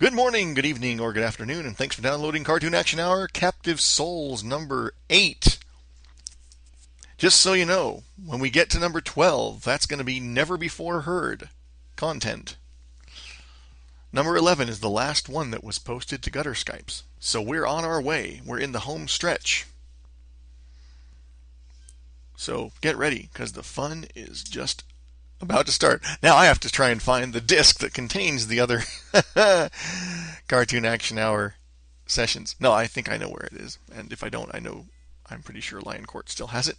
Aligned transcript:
Good 0.00 0.14
morning, 0.14 0.54
good 0.54 0.64
evening, 0.64 0.98
or 0.98 1.12
good 1.12 1.22
afternoon, 1.22 1.66
and 1.66 1.76
thanks 1.76 1.94
for 1.94 2.00
downloading 2.00 2.42
Cartoon 2.42 2.72
Action 2.74 2.98
Hour 2.98 3.28
Captive 3.28 3.82
Souls 3.82 4.42
number 4.42 4.94
8. 5.10 5.58
Just 7.18 7.38
so 7.38 7.52
you 7.52 7.66
know, 7.66 8.04
when 8.24 8.40
we 8.40 8.48
get 8.48 8.70
to 8.70 8.78
number 8.78 9.02
12, 9.02 9.62
that's 9.62 9.84
going 9.84 9.98
to 9.98 10.04
be 10.04 10.18
never 10.18 10.56
before 10.56 11.02
heard 11.02 11.50
content. 11.96 12.56
Number 14.10 14.38
11 14.38 14.70
is 14.70 14.80
the 14.80 14.88
last 14.88 15.28
one 15.28 15.50
that 15.50 15.62
was 15.62 15.78
posted 15.78 16.22
to 16.22 16.30
Gutter 16.30 16.54
Skypes. 16.54 17.02
So 17.18 17.42
we're 17.42 17.66
on 17.66 17.84
our 17.84 18.00
way. 18.00 18.40
We're 18.42 18.58
in 18.58 18.72
the 18.72 18.80
home 18.80 19.06
stretch. 19.06 19.66
So 22.36 22.72
get 22.80 22.96
ready, 22.96 23.28
because 23.30 23.52
the 23.52 23.62
fun 23.62 24.06
is 24.16 24.44
just 24.44 24.82
about 25.40 25.66
to 25.66 25.72
start. 25.72 26.02
Now 26.22 26.36
I 26.36 26.46
have 26.46 26.60
to 26.60 26.70
try 26.70 26.90
and 26.90 27.02
find 27.02 27.32
the 27.32 27.40
disc 27.40 27.78
that 27.78 27.94
contains 27.94 28.46
the 28.46 28.60
other 28.60 28.82
Cartoon 30.48 30.84
Action 30.84 31.18
Hour 31.18 31.54
sessions. 32.06 32.56
No, 32.60 32.72
I 32.72 32.86
think 32.86 33.10
I 33.10 33.16
know 33.16 33.28
where 33.28 33.48
it 33.50 33.54
is. 33.54 33.78
And 33.94 34.12
if 34.12 34.22
I 34.22 34.28
don't, 34.28 34.54
I 34.54 34.58
know 34.58 34.86
I'm 35.28 35.42
pretty 35.42 35.60
sure 35.60 35.80
Lion 35.80 36.06
Court 36.06 36.28
still 36.28 36.48
has 36.48 36.68
it. 36.68 36.76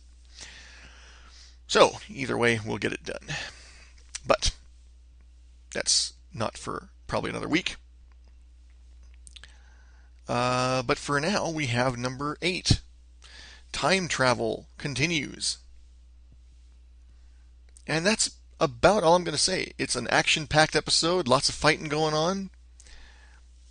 So, 1.67 1.91
either 2.09 2.37
way, 2.37 2.59
we'll 2.65 2.77
get 2.77 2.91
it 2.91 3.05
done. 3.05 3.35
But 4.27 4.51
that's 5.73 6.13
not 6.33 6.57
for 6.57 6.89
probably 7.07 7.29
another 7.29 7.47
week. 7.47 7.77
Uh, 10.27 10.83
but 10.83 10.97
for 10.97 11.19
now, 11.19 11.49
we 11.49 11.67
have 11.67 11.97
number 11.97 12.37
eight. 12.41 12.81
Time 13.71 14.07
travel 14.07 14.67
continues. 14.77 15.57
And 17.87 18.05
that's 18.05 18.31
about 18.61 19.03
all 19.03 19.15
I'm 19.15 19.23
going 19.23 19.35
to 19.35 19.41
say. 19.41 19.73
It's 19.79 19.95
an 19.95 20.07
action 20.09 20.45
packed 20.45 20.75
episode, 20.75 21.27
lots 21.27 21.49
of 21.49 21.55
fighting 21.55 21.89
going 21.89 22.13
on. 22.13 22.51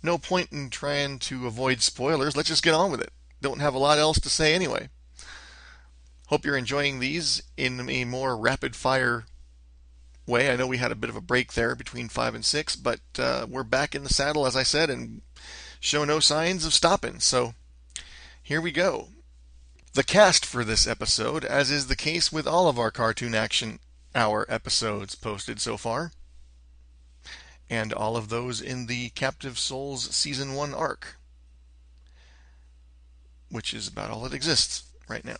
No 0.03 0.17
point 0.17 0.51
in 0.51 0.69
trying 0.69 1.17
to 1.19 1.47
avoid 1.47 1.81
spoilers. 1.81 2.35
Let's 2.35 2.49
just 2.49 2.63
get 2.63 2.73
on 2.73 2.91
with 2.91 3.01
it. 3.01 3.13
Don't 3.41 3.61
have 3.61 3.73
a 3.73 3.79
lot 3.79 3.97
else 3.97 4.19
to 4.19 4.29
say 4.29 4.53
anyway. 4.53 4.89
Hope 6.27 6.45
you're 6.45 6.57
enjoying 6.57 6.99
these 6.99 7.41
in 7.55 7.89
a 7.89 8.03
more 8.03 8.37
rapid 8.37 8.75
fire 8.75 9.25
way. 10.27 10.51
I 10.51 10.57
know 10.57 10.67
we 10.67 10.77
had 10.77 10.91
a 10.91 10.95
bit 10.95 11.09
of 11.09 11.15
a 11.15 11.21
break 11.21 11.53
there 11.53 11.75
between 11.75 12.09
5 12.09 12.35
and 12.35 12.45
6, 12.45 12.75
but 12.75 12.99
uh, 13.17 13.45
we're 13.49 13.63
back 13.63 13.95
in 13.95 14.03
the 14.03 14.13
saddle, 14.13 14.45
as 14.45 14.55
I 14.55 14.63
said, 14.63 14.89
and 14.89 15.21
show 15.79 16.03
no 16.03 16.19
signs 16.19 16.65
of 16.65 16.73
stopping. 16.73 17.19
So 17.19 17.53
here 18.43 18.61
we 18.61 18.71
go. 18.71 19.09
The 19.93 20.03
cast 20.03 20.45
for 20.45 20.63
this 20.63 20.87
episode, 20.87 21.45
as 21.45 21.71
is 21.71 21.87
the 21.87 21.95
case 21.95 22.31
with 22.31 22.47
all 22.47 22.67
of 22.67 22.79
our 22.79 22.91
cartoon 22.91 23.35
action 23.35 23.79
our 24.13 24.45
episodes 24.49 25.15
posted 25.15 25.59
so 25.59 25.77
far, 25.77 26.11
and 27.69 27.93
all 27.93 28.17
of 28.17 28.29
those 28.29 28.61
in 28.61 28.87
the 28.87 29.09
Captive 29.09 29.57
Souls 29.57 30.13
Season 30.13 30.53
1 30.53 30.73
arc, 30.73 31.15
which 33.49 33.73
is 33.73 33.87
about 33.87 34.09
all 34.09 34.21
that 34.23 34.33
exists 34.33 34.83
right 35.07 35.23
now. 35.23 35.37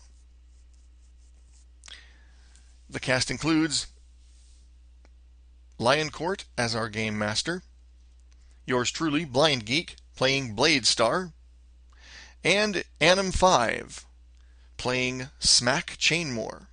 The 2.90 3.00
cast 3.00 3.32
includes 3.32 3.88
Lion 5.78 6.10
Court 6.10 6.46
as 6.58 6.76
our 6.76 6.90
game 6.90 7.18
master, 7.18 7.64
yours 8.66 8.92
truly, 8.92 9.26
Blind 9.26 9.66
Geek, 9.66 9.96
playing 10.16 10.54
Blade 10.54 10.86
Star, 10.86 11.34
and 12.44 12.84
Anim 13.00 13.32
5, 13.32 14.06
playing 14.78 15.30
Smack 15.40 15.98
Chainmore. 15.98 16.68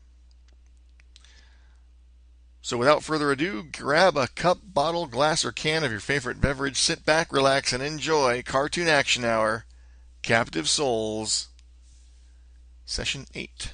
So 2.69 2.77
without 2.77 3.03
further 3.03 3.33
ado, 3.33 3.63
grab 3.63 4.19
a 4.19 4.27
cup, 4.29 4.59
bottle, 4.63 5.07
glass, 5.07 5.43
or 5.43 5.53
can 5.53 5.85
of 5.85 5.91
your 5.91 6.01
favorite 6.01 6.39
beverage, 6.39 6.77
sit 6.77 7.03
back, 7.03 7.33
relax, 7.33 7.73
and 7.73 7.83
enjoy 7.83 8.43
Cartoon 8.43 8.89
Action 8.89 9.25
Hour 9.25 9.65
Captive 10.21 10.69
Souls 10.69 11.49
Session 12.85 13.25
8. 13.35 13.73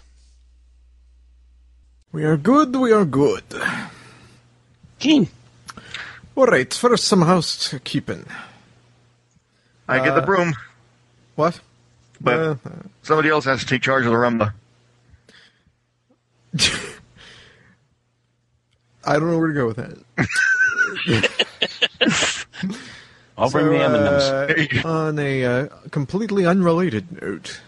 We 2.12 2.22
are 2.22 2.36
good, 2.36 2.76
we 2.76 2.92
are 2.92 3.04
good. 3.04 3.42
Keen. 5.00 5.26
All 6.36 6.46
right, 6.46 6.72
first 6.72 7.02
some 7.02 7.22
housekeeping. 7.22 8.26
I 9.88 9.98
get 10.04 10.14
the 10.14 10.22
Uh, 10.22 10.26
broom, 10.26 10.54
What? 11.34 11.58
but 12.20 12.38
Uh, 12.38 12.54
somebody 13.02 13.28
else 13.28 13.44
has 13.44 13.58
to 13.58 13.66
take 13.66 13.82
charge 13.82 14.06
of 14.06 14.12
the 14.12 14.16
Roomba. 14.18 14.52
I 19.06 19.14
don't 19.14 19.30
know 19.30 19.38
where 19.38 19.48
to 19.48 19.54
go 19.54 19.66
with 19.66 19.76
that. 19.76 19.96
I'll 23.36 23.50
bring 23.50 23.66
the 23.68 23.78
M&Ms. 23.82 24.84
uh, 24.84 24.88
on 24.88 25.18
a 25.18 25.44
uh, 25.44 25.66
completely 25.90 26.46
unrelated 26.46 27.20
note, 27.20 27.60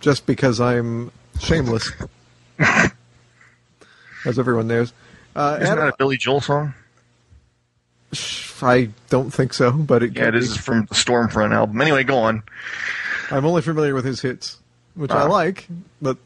just 0.00 0.24
because 0.26 0.58
I'm 0.60 1.12
shameless, 1.38 1.90
as 2.58 4.38
everyone 4.38 4.68
knows. 4.68 4.92
Uh, 5.36 5.58
Isn't 5.60 5.72
Adam- 5.72 5.84
that 5.86 5.94
a 5.94 5.96
Billy 5.98 6.16
Joel 6.16 6.40
song? 6.40 6.74
I 8.62 8.88
don't 9.08 9.30
think 9.30 9.52
so, 9.54 9.70
but 9.72 10.02
it 10.02 10.16
Yeah, 10.16 10.24
could 10.26 10.34
it 10.36 10.40
be. 10.40 10.44
is 10.46 10.56
from 10.56 10.86
the 10.86 10.94
Stormfront 10.94 11.54
album. 11.54 11.80
Anyway, 11.80 12.02
go 12.04 12.18
on. 12.18 12.42
I'm 13.30 13.44
only 13.46 13.62
familiar 13.62 13.94
with 13.94 14.04
his 14.04 14.20
hits, 14.20 14.58
which 14.94 15.10
I 15.12 15.22
Ah. 15.22 15.26
like, 15.26 15.68
but 16.02 16.16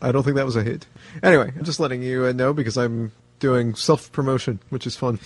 I 0.00 0.10
don't 0.12 0.22
think 0.22 0.36
that 0.36 0.46
was 0.46 0.56
a 0.56 0.62
hit. 0.62 0.86
Anyway, 1.22 1.52
I'm 1.56 1.64
just 1.64 1.78
letting 1.80 2.02
you 2.02 2.24
uh, 2.26 2.32
know 2.32 2.52
because 2.54 2.78
I'm 2.78 3.12
doing 3.38 3.74
self 3.74 4.10
promotion, 4.12 4.60
which 4.70 4.86
is 4.86 4.96
fun. 4.96 5.18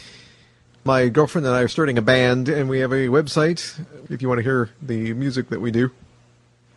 My 0.84 1.08
girlfriend 1.08 1.46
and 1.46 1.54
I 1.54 1.60
are 1.62 1.68
starting 1.68 1.96
a 1.96 2.02
band, 2.02 2.48
and 2.48 2.68
we 2.68 2.80
have 2.80 2.92
a 2.92 3.06
website. 3.08 3.78
If 4.10 4.20
you 4.20 4.28
want 4.28 4.38
to 4.38 4.42
hear 4.42 4.70
the 4.80 5.12
music 5.14 5.48
that 5.50 5.60
we 5.60 5.70
do, 5.70 5.90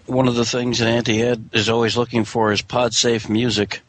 One 0.05 0.27
of 0.27 0.35
the 0.35 0.45
things 0.45 0.77
that 0.77 0.87
Auntie 0.87 1.23
Ed 1.23 1.49
is 1.51 1.67
always 1.69 1.97
looking 1.97 2.25
for 2.25 2.51
is 2.51 2.61
pod 2.61 2.93
safe 2.93 3.27
music. 3.27 3.81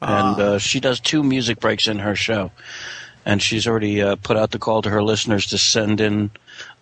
And 0.00 0.40
uh, 0.40 0.58
she 0.58 0.80
does 0.80 1.00
two 1.00 1.22
music 1.22 1.60
breaks 1.60 1.88
in 1.88 1.98
her 1.98 2.16
show. 2.16 2.52
And 3.26 3.42
she's 3.42 3.66
already 3.66 4.00
uh, 4.00 4.16
put 4.16 4.36
out 4.38 4.52
the 4.52 4.58
call 4.58 4.80
to 4.82 4.88
her 4.90 5.02
listeners 5.02 5.48
to 5.48 5.58
send 5.58 6.00
in 6.00 6.30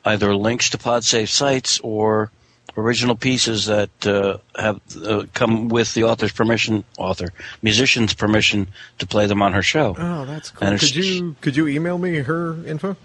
either 0.04 0.36
links 0.36 0.70
to 0.70 0.78
PodSafe 0.78 1.28
sites 1.28 1.80
or 1.82 2.30
original 2.76 3.16
pieces 3.16 3.66
that 3.66 4.06
uh, 4.06 4.38
have 4.60 4.80
uh, 5.04 5.24
come 5.34 5.68
with 5.68 5.94
the 5.94 6.04
author's 6.04 6.32
permission, 6.32 6.84
author, 6.98 7.32
musician's 7.62 8.14
permission 8.14 8.68
to 8.98 9.06
play 9.06 9.26
them 9.26 9.42
on 9.42 9.52
her 9.52 9.62
show. 9.62 9.94
oh, 9.98 10.24
that's 10.24 10.50
cool. 10.50 10.68
And 10.68 10.80
Could 10.80 10.94
you 10.94 11.36
could 11.40 11.56
you 11.56 11.66
email 11.68 11.98
me 11.98 12.18
her 12.18 12.56
info? 12.66 12.96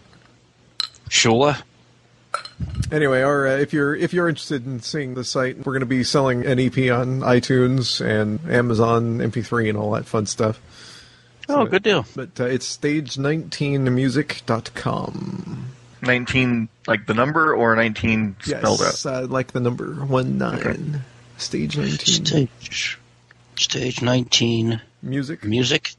Sure. 1.10 1.56
Anyway, 2.92 3.22
or 3.22 3.48
uh, 3.48 3.58
if 3.58 3.74
you're 3.74 3.96
if 3.96 4.14
you're 4.14 4.30
interested 4.30 4.66
in 4.66 4.82
seeing 4.82 5.14
the 5.16 5.24
site, 5.24 5.58
we're 5.58 5.74
going 5.74 5.80
to 5.82 5.86
be 5.86 6.04
selling 6.04 6.46
an 6.46 6.60
EP 6.60 6.78
on 6.92 7.22
iTunes 7.22 8.04
and 8.06 8.40
Amazon 8.50 9.20
MP3 9.20 9.70
and 9.70 9.78
all 9.78 9.92
that 9.92 10.06
fun 10.06 10.26
stuff. 10.26 10.60
Oh, 11.50 11.66
good 11.66 11.84
deal. 11.84 12.06
But 12.16 12.40
uh, 12.40 12.46
it's 12.46 12.78
stage19music.com. 12.78 15.66
19, 16.02 16.70
like 16.88 17.06
the 17.06 17.14
number, 17.14 17.54
or 17.56 17.76
19 17.76 18.36
spelled 18.42 18.82
out? 18.82 18.86
Yes, 18.86 19.06
uh, 19.06 19.28
like 19.30 19.52
the 19.52 19.60
number 19.60 19.94
one 19.94 20.38
nine. 20.38 21.02
Stage 21.38 21.78
19 21.78 21.98
Stage, 22.26 23.00
stage 23.56 24.02
19 24.02 24.82
music 25.02 25.44
music 25.44 25.96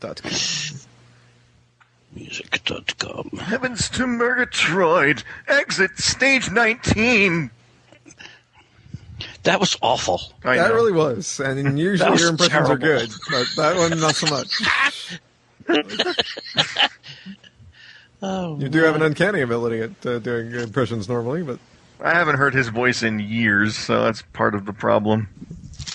dot 0.00 0.20
com. 0.22 0.32
music.com. 2.14 3.30
Heavens 3.38 3.88
to 3.90 4.06
Murgatroyd! 4.06 5.22
Exit 5.46 5.98
stage 5.98 6.50
19! 6.50 7.50
That 9.44 9.60
was 9.60 9.76
awful. 9.80 10.20
I 10.44 10.56
That 10.56 10.68
know. 10.70 10.74
really 10.74 10.92
was, 10.92 11.38
and 11.40 11.78
usually 11.78 12.10
was 12.10 12.20
your 12.20 12.30
impressions 12.30 12.68
are 12.68 12.76
good, 12.76 13.10
but 13.30 13.46
that 13.56 13.76
one 13.76 13.98
not 14.00 14.14
so 14.16 14.26
much. 14.26 14.60
Oh, 18.22 18.58
You 18.58 18.68
do 18.68 18.82
have 18.82 18.96
an 18.96 19.02
uncanny 19.02 19.40
ability 19.40 19.80
at 19.80 20.06
uh, 20.06 20.18
doing 20.18 20.52
impressions 20.52 21.08
normally, 21.08 21.42
but 21.42 21.58
I 22.02 22.14
haven't 22.14 22.36
heard 22.36 22.54
his 22.54 22.68
voice 22.68 23.02
in 23.02 23.18
years, 23.18 23.76
so 23.76 24.04
that's 24.04 24.22
part 24.32 24.54
of 24.54 24.66
the 24.66 24.72
problem. 24.72 25.28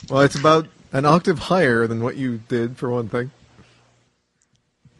well, 0.09 0.21
it's 0.21 0.35
about 0.35 0.67
an 0.91 1.05
octave 1.05 1.39
higher 1.39 1.87
than 1.87 2.01
what 2.03 2.15
you 2.17 2.37
did 2.47 2.77
for 2.77 2.89
one 2.89 3.09
thing. 3.09 3.31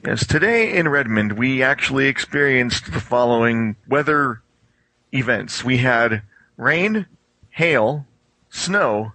Yes, 0.06 0.28
today 0.28 0.78
in 0.78 0.88
Redmond, 0.88 1.34
we 1.34 1.64
actually 1.64 2.06
experienced 2.08 2.92
the 2.94 3.00
following 3.00 3.76
weather 3.88 4.42
events. 5.12 5.64
We 5.64 5.78
had 5.78 6.22
rain, 6.58 7.08
hail, 7.50 8.06
snow, 8.52 9.14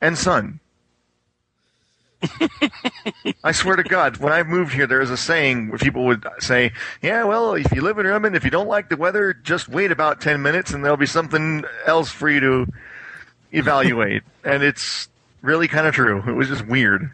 and 0.00 0.16
sun. 0.16 0.60
I 3.44 3.52
swear 3.52 3.76
to 3.76 3.82
God, 3.82 4.18
when 4.18 4.32
I 4.32 4.42
moved 4.42 4.72
here, 4.72 4.86
there 4.86 5.00
was 5.00 5.10
a 5.10 5.16
saying 5.16 5.68
where 5.68 5.78
people 5.78 6.04
would 6.06 6.24
say, 6.38 6.72
"Yeah, 7.02 7.24
well, 7.24 7.54
if 7.54 7.72
you 7.72 7.82
live 7.82 7.98
in 7.98 8.06
Redmond, 8.06 8.36
if 8.36 8.44
you 8.44 8.50
don't 8.50 8.68
like 8.68 8.88
the 8.88 8.96
weather, 8.96 9.34
just 9.34 9.68
wait 9.68 9.90
about 9.90 10.20
ten 10.20 10.42
minutes, 10.42 10.72
and 10.72 10.84
there'll 10.84 10.96
be 10.96 11.06
something 11.06 11.64
else 11.86 12.10
for 12.10 12.30
you 12.30 12.40
to 12.40 12.72
evaluate." 13.52 14.22
and 14.44 14.62
it's 14.62 15.08
really 15.40 15.68
kind 15.68 15.86
of 15.86 15.94
true. 15.94 16.22
It 16.26 16.32
was 16.32 16.48
just 16.48 16.66
weird. 16.66 17.10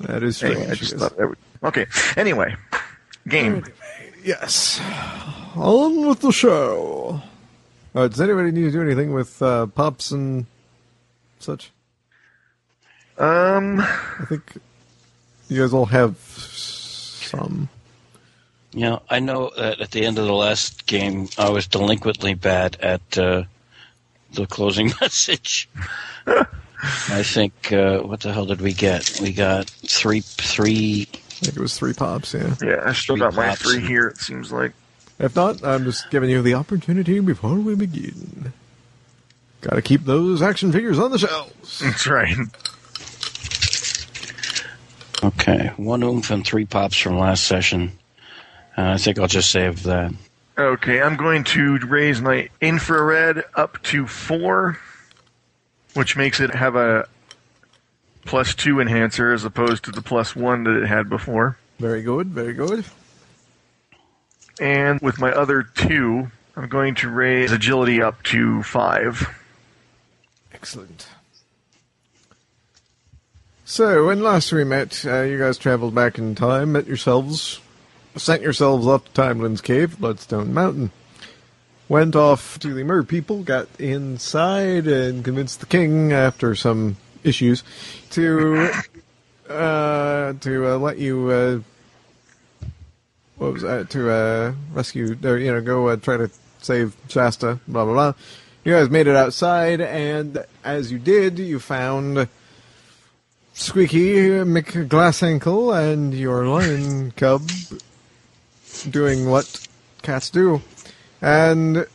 That 0.00 0.22
is 0.22 0.36
strange. 0.36 0.56
Anyway, 0.56 0.72
I 0.72 0.74
just 0.74 0.96
thought 0.96 1.16
that 1.16 1.28
would, 1.28 1.38
okay. 1.62 1.86
Anyway, 2.16 2.54
game. 3.28 3.64
yes. 4.24 4.80
On 5.54 6.06
with 6.06 6.20
the 6.20 6.32
show. 6.32 7.22
Uh, 7.94 8.08
does 8.08 8.20
anybody 8.20 8.50
need 8.50 8.64
to 8.64 8.70
do 8.70 8.82
anything 8.82 9.12
with 9.12 9.40
uh, 9.40 9.66
pops 9.66 10.10
and 10.10 10.44
such? 11.38 11.70
Um, 13.18 13.80
I 13.80 14.24
think 14.28 14.58
you 15.48 15.62
guys 15.62 15.72
all 15.72 15.86
have 15.86 16.16
some. 16.18 17.68
You 18.72 18.80
know, 18.80 19.02
I 19.08 19.20
know 19.20 19.50
that 19.56 19.80
at 19.80 19.90
the 19.90 20.04
end 20.04 20.18
of 20.18 20.26
the 20.26 20.34
last 20.34 20.86
game, 20.86 21.28
I 21.38 21.48
was 21.48 21.66
delinquently 21.66 22.34
bad 22.34 22.76
at 22.80 23.16
uh, 23.16 23.44
the 24.34 24.46
closing 24.46 24.92
message. 25.00 25.68
I 26.26 27.22
think 27.22 27.72
uh, 27.72 28.00
what 28.00 28.20
the 28.20 28.32
hell 28.32 28.44
did 28.46 28.60
we 28.60 28.74
get? 28.74 29.18
We 29.22 29.32
got 29.32 29.66
three, 29.66 30.20
three. 30.20 31.06
I 31.10 31.16
think 31.16 31.56
it 31.56 31.60
was 31.60 31.78
three 31.78 31.94
pops, 31.94 32.34
yeah. 32.34 32.54
yeah, 32.62 32.82
I 32.84 32.92
still 32.92 33.16
got 33.16 33.34
my 33.34 33.48
pops. 33.48 33.62
three 33.62 33.80
here. 33.80 34.08
It 34.08 34.18
seems 34.18 34.52
like. 34.52 34.72
If 35.18 35.34
not, 35.34 35.64
I'm 35.64 35.84
just 35.84 36.10
giving 36.10 36.28
you 36.28 36.42
the 36.42 36.54
opportunity 36.54 37.20
before 37.20 37.54
we 37.54 37.74
begin. 37.74 38.52
Gotta 39.62 39.80
keep 39.80 40.04
those 40.04 40.42
action 40.42 40.70
figures 40.70 40.98
on 40.98 41.10
the 41.10 41.18
shelves. 41.18 41.78
That's 41.80 42.06
right. 42.06 42.36
Okay, 45.26 45.72
one 45.76 46.04
oomph 46.04 46.30
and 46.30 46.46
three 46.46 46.66
pops 46.66 46.96
from 46.96 47.18
last 47.18 47.44
session. 47.44 47.92
Uh, 48.78 48.90
I 48.90 48.98
think 48.98 49.18
I'll 49.18 49.26
just 49.26 49.50
save 49.50 49.82
that. 49.82 50.12
Okay, 50.56 51.02
I'm 51.02 51.16
going 51.16 51.42
to 51.44 51.78
raise 51.78 52.20
my 52.20 52.48
infrared 52.60 53.44
up 53.56 53.82
to 53.84 54.06
four, 54.06 54.78
which 55.94 56.16
makes 56.16 56.38
it 56.38 56.54
have 56.54 56.76
a 56.76 57.08
plus 58.24 58.54
two 58.54 58.80
enhancer 58.80 59.32
as 59.32 59.44
opposed 59.44 59.84
to 59.84 59.90
the 59.90 60.02
plus 60.02 60.36
one 60.36 60.62
that 60.64 60.82
it 60.82 60.86
had 60.86 61.08
before. 61.08 61.58
Very 61.80 62.02
good, 62.02 62.28
very 62.28 62.54
good. 62.54 62.84
And 64.60 65.00
with 65.00 65.18
my 65.18 65.32
other 65.32 65.62
two, 65.62 66.30
I'm 66.54 66.68
going 66.68 66.94
to 66.96 67.10
raise 67.10 67.50
agility 67.50 68.00
up 68.00 68.22
to 68.24 68.62
five. 68.62 69.28
Excellent. 70.52 71.08
So, 73.68 74.06
when 74.06 74.22
last 74.22 74.52
we 74.52 74.62
met, 74.62 75.04
uh, 75.04 75.22
you 75.22 75.38
guys 75.38 75.58
traveled 75.58 75.92
back 75.92 76.18
in 76.18 76.36
time, 76.36 76.70
met 76.70 76.86
yourselves, 76.86 77.60
sent 78.14 78.40
yourselves 78.40 78.86
up 78.86 79.06
to 79.06 79.20
Timeline's 79.20 79.60
Cave, 79.60 79.98
Bloodstone 79.98 80.54
Mountain. 80.54 80.92
Went 81.88 82.14
off 82.14 82.60
to 82.60 82.72
the 82.72 82.84
Mer 82.84 83.02
people, 83.02 83.42
got 83.42 83.66
inside, 83.80 84.86
and 84.86 85.24
convinced 85.24 85.58
the 85.58 85.66
king, 85.66 86.12
after 86.12 86.54
some 86.54 86.96
issues, 87.24 87.64
to 88.10 88.70
uh, 89.50 90.34
to 90.34 90.66
uh, 90.68 90.78
let 90.78 90.98
you. 90.98 91.28
Uh, 91.28 91.58
what 93.36 93.52
was 93.52 93.62
that? 93.62 93.90
To 93.90 94.10
uh, 94.12 94.54
rescue, 94.74 95.18
or, 95.24 95.38
you 95.38 95.52
know, 95.52 95.60
go 95.60 95.88
uh, 95.88 95.96
try 95.96 96.16
to 96.16 96.30
save 96.62 96.94
Shasta. 97.08 97.58
Blah 97.66 97.84
blah 97.84 97.94
blah. 97.94 98.12
You 98.62 98.74
guys 98.74 98.90
made 98.90 99.08
it 99.08 99.16
outside, 99.16 99.80
and 99.80 100.44
as 100.62 100.92
you 100.92 101.00
did, 101.00 101.40
you 101.40 101.58
found 101.58 102.28
Squeaky 103.58 104.16
McGlassankle 104.44 105.74
and 105.92 106.12
your 106.12 106.46
lion 106.46 107.10
cub 107.12 107.42
doing 108.90 109.30
what 109.30 109.66
cats 110.02 110.28
do, 110.28 110.60
and 111.22 111.86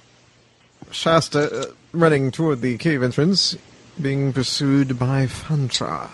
Shasta 0.89 1.61
uh, 1.61 1.65
running 1.93 2.31
toward 2.31 2.61
the 2.61 2.79
cave 2.79 3.03
entrance, 3.03 3.55
being 4.01 4.33
pursued 4.33 4.97
by 4.97 5.27
Fantra. 5.27 6.09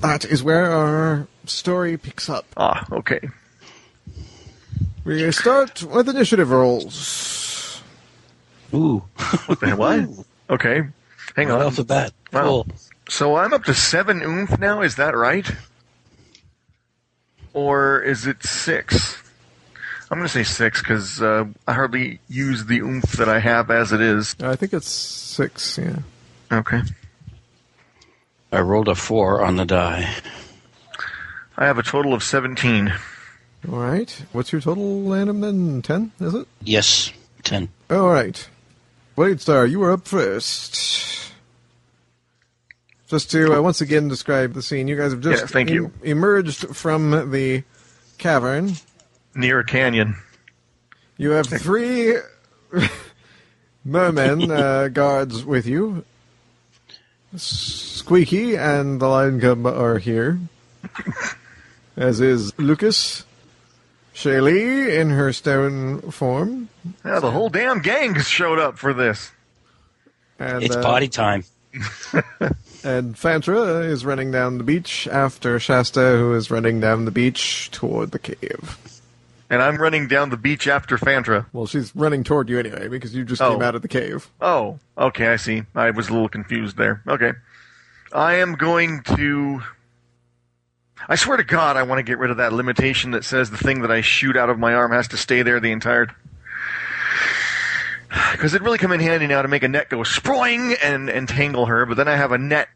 That 0.00 0.24
is 0.24 0.44
where 0.44 0.70
our 0.70 1.26
story 1.46 1.96
picks 1.98 2.28
up. 2.30 2.46
Ah, 2.56 2.86
okay. 2.92 3.20
We 5.04 5.30
start 5.32 5.82
with 5.82 6.08
initiative 6.08 6.50
rolls. 6.50 7.82
Ooh, 8.72 9.02
What 9.46 9.58
the 9.60 9.66
hell? 9.66 9.76
What? 9.78 10.08
Okay. 10.48 10.82
Hang 11.34 11.48
right 11.48 11.56
on. 11.60 11.62
off 11.66 11.74
the 11.74 11.82
bat. 11.82 12.12
Wow. 12.32 12.42
Cool. 12.44 12.66
So 13.08 13.36
I'm 13.36 13.52
up 13.52 13.64
to 13.64 13.74
seven 13.74 14.22
oomph 14.22 14.58
now, 14.58 14.82
is 14.82 14.96
that 14.96 15.16
right? 15.16 15.48
Or 17.52 18.00
is 18.00 18.26
it 18.26 18.42
six? 18.42 19.16
I'm 20.10 20.18
going 20.18 20.28
to 20.28 20.32
say 20.32 20.44
six 20.44 20.80
because 20.80 21.22
uh, 21.22 21.46
I 21.66 21.72
hardly 21.72 22.20
use 22.28 22.66
the 22.66 22.80
oomph 22.80 23.12
that 23.12 23.28
I 23.28 23.38
have 23.38 23.70
as 23.70 23.92
it 23.92 24.00
is. 24.00 24.36
I 24.40 24.56
think 24.56 24.72
it's 24.72 24.88
six, 24.88 25.78
yeah. 25.78 25.98
Okay. 26.52 26.80
I 28.52 28.60
rolled 28.60 28.88
a 28.88 28.94
four 28.94 29.42
on 29.42 29.56
the 29.56 29.64
die. 29.64 30.14
I 31.56 31.66
have 31.66 31.78
a 31.78 31.82
total 31.82 32.14
of 32.14 32.22
17. 32.22 32.92
All 33.68 33.78
right. 33.78 34.10
What's 34.32 34.52
your 34.52 34.60
total, 34.60 35.02
Lanham, 35.02 35.40
then? 35.40 35.82
Ten, 35.82 36.12
is 36.20 36.34
it? 36.34 36.46
Yes, 36.62 37.12
ten. 37.42 37.68
All 37.90 38.08
right. 38.10 38.48
Blade 39.16 39.40
Star, 39.40 39.66
you 39.66 39.82
are 39.82 39.92
up 39.92 40.06
first. 40.06 41.25
Just 43.08 43.30
to 43.30 43.54
uh, 43.56 43.62
once 43.62 43.80
again 43.80 44.08
describe 44.08 44.52
the 44.54 44.62
scene, 44.62 44.88
you 44.88 44.96
guys 44.96 45.12
have 45.12 45.20
just 45.20 45.42
Yeah, 45.42 45.46
thank 45.46 45.70
you. 45.70 45.92
emerged 46.02 46.74
from 46.76 47.30
the 47.30 47.62
cavern. 48.18 48.72
Near 49.34 49.60
a 49.60 49.64
canyon. 49.64 50.16
You 51.16 51.30
have 51.30 51.46
three 51.46 52.16
mermen 53.84 54.50
uh, 54.50 54.88
guards 54.88 55.44
with 55.44 55.66
you. 55.66 56.04
Squeaky 57.36 58.56
and 58.56 59.00
the 59.00 59.06
Lion 59.08 59.40
Cub 59.40 59.66
are 59.66 59.98
here, 59.98 60.38
as 61.96 62.20
is 62.20 62.58
Lucas. 62.58 63.24
Shaylee 64.14 64.98
in 64.98 65.10
her 65.10 65.32
stone 65.34 66.00
form. 66.10 66.70
Yeah, 67.04 67.20
the 67.20 67.30
whole 67.30 67.50
damn 67.50 67.80
gang 67.80 68.14
has 68.14 68.26
showed 68.26 68.58
up 68.58 68.78
for 68.78 68.94
this. 68.94 69.30
And, 70.38 70.62
It's 70.62 70.74
uh, 70.76 70.82
party 70.82 71.08
time. 71.08 71.44
And 72.86 73.16
Fantra 73.16 73.84
is 73.84 74.04
running 74.04 74.30
down 74.30 74.58
the 74.58 74.64
beach 74.64 75.08
after 75.08 75.58
Shasta, 75.58 76.16
who 76.18 76.32
is 76.34 76.52
running 76.52 76.78
down 76.78 77.04
the 77.04 77.10
beach 77.10 77.68
toward 77.72 78.12
the 78.12 78.18
cave. 78.20 78.78
And 79.50 79.60
I'm 79.60 79.76
running 79.76 80.06
down 80.06 80.30
the 80.30 80.36
beach 80.36 80.68
after 80.68 80.96
Fantra. 80.96 81.46
Well, 81.52 81.66
she's 81.66 81.94
running 81.96 82.22
toward 82.22 82.48
you 82.48 82.60
anyway 82.60 82.86
because 82.86 83.12
you 83.12 83.24
just 83.24 83.42
Oh. 83.42 83.50
came 83.54 83.62
out 83.62 83.74
of 83.74 83.82
the 83.82 83.88
cave. 83.88 84.28
Oh, 84.40 84.78
okay, 84.96 85.26
I 85.26 85.34
see. 85.36 85.64
I 85.74 85.90
was 85.90 86.08
a 86.08 86.12
little 86.12 86.28
confused 86.28 86.76
there. 86.76 87.02
Okay. 87.08 87.32
I 88.12 88.34
am 88.34 88.54
going 88.54 89.02
to. 89.16 89.62
I 91.08 91.16
swear 91.16 91.36
to 91.38 91.44
God, 91.44 91.76
I 91.76 91.82
want 91.82 91.98
to 91.98 92.04
get 92.04 92.18
rid 92.18 92.30
of 92.30 92.36
that 92.36 92.52
limitation 92.52 93.10
that 93.12 93.24
says 93.24 93.50
the 93.50 93.58
thing 93.58 93.82
that 93.82 93.90
I 93.90 94.00
shoot 94.00 94.36
out 94.36 94.48
of 94.48 94.60
my 94.60 94.74
arm 94.74 94.92
has 94.92 95.08
to 95.08 95.16
stay 95.16 95.42
there 95.42 95.58
the 95.58 95.72
entire. 95.72 96.06
Because 98.32 98.54
it'd 98.54 98.64
really 98.64 98.78
come 98.78 98.92
in 98.92 99.00
handy 99.00 99.26
now 99.26 99.42
to 99.42 99.48
make 99.48 99.64
a 99.64 99.68
net 99.68 99.88
go 99.88 99.98
sproing 99.98 100.76
and 100.82 101.10
entangle 101.10 101.66
her, 101.66 101.84
but 101.84 101.96
then 101.96 102.06
I 102.06 102.14
have 102.14 102.30
a 102.30 102.38
net. 102.38 102.68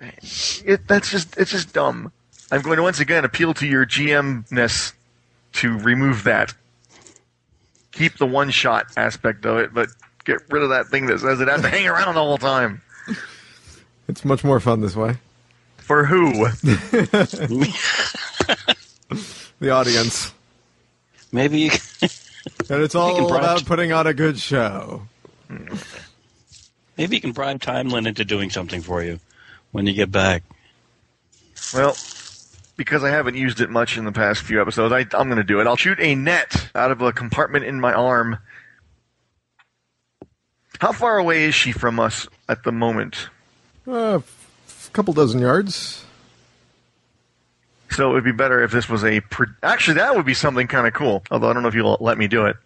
It, 0.00 0.86
that's 0.86 1.10
just 1.10 1.36
it's 1.36 1.50
just 1.50 1.72
dumb. 1.72 2.12
I'm 2.50 2.62
going 2.62 2.76
to 2.76 2.82
once 2.82 3.00
again 3.00 3.24
appeal 3.24 3.54
to 3.54 3.66
your 3.66 3.84
GM-ness 3.86 4.92
to 5.54 5.78
remove 5.78 6.24
that 6.24 6.54
keep 7.96 8.18
the 8.18 8.26
one 8.26 8.50
shot 8.50 8.86
aspect 8.96 9.44
of 9.46 9.58
it, 9.58 9.74
but 9.74 9.88
get 10.24 10.38
rid 10.50 10.62
of 10.62 10.70
that 10.70 10.86
thing 10.86 11.06
that 11.06 11.20
says 11.20 11.40
it 11.40 11.48
has 11.48 11.62
to 11.62 11.68
hang 11.68 11.86
around 11.86 12.14
the 12.14 12.20
whole 12.20 12.38
time. 12.38 12.82
It's 14.08 14.24
much 14.24 14.44
more 14.44 14.60
fun 14.60 14.80
this 14.80 14.94
way. 14.94 15.16
For 15.78 16.04
who? 16.04 16.46
The 19.58 19.70
audience. 19.70 20.34
Maybe 21.32 21.60
you. 21.60 21.70
And 22.68 22.82
it's 22.82 22.94
can 22.94 23.00
all 23.00 23.28
bribe- 23.28 23.42
about 23.42 23.64
putting 23.64 23.92
on 23.92 24.06
a 24.06 24.14
good 24.14 24.38
show. 24.38 25.02
Maybe 26.96 27.16
you 27.16 27.20
can 27.20 27.32
bribe 27.32 27.60
Timeline 27.60 28.06
into 28.06 28.24
doing 28.24 28.50
something 28.50 28.82
for 28.82 29.02
you 29.02 29.18
when 29.76 29.86
you 29.86 29.92
get 29.92 30.10
back. 30.10 30.42
Well, 31.74 31.94
because 32.78 33.04
I 33.04 33.10
haven't 33.10 33.36
used 33.36 33.60
it 33.60 33.68
much 33.68 33.98
in 33.98 34.06
the 34.06 34.12
past 34.12 34.40
few 34.40 34.58
episodes, 34.58 34.90
I, 34.90 35.00
I'm 35.18 35.28
going 35.28 35.36
to 35.36 35.44
do 35.44 35.60
it. 35.60 35.66
I'll 35.66 35.76
shoot 35.76 36.00
a 36.00 36.14
net 36.14 36.70
out 36.74 36.90
of 36.90 37.02
a 37.02 37.12
compartment 37.12 37.66
in 37.66 37.78
my 37.78 37.92
arm. 37.92 38.38
How 40.80 40.92
far 40.92 41.18
away 41.18 41.44
is 41.44 41.54
she 41.54 41.72
from 41.72 42.00
us 42.00 42.26
at 42.48 42.64
the 42.64 42.72
moment? 42.72 43.28
A 43.86 44.22
f- 44.66 44.90
couple 44.94 45.12
dozen 45.12 45.40
yards. 45.40 46.06
So 47.90 48.10
it 48.10 48.14
would 48.14 48.24
be 48.24 48.32
better 48.32 48.62
if 48.62 48.72
this 48.72 48.88
was 48.88 49.04
a. 49.04 49.20
Pro- 49.20 49.46
Actually, 49.62 49.98
that 49.98 50.16
would 50.16 50.26
be 50.26 50.34
something 50.34 50.66
kind 50.68 50.86
of 50.86 50.94
cool. 50.94 51.22
Although 51.30 51.50
I 51.50 51.52
don't 51.52 51.62
know 51.62 51.68
if 51.68 51.74
you'll 51.74 51.98
let 52.00 52.16
me 52.16 52.28
do 52.28 52.46
it. 52.46 52.56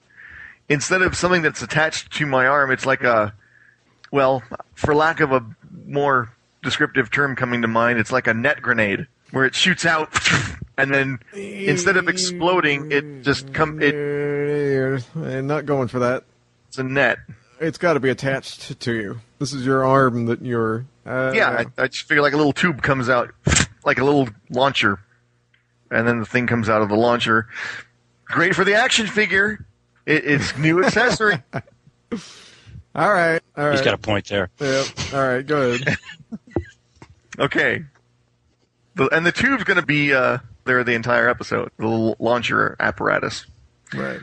Instead 0.68 1.02
of 1.02 1.16
something 1.16 1.42
that's 1.42 1.60
attached 1.60 2.12
to 2.12 2.26
my 2.26 2.46
arm, 2.46 2.70
it's 2.70 2.86
like 2.86 3.02
a. 3.02 3.34
Well, 4.12 4.44
for 4.74 4.94
lack 4.94 5.18
of 5.18 5.32
a 5.32 5.44
more 5.86 6.30
descriptive 6.62 7.10
term 7.10 7.36
coming 7.36 7.62
to 7.62 7.68
mind, 7.68 7.98
it's 7.98 8.12
like 8.12 8.26
a 8.26 8.34
net 8.34 8.60
grenade 8.62 9.06
where 9.32 9.44
it 9.44 9.54
shoots 9.54 9.86
out, 9.86 10.08
and 10.78 10.92
then 10.92 11.18
instead 11.34 11.96
of 11.96 12.08
exploding, 12.08 12.90
it 12.92 13.22
just 13.22 13.52
come. 13.52 13.80
It, 13.80 13.94
And 15.14 15.46
not 15.46 15.66
going 15.66 15.88
for 15.88 16.00
that. 16.00 16.24
it's 16.68 16.78
a 16.78 16.82
net. 16.82 17.18
It's 17.60 17.78
got 17.78 17.92
to 17.92 18.00
be 18.00 18.08
attached 18.08 18.80
to 18.80 18.92
you. 18.92 19.20
This 19.38 19.52
is 19.52 19.64
your 19.66 19.84
arm 19.84 20.26
that 20.26 20.42
you're. 20.42 20.86
Uh, 21.06 21.32
Yeah, 21.34 21.64
I, 21.78 21.82
I 21.82 21.88
just 21.88 22.04
figure 22.06 22.22
like 22.22 22.32
a 22.32 22.36
little 22.36 22.52
tube 22.52 22.82
comes 22.82 23.08
out, 23.08 23.30
like 23.84 23.98
a 23.98 24.04
little 24.04 24.28
launcher, 24.50 24.98
and 25.90 26.06
then 26.08 26.20
the 26.20 26.26
thing 26.26 26.46
comes 26.46 26.68
out 26.68 26.82
of 26.82 26.88
the 26.88 26.96
launcher, 26.96 27.46
Great 28.24 28.54
for 28.54 28.64
the 28.64 28.74
action 28.74 29.06
figure. 29.08 29.64
It, 30.06 30.24
it's 30.24 30.56
new 30.56 30.84
accessory. 30.84 31.42
All 32.92 33.12
right, 33.12 33.40
all 33.56 33.64
right. 33.66 33.72
He's 33.72 33.82
got 33.82 33.94
a 33.94 33.98
point 33.98 34.26
there. 34.26 34.50
Yep. 34.58 34.86
All 35.14 35.20
right, 35.20 35.46
go 35.46 35.70
ahead. 35.70 35.96
Okay. 37.40 37.84
The, 38.96 39.08
and 39.08 39.24
the 39.24 39.32
tube's 39.32 39.64
going 39.64 39.80
to 39.80 39.86
be 39.86 40.12
uh, 40.12 40.38
there 40.64 40.82
the 40.84 40.94
entire 40.94 41.28
episode. 41.28 41.70
The 41.78 42.14
launcher 42.18 42.76
apparatus. 42.78 43.46
right. 43.94 44.20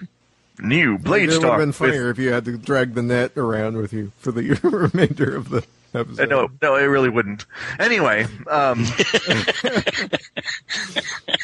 New 0.60 0.98
Blade 0.98 1.32
Star. 1.32 1.36
it 1.36 1.38
would 1.44 1.50
have 1.52 1.60
been 1.60 1.68
with- 1.68 1.76
funnier 1.76 2.10
if 2.10 2.18
you 2.18 2.34
had 2.34 2.46
to 2.46 2.58
drag 2.58 2.96
the 2.96 3.04
net 3.04 3.38
around 3.38 3.78
with 3.78 3.94
you 3.94 4.12
for 4.18 4.32
the 4.32 4.60
remainder 4.64 5.36
of 5.36 5.50
the 5.50 5.64
episode. 5.94 6.20
Uh, 6.20 6.26
no, 6.26 6.50
no, 6.64 6.76
it 6.76 6.86
really 6.86 7.10
wouldn't. 7.10 7.46
Anyway, 7.80 8.26
um, 8.50 8.84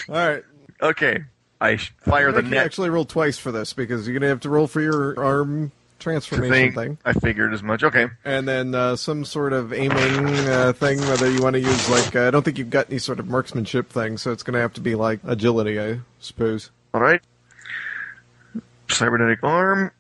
All 0.10 0.16
right. 0.16 0.44
okay. 0.82 1.24
I 1.62 1.78
fire 1.78 2.32
the 2.32 2.42
Make 2.42 2.50
you 2.52 2.56
net 2.58 2.66
actually 2.66 2.90
roll 2.90 3.06
twice 3.06 3.38
for 3.38 3.52
this 3.52 3.74
because 3.74 4.08
you're 4.08 4.18
gonna 4.20 4.30
have 4.30 4.40
to 4.42 4.50
roll 4.50 4.66
for 4.68 4.82
your 4.82 5.18
arm 5.24 5.72
transformation 6.04 6.74
thing. 6.74 6.98
I 7.06 7.14
figured 7.14 7.54
as 7.54 7.64
much. 7.64 7.84
Okay. 7.84 8.08
and 8.24 8.48
then 8.48 8.76
uh, 8.76 8.96
some 8.96 9.26
sort 9.26 9.54
of 9.54 9.74
aiming 9.74 10.26
uh, 10.50 10.74
thing. 10.74 11.00
Whether 11.00 11.32
you 11.32 11.42
want 11.42 11.56
to 11.56 11.60
use 11.62 11.90
like 11.90 12.16
uh, 12.16 12.28
I 12.28 12.32
don't 12.32 12.44
think 12.44 12.58
you've 12.58 12.70
got 12.70 12.90
any 12.90 13.00
sort 13.00 13.20
of 13.20 13.28
marksmanship 13.28 13.90
thing, 13.90 14.18
so 14.18 14.32
it's 14.32 14.44
gonna 14.44 14.60
have 14.60 14.74
to 14.74 14.82
be 14.82 14.96
like 14.96 15.20
agility, 15.26 15.80
I 15.80 16.00
suppose. 16.20 16.70
All 16.94 17.02
right. 17.02 17.22
Cybernetic 18.90 19.44
arm. 19.44 19.92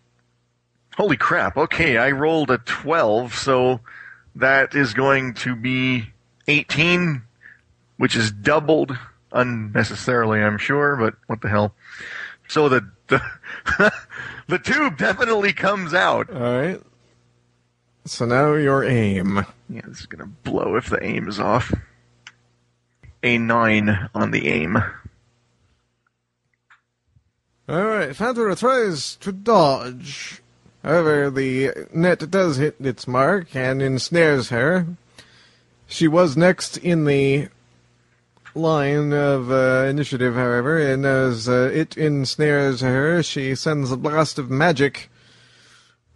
Holy 0.96 1.18
crap. 1.18 1.58
Okay, 1.58 1.98
I 1.98 2.12
rolled 2.12 2.52
a 2.52 2.60
12, 2.60 3.34
so 3.34 3.80
that 4.36 4.76
is 4.76 4.94
going 4.94 5.34
to 5.36 5.56
be 5.56 6.10
18, 6.48 7.24
which 7.98 8.16
is 8.16 8.32
doubled 8.32 8.96
unnecessarily, 9.32 10.40
I'm 10.40 10.60
sure, 10.60 10.96
but 10.96 11.16
what 11.26 11.42
the 11.42 11.50
hell. 11.50 11.74
So 12.48 12.70
the 12.70 12.88
the, 13.08 13.22
the 14.48 14.60
tube 14.60 14.98
definitely 14.98 15.54
comes 15.54 15.94
out. 15.94 16.30
All 16.30 16.42
right. 16.42 16.82
So 18.06 18.26
now 18.26 18.54
your 18.54 18.84
aim. 18.84 19.46
Yeah, 19.70 19.82
this 19.88 20.02
is 20.02 20.06
going 20.06 20.24
to 20.24 20.50
blow 20.50 20.76
if 20.76 20.90
the 20.90 21.04
aim 21.04 21.28
is 21.28 21.40
off. 21.40 21.74
A 23.24 23.38
9 23.38 24.10
on 24.14 24.32
the 24.32 24.50
aim. 24.50 24.78
All 27.70 27.86
right, 27.86 28.10
Fantara 28.10 28.60
tries 28.60 29.16
to 29.18 29.32
dodge. 29.32 30.42
However, 30.84 31.30
the 31.30 31.72
net 31.94 32.30
does 32.30 32.58
hit 32.58 32.76
its 32.82 33.08
mark 33.08 33.56
and 33.56 33.82
ensnares 33.82 34.50
her. 34.50 34.86
She 35.88 36.10
was 36.10 36.36
next 36.36 36.76
in 36.76 37.06
the 37.06 37.48
line 38.56 39.14
of 39.14 39.52
uh, 39.52 39.86
initiative, 39.88 40.36
however, 40.36 40.78
and 40.78 41.06
as 41.06 41.50
uh, 41.50 41.72
it 41.74 41.98
ensnares 41.98 42.82
her, 42.82 43.24
she 43.24 43.56
sends 43.56 43.92
a 43.92 43.98
blast 43.98 44.38
of 44.38 44.50
magic 44.50 45.10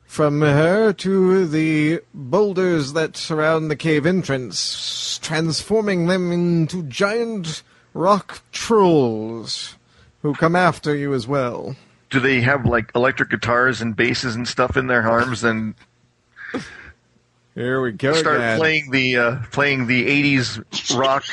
from 0.05 0.41
her 0.41 0.93
to 0.93 1.45
the 1.45 2.01
boulders 2.13 2.93
that 2.93 3.17
surround 3.17 3.69
the 3.69 3.75
cave 3.75 4.05
entrance, 4.05 5.19
transforming 5.21 6.07
them 6.07 6.31
into 6.31 6.83
giant 6.83 7.61
rock 7.93 8.41
trolls 8.51 9.75
who 10.21 10.33
come 10.33 10.55
after 10.55 10.95
you 10.95 11.13
as 11.13 11.27
well. 11.27 11.75
Do 12.09 12.19
they 12.19 12.41
have 12.41 12.65
like 12.65 12.91
electric 12.95 13.29
guitars 13.29 13.81
and 13.81 13.95
basses 13.95 14.35
and 14.35 14.47
stuff 14.47 14.77
in 14.77 14.87
their 14.87 15.07
arms 15.07 15.43
and 15.43 15.75
Here 17.57 17.81
we 17.81 17.91
go 17.91 18.13
start 18.13 18.35
again. 18.35 18.59
playing 18.59 18.91
the 18.91 19.17
uh, 19.17 19.35
playing 19.51 19.87
the 19.87 20.05
'80s 20.35 20.95
rock. 20.95 21.23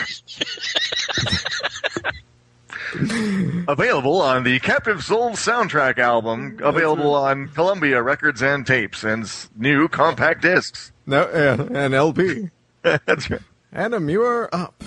available 3.69 4.23
on 4.23 4.43
the 4.45 4.59
Captive 4.61 5.05
Souls 5.05 5.39
soundtrack 5.45 5.99
album, 5.99 6.59
available 6.63 7.15
on 7.15 7.49
Columbia 7.49 8.01
Records 8.03 8.43
and 8.43 8.67
Tapes, 8.67 9.05
and 9.05 9.31
new 9.55 9.87
compact 9.87 10.41
discs. 10.41 10.93
No, 11.05 11.29
yeah, 11.31 11.61
an 11.85 11.93
LP. 11.93 12.49
That's 12.83 13.29
right. 13.29 13.43
Adam, 13.75 14.09
you 14.09 14.23
are 14.23 14.49
up. 14.55 14.83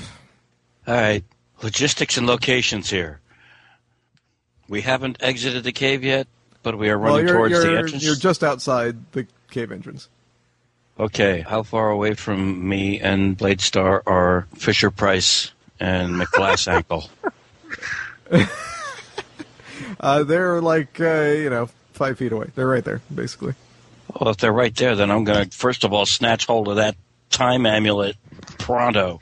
All 0.87 0.95
right, 0.95 1.23
logistics 1.61 2.17
and 2.17 2.25
locations 2.25 2.89
here. 2.89 3.19
We 4.67 4.81
haven't 4.81 5.17
exited 5.19 5.63
the 5.63 5.71
cave 5.71 6.03
yet, 6.03 6.27
but 6.63 6.79
we 6.79 6.89
are 6.89 6.97
Well, 6.97 7.11
running 7.13 7.27
you're, 7.27 7.37
towards 7.37 7.61
the 7.61 7.69
you're, 7.69 7.77
entrance. 7.77 8.03
you're 8.03 8.15
just 8.15 8.43
outside 8.43 8.97
the 9.11 9.27
cave 9.51 9.71
entrance. 9.71 10.09
Okay, 10.99 11.41
how 11.41 11.61
far 11.63 11.89
away 11.91 12.15
from 12.15 12.67
me 12.67 12.99
and 12.99 13.37
Blade 13.37 13.61
Star 13.61 14.01
are 14.07 14.47
Fisher 14.55 14.89
Price 14.89 15.51
and 15.79 16.15
McGlass 16.15 16.67
Ankle? 16.71 17.07
Uh, 19.99 20.23
they're 20.23 20.59
like, 20.61 20.99
uh, 20.99 21.21
you 21.25 21.49
know, 21.49 21.69
five 21.93 22.17
feet 22.17 22.31
away. 22.31 22.49
They're 22.55 22.67
right 22.67 22.83
there, 22.83 23.01
basically. 23.13 23.53
Well, 24.19 24.31
if 24.31 24.37
they're 24.37 24.51
right 24.53 24.75
there, 24.75 24.95
then 24.95 25.11
I'm 25.11 25.23
going 25.23 25.49
to 25.49 25.55
first 25.57 25.83
of 25.83 25.93
all 25.93 26.05
snatch 26.05 26.45
hold 26.47 26.67
of 26.67 26.77
that 26.77 26.95
time 27.29 27.65
amulet 27.65 28.15
pronto. 28.57 29.19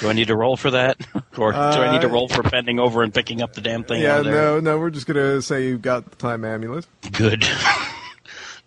Do 0.00 0.10
I 0.10 0.12
need 0.12 0.28
to 0.28 0.36
roll 0.36 0.58
for 0.58 0.70
that, 0.72 0.98
or 1.38 1.52
do 1.52 1.58
I 1.58 1.92
need 1.92 2.02
to 2.02 2.08
Uh, 2.08 2.12
roll 2.12 2.28
for 2.28 2.42
bending 2.42 2.78
over 2.78 3.02
and 3.02 3.14
picking 3.14 3.40
up 3.40 3.54
the 3.54 3.62
damn 3.62 3.84
thing? 3.84 4.02
yeah, 4.02 4.14
out 4.14 4.18
of 4.20 4.24
there? 4.26 4.34
no, 4.34 4.60
no, 4.60 4.78
we're 4.78 4.90
just 4.90 5.06
gonna 5.06 5.40
say 5.40 5.66
you 5.66 5.78
got 5.78 6.10
the 6.10 6.16
time 6.16 6.44
amulet. 6.44 6.86
Good. 7.12 7.46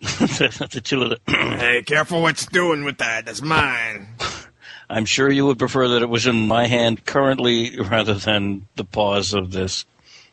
the 0.00 0.80
two 0.82 1.02
of 1.02 1.10
the. 1.10 1.20
Hey, 1.60 1.82
careful 1.82 2.22
what 2.22 2.40
you're 2.40 2.50
doing 2.64 2.84
with 2.84 2.98
that. 2.98 3.26
That's 3.26 3.42
mine. 3.42 4.08
I'm 4.90 5.04
sure 5.04 5.30
you 5.30 5.46
would 5.46 5.58
prefer 5.58 5.88
that 5.88 6.02
it 6.02 6.08
was 6.08 6.26
in 6.26 6.48
my 6.48 6.66
hand 6.66 7.04
currently 7.04 7.78
rather 7.78 8.14
than 8.14 8.66
the 8.76 8.84
paws 8.84 9.34
of 9.34 9.52
this 9.52 9.84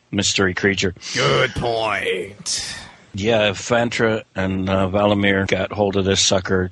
mystery 0.10 0.54
creature. 0.56 0.96
Good 1.14 1.52
point. 1.52 2.76
Yeah, 3.14 3.50
if 3.50 3.58
Fantra 3.60 4.24
and 4.36 4.68
uh, 4.70 4.88
Valamir 4.88 5.48
got 5.48 5.72
hold 5.74 5.96
of 5.96 6.06
this 6.06 6.22
sucker, 6.26 6.72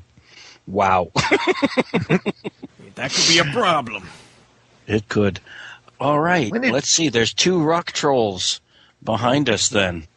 wow, 0.66 1.12
That 2.96 3.12
could 3.12 3.28
be 3.28 3.40
a 3.40 3.46
problem. 3.54 4.08
it 4.88 5.08
could. 5.10 5.40
All 6.00 6.20
right, 6.20 6.52
did- 6.52 6.72
let's 6.72 6.90
see. 6.90 7.10
There's 7.10 7.34
two 7.34 7.62
rock 7.62 7.92
trolls 7.92 8.62
behind 9.04 9.50
us 9.50 9.70
then, 9.70 10.08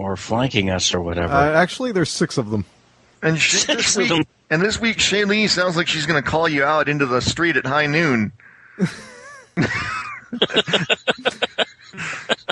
or 0.00 0.16
flanking 0.16 0.70
us 0.70 0.94
or 0.94 1.00
whatever. 1.02 1.34
Uh, 1.34 1.52
actually, 1.52 1.92
there's 1.92 2.08
six 2.10 2.38
of 2.38 2.48
them. 2.50 2.64
And 3.22 3.38
sh- 3.38 3.58
Six 3.58 3.66
this 3.76 3.96
of 3.96 4.00
week, 4.00 4.08
them. 4.08 4.22
and 4.48 4.62
this 4.62 4.80
week, 4.80 4.96
Shaylee 4.96 5.46
sounds 5.50 5.76
like 5.76 5.86
she's 5.88 6.06
going 6.06 6.22
to 6.22 6.26
call 6.28 6.48
you 6.48 6.64
out 6.64 6.88
into 6.88 7.04
the 7.04 7.20
street 7.20 7.58
at 7.58 7.66
high 7.66 7.84
noon. 7.86 8.32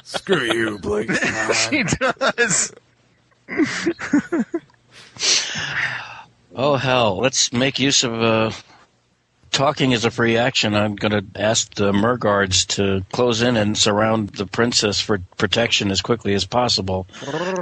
Screw 0.03 0.43
you, 0.43 0.79
Blake. 0.79 1.11
she 1.71 1.85
does. 1.85 2.75
oh 6.55 6.77
hell, 6.77 7.17
let's 7.19 7.51
make 7.53 7.79
use 7.79 8.05
of 8.05 8.13
uh, 8.23 8.51
talking 9.51 9.93
is 9.93 10.05
a 10.05 10.11
free 10.11 10.37
action. 10.37 10.75
I'm 10.75 10.97
going 10.97 11.13
to 11.13 11.41
ask 11.41 11.75
the 11.75 11.93
Merguards 11.93 12.67
to 12.77 13.05
close 13.13 13.43
in 13.43 13.57
and 13.57 13.77
surround 13.77 14.31
the 14.31 14.47
princess 14.47 15.01
for 15.01 15.19
protection 15.37 15.91
as 15.91 16.01
quickly 16.03 16.35
as 16.35 16.45
possible. 16.45 17.07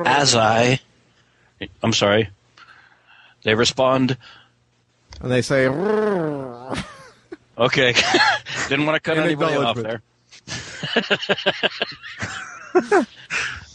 As 0.04 0.34
I, 0.34 0.80
I'm 1.82 1.92
sorry, 1.92 2.28
they 3.42 3.54
respond. 3.54 4.16
and 5.20 5.30
they 5.30 5.42
say, 5.42 5.66
Okay. 7.58 7.94
Didn't 8.68 8.86
want 8.86 8.96
to 8.96 9.00
cut 9.00 9.18
anybody 9.18 9.56
off 9.56 9.76
there. 9.76 10.02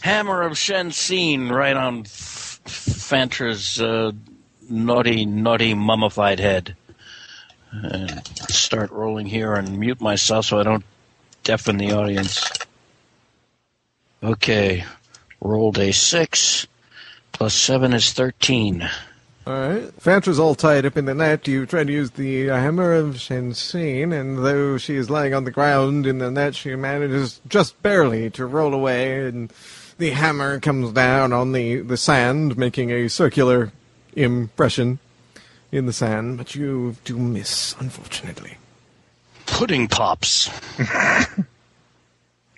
Hammer 0.02 0.42
of 0.44 0.54
Shensin 0.54 1.52
right 1.52 1.76
on 1.76 2.02
F- 2.02 2.62
Fantra's 2.66 3.82
uh, 3.82 4.12
naughty, 4.70 5.26
naughty 5.26 5.74
mummified 5.74 6.40
head. 6.40 6.76
And 7.72 8.28
start 8.50 8.92
rolling 8.92 9.26
here 9.26 9.54
and 9.54 9.80
mute 9.80 10.02
myself 10.02 10.46
so 10.46 10.60
I 10.60 10.64
don't 10.64 10.84
deafen 11.44 11.78
the 11.78 11.94
audience. 11.94 12.50
Okay. 14.22 14.84
Rolled 15.40 15.80
a 15.80 15.94
six. 15.94 16.68
Plus 17.32 17.54
seven 17.54 17.94
is 17.94 18.12
thirteen. 18.14 18.90
All 19.48 19.54
right. 19.54 20.00
Fantra's 20.00 20.38
all 20.38 20.54
tied 20.54 20.86
up 20.86 20.98
in 20.98 21.06
the 21.06 21.16
net. 21.16 21.48
You 21.48 21.66
try 21.66 21.84
to 21.84 21.92
use 21.92 22.12
the 22.12 22.52
uh, 22.52 22.58
hammer 22.58 22.94
of 22.94 23.16
Shensin, 23.16 24.14
and 24.14 24.46
though 24.46 24.78
she 24.78 24.96
is 24.96 25.10
lying 25.10 25.34
on 25.34 25.46
the 25.46 25.52
ground 25.52 26.06
in 26.06 26.20
the 26.20 26.30
net, 26.30 26.56
she 26.56 26.76
manages 26.76 27.42
just 27.48 27.82
barely 27.82 28.30
to 28.32 28.46
roll 28.46 28.74
away, 28.74 29.26
and 29.26 29.52
the 29.98 30.12
hammer 30.12 30.60
comes 30.60 30.92
down 30.92 31.34
on 31.34 31.54
the, 31.54 31.82
the 31.82 31.98
sand, 31.98 32.56
making 32.56 32.92
a 32.92 33.08
circular 33.08 33.72
impression 34.16 35.00
in 35.72 35.86
the 35.86 35.94
sand, 35.94 36.38
but 36.38 36.56
you 36.56 36.96
do 37.06 37.18
miss, 37.18 37.76
unfortunately. 37.80 38.58
Pudding 39.46 39.88
pops. 39.88 40.50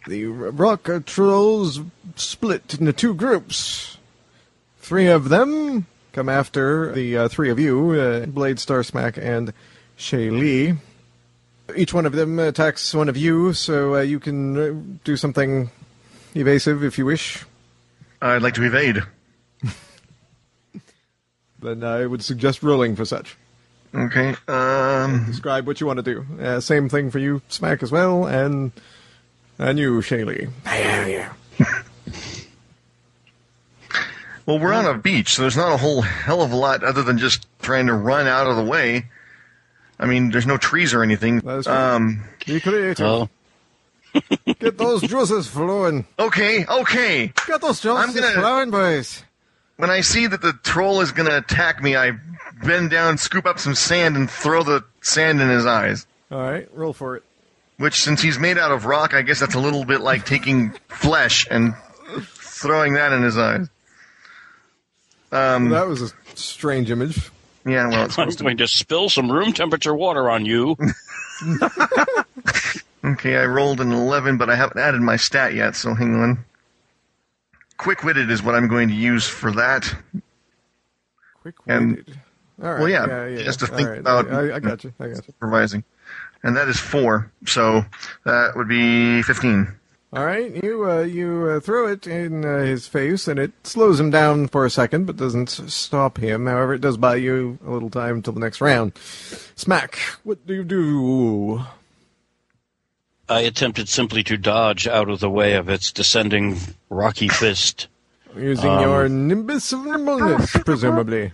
The 0.05 0.25
rock 0.25 0.89
trolls 1.05 1.79
split 2.15 2.77
into 2.77 2.91
two 2.91 3.13
groups. 3.13 3.98
Three 4.79 5.08
of 5.08 5.29
them 5.29 5.86
come 6.12 6.27
after 6.27 6.91
the 6.91 7.17
uh, 7.17 7.27
three 7.29 7.50
of 7.50 7.58
you, 7.58 7.91
uh, 7.91 8.25
Blade, 8.25 8.60
Star 8.60 8.84
Smack, 8.84 9.17
and 9.17 9.53
Shaylee. 9.98 10.77
Each 11.75 11.93
one 11.93 12.05
of 12.05 12.12
them 12.12 12.38
attacks 12.38 12.93
one 12.93 13.08
of 13.08 13.15
you, 13.15 13.53
so 13.53 13.96
uh, 13.96 14.01
you 14.01 14.20
can 14.20 14.58
uh, 14.58 14.98
do 15.05 15.15
something 15.15 15.72
evasive 16.36 16.84
if 16.84 16.98
you 16.98 17.05
wish. 17.05 17.46
I'd 18.22 18.41
like 18.41 18.55
to 18.55 18.63
evade. 18.63 19.03
Then 21.63 21.84
I 21.84 22.05
would 22.05 22.24
suggest 22.24 22.62
rolling 22.62 22.96
for 22.96 23.05
such. 23.05 23.36
Okay. 23.96 24.36
Um. 24.48 25.25
Describe 25.27 25.65
what 25.67 25.79
you 25.79 25.88
want 25.88 25.98
to 25.98 26.03
do. 26.03 26.25
Uh, 26.41 26.60
same 26.60 26.89
thing 26.89 27.10
for 27.12 27.20
you, 27.20 27.41
Smack, 27.48 27.82
as 27.84 27.91
well, 27.91 28.25
and 28.25 28.72
and 29.60 29.77
you, 29.79 30.00
Shaylee. 30.01 30.50
Well, 34.46 34.60
we're 34.60 34.74
on 34.74 34.86
a 34.86 34.98
beach, 34.98 35.36
so 35.36 35.43
there's 35.43 35.55
not 35.55 35.72
a 35.72 35.77
whole 35.77 36.01
hell 36.01 36.41
of 36.41 36.51
a 36.51 36.55
lot 36.55 36.84
other 36.84 37.01
than 37.01 37.17
just 37.17 37.48
trying 37.62 37.88
to 37.88 37.93
run 37.93 38.27
out 38.27 38.46
of 38.48 38.58
the 38.58 38.63
way. 38.63 39.05
I 40.00 40.05
mean, 40.05 40.32
there's 40.32 40.46
no 40.46 40.58
trees 40.58 40.93
or 40.93 41.01
anything. 41.01 41.39
That 41.39 41.60
is 41.60 41.65
true. 41.65 41.74
Um. 41.74 42.24
Be 42.46 42.60
creative. 42.60 43.00
Oh, 43.05 43.29
Get 44.60 44.77
those 44.77 45.01
juices 45.01 45.48
flowing. 45.48 46.05
Okay. 46.20 46.65
Okay. 46.65 47.32
Get 47.48 47.62
those 47.62 47.84
I'm 47.86 48.08
juices 48.10 48.22
gonna- 48.22 48.41
flowing, 48.41 48.70
boys. 48.72 49.24
When 49.77 49.89
I 49.89 50.01
see 50.01 50.27
that 50.27 50.42
the 50.42 50.53
troll 50.63 51.01
is 51.01 51.12
going 51.12 51.27
to 51.30 51.38
attack 51.38 51.82
me, 51.82 51.96
I 51.96 52.12
bend 52.63 52.89
down, 52.92 53.18
scoop 53.18 53.46
up 53.46 53.60
some 53.60 53.75
sand, 53.75 54.15
and 54.15 54.30
throw 54.30 54.63
the 54.63 54.84
sand 55.01 55.42
in 55.42 55.50
his 55.50 55.65
eyes. 55.65 56.06
All 56.32 56.39
right, 56.39 56.68
roll 56.74 56.94
for 56.94 57.15
it. 57.18 57.24
Which, 57.77 58.01
since 58.01 58.22
he's 58.22 58.38
made 58.38 58.58
out 58.58 58.72
of 58.72 58.86
rock, 58.86 59.13
I 59.13 59.24
guess 59.24 59.39
that's 59.39 59.56
a 59.56 59.60
little 59.60 59.84
bit 59.84 60.01
like 60.01 60.25
taking 60.25 60.72
flesh 60.89 61.48
and 61.50 61.74
throwing 62.22 62.94
that 62.94 63.12
in 63.12 63.24
his 63.24 63.38
eyes. 63.38 63.68
Um, 65.32 65.70
That 65.70 65.88
was 65.88 66.01
a 66.03 66.10
strange 66.36 66.92
image. 66.92 67.30
yeah, 67.65 67.88
well, 67.89 68.06
it's 68.06 68.18
I'm 68.20 68.25
supposed 68.25 68.38
to 68.38 68.44
going 68.44 68.58
to 68.58 68.68
spill 68.68 69.10
some 69.10 69.32
room 69.32 69.53
temperature 69.53 69.96
water 69.96 70.30
on 70.30 70.46
you. 70.46 70.77
Okay, 73.06 73.36
I 73.36 73.46
rolled 73.46 73.82
an 73.82 73.92
11, 73.92 74.38
but 74.38 74.50
I 74.50 74.56
haven't 74.56 74.80
added 74.80 75.01
my 75.01 75.18
stat 75.18 75.53
yet, 75.53 75.75
so 75.75 75.94
hang 75.94 76.15
on. 76.15 76.46
Quick 77.84 78.06
witted 78.06 78.32
is 78.32 78.42
what 78.42 78.56
I'm 78.56 78.70
going 78.70 78.88
to 78.88 78.94
use 78.94 79.28
for 79.28 79.52
that. 79.52 79.94
Quick 81.42 81.66
witted. 81.66 82.18
Right. 82.58 82.80
well, 82.80 82.88
yeah, 82.88 83.06
yeah, 83.06 83.28
yeah. 83.28 83.44
just 83.44 83.60
to 83.60 83.68
think 83.68 83.90
right, 83.90 84.00
about- 84.00 84.32
I, 84.32 84.56
I 84.56 84.60
got 84.60 84.86
you. 84.86 84.94
I 85.02 85.08
got 85.08 85.18
you. 85.18 85.24
Supervising. 85.24 85.84
And 86.44 86.56
that 86.56 86.70
is 86.70 86.80
four, 86.80 87.30
so 87.46 87.84
that 88.24 88.54
would 88.56 88.70
be 88.70 89.22
15. 89.24 89.68
All 90.13 90.25
right, 90.25 90.63
you 90.63 90.90
uh, 90.90 91.02
you 91.02 91.50
uh, 91.50 91.60
throw 91.60 91.88
it 91.88 92.08
in 92.08 92.46
uh, 92.46 92.60
his 92.60 92.88
face, 92.88 93.28
and 93.28 93.38
it 93.38 93.52
slows 93.66 94.00
him 94.00 94.12
down 94.12 94.48
for 94.48 94.63
a 94.66 94.70
second, 94.70 95.06
but 95.06 95.18
doesn't 95.18 95.50
stop 95.50 96.20
him. 96.20 96.46
However, 96.46 96.75
it 96.75 96.82
does 96.82 96.96
buy 96.96 97.16
you 97.16 97.58
a 97.66 97.72
little 97.72 97.90
time 97.90 98.22
till 98.22 98.32
the 98.32 98.40
next 98.40 98.62
round. 98.62 98.94
Smack. 99.56 99.98
What 100.24 100.46
do 100.48 100.54
you 100.54 100.63
do? 100.63 101.66
I 103.30 103.42
attempted 103.42 103.88
simply 103.88 104.24
to 104.24 104.38
dodge 104.38 104.88
out 104.88 105.10
of 105.10 105.20
the 105.20 105.30
way 105.30 105.53
of 105.53 105.70
its 105.70 105.92
descending 105.92 106.58
rocky 106.89 107.27
fist. 107.30 107.88
Using 108.36 108.70
Um, 108.70 108.82
your 108.82 109.10
nimbus 109.10 109.72
of 109.74 109.86
nimbleness, 109.86 110.51
presumably. 110.65 111.32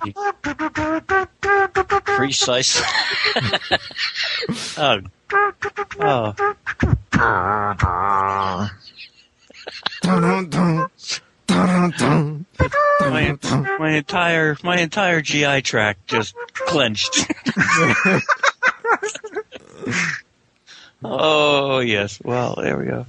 Precise. 2.05 2.81
oh. 4.77 4.99
Oh. 6.01 6.35
My, 12.99 13.37
my 13.79 13.91
entire 13.91 14.57
my 14.63 14.77
entire 14.77 15.21
GI 15.21 15.61
tract 15.61 16.07
just 16.07 16.35
clenched. 16.53 17.31
oh 21.03 21.79
yes. 21.79 22.19
Well, 22.23 22.55
there 22.61 22.77
we 22.77 22.85
go. 22.85 23.05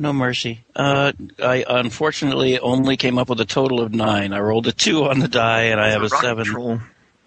No 0.00 0.14
mercy. 0.14 0.60
Uh, 0.74 1.12
I 1.42 1.64
unfortunately 1.68 2.58
only 2.58 2.96
came 2.96 3.18
up 3.18 3.28
with 3.28 3.40
a 3.40 3.44
total 3.44 3.80
of 3.80 3.92
nine. 3.92 4.32
I 4.32 4.40
rolled 4.40 4.66
a 4.66 4.72
two 4.72 5.04
on 5.04 5.18
the 5.18 5.28
die, 5.28 5.64
and 5.64 5.78
I 5.78 5.90
have 5.90 6.00
a 6.02 6.08
Rock 6.08 6.22
seven 6.22 6.44
Troll. 6.46 6.80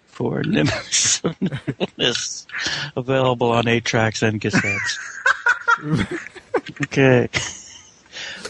for 0.06 0.42
Nimbus 0.42 1.22
of 1.24 1.36
available 2.96 3.52
on 3.52 3.68
eight 3.68 3.84
tracks 3.84 4.22
and 4.22 4.40
cassettes. 4.40 4.98
okay. 6.82 7.28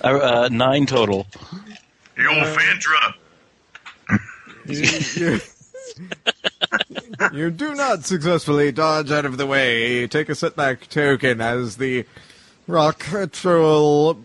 Uh, 0.03 0.07
uh, 0.07 0.49
nine 0.51 0.87
total. 0.87 1.27
Yo, 2.17 2.31
Fantra! 2.31 3.15
you, 4.67 5.41
you, 5.99 7.29
you 7.33 7.51
do 7.51 7.75
not 7.75 8.05
successfully 8.05 8.73
dodge 8.73 9.11
out 9.11 9.25
of 9.25 9.37
the 9.37 9.47
way. 9.47 10.07
Take 10.07 10.29
a 10.29 10.35
setback 10.35 10.89
token 10.89 11.41
as 11.41 11.77
the 11.77 12.05
rock 12.67 13.05
troll 13.33 14.19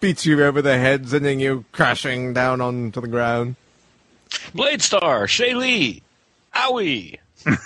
beats 0.00 0.26
you 0.26 0.42
over 0.42 0.62
the 0.62 0.78
head, 0.78 1.08
sending 1.08 1.40
you 1.40 1.64
crashing 1.72 2.32
down 2.32 2.60
onto 2.60 3.00
the 3.00 3.08
ground. 3.08 3.56
Blade 4.54 4.82
Star, 4.82 5.26
Shaylee, 5.26 6.02
Owie. 6.54 7.18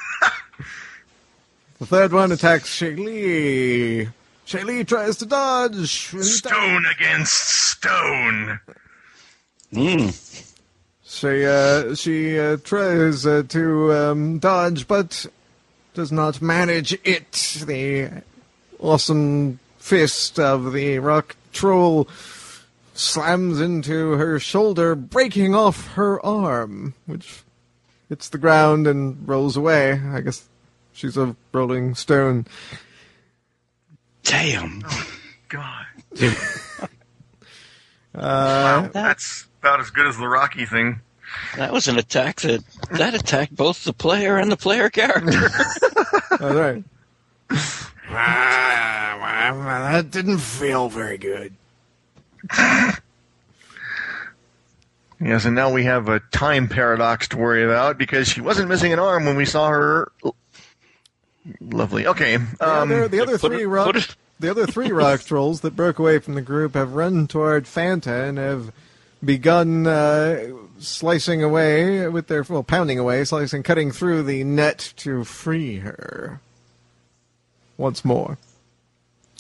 The 1.79 1.85
third 1.85 2.13
one 2.13 2.33
attacks 2.33 2.71
Shaylee. 2.71 4.11
Shaylee 4.47 4.87
tries 4.87 5.19
to 5.19 5.27
dodge. 5.27 6.11
and 6.13 6.23
he 6.23 6.29
Stone 6.29 6.87
against 6.87 7.35
stone! 7.35 8.61
Mm. 9.73 10.46
She 11.17 11.47
uh, 11.47 11.95
she 11.95 12.39
uh, 12.39 12.59
tries 12.63 13.25
uh, 13.25 13.43
to 13.49 13.93
um, 13.95 14.39
dodge, 14.39 14.87
but 14.87 15.25
does 15.95 16.13
not 16.13 16.43
manage 16.43 16.93
it. 17.05 17.33
The 17.65 18.23
awesome 18.79 19.59
fist 19.79 20.39
of 20.39 20.75
the 20.75 20.99
rock 20.99 21.35
troll 21.55 22.07
slams 22.93 23.63
into 23.63 24.11
her 24.11 24.39
shoulder, 24.39 24.95
breaking 24.95 25.55
off 25.55 25.95
her 25.95 26.25
arm, 26.25 26.93
which 27.07 27.45
hits 28.11 28.29
the 28.29 28.37
ground 28.37 28.87
and 28.87 29.27
rolls 29.27 29.57
away. 29.57 29.93
I 29.93 30.21
guess 30.21 30.47
she's 30.93 31.17
a 31.17 31.35
rolling 31.51 31.95
stone. 31.95 32.45
Damn. 34.23 34.85
God. 35.49 35.87
Uh, 38.17 38.89
That's 38.89 39.47
about 39.61 39.81
as 39.81 39.91
good 39.91 40.07
as 40.07 40.17
the 40.17 40.29
Rocky 40.29 40.65
thing. 40.67 41.01
That 41.57 41.73
was 41.73 41.89
an 41.89 41.99
attack 41.99 42.41
that 42.43 42.63
that 42.93 43.15
attacked 43.15 43.55
both 43.55 43.85
the 43.85 43.93
player 43.93 44.39
and 44.39 44.51
the 44.51 44.57
player 44.57 44.89
character. 44.89 45.51
all 46.41 46.55
right. 46.55 46.83
that 48.09 50.07
didn't 50.11 50.39
feel 50.39 50.89
very 50.89 51.19
good. 51.19 51.53
Yes, 55.19 55.47
and 55.47 55.55
now 55.55 55.73
we 55.73 55.85
have 55.85 56.09
a 56.09 56.21
time 56.21 56.69
paradox 56.69 57.29
to 57.29 57.39
worry 57.39 57.65
about 57.65 57.97
because 57.97 58.29
she 58.29 58.43
wasn't 58.43 58.69
missing 58.69 58.93
an 58.93 58.99
arm 58.99 59.25
when 59.25 59.37
we 59.37 59.47
saw 59.47 59.69
her. 59.69 60.13
Lovely. 61.61 62.07
Okay. 62.07 62.37
The 62.37 62.69
Um, 62.69 62.93
other, 62.93 63.09
the 63.09 63.21
other 63.21 63.39
three 63.39 63.63
it- 63.63 63.67
rock, 63.67 63.87
put 63.87 63.97
it- 63.97 64.17
the 64.39 64.51
other 64.51 64.67
three 64.67 64.91
rock 64.93 65.21
trolls 65.25 65.61
that 65.63 65.77
broke 65.77 65.99
away 65.99 66.19
from 66.19 66.35
the 66.35 66.43
group 66.43 66.75
have 66.75 66.93
run 66.95 67.27
toward 67.27 67.65
Fantra 67.65 68.29
and 68.29 68.39
have 68.39 68.73
begun 69.25 69.87
uh, 69.87 70.49
slicing 70.79 71.43
away 71.43 72.07
with 72.09 72.27
their 72.29 72.43
well, 72.43 72.63
pounding 72.63 72.99
away, 72.99 73.25
slicing, 73.25 73.63
cutting 73.63 73.91
through 73.91 74.23
the 74.23 74.45
net 74.45 74.93
to 74.97 75.25
free 75.25 75.79
her. 75.79 76.41
Once 77.79 78.05
more, 78.07 78.39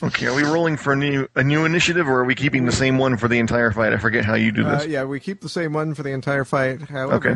okay, 0.03 0.27
are 0.27 0.35
we 0.35 0.43
rolling 0.43 0.77
for 0.77 0.93
a 0.93 0.97
new 0.97 1.27
a 1.35 1.43
new 1.43 1.65
initiative, 1.65 2.07
or 2.07 2.21
are 2.21 2.25
we 2.25 2.35
keeping 2.35 2.67
the 2.67 2.73
same 2.73 2.99
one 2.99 3.17
for 3.17 3.29
the 3.29 3.39
entire 3.39 3.71
fight? 3.73 3.95
I 3.95 3.97
forget 3.97 4.25
how 4.27 4.35
you 4.35 4.53
do 4.53 4.67
uh, 4.67 4.77
this. 4.79 4.87
yeah, 4.89 5.05
we 5.05 5.21
keep 5.21 5.41
the 5.41 5.49
same 5.49 5.73
one 5.73 5.95
for 5.95 6.03
the 6.03 6.11
entire 6.11 6.45
fight. 6.45 6.83
However, 6.83 7.15
Okay. 7.15 7.35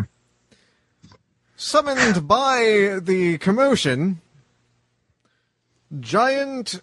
summoned 1.57 2.29
by 2.29 2.99
the 3.03 3.39
commotion, 3.39 4.21
giant, 6.01 6.81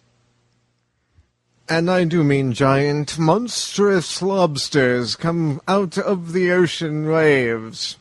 and 1.70 1.90
I 1.90 2.04
do 2.04 2.24
mean 2.24 2.54
giant, 2.54 3.20
monstrous 3.20 4.22
lobsters 4.22 5.16
come 5.16 5.62
out 5.68 5.98
of 5.98 6.34
the 6.34 6.52
ocean 6.52 7.10
waves, 7.10 7.98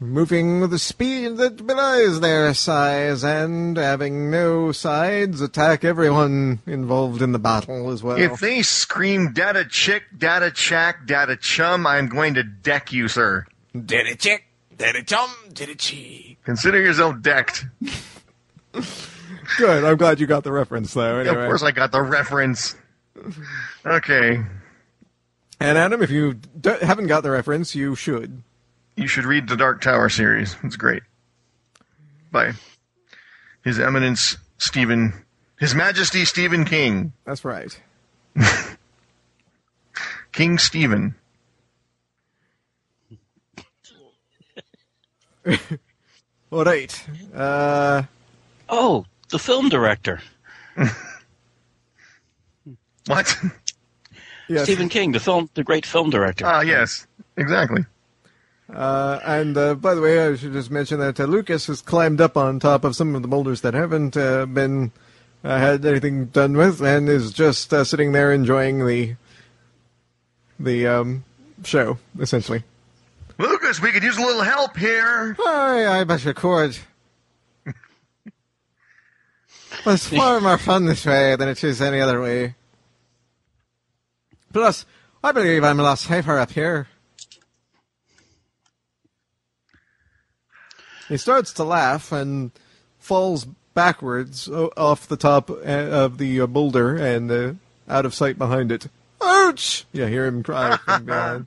moving 0.00 0.60
with 0.60 0.72
a 0.72 0.78
speed 0.78 1.36
that 1.36 1.66
belies 1.66 2.20
their 2.20 2.52
size, 2.54 3.22
and 3.22 3.76
having 3.76 4.30
no 4.30 4.72
sides, 4.72 5.40
attack 5.40 5.84
everyone 5.84 6.60
involved 6.66 7.22
in 7.22 7.32
the 7.32 7.38
battle 7.38 7.90
as 7.90 8.02
well. 8.02 8.18
If 8.18 8.40
they 8.40 8.62
scream 8.62 9.32
"Data 9.32 9.64
chick, 9.64 10.04
data 10.16 10.50
chack, 10.50 11.06
data 11.06 11.36
chum," 11.36 11.86
I'm 11.86 12.08
going 12.08 12.34
to 12.34 12.42
deck 12.42 12.92
you, 12.92 13.08
sir. 13.08 13.46
Did 13.72 14.06
it 14.06 14.20
chick, 14.20 14.44
did 14.76 14.96
it 14.96 15.06
chum, 15.06 15.30
did 15.52 15.68
it 15.68 15.78
cheek. 15.78 16.38
Consider 16.44 16.80
yourself 16.80 17.20
decked. 17.20 17.66
Good, 19.56 19.84
I'm 19.84 19.96
glad 19.96 20.20
you 20.20 20.26
got 20.26 20.44
the 20.44 20.52
reference 20.52 20.92
though. 20.94 21.16
Anyway. 21.18 21.34
Of 21.36 21.46
course, 21.48 21.62
I 21.62 21.70
got 21.70 21.90
the 21.92 22.02
reference. 22.02 22.74
Okay, 23.84 24.40
And 25.60 25.78
Adam, 25.78 26.02
if 26.02 26.10
you 26.10 26.34
d- 26.34 26.76
haven't 26.82 27.08
got 27.08 27.22
the 27.24 27.30
reference, 27.32 27.74
you 27.74 27.96
should. 27.96 28.42
you 28.96 29.08
should 29.08 29.24
read 29.24 29.48
the 29.48 29.56
Dark 29.56 29.80
Tower 29.80 30.08
series. 30.08 30.54
It's 30.62 30.76
great. 30.76 31.02
By 32.30 32.52
His 33.64 33.80
Eminence 33.80 34.36
Stephen, 34.58 35.24
His 35.58 35.74
Majesty 35.74 36.24
Stephen 36.24 36.64
King. 36.64 37.12
That's 37.24 37.44
right. 37.44 37.80
King 40.32 40.58
Stephen. 40.58 41.16
All 46.50 46.64
right. 46.64 47.04
Uh, 47.34 48.02
Oh, 48.70 49.06
the 49.30 49.38
film 49.38 49.68
director. 49.68 50.20
What? 53.08 53.34
yes. 54.48 54.64
Stephen 54.64 54.88
King, 54.88 55.12
the 55.12 55.20
film, 55.20 55.48
the 55.54 55.64
great 55.64 55.86
film 55.86 56.10
director. 56.10 56.46
Ah, 56.46 56.60
yes, 56.60 57.06
exactly. 57.36 57.84
Uh, 58.72 59.18
and 59.24 59.56
uh, 59.56 59.74
by 59.74 59.94
the 59.94 60.02
way, 60.02 60.26
I 60.26 60.36
should 60.36 60.52
just 60.52 60.70
mention 60.70 61.00
that 61.00 61.18
uh, 61.18 61.24
Lucas 61.24 61.66
has 61.68 61.80
climbed 61.80 62.20
up 62.20 62.36
on 62.36 62.60
top 62.60 62.84
of 62.84 62.94
some 62.94 63.14
of 63.14 63.22
the 63.22 63.28
boulders 63.28 63.62
that 63.62 63.72
haven't 63.72 64.14
uh, 64.14 64.44
been 64.44 64.92
uh, 65.42 65.58
had 65.58 65.86
anything 65.86 66.26
done 66.26 66.54
with, 66.54 66.82
and 66.82 67.08
is 67.08 67.32
just 67.32 67.72
uh, 67.72 67.82
sitting 67.82 68.12
there 68.12 68.30
enjoying 68.30 68.86
the 68.86 69.16
the 70.60 70.86
um, 70.86 71.24
show, 71.64 71.96
essentially. 72.20 72.62
Lucas, 73.38 73.80
we 73.80 73.92
could 73.92 74.02
use 74.02 74.18
a 74.18 74.20
little 74.20 74.42
help 74.42 74.76
here. 74.76 75.36
I, 75.46 76.00
I 76.00 76.04
bet 76.04 76.24
you 76.24 76.34
But 79.84 79.94
it's 79.94 80.08
far 80.08 80.40
more 80.40 80.58
fun 80.58 80.86
this 80.86 81.06
way 81.06 81.36
than 81.36 81.48
it 81.48 81.62
is 81.62 81.80
any 81.80 82.00
other 82.00 82.20
way. 82.20 82.54
Plus, 84.52 84.84
I 85.22 85.32
believe 85.32 85.64
I'm 85.64 85.80
a 85.80 85.82
lot 85.82 85.98
safer 85.98 86.38
up 86.38 86.52
here. 86.52 86.88
He 91.08 91.16
starts 91.16 91.52
to 91.54 91.64
laugh 91.64 92.12
and 92.12 92.50
falls 92.98 93.46
backwards 93.74 94.48
off 94.48 95.06
the 95.08 95.16
top 95.16 95.50
uh, 95.50 95.54
of 95.54 96.18
the 96.18 96.40
uh, 96.40 96.46
boulder 96.46 96.96
and 96.96 97.30
uh, 97.30 97.52
out 97.88 98.04
of 98.04 98.14
sight 98.14 98.36
behind 98.36 98.72
it. 98.72 98.88
Ouch! 99.22 99.86
Yeah, 99.92 100.08
hear 100.08 100.26
him 100.26 100.42
cry 100.42 100.76
from 100.76 101.04
behind. 101.06 101.46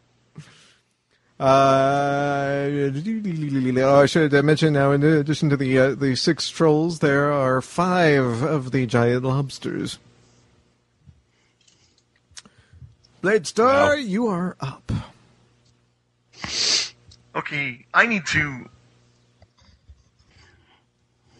Uh, 1.41 2.69
oh, 2.69 3.99
I 4.01 4.05
should 4.05 4.31
mention 4.45 4.73
now, 4.73 4.91
in 4.91 5.01
addition 5.03 5.49
to 5.49 5.57
the 5.57 5.79
uh, 5.79 5.95
the 5.95 6.15
six 6.15 6.51
trolls, 6.51 6.99
there 6.99 7.31
are 7.31 7.63
five 7.63 8.43
of 8.43 8.69
the 8.71 8.85
giant 8.85 9.23
lobsters. 9.23 9.97
Blade 13.21 13.47
Star, 13.47 13.95
Wow. 13.95 13.95
you 13.95 14.27
are 14.27 14.55
up. 14.59 14.91
Okay, 17.35 17.85
I 17.91 18.05
need 18.05 18.27
to. 18.27 18.69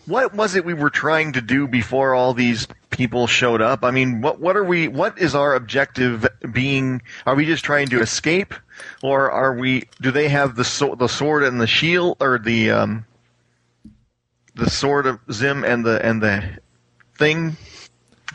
What 0.06 0.34
was 0.34 0.56
it 0.56 0.66
we 0.66 0.74
were 0.74 0.90
trying 0.90 1.34
to 1.34 1.42
do 1.42 1.68
before 1.68 2.16
all 2.16 2.34
these 2.34 2.68
people 2.90 3.28
showed 3.28 3.62
up? 3.62 3.84
I 3.84 3.92
mean, 3.92 4.22
what 4.22 4.40
what 4.40 4.58
are 4.58 4.64
we? 4.64 4.88
What 4.88 5.18
is 5.20 5.36
our 5.36 5.54
objective? 5.56 6.28
Being, 6.52 7.02
are 7.26 7.36
we 7.36 7.46
just 7.46 7.64
trying 7.64 7.88
to 7.90 8.02
escape, 8.02 8.54
or 9.04 9.30
are 9.30 9.54
we? 9.56 9.84
Do 10.02 10.12
they 10.12 10.28
have 10.30 10.56
the 10.56 10.64
so, 10.64 10.96
the 10.96 11.08
sword 11.08 11.44
and 11.44 11.62
the 11.62 11.68
shield, 11.68 12.18
or 12.20 12.40
the 12.40 12.72
um, 12.72 13.06
the 14.56 14.70
sword 14.70 15.06
of 15.06 15.20
Zim 15.32 15.64
and 15.64 15.86
the 15.86 16.04
and 16.04 16.22
the 16.22 16.44
thing? 17.18 17.56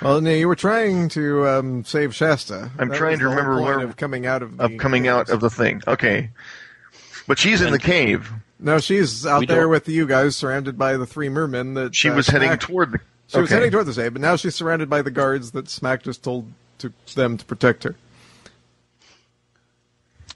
Well, 0.03 0.21
no, 0.21 0.31
you 0.31 0.47
were 0.47 0.55
trying 0.57 1.09
to 1.11 1.49
um, 1.49 1.85
save 1.85 2.15
Shasta. 2.15 2.71
I'm 2.79 2.91
That 2.91 2.99
trying 2.99 3.19
to 3.19 3.29
remember 3.29 3.61
where- 3.63 3.81
of 3.81 3.97
coming 3.97 4.27
out 4.27 4.43
of 4.43 4.61
Of 4.61 4.77
coming 4.79 5.09
out 5.09 5.31
of 5.31 5.41
the 5.41 5.51
thing. 5.51 5.83
Okay, 5.87 6.31
but 7.27 7.39
she's 7.39 7.61
in 7.63 7.73
the 7.73 7.79
cave. 7.79 8.31
No, 8.59 8.79
she's 8.79 9.27
out 9.27 9.41
We 9.41 9.47
there 9.47 9.63
don't- 9.63 9.71
with 9.71 9.89
you 9.89 10.07
guys, 10.07 10.37
surrounded 10.37 10.79
by 10.79 10.97
the 10.97 11.07
three 11.07 11.29
mermen. 11.29 11.75
That 11.75 11.95
She 11.95 12.09
uh, 12.09 12.15
was 12.15 12.27
heading 12.29 12.49
Smack- 12.49 12.61
toward 12.61 12.93
the. 12.93 12.99
She 13.29 13.39
was 13.41 13.49
okay. 13.51 13.57
heading 13.57 13.71
toward 13.73 13.87
the 13.87 13.93
cave, 13.95 14.13
but 14.13 14.23
now 14.23 14.37
she's 14.37 14.55
surrounded 14.55 14.89
by 14.89 15.03
the 15.03 15.11
guards 15.11 15.51
that 15.51 15.69
Smack 15.69 16.03
just 16.05 16.23
told 16.23 16.51
to 16.79 16.93
them 17.15 17.37
to 17.37 17.45
protect 17.45 17.83
her. 17.85 17.97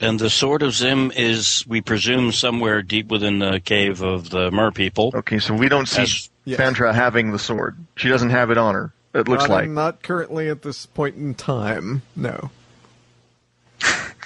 And 0.00 0.18
the 0.18 0.30
sword 0.30 0.62
of 0.62 0.72
Zim 0.74 1.12
is, 1.14 1.64
we 1.68 1.82
presume, 1.82 2.32
somewhere 2.32 2.80
deep 2.82 3.08
within 3.08 3.38
the 3.38 3.60
cave 3.60 4.00
of 4.02 4.30
the 4.30 4.50
mer 4.50 4.70
people. 4.72 5.12
Okay, 5.14 5.38
so 5.38 5.54
we 5.54 5.68
don't 5.68 5.86
see 5.86 6.02
As- 6.02 6.30
Yes. 6.46 6.58
Fantra 6.58 6.94
having 6.94 7.32
the 7.32 7.38
sword. 7.38 7.76
She 7.96 8.08
doesn't 8.08 8.30
have 8.30 8.50
it 8.50 8.56
on 8.56 8.74
her. 8.74 8.92
It 9.14 9.28
looks 9.28 9.42
not, 9.42 9.50
like. 9.50 9.68
not 9.68 10.02
currently 10.02 10.48
at 10.48 10.62
this 10.62 10.86
point 10.86 11.16
in 11.16 11.34
time. 11.34 12.00
No. 12.16 12.50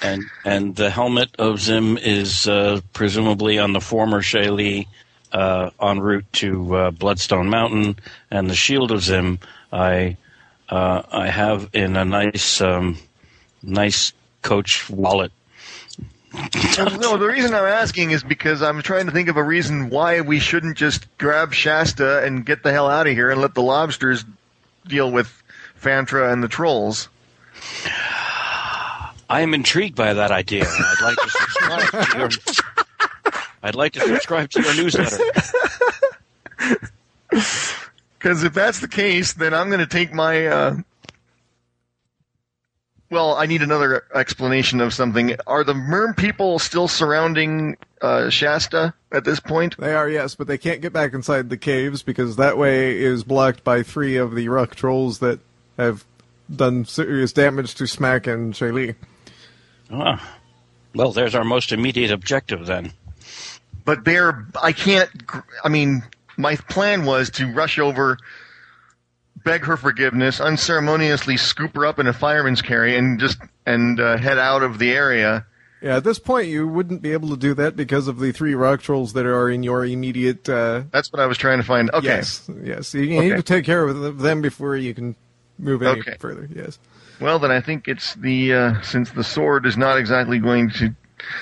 And 0.05 0.23
and 0.43 0.75
the 0.75 0.89
helmet 0.89 1.35
of 1.39 1.59
Zim 1.59 1.97
is 1.97 2.47
uh, 2.47 2.81
presumably 2.93 3.57
on 3.57 3.73
the 3.73 3.81
former 3.81 4.21
Shaylee 4.21 4.87
uh, 5.31 5.71
en 5.81 5.99
route 5.99 6.31
to 6.33 6.75
uh, 6.75 6.91
Bloodstone 6.91 7.49
Mountain, 7.49 7.97
and 8.29 8.49
the 8.49 8.55
shield 8.55 8.91
of 8.91 9.03
Zim 9.03 9.39
I 9.71 10.17
uh, 10.69 11.01
I 11.11 11.27
have 11.27 11.69
in 11.73 11.95
a 11.95 12.05
nice 12.05 12.61
um, 12.61 12.97
nice 13.63 14.13
coach 14.41 14.89
wallet. 14.89 15.31
no, 16.33 17.17
the 17.17 17.27
reason 17.27 17.53
I'm 17.53 17.63
asking 17.63 18.11
is 18.11 18.23
because 18.23 18.61
I'm 18.61 18.81
trying 18.81 19.05
to 19.05 19.11
think 19.11 19.29
of 19.29 19.37
a 19.37 19.43
reason 19.43 19.89
why 19.89 20.21
we 20.21 20.39
shouldn't 20.39 20.77
just 20.77 21.07
grab 21.17 21.53
Shasta 21.53 22.23
and 22.23 22.45
get 22.45 22.61
the 22.61 22.71
hell 22.71 22.89
out 22.89 23.07
of 23.07 23.13
here 23.13 23.31
and 23.31 23.41
let 23.41 23.53
the 23.53 23.61
lobsters 23.61 24.25
deal 24.85 25.09
with 25.09 25.31
Fantra 25.81 26.31
and 26.31 26.43
the 26.43 26.47
trolls. 26.47 27.07
I 29.29 29.41
am 29.41 29.53
intrigued 29.53 29.95
by 29.95 30.13
that 30.13 30.31
idea. 30.31 30.65
I'd 30.67 31.01
like 31.03 31.17
to 31.17 31.29
subscribe 31.29 32.11
to 32.11 32.17
your. 32.17 32.29
I'd 33.63 33.75
like 33.75 33.93
to 33.93 34.01
subscribe 34.01 34.49
to 34.51 34.61
your 34.61 34.75
newsletter. 34.75 35.23
Because 38.25 38.43
if 38.43 38.55
that's 38.55 38.79
the 38.79 38.87
case, 38.87 39.33
then 39.33 39.53
I'm 39.53 39.67
going 39.67 39.81
to 39.81 39.85
take 39.85 40.11
my. 40.11 40.47
Uh... 40.47 40.77
Well, 43.11 43.35
I 43.35 43.45
need 43.45 43.61
another 43.61 44.05
explanation 44.15 44.81
of 44.81 44.95
something. 44.95 45.35
Are 45.45 45.63
the 45.63 45.75
Merm 45.75 46.17
people 46.17 46.57
still 46.57 46.87
surrounding 46.87 47.77
uh, 48.01 48.31
Shasta 48.31 48.95
at 49.11 49.25
this 49.25 49.39
point? 49.39 49.77
They 49.77 49.93
are, 49.93 50.09
yes, 50.09 50.33
but 50.33 50.47
they 50.47 50.57
can't 50.57 50.81
get 50.81 50.91
back 50.91 51.13
inside 51.13 51.51
the 51.51 51.57
caves 51.57 52.01
because 52.01 52.37
that 52.37 52.57
way 52.57 52.97
is 52.97 53.23
blocked 53.23 53.63
by 53.63 53.83
three 53.83 54.17
of 54.17 54.33
the 54.33 54.49
rock 54.49 54.73
trolls 54.73 55.19
that 55.19 55.39
have 55.77 56.03
done 56.53 56.83
serious 56.85 57.31
damage 57.31 57.75
to 57.75 57.85
Smack 57.85 58.25
and 58.25 58.55
Shaylee. 58.55 58.95
Ah. 59.91 60.37
Well, 60.93 61.11
there's 61.11 61.35
our 61.35 61.43
most 61.43 61.71
immediate 61.71 62.11
objective 62.11 62.65
then. 62.65 62.91
but 63.83 64.05
they're 64.05 64.47
I 64.61 64.71
can't 64.71 65.09
I 65.63 65.69
mean 65.69 66.03
my 66.37 66.55
plan 66.55 67.05
was 67.05 67.29
to 67.31 67.51
rush 67.51 67.77
over 67.79 68.17
beg 69.43 69.63
her 69.65 69.77
forgiveness 69.77 70.39
unceremoniously 70.41 71.37
scoop 71.37 71.75
her 71.75 71.85
up 71.85 71.99
in 71.99 72.07
a 72.07 72.13
fireman's 72.13 72.61
carry 72.61 72.95
and 72.97 73.19
just 73.19 73.37
and 73.65 73.99
uh, 73.99 74.17
head 74.17 74.37
out 74.39 74.63
of 74.63 74.79
the 74.79 74.91
area 74.91 75.45
Yeah, 75.81 75.97
at 75.97 76.03
this 76.03 76.17
point 76.17 76.47
you 76.47 76.67
wouldn't 76.67 77.01
be 77.01 77.11
able 77.11 77.29
to 77.29 77.37
do 77.37 77.53
that 77.55 77.75
because 77.75 78.07
of 78.07 78.19
the 78.19 78.31
three 78.31 78.55
rock 78.55 78.81
trolls 78.81 79.13
that 79.13 79.25
are 79.25 79.49
in 79.49 79.61
your 79.63 79.85
immediate. 79.85 80.47
Uh, 80.49 80.83
that's 80.91 81.11
what 81.13 81.19
I 81.21 81.25
was 81.27 81.37
trying 81.37 81.57
to 81.59 81.63
find 81.63 81.91
okay 81.91 82.07
Yes, 82.07 82.49
yes. 82.63 82.93
You 82.93 83.05
need 83.07 83.17
Okay. 83.33 83.35
to 83.35 83.43
take 83.43 83.65
care 83.65 83.87
of 83.87 84.17
them 84.19 84.41
before 84.41 84.75
you 84.77 84.93
can 84.95 85.15
move 85.59 85.83
any 85.83 85.99
Okay. 85.99 86.15
further. 86.19 86.49
Yes. 86.53 86.79
Well 87.19 87.39
then 87.39 87.51
I 87.51 87.61
think 87.61 87.87
it's 87.87 88.13
the 88.15 88.53
uh, 88.53 88.81
since 88.81 89.11
the 89.11 89.23
sword 89.23 89.65
is 89.65 89.77
not 89.77 89.97
exactly 89.97 90.39
going 90.39 90.69
to 90.71 90.95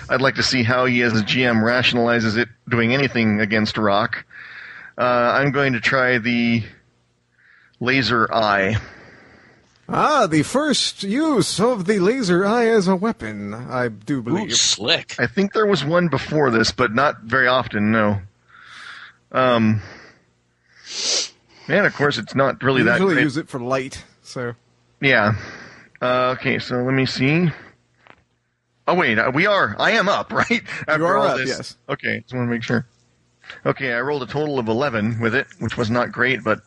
I'd 0.10 0.22
like 0.22 0.36
to 0.36 0.44
see 0.44 0.64
how 0.64 0.86
he 0.86 1.02
as 1.02 1.14
a 1.20 1.24
GM 1.24 1.62
rationalizes 1.64 2.38
it 2.38 2.48
doing 2.70 2.94
anything 2.94 3.40
against 3.42 3.78
rock 3.78 4.26
uh, 4.98 5.02
I'm 5.02 5.52
going 5.52 5.74
to 5.74 5.80
try 5.80 6.18
the 6.20 6.64
laser 7.80 8.32
eye 8.34 8.76
Ah, 9.90 10.28
the 10.28 10.44
first 10.44 11.04
use 11.04 11.60
of 11.60 11.86
the 11.88 12.00
laser 12.00 12.46
eye 12.46 12.68
as 12.68 12.88
a 12.88 12.96
weapon, 12.96 13.54
I 13.54 13.90
do 13.90 14.22
believe. 14.22 14.38
Ooh, 14.44 14.46
believe. 14.46 14.56
slick. 14.58 15.14
I 15.20 15.28
think 15.28 15.52
there 15.52 15.66
was 15.66 15.84
one 15.84 16.08
before 16.08 16.50
this, 16.52 16.72
but 16.72 16.94
not 16.96 17.20
very 17.24 17.48
often. 17.48 17.92
No. 17.92 18.22
Um. 19.34 19.82
And 21.68 21.86
of 21.86 21.94
course, 21.96 22.18
it's 22.18 22.34
not 22.34 22.64
really 22.64 22.80
You 22.80 22.86
that. 22.86 22.94
usually 22.94 23.16
great. 23.16 23.24
use 23.24 23.36
it 23.36 23.50
for 23.50 23.60
light, 23.60 24.04
so 24.24 24.54
Yeah. 25.02 25.34
Uh, 26.04 26.36
okay, 26.38 26.60
so 26.60 26.84
let 26.84 26.94
me 26.94 27.06
see. 27.06 27.50
Oh 28.90 28.94
wait, 28.94 29.18
uh, 29.18 29.32
we 29.34 29.48
are. 29.48 29.74
I 29.80 29.92
am 29.92 30.10
up, 30.10 30.34
right? 30.34 30.62
After 30.86 31.08
are 31.08 31.16
all 31.18 31.28
up, 31.28 31.38
this. 31.38 31.48
yes. 31.48 31.78
Okay, 31.88 32.20
just 32.20 32.34
want 32.34 32.48
to 32.48 32.52
make 32.52 32.62
sure. 32.62 32.86
Okay, 33.66 33.94
I 33.94 34.02
rolled 34.02 34.22
a 34.22 34.28
total 34.28 34.60
of 34.60 34.68
eleven 34.68 35.22
with 35.22 35.34
it, 35.34 35.48
which 35.60 35.78
was 35.78 35.90
not 35.90 36.12
great, 36.12 36.44
but 36.44 36.60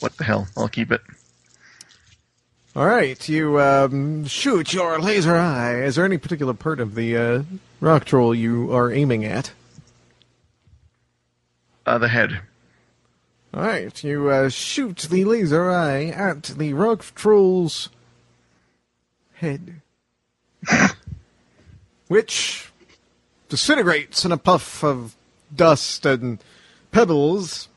what 0.00 0.16
the 0.16 0.24
hell? 0.24 0.48
I'll 0.56 0.68
keep 0.68 0.90
it. 0.90 1.02
All 2.74 2.86
right, 2.86 3.28
you 3.28 3.60
um, 3.60 4.24
shoot 4.24 4.72
your 4.72 4.98
laser 4.98 5.36
eye. 5.36 5.82
Is 5.82 5.96
there 5.96 6.06
any 6.06 6.16
particular 6.16 6.54
part 6.54 6.80
of 6.80 6.94
the 6.94 7.18
uh, 7.18 7.42
rock 7.80 8.06
troll 8.06 8.34
you 8.34 8.74
are 8.74 8.90
aiming 8.90 9.26
at? 9.26 9.52
Uh, 11.84 11.98
the 11.98 12.08
head. 12.08 12.40
All 13.52 13.62
right, 13.62 14.02
you 14.02 14.30
uh, 14.30 14.48
shoot 14.48 15.08
the 15.10 15.26
laser 15.26 15.70
eye 15.70 16.06
at 16.06 16.44
the 16.44 16.72
rock 16.72 17.04
troll's 17.14 17.90
head, 19.40 19.80
which 22.08 22.70
disintegrates 23.48 24.24
in 24.24 24.32
a 24.32 24.36
puff 24.36 24.84
of 24.84 25.16
dust 25.54 26.06
and 26.06 26.38
pebbles 26.92 27.68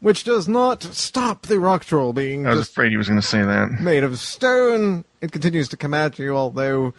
which 0.00 0.24
does 0.24 0.46
not 0.46 0.82
stop 0.82 1.46
the 1.46 1.58
rock 1.58 1.84
troll 1.84 2.12
being 2.12 2.46
I 2.46 2.50
was 2.50 2.68
afraid 2.68 2.90
he 2.90 2.96
was 2.96 3.08
going 3.08 3.20
to 3.20 3.26
say 3.26 3.42
that. 3.42 3.80
made 3.80 4.04
of 4.04 4.18
stone. 4.18 5.04
It 5.20 5.32
continues 5.32 5.68
to 5.70 5.76
come 5.76 5.94
at 5.94 6.18
you, 6.18 6.36
although 6.36 6.94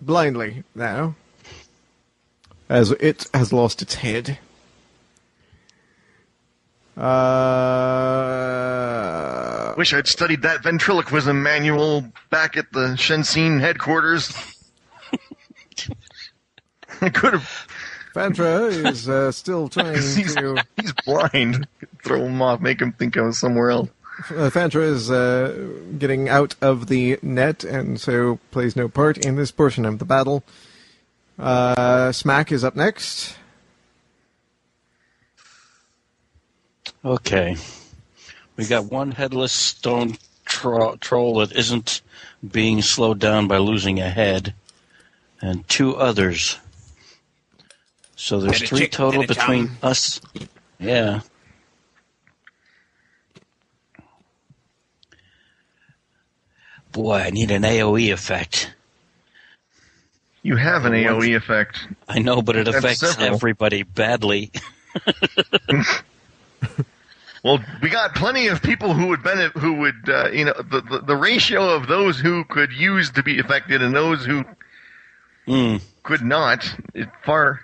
blindly 0.00 0.64
now, 0.74 1.14
as 2.68 2.90
it 2.92 3.28
has 3.32 3.52
lost 3.52 3.80
its 3.80 3.94
head. 3.94 4.38
Uh, 9.62 9.74
Wish 9.76 9.94
I'd 9.94 10.06
studied 10.06 10.42
that 10.42 10.62
ventriloquism 10.62 11.42
manual 11.42 12.04
back 12.30 12.56
at 12.56 12.70
the 12.72 12.94
Shenzhen 12.96 13.60
headquarters. 13.60 14.32
I 17.00 17.08
could 17.08 17.32
have. 17.32 17.66
Fantra 18.14 18.68
is 18.90 19.08
uh, 19.08 19.32
still 19.32 19.68
trying 19.70 19.94
He's, 19.94 20.34
to. 20.36 20.62
he's 20.80 20.92
blind. 21.06 21.66
Throw 22.04 22.26
him 22.26 22.42
off, 22.42 22.60
make 22.60 22.80
him 22.80 22.92
think 22.92 23.16
I 23.16 23.22
was 23.22 23.38
somewhere 23.38 23.70
else. 23.70 23.88
Uh, 24.28 24.50
Fantra 24.50 24.82
is 24.82 25.10
uh, 25.10 25.70
getting 25.98 26.28
out 26.28 26.54
of 26.60 26.88
the 26.88 27.18
net, 27.22 27.64
and 27.64 27.98
so 27.98 28.38
plays 28.50 28.76
no 28.76 28.88
part 28.88 29.16
in 29.16 29.36
this 29.36 29.50
portion 29.50 29.86
of 29.86 29.98
the 29.98 30.04
battle. 30.04 30.44
Uh, 31.38 32.12
Smack 32.12 32.52
is 32.52 32.62
up 32.62 32.76
next. 32.76 33.36
Okay. 37.04 37.56
We 38.56 38.66
got 38.66 38.84
one 38.90 39.12
headless 39.12 39.52
stone 39.52 40.16
tro- 40.44 40.96
troll 40.96 41.36
that 41.38 41.52
isn't 41.52 42.00
being 42.48 42.82
slowed 42.82 43.18
down 43.18 43.48
by 43.48 43.58
losing 43.58 43.98
a 44.00 44.08
head, 44.10 44.54
and 45.40 45.66
two 45.68 45.96
others. 45.96 46.58
So 48.14 48.40
there's 48.40 48.60
Get 48.60 48.68
three 48.68 48.78
chick, 48.80 48.92
total 48.92 49.26
between 49.26 49.68
tongue. 49.68 49.76
us. 49.82 50.20
Yeah. 50.78 51.20
Boy, 56.92 57.16
I 57.20 57.30
need 57.30 57.50
an 57.50 57.62
AoE 57.62 58.12
effect. 58.12 58.74
You 60.42 60.56
have 60.56 60.84
an 60.84 60.92
AOE 60.92 61.36
effect. 61.36 61.78
I 62.08 62.18
know, 62.18 62.42
but 62.42 62.56
it 62.56 62.64
That's 62.66 62.76
affects 62.78 63.00
several. 63.00 63.34
everybody 63.34 63.82
badly. 63.84 64.52
Well, 67.42 67.58
we 67.82 67.88
got 67.88 68.14
plenty 68.14 68.46
of 68.46 68.62
people 68.62 68.94
who 68.94 69.08
would 69.08 69.22
benefit, 69.22 69.60
who 69.60 69.74
would, 69.80 70.08
uh, 70.08 70.30
you 70.30 70.44
know, 70.44 70.54
the, 70.58 70.80
the 70.80 70.98
the 71.00 71.16
ratio 71.16 71.70
of 71.70 71.88
those 71.88 72.20
who 72.20 72.44
could 72.44 72.72
use 72.72 73.10
to 73.12 73.22
be 73.22 73.40
affected 73.40 73.82
and 73.82 73.94
those 73.94 74.24
who 74.24 74.44
Hmm. 75.46 75.78
could 76.04 76.22
not, 76.22 76.64
it 76.94 77.08
far 77.24 77.60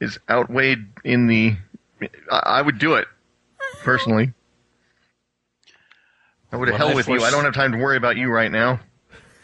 is 0.00 0.18
outweighed 0.30 0.86
in 1.04 1.26
the. 1.26 1.56
I, 2.30 2.38
I 2.46 2.62
would 2.62 2.78
do 2.78 2.94
it 2.94 3.06
personally. 3.82 4.32
I 6.50 6.56
would 6.56 6.70
Well, 6.70 6.78
hell 6.78 6.90
I 6.90 6.94
with 6.94 7.08
you. 7.08 7.22
I 7.24 7.30
don't 7.30 7.44
have 7.44 7.54
time 7.54 7.72
to 7.72 7.78
worry 7.78 7.96
about 7.98 8.16
you 8.16 8.30
right 8.30 8.50
now. 8.50 8.80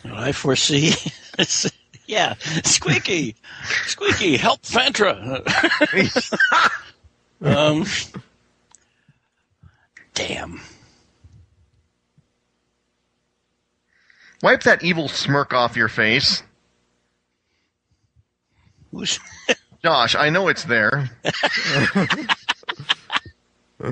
I 0.04 0.32
foresee. 0.32 0.94
yeah, 2.06 2.34
Squeaky, 2.64 3.36
Squeaky, 3.86 4.36
help 4.38 4.62
Fantra. 4.62 5.42
um, 7.42 7.84
damn. 10.14 10.60
Wipe 14.42 14.62
that 14.62 14.82
evil 14.82 15.08
smirk 15.08 15.52
off 15.52 15.76
your 15.76 15.88
face, 15.88 16.42
Who's 18.90 19.20
Josh. 19.82 20.14
I 20.14 20.30
know 20.30 20.48
it's 20.48 20.64
there. 20.64 21.10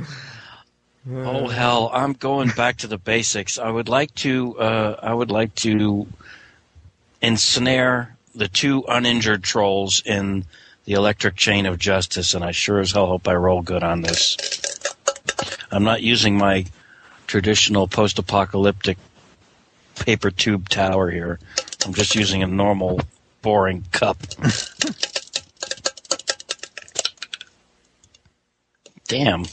Oh 1.11 1.49
hell! 1.49 1.91
I'm 1.91 2.13
going 2.13 2.51
back 2.51 2.79
to 2.79 2.87
the 2.87 2.99
basics. 2.99 3.59
I 3.59 3.71
would 3.71 3.89
like 3.89 4.15
to. 4.17 4.59
Uh, 4.59 5.01
I 5.03 5.15
would 5.15 5.31
like 5.31 5.55
to 5.57 6.07
ensnare 7.23 8.15
the 8.35 8.49
two 8.49 8.85
uninjured 8.87 9.43
trolls 9.43 10.03
in 10.05 10.45
the 10.85 10.93
electric 10.93 11.37
chain 11.37 11.65
of 11.65 11.79
justice, 11.79 12.35
and 12.35 12.45
I 12.45 12.51
sure 12.51 12.81
as 12.81 12.93
hell 12.93 13.07
hope 13.07 13.27
I 13.27 13.35
roll 13.35 13.63
good 13.63 13.83
on 13.83 14.03
this. 14.03 14.37
I'm 15.71 15.85
not 15.85 16.03
using 16.03 16.37
my 16.37 16.65
traditional 17.27 17.87
post-apocalyptic 17.89 18.97
paper 19.97 20.31
tube 20.31 20.69
tower 20.69 21.11
here. 21.11 21.39
I'm 21.85 21.93
just 21.93 22.15
using 22.15 22.43
a 22.43 22.47
normal, 22.47 23.01
boring 23.43 23.85
cup. 23.93 24.17
Damn. 29.09 29.45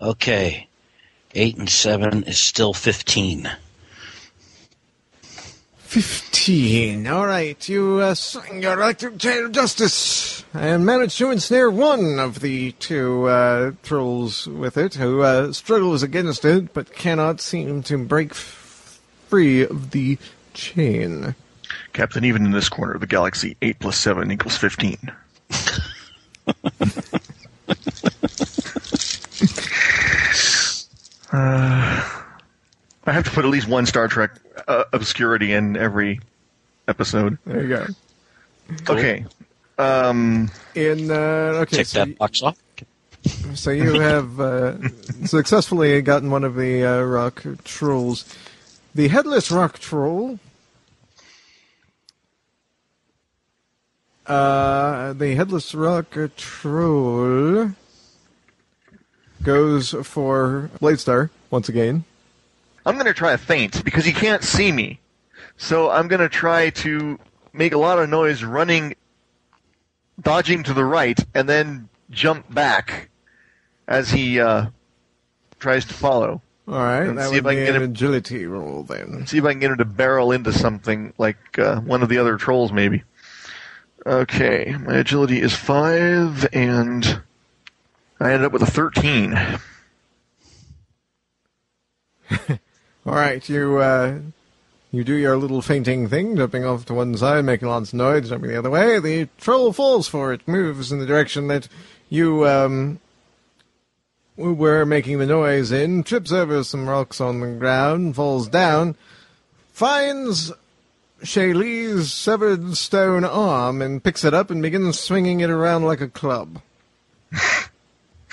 Okay. 0.00 0.68
Eight 1.34 1.56
and 1.56 1.68
seven 1.68 2.24
is 2.24 2.38
still 2.38 2.72
fifteen. 5.94 7.06
All 7.06 7.24
right, 7.24 7.68
you 7.68 8.00
uh, 8.00 8.14
swing 8.14 8.64
your 8.64 8.72
electric 8.72 9.16
chain 9.16 9.44
of 9.44 9.52
justice 9.52 10.44
and 10.52 10.84
manage 10.84 11.16
to 11.18 11.30
ensnare 11.30 11.70
one 11.70 12.18
of 12.18 12.40
the 12.40 12.72
two 12.72 13.28
uh, 13.28 13.70
trolls 13.84 14.48
with 14.48 14.76
it, 14.76 14.94
who 14.94 15.22
uh, 15.22 15.52
struggles 15.52 16.02
against 16.02 16.44
it 16.44 16.74
but 16.74 16.92
cannot 16.92 17.40
seem 17.40 17.84
to 17.84 17.96
break 17.96 18.32
f- 18.32 19.00
free 19.28 19.62
of 19.62 19.92
the 19.92 20.18
chain. 20.52 21.36
Captain, 21.92 22.24
even 22.24 22.44
in 22.44 22.50
this 22.50 22.68
corner 22.68 22.94
of 22.94 23.00
the 23.00 23.06
galaxy, 23.06 23.56
8 23.62 23.78
plus 23.78 23.96
7 23.96 24.32
equals 24.32 24.56
15. 24.56 24.98
uh, 31.32 32.13
I 33.06 33.12
have 33.12 33.24
to 33.24 33.30
put 33.30 33.44
at 33.44 33.50
least 33.50 33.68
one 33.68 33.86
Star 33.86 34.08
Trek 34.08 34.32
uh, 34.66 34.84
obscurity 34.92 35.52
in 35.52 35.76
every 35.76 36.20
episode. 36.88 37.38
There 37.44 37.62
you 37.62 37.68
go. 37.68 37.86
Okay. 38.88 39.26
Um, 39.78 40.50
In 40.74 41.10
uh, 41.10 41.62
okay, 41.62 41.78
Tick 41.78 41.86
so, 41.86 42.04
that 42.04 42.18
box 42.18 42.42
off. 42.42 42.56
so 43.54 43.70
you 43.70 44.00
have 44.00 44.40
uh, 44.40 44.88
successfully 45.26 46.00
gotten 46.02 46.30
one 46.30 46.44
of 46.44 46.54
the 46.54 46.84
uh, 46.84 47.02
rock 47.02 47.44
trolls. 47.64 48.24
The 48.94 49.08
headless 49.08 49.50
rock 49.50 49.78
troll. 49.78 50.38
Uh, 54.26 55.12
the 55.12 55.34
headless 55.34 55.74
rock 55.74 56.16
troll 56.36 57.72
goes 59.42 59.94
for 60.02 60.70
Blade 60.80 60.98
Star 61.00 61.30
once 61.50 61.68
again. 61.68 62.04
I'm 62.86 62.94
going 62.94 63.06
to 63.06 63.14
try 63.14 63.32
a 63.32 63.38
feint 63.38 63.84
because 63.84 64.04
he 64.04 64.12
can't 64.12 64.42
see 64.42 64.70
me. 64.72 65.00
So 65.56 65.90
I'm 65.90 66.08
going 66.08 66.20
to 66.20 66.28
try 66.28 66.70
to 66.70 67.18
make 67.52 67.72
a 67.72 67.78
lot 67.78 67.98
of 67.98 68.08
noise 68.08 68.42
running, 68.44 68.94
dodging 70.20 70.62
to 70.64 70.74
the 70.74 70.84
right, 70.84 71.18
and 71.34 71.48
then 71.48 71.88
jump 72.10 72.52
back 72.52 73.08
as 73.88 74.10
he 74.10 74.40
uh, 74.40 74.66
tries 75.58 75.84
to 75.86 75.94
follow. 75.94 76.42
All 76.66 76.74
right, 76.74 77.04
Let's 77.06 77.16
that 77.16 77.30
see 77.30 77.36
if 77.36 77.44
would 77.44 77.50
I 77.50 77.54
be 77.54 77.56
can 77.58 77.66
get 77.66 77.76
an 77.76 77.82
him- 77.82 77.90
agility 77.90 78.46
roll 78.46 78.84
then. 78.84 79.26
See 79.26 79.36
if 79.38 79.44
I 79.44 79.50
can 79.52 79.60
get 79.60 79.70
him 79.70 79.78
to 79.78 79.84
barrel 79.84 80.32
into 80.32 80.50
something 80.52 81.12
like 81.18 81.58
uh, 81.58 81.80
one 81.80 82.02
of 82.02 82.08
the 82.08 82.16
other 82.18 82.36
trolls, 82.36 82.72
maybe. 82.72 83.02
Okay, 84.06 84.74
my 84.80 84.96
agility 84.96 85.40
is 85.40 85.54
five, 85.54 86.46
and 86.52 87.20
I 88.18 88.32
ended 88.32 88.46
up 88.46 88.52
with 88.52 88.62
a 88.62 88.66
thirteen. 88.70 89.38
All 93.06 93.14
right, 93.14 93.46
you 93.48 93.76
uh, 93.78 94.18
you 94.90 95.04
do 95.04 95.14
your 95.14 95.36
little 95.36 95.60
fainting 95.60 96.08
thing, 96.08 96.36
jumping 96.36 96.64
off 96.64 96.86
to 96.86 96.94
one 96.94 97.14
side, 97.18 97.44
making 97.44 97.68
lots 97.68 97.92
of 97.92 97.98
noise, 97.98 98.30
jumping 98.30 98.48
the 98.48 98.58
other 98.58 98.70
way. 98.70 98.98
The 98.98 99.28
troll 99.38 99.74
falls 99.74 100.08
for 100.08 100.32
it, 100.32 100.48
moves 100.48 100.90
in 100.90 101.00
the 101.00 101.06
direction 101.06 101.48
that 101.48 101.68
you 102.08 102.46
um, 102.46 103.00
were 104.38 104.86
making 104.86 105.18
the 105.18 105.26
noise 105.26 105.70
in, 105.70 106.02
trips 106.02 106.32
over 106.32 106.64
some 106.64 106.88
rocks 106.88 107.20
on 107.20 107.40
the 107.40 107.48
ground, 107.48 108.16
falls 108.16 108.48
down, 108.48 108.96
finds 109.70 110.50
Shaylee's 111.22 112.10
severed 112.10 112.74
stone 112.76 113.24
arm, 113.24 113.82
and 113.82 114.02
picks 114.02 114.24
it 114.24 114.32
up 114.32 114.50
and 114.50 114.62
begins 114.62 114.98
swinging 114.98 115.40
it 115.40 115.50
around 115.50 115.84
like 115.84 116.00
a 116.00 116.08
club. 116.08 116.62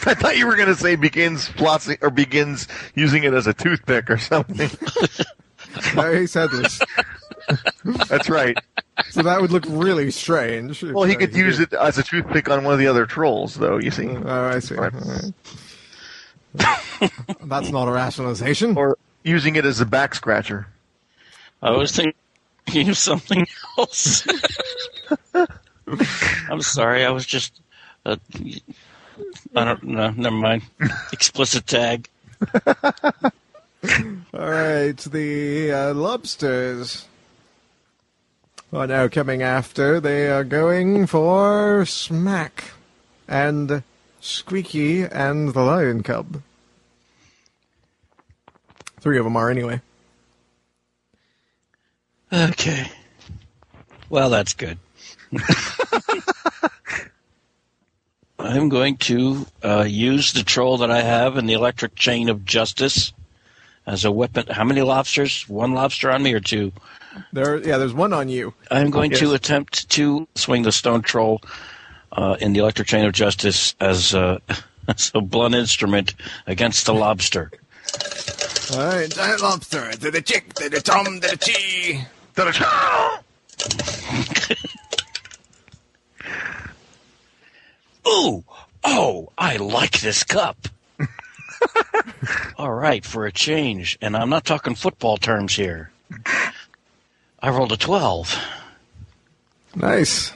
I 0.05 0.13
thought 0.13 0.37
you 0.37 0.47
were 0.47 0.55
going 0.55 0.67
to 0.69 0.75
say 0.75 0.95
begins 0.95 1.47
flossing 1.49 1.97
or 2.01 2.09
begins 2.09 2.67
using 2.95 3.23
it 3.23 3.33
as 3.33 3.47
a 3.47 3.53
toothpick 3.53 4.09
or 4.09 4.17
something. 4.17 4.69
No, 5.95 6.11
he's 6.13 6.33
headless, 6.33 6.81
That's 8.09 8.29
right. 8.29 8.57
so 9.09 9.21
that 9.23 9.39
would 9.41 9.51
look 9.51 9.63
really 9.69 10.11
strange. 10.11 10.83
Well, 10.83 11.03
he 11.03 11.15
could 11.15 11.33
use 11.35 11.59
it 11.59 11.71
as 11.73 11.97
a 11.97 12.03
toothpick 12.03 12.49
on 12.49 12.63
one 12.63 12.73
of 12.73 12.79
the 12.79 12.87
other 12.87 13.05
trolls, 13.05 13.55
though. 13.55 13.77
You 13.77 13.91
see, 13.91 14.09
Oh, 14.09 14.45
I 14.47 14.59
see. 14.59 14.75
All 14.75 14.89
Right. 14.89 15.33
right. 16.53 17.11
That's 17.45 17.69
not 17.69 17.87
a 17.87 17.91
rationalization. 17.91 18.75
or 18.75 18.97
using 19.23 19.55
it 19.55 19.65
as 19.65 19.79
a 19.79 19.85
back 19.85 20.13
scratcher. 20.15 20.67
I 21.61 21.71
was 21.71 21.91
thinking 21.91 22.89
of 22.89 22.97
something 22.97 23.47
else. 23.77 24.27
I'm 26.49 26.61
sorry. 26.61 27.05
I 27.05 27.11
was 27.11 27.25
just 27.25 27.61
uh, 28.05 28.17
I 29.55 29.65
don't 29.65 29.83
know. 29.83 30.11
Never 30.11 30.35
mind. 30.35 30.63
Explicit 31.13 31.67
tag. 31.67 32.09
All 34.33 34.49
right, 34.49 34.97
the 34.97 35.71
uh, 35.71 35.93
lobsters 35.93 37.07
are 38.71 38.87
now 38.87 39.07
coming 39.07 39.41
after. 39.41 39.99
They 39.99 40.29
are 40.29 40.43
going 40.43 41.07
for 41.07 41.85
Smack 41.85 42.71
and 43.27 43.83
Squeaky 44.19 45.03
and 45.03 45.53
the 45.53 45.61
Lion 45.61 46.03
Cub. 46.03 46.41
Three 48.99 49.17
of 49.17 49.23
them 49.23 49.35
are 49.35 49.49
anyway. 49.49 49.81
Okay. 52.31 52.89
Well, 54.09 54.29
that's 54.29 54.53
good. 54.53 54.77
I'm 58.43 58.69
going 58.69 58.97
to 58.97 59.45
uh, 59.63 59.85
use 59.87 60.33
the 60.33 60.43
troll 60.43 60.77
that 60.79 60.91
I 60.91 61.01
have 61.01 61.37
in 61.37 61.45
the 61.45 61.53
electric 61.53 61.95
chain 61.95 62.29
of 62.29 62.45
justice 62.45 63.13
as 63.85 64.05
a 64.05 64.11
weapon. 64.11 64.47
How 64.47 64.63
many 64.63 64.81
lobsters? 64.81 65.47
One 65.47 65.73
lobster 65.73 66.11
on 66.11 66.23
me 66.23 66.33
or 66.33 66.39
two? 66.39 66.71
There, 67.33 67.57
yeah, 67.57 67.77
there's 67.77 67.93
one 67.93 68.13
on 68.13 68.29
you. 68.29 68.53
I'm 68.69 68.89
going 68.89 69.11
to 69.11 69.33
attempt 69.33 69.89
to 69.91 70.27
swing 70.35 70.63
the 70.63 70.71
stone 70.71 71.01
troll 71.01 71.41
uh, 72.11 72.37
in 72.39 72.53
the 72.53 72.59
electric 72.59 72.87
chain 72.87 73.05
of 73.05 73.13
justice 73.13 73.75
as 73.79 74.13
a, 74.13 74.41
as 74.87 75.11
a 75.13 75.21
blunt 75.21 75.55
instrument 75.55 76.15
against 76.47 76.85
the 76.85 76.93
lobster. 76.93 77.51
All 78.73 78.79
right, 78.79 79.09
giant 79.09 79.41
lobster 79.41 79.91
to 79.91 80.11
the 80.11 80.21
chick, 80.21 80.53
to 80.53 80.69
the 80.69 80.79
tom, 80.79 81.19
to 81.19 81.27
the 81.27 81.37
chi. 81.37 82.07
Ta-da! 82.35 83.19
Ooh, 88.07 88.43
oh, 88.83 89.31
I 89.37 89.57
like 89.57 89.99
this 90.01 90.23
cup. 90.23 90.57
All 92.57 92.73
right, 92.73 93.05
for 93.05 93.25
a 93.25 93.31
change, 93.31 93.97
and 94.01 94.15
I'm 94.15 94.29
not 94.29 94.45
talking 94.45 94.75
football 94.75 95.17
terms 95.17 95.55
here. 95.55 95.91
I 97.39 97.49
rolled 97.49 97.71
a 97.71 97.77
12, 97.77 98.35
Nice. 99.75 100.33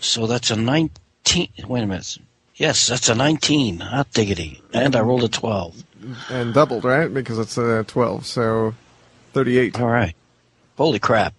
so 0.00 0.26
that's 0.26 0.50
a 0.50 0.56
19. 0.56 1.48
Wait 1.66 1.82
a 1.82 1.86
minute. 1.86 2.18
Yes, 2.56 2.86
that's 2.88 3.08
a 3.08 3.14
19. 3.14 3.80
Hot 3.80 4.10
diggity. 4.12 4.60
And 4.72 4.94
I 4.96 5.00
rolled 5.00 5.24
a 5.24 5.28
12. 5.28 5.82
And 6.30 6.52
doubled, 6.54 6.84
right? 6.84 7.12
Because 7.12 7.38
it's 7.38 7.56
a 7.58 7.84
12, 7.84 8.26
so 8.26 8.74
38. 9.32 9.80
All 9.80 9.86
right. 9.88 10.14
Holy 10.76 10.98
crap. 10.98 11.34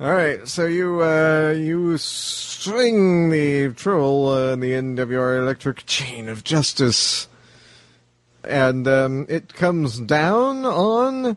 All 0.00 0.10
right, 0.10 0.48
so 0.48 0.64
you 0.64 1.02
uh, 1.02 1.50
you 1.54 1.98
swing 1.98 3.28
the 3.28 3.74
troll 3.74 4.30
uh, 4.30 4.52
in 4.52 4.60
the 4.60 4.72
end 4.72 4.98
of 4.98 5.10
your 5.10 5.36
electric 5.36 5.84
chain 5.84 6.26
of 6.30 6.42
justice, 6.42 7.28
and 8.42 8.88
um, 8.88 9.26
it 9.28 9.52
comes 9.52 10.00
down 10.00 10.64
on 10.64 11.36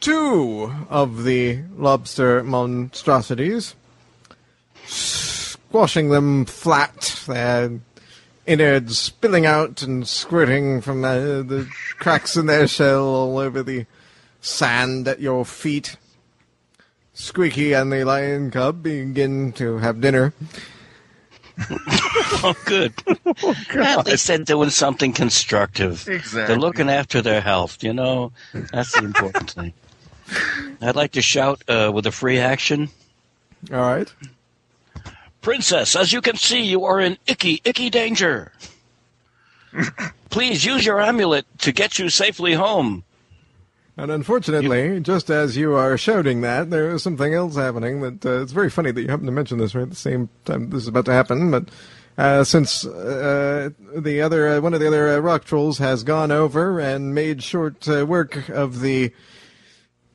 two 0.00 0.72
of 0.88 1.24
the 1.24 1.60
lobster 1.76 2.42
monstrosities, 2.42 3.74
squashing 4.86 6.08
them 6.08 6.46
flat, 6.46 7.22
their 7.26 7.80
innards 8.46 8.98
spilling 8.98 9.44
out 9.44 9.82
and 9.82 10.08
squirting 10.08 10.80
from 10.80 11.04
uh, 11.04 11.42
the 11.42 11.68
cracks 11.98 12.34
in 12.34 12.46
their 12.46 12.66
shell 12.66 13.04
all 13.04 13.36
over 13.36 13.62
the 13.62 13.84
sand 14.40 15.06
at 15.06 15.20
your 15.20 15.44
feet. 15.44 15.98
Squeaky 17.18 17.72
and 17.72 17.92
the 17.92 18.04
lion 18.04 18.50
cub 18.52 18.80
begin 18.82 19.52
to 19.54 19.78
have 19.78 20.00
dinner. 20.00 20.32
Oh, 22.40 22.54
good. 22.66 22.92
At 23.74 24.06
least 24.06 24.28
they're 24.28 24.38
doing 24.38 24.70
something 24.70 25.12
constructive. 25.12 26.06
Exactly. 26.06 26.46
They're 26.46 26.60
looking 26.60 26.88
after 26.88 27.20
their 27.20 27.40
health, 27.40 27.82
you 27.82 27.92
know? 27.92 28.30
That's 28.52 28.92
the 28.92 29.04
important 29.04 29.50
thing. 29.50 29.72
I'd 30.80 30.94
like 30.94 31.12
to 31.12 31.22
shout 31.22 31.62
uh, 31.66 31.90
with 31.92 32.06
a 32.06 32.12
free 32.12 32.38
action. 32.38 32.90
All 33.72 33.78
right. 33.78 34.12
Princess, 35.40 35.96
as 35.96 36.12
you 36.12 36.20
can 36.20 36.36
see, 36.36 36.62
you 36.62 36.84
are 36.84 37.00
in 37.00 37.18
icky, 37.26 37.60
icky 37.64 37.90
danger. 37.90 38.52
Please 40.30 40.64
use 40.64 40.86
your 40.86 41.00
amulet 41.00 41.44
to 41.58 41.72
get 41.72 41.98
you 41.98 42.08
safely 42.08 42.54
home. 42.54 43.02
And 43.98 44.12
unfortunately, 44.12 45.00
just 45.00 45.28
as 45.28 45.56
you 45.56 45.74
are 45.74 45.98
shouting 45.98 46.42
that, 46.42 46.70
there 46.70 46.88
is 46.92 47.02
something 47.02 47.34
else 47.34 47.56
happening 47.56 48.00
that 48.02 48.24
uh, 48.24 48.42
it's 48.42 48.52
very 48.52 48.70
funny 48.70 48.92
that 48.92 49.02
you 49.02 49.08
happen 49.08 49.26
to 49.26 49.32
mention 49.32 49.58
this 49.58 49.74
right 49.74 49.82
at 49.82 49.90
the 49.90 49.96
same 49.96 50.28
time 50.44 50.70
this 50.70 50.82
is 50.82 50.88
about 50.88 51.06
to 51.06 51.12
happen. 51.12 51.50
But 51.50 51.68
uh, 52.16 52.44
since 52.44 52.86
uh, 52.86 53.70
the 53.96 54.22
other 54.22 54.48
uh, 54.50 54.60
one 54.60 54.72
of 54.72 54.78
the 54.78 54.86
other 54.86 55.08
uh, 55.08 55.18
rock 55.18 55.44
trolls 55.44 55.78
has 55.78 56.04
gone 56.04 56.30
over 56.30 56.78
and 56.78 57.12
made 57.12 57.42
short 57.42 57.88
uh, 57.88 58.06
work 58.06 58.48
of 58.48 58.82
the 58.82 59.12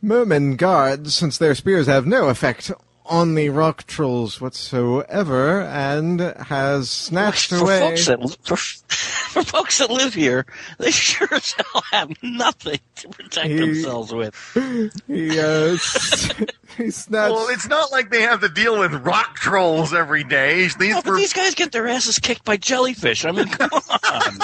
merman 0.01 0.55
guards, 0.55 1.13
since 1.13 1.37
their 1.37 1.53
spears 1.53 1.85
have 1.87 2.07
no 2.07 2.29
effect 2.29 2.71
on 3.05 3.35
the 3.35 3.49
rock 3.49 3.85
trolls 3.85 4.39
whatsoever, 4.39 5.61
and 5.61 6.19
has 6.21 6.89
snatched 6.89 7.49
For 7.49 7.57
away. 7.57 7.79
folks, 7.79 8.05
that, 8.07 8.37
for, 8.43 8.55
for 9.33 9.43
folks 9.43 9.77
that 9.79 9.89
live 9.89 10.13
here, 10.13 10.45
they 10.79 10.91
sure 10.91 11.27
as 11.33 11.51
hell 11.53 11.83
have 11.91 12.11
nothing 12.23 12.79
to 12.97 13.09
protect 13.09 13.47
He- 13.47 13.55
themselves 13.57 14.13
with. 14.13 14.33
He 15.07 15.39
uh, 15.39 15.77
he 16.77 16.89
snatched. 16.89 17.33
Well, 17.33 17.47
it's 17.49 17.67
not 17.67 17.91
like 17.91 18.09
they 18.09 18.21
have 18.21 18.41
to 18.41 18.49
deal 18.49 18.79
with 18.79 18.93
rock 19.05 19.35
trolls 19.35 19.93
every 19.93 20.23
day. 20.23 20.67
These 20.67 20.95
Oh, 20.95 21.01
but 21.03 21.11
were, 21.11 21.17
these 21.17 21.33
guys 21.33 21.53
get 21.55 21.71
their 21.71 21.87
asses 21.87 22.19
kicked 22.19 22.45
by 22.45 22.57
jellyfish. 22.57 23.25
I 23.25 23.31
mean, 23.31 23.47
come 23.47 23.69
on. 23.73 24.39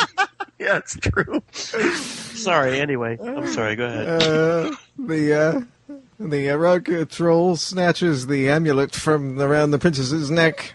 yeah, 0.60 0.78
it's 0.78 0.96
true. 0.98 1.42
sorry, 1.54 2.80
anyway. 2.80 3.18
I'm 3.22 3.48
sorry, 3.48 3.76
go 3.76 3.86
ahead. 3.86 4.08
uh, 4.24 4.76
the 4.98 5.66
uh, 5.90 5.96
the 6.20 6.50
rock 6.50 6.90
uh, 6.90 7.06
troll 7.06 7.56
snatches 7.56 8.28
the 8.28 8.50
amulet 8.50 8.94
from 8.94 9.40
around 9.40 9.72
the 9.72 9.80
princess's 9.80 10.30
neck, 10.30 10.74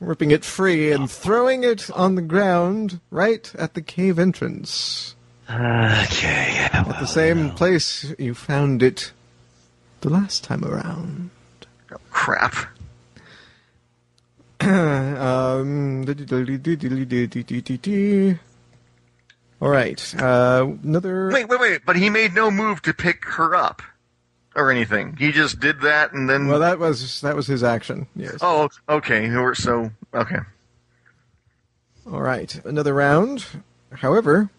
ripping 0.00 0.32
it 0.32 0.44
free 0.44 0.90
and 0.90 1.10
throwing 1.10 1.62
it 1.62 1.88
on 1.92 2.16
the 2.16 2.22
ground 2.22 3.00
right 3.10 3.54
at 3.54 3.74
the 3.74 3.80
cave 3.82 4.18
entrance, 4.18 5.14
Okay. 5.48 6.68
at 6.72 6.84
the 6.98 7.06
same 7.06 7.50
place 7.52 8.12
you 8.18 8.34
found 8.34 8.82
it 8.82 9.12
the 10.00 10.10
last 10.10 10.42
time 10.42 10.64
around. 10.64 11.30
Oh, 11.92 11.96
crap. 12.10 12.56
um, 14.60 16.04
all 19.60 19.68
right, 19.68 20.14
uh, 20.20 20.66
another. 20.82 21.30
Wait, 21.30 21.48
wait, 21.48 21.60
wait. 21.60 21.80
But 21.86 21.96
he 21.96 22.10
made 22.10 22.34
no 22.34 22.50
move 22.50 22.82
to 22.82 22.92
pick 22.92 23.24
her 23.26 23.54
up 23.54 23.80
or 24.56 24.72
anything. 24.72 25.14
He 25.16 25.30
just 25.30 25.60
did 25.60 25.80
that 25.82 26.12
and 26.12 26.28
then. 26.28 26.48
Well, 26.48 26.58
that 26.58 26.80
was 26.80 27.20
that 27.20 27.36
was 27.36 27.46
his 27.46 27.62
action. 27.62 28.08
Yes. 28.16 28.38
oh, 28.40 28.68
okay. 28.88 29.30
So, 29.54 29.90
okay. 30.12 30.38
All 32.10 32.22
right, 32.22 32.60
another 32.64 32.94
round. 32.94 33.44
However, 33.92 34.50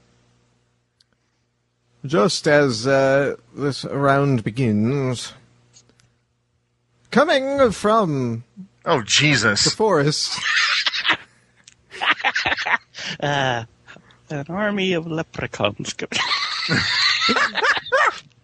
just 2.06 2.48
as 2.48 2.88
uh, 2.88 3.36
this 3.54 3.84
round 3.86 4.44
begins, 4.44 5.34
coming 7.12 7.72
from 7.72 8.44
Oh, 8.86 9.02
Jesus, 9.02 9.66
the 9.66 9.72
forest, 9.72 10.40
Uh, 13.20 13.64
an 14.30 14.46
army 14.50 14.94
of 14.94 15.08
leprechauns. 15.08 15.96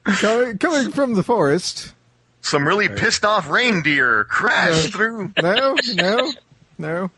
coming, 0.04 0.58
coming 0.58 0.92
from 0.92 1.14
the 1.14 1.24
forest. 1.24 1.94
Some 2.42 2.68
really 2.68 2.90
pissed 2.90 3.24
off 3.24 3.50
reindeer 3.50 4.26
crashed 4.26 4.88
uh, 4.88 4.98
through. 4.98 5.34
No, 5.42 5.76
no, 5.94 6.34
no. 6.78 7.12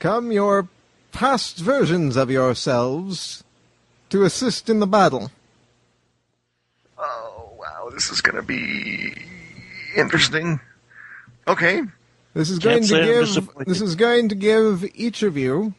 Come 0.00 0.32
your 0.32 0.68
past 1.12 1.58
versions 1.58 2.16
of 2.16 2.30
yourselves 2.30 3.44
to 4.08 4.24
assist 4.24 4.68
in 4.68 4.80
the 4.80 4.86
battle. 4.86 5.30
Oh, 6.98 7.52
wow. 7.58 7.90
This 7.92 8.10
is 8.10 8.20
going 8.20 8.36
to 8.36 8.42
be 8.42 9.14
interesting. 9.96 10.60
Okay. 11.46 11.82
This 12.34 12.50
is 12.50 12.58
Can't 12.58 12.88
going 12.88 13.04
to 13.04 13.06
give 13.06 13.66
this 13.66 13.80
is 13.80 13.94
going 13.96 14.28
to 14.28 14.34
give 14.34 14.84
each 14.94 15.22
of 15.22 15.36
you 15.36 15.74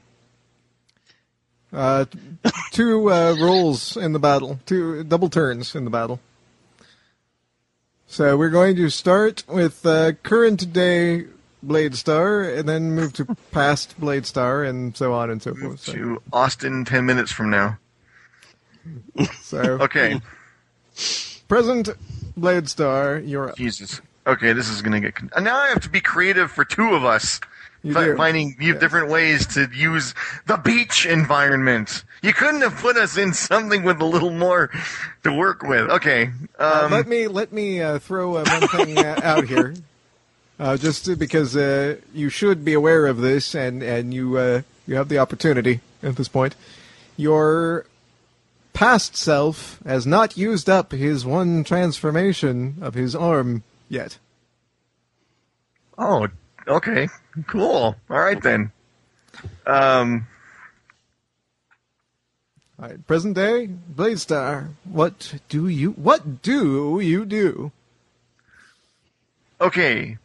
uh, 1.73 2.05
two 2.71 3.11
uh, 3.11 3.35
rolls 3.39 3.95
in 3.97 4.13
the 4.13 4.19
battle, 4.19 4.59
two 4.65 5.03
double 5.03 5.29
turns 5.29 5.75
in 5.75 5.83
the 5.85 5.91
battle. 5.91 6.19
So 8.07 8.35
we're 8.35 8.49
going 8.49 8.75
to 8.75 8.89
start 8.89 9.43
with 9.47 9.85
uh, 9.85 10.11
current 10.23 10.73
day 10.73 11.27
Blade 11.63 11.95
Star, 11.95 12.41
and 12.41 12.67
then 12.67 12.91
move 12.91 13.13
to 13.13 13.25
past 13.51 13.99
Blade 13.99 14.25
Star, 14.25 14.63
and 14.63 14.97
so 14.97 15.13
on 15.13 15.29
and 15.29 15.41
so 15.41 15.53
forth. 15.53 15.79
So, 15.79 15.93
To 15.93 16.21
Austin 16.33 16.83
10 16.85 17.05
minutes 17.05 17.31
from 17.31 17.49
now. 17.51 17.77
so 19.41 19.59
Okay. 19.81 20.19
present 21.47 21.89
Blade 22.35 22.67
Star, 22.67 23.19
you're 23.19 23.49
up. 23.49 23.57
Jesus. 23.57 24.01
Okay, 24.27 24.53
this 24.53 24.69
is 24.69 24.81
going 24.81 24.93
to 24.93 24.99
get. 24.99 25.15
Con- 25.15 25.43
now 25.43 25.57
I 25.57 25.67
have 25.69 25.81
to 25.81 25.89
be 25.89 26.01
creative 26.01 26.51
for 26.51 26.65
two 26.65 26.93
of 26.95 27.05
us. 27.05 27.39
You 27.83 27.93
fi- 27.93 28.15
finding 28.15 28.55
u- 28.59 28.77
different 28.77 29.09
ways 29.09 29.47
to 29.55 29.67
use 29.73 30.13
the 30.45 30.57
beach 30.57 31.05
environment. 31.05 32.03
You 32.21 32.31
couldn't 32.33 32.61
have 32.61 32.75
put 32.75 32.95
us 32.97 33.17
in 33.17 33.33
something 33.33 33.83
with 33.83 33.99
a 34.01 34.05
little 34.05 34.29
more 34.29 34.69
to 35.23 35.33
work 35.33 35.63
with. 35.63 35.89
Okay. 35.89 36.29
Uh, 36.59 36.81
Um, 36.85 36.91
let 36.91 37.07
me 37.07 37.27
let 37.27 37.51
me 37.51 37.81
uh, 37.81 37.97
throw 37.97 38.35
uh, 38.37 38.45
one 38.45 38.67
thing 38.67 38.99
uh, 38.99 39.19
out 39.23 39.45
here, 39.47 39.73
uh, 40.59 40.77
just 40.77 41.17
because 41.17 41.57
uh, 41.57 41.95
you 42.13 42.29
should 42.29 42.63
be 42.63 42.73
aware 42.73 43.07
of 43.07 43.17
this, 43.17 43.55
and 43.55 43.81
and 43.81 44.13
you 44.13 44.37
uh, 44.37 44.61
you 44.85 44.95
have 44.95 45.09
the 45.09 45.17
opportunity 45.17 45.79
at 46.03 46.15
this 46.17 46.27
point. 46.27 46.55
Your 47.17 47.85
past 48.73 49.17
self 49.17 49.79
has 49.85 50.05
not 50.05 50.37
used 50.37 50.69
up 50.69 50.91
his 50.91 51.25
one 51.25 51.63
transformation 51.63 52.75
of 52.81 52.93
his 52.93 53.15
arm 53.15 53.63
yet. 53.89 54.17
oh, 55.97 56.27
okay. 56.67 57.07
Cool. 57.47 57.95
All 58.09 58.19
right 58.19 58.41
then. 58.41 58.71
Um, 59.65 60.27
All 62.79 62.89
right, 62.89 63.07
present 63.07 63.35
day, 63.35 63.67
Blade 63.67 64.19
Star. 64.19 64.69
What 64.83 65.35
do 65.49 65.67
you 65.67 65.91
what 65.91 66.41
do 66.41 66.99
you 66.99 67.25
do? 67.25 67.71
okay. 69.59 70.17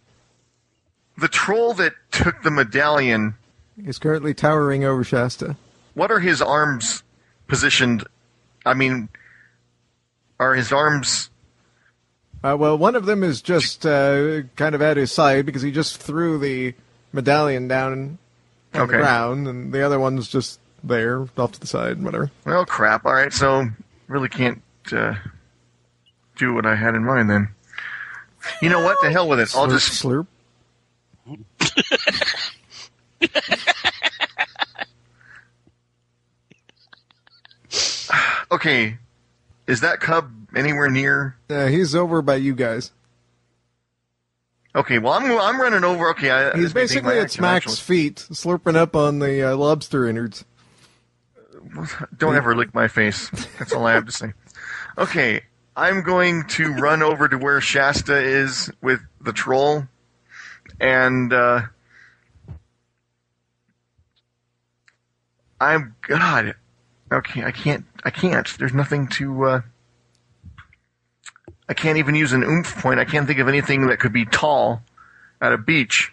The 1.19 1.29
troll 1.29 1.73
that 1.75 1.95
took 2.11 2.43
the 2.43 2.51
medallion, 2.51 3.35
is 3.83 3.99
currently 3.99 4.35
towering 4.35 4.85
over 4.85 5.03
Shasta. 5.03 5.57
what 5.95 6.11
are 6.11 6.21
his 6.21 6.43
arms 6.43 7.03
positioned? 7.47 8.05
I 8.67 8.75
mean, 8.75 9.09
are 10.41 10.55
his 10.55 10.73
arms 10.73 11.31
Uh, 12.45 12.57
well, 12.59 12.77
one 12.77 12.95
of 12.97 13.07
them 13.07 13.23
is 13.25 13.41
just 13.41 13.87
uh, 13.87 14.43
kind 14.57 14.75
of 14.75 14.83
at 14.83 14.97
his 14.99 15.11
side 15.11 15.47
because 15.47 15.63
he 15.63 15.71
just 15.71 15.97
threw 15.97 16.39
the 16.39 16.75
medallion 17.13 17.69
down 17.69 17.93
on 17.93 18.19
the 18.73 18.87
ground, 18.87 19.49
and 19.49 19.73
the 19.73 19.83
other 19.85 19.99
one's 19.99 20.29
just 20.29 20.61
there, 20.85 21.27
off 21.39 21.53
to 21.53 21.61
the 21.61 21.67
side, 21.67 22.03
whatever. 22.03 22.31
Well, 22.45 22.65
crap. 22.67 23.07
All 23.07 23.15
right, 23.15 23.33
so 23.33 23.67
really 24.09 24.29
can't 24.29 24.63
uh, 24.93 25.15
do 26.37 26.55
what 26.55 26.67
I 26.67 26.75
had 26.77 26.95
in 26.95 27.05
mind 27.05 27.31
then. 27.31 27.49
You 28.63 28.69
know 28.69 28.85
what? 28.85 28.99
The 29.03 29.11
hell 29.11 29.29
with 29.29 29.41
it. 29.41 29.55
I'll 29.57 29.67
Slurp, 29.67 29.71
just. 29.71 30.03
slurp. 30.03 30.27
Okay, 38.51 38.99
is 39.67 39.81
that 39.81 39.99
cub 40.01 40.31
anywhere 40.55 40.89
near? 40.89 41.37
Uh, 41.51 41.67
he's 41.67 41.95
over 41.97 42.23
by 42.23 42.37
you 42.37 42.55
guys. 42.55 42.93
Okay, 44.77 44.99
well 44.99 45.15
I'm 45.15 45.25
I'm 45.25 45.59
running 45.59 45.85
over. 45.85 46.11
Okay, 46.11 46.31
I, 46.31 46.55
He's 46.55 46.75
this 46.75 46.75
may 46.75 46.87
take 46.87 47.03
my 47.03 47.15
basically 47.15 47.19
at 47.21 47.31
Smack's 47.31 47.67
actually. 47.67 47.77
feet, 47.77 48.17
slurping 48.31 48.77
up 48.77 48.95
on 48.95 49.21
the 49.21 49.53
uh, 49.53 49.57
lobster 49.57 50.07
innards. 50.07 50.45
Don't 52.17 52.37
ever 52.37 52.55
lick 52.55 52.75
my 52.75 52.87
face. 52.87 53.31
That's 53.59 53.73
all 53.73 53.87
I 53.87 53.95
have 53.95 54.05
to 54.05 54.13
say. 54.13 54.35
Okay, 54.99 55.41
I'm 55.75 56.03
going 56.03 56.45
to 56.49 56.75
run 56.75 57.03
over 57.03 57.27
to 57.27 57.39
where 57.39 57.61
Shasta 57.61 58.17
is 58.17 58.71
with 58.83 59.01
the 59.21 59.33
troll, 59.33 59.85
and 60.79 61.33
uh, 61.33 61.63
I'm 65.59 65.97
God. 66.03 66.55
Okay, 67.11 67.45
I 67.45 67.51
can't. 67.51 67.87
I 68.05 68.11
can't. 68.11 68.47
There's 68.59 68.75
nothing 68.75 69.09
to. 69.09 69.45
Uh, 69.45 69.61
I 71.69 71.75
can't 71.75 71.99
even 71.99 72.15
use 72.15 72.33
an 72.33 72.43
oomph 72.45 72.77
point. 72.77 73.01
I 73.01 73.05
can't 73.05 73.27
think 73.27 73.39
of 73.41 73.49
anything 73.49 73.87
that 73.89 73.99
could 73.99 74.13
be 74.13 74.25
tall 74.25 74.83
at 75.41 75.53
a 75.53 75.59
beach. 75.59 76.13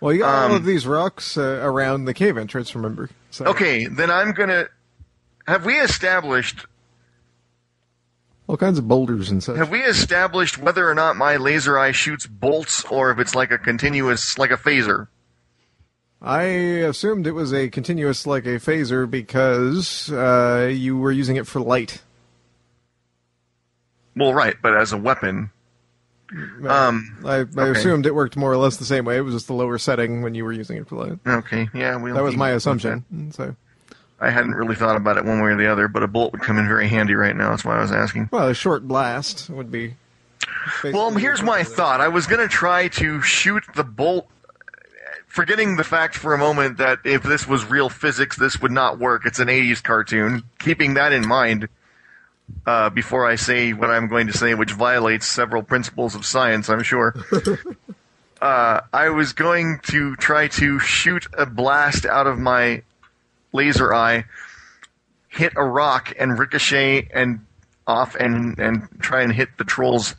Well, 0.00 0.12
you 0.14 0.20
got 0.20 0.34
all 0.34 0.50
Um, 0.50 0.56
of 0.56 0.64
these 0.64 0.86
rocks 0.86 1.36
uh, 1.36 1.60
around 1.62 2.06
the 2.06 2.14
cave 2.14 2.38
entrance, 2.38 2.74
remember? 2.74 3.10
So, 3.30 3.44
Okay, 3.46 3.86
then 3.86 4.10
I'm 4.10 4.32
gonna. 4.32 4.66
Have 5.46 5.64
we 5.66 5.78
established 5.78 6.66
All 8.46 8.56
kinds 8.56 8.78
of 8.78 8.88
boulders 8.88 9.30
and 9.30 9.42
such. 9.42 9.56
Have 9.58 9.70
we 9.70 9.80
established 9.82 10.58
whether 10.58 10.88
or 10.88 10.94
not 10.94 11.16
my 11.16 11.36
laser 11.36 11.78
eye 11.78 11.92
shoots 11.92 12.26
bolts 12.26 12.84
or 12.86 13.10
if 13.12 13.18
it's 13.18 13.34
like 13.34 13.50
a 13.52 13.58
continuous, 13.58 14.38
like 14.38 14.50
a 14.50 14.56
phaser? 14.56 15.06
I 16.22 16.42
assumed 16.42 17.26
it 17.26 17.32
was 17.32 17.52
a 17.54 17.68
continuous 17.68 18.26
like 18.26 18.44
a 18.46 18.58
phaser 18.58 19.08
because 19.10 20.10
uh, 20.12 20.68
you 20.72 20.96
were 20.98 21.12
using 21.12 21.36
it 21.36 21.46
for 21.46 21.60
light. 21.60 22.02
Well, 24.16 24.34
right, 24.34 24.56
but 24.60 24.76
as 24.76 24.92
a 24.92 24.96
weapon. 24.96 25.50
Um, 26.66 27.18
I, 27.24 27.34
I 27.34 27.38
okay. 27.40 27.70
assumed 27.78 28.06
it 28.06 28.14
worked 28.14 28.36
more 28.36 28.52
or 28.52 28.56
less 28.56 28.76
the 28.76 28.84
same 28.84 29.04
way. 29.04 29.16
It 29.16 29.22
was 29.22 29.34
just 29.34 29.48
the 29.48 29.52
lower 29.54 29.78
setting 29.78 30.22
when 30.22 30.34
you 30.34 30.44
were 30.44 30.52
using 30.52 30.76
it 30.76 30.88
for 30.88 30.96
light. 30.96 31.18
okay, 31.26 31.68
yeah, 31.74 31.96
we 31.96 32.12
That 32.12 32.22
was 32.22 32.36
my 32.36 32.50
assumption. 32.50 33.04
And 33.10 33.34
So, 33.34 33.56
I 34.20 34.30
hadn't 34.30 34.54
really 34.54 34.76
thought 34.76 34.96
about 34.96 35.16
it 35.16 35.24
one 35.24 35.40
way 35.42 35.50
or 35.50 35.56
the 35.56 35.66
other, 35.66 35.88
but 35.88 36.02
a 36.02 36.06
bolt 36.06 36.32
would 36.32 36.42
come 36.42 36.58
in 36.58 36.68
very 36.68 36.88
handy 36.88 37.14
right 37.14 37.34
now. 37.34 37.50
That's 37.50 37.64
why 37.64 37.78
I 37.78 37.80
was 37.80 37.90
asking. 37.90 38.28
well, 38.30 38.48
a 38.48 38.54
short 38.54 38.86
blast 38.86 39.50
would 39.50 39.72
be. 39.72 39.94
Well, 40.84 41.10
here's 41.12 41.42
my 41.42 41.64
thought. 41.64 42.00
I 42.00 42.08
was 42.08 42.26
going 42.26 42.40
to 42.40 42.48
try 42.48 42.88
to 42.88 43.22
shoot 43.22 43.64
the 43.74 43.84
bolt, 43.84 44.28
forgetting 45.26 45.76
the 45.76 45.84
fact 45.84 46.14
for 46.14 46.34
a 46.34 46.38
moment 46.38 46.76
that 46.78 46.98
if 47.04 47.22
this 47.22 47.46
was 47.46 47.64
real 47.64 47.88
physics, 47.88 48.36
this 48.36 48.60
would 48.60 48.72
not 48.72 48.98
work. 48.98 49.26
It's 49.26 49.38
an 49.38 49.48
80s 49.48 49.82
cartoon. 49.82 50.42
Keeping 50.58 50.94
that 50.94 51.12
in 51.12 51.26
mind 51.26 51.68
uh, 52.66 52.90
before 52.90 53.26
I 53.26 53.36
say 53.36 53.72
what 53.72 53.90
I'm 53.90 54.08
going 54.08 54.26
to 54.28 54.32
say, 54.32 54.54
which 54.54 54.72
violates 54.72 55.26
several 55.26 55.62
principles 55.62 56.14
of 56.14 56.24
science, 56.24 56.68
I'm 56.68 56.82
sure. 56.82 57.14
uh, 58.40 58.80
I 58.92 59.08
was 59.10 59.32
going 59.32 59.80
to 59.84 60.16
try 60.16 60.48
to 60.48 60.78
shoot 60.78 61.26
a 61.36 61.46
blast 61.46 62.06
out 62.06 62.26
of 62.26 62.38
my 62.38 62.82
laser 63.52 63.92
eye, 63.94 64.24
hit 65.28 65.52
a 65.56 65.64
rock, 65.64 66.14
and 66.18 66.38
ricochet 66.38 67.08
and 67.12 67.44
off 67.86 68.14
and 68.14 68.58
and 68.58 68.88
try 69.00 69.22
and 69.22 69.32
hit 69.32 69.48
the 69.58 69.64
troll's 69.64 70.14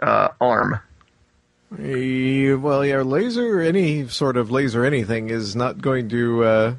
uh, 0.00 0.28
arm. 0.40 0.80
Well, 1.70 2.84
yeah, 2.84 3.02
laser, 3.02 3.60
any 3.60 4.06
sort 4.08 4.36
of 4.36 4.50
laser 4.50 4.84
anything 4.84 5.30
is 5.30 5.56
not 5.56 5.80
going 5.80 6.08
to 6.10 6.44
uh, 6.44 6.74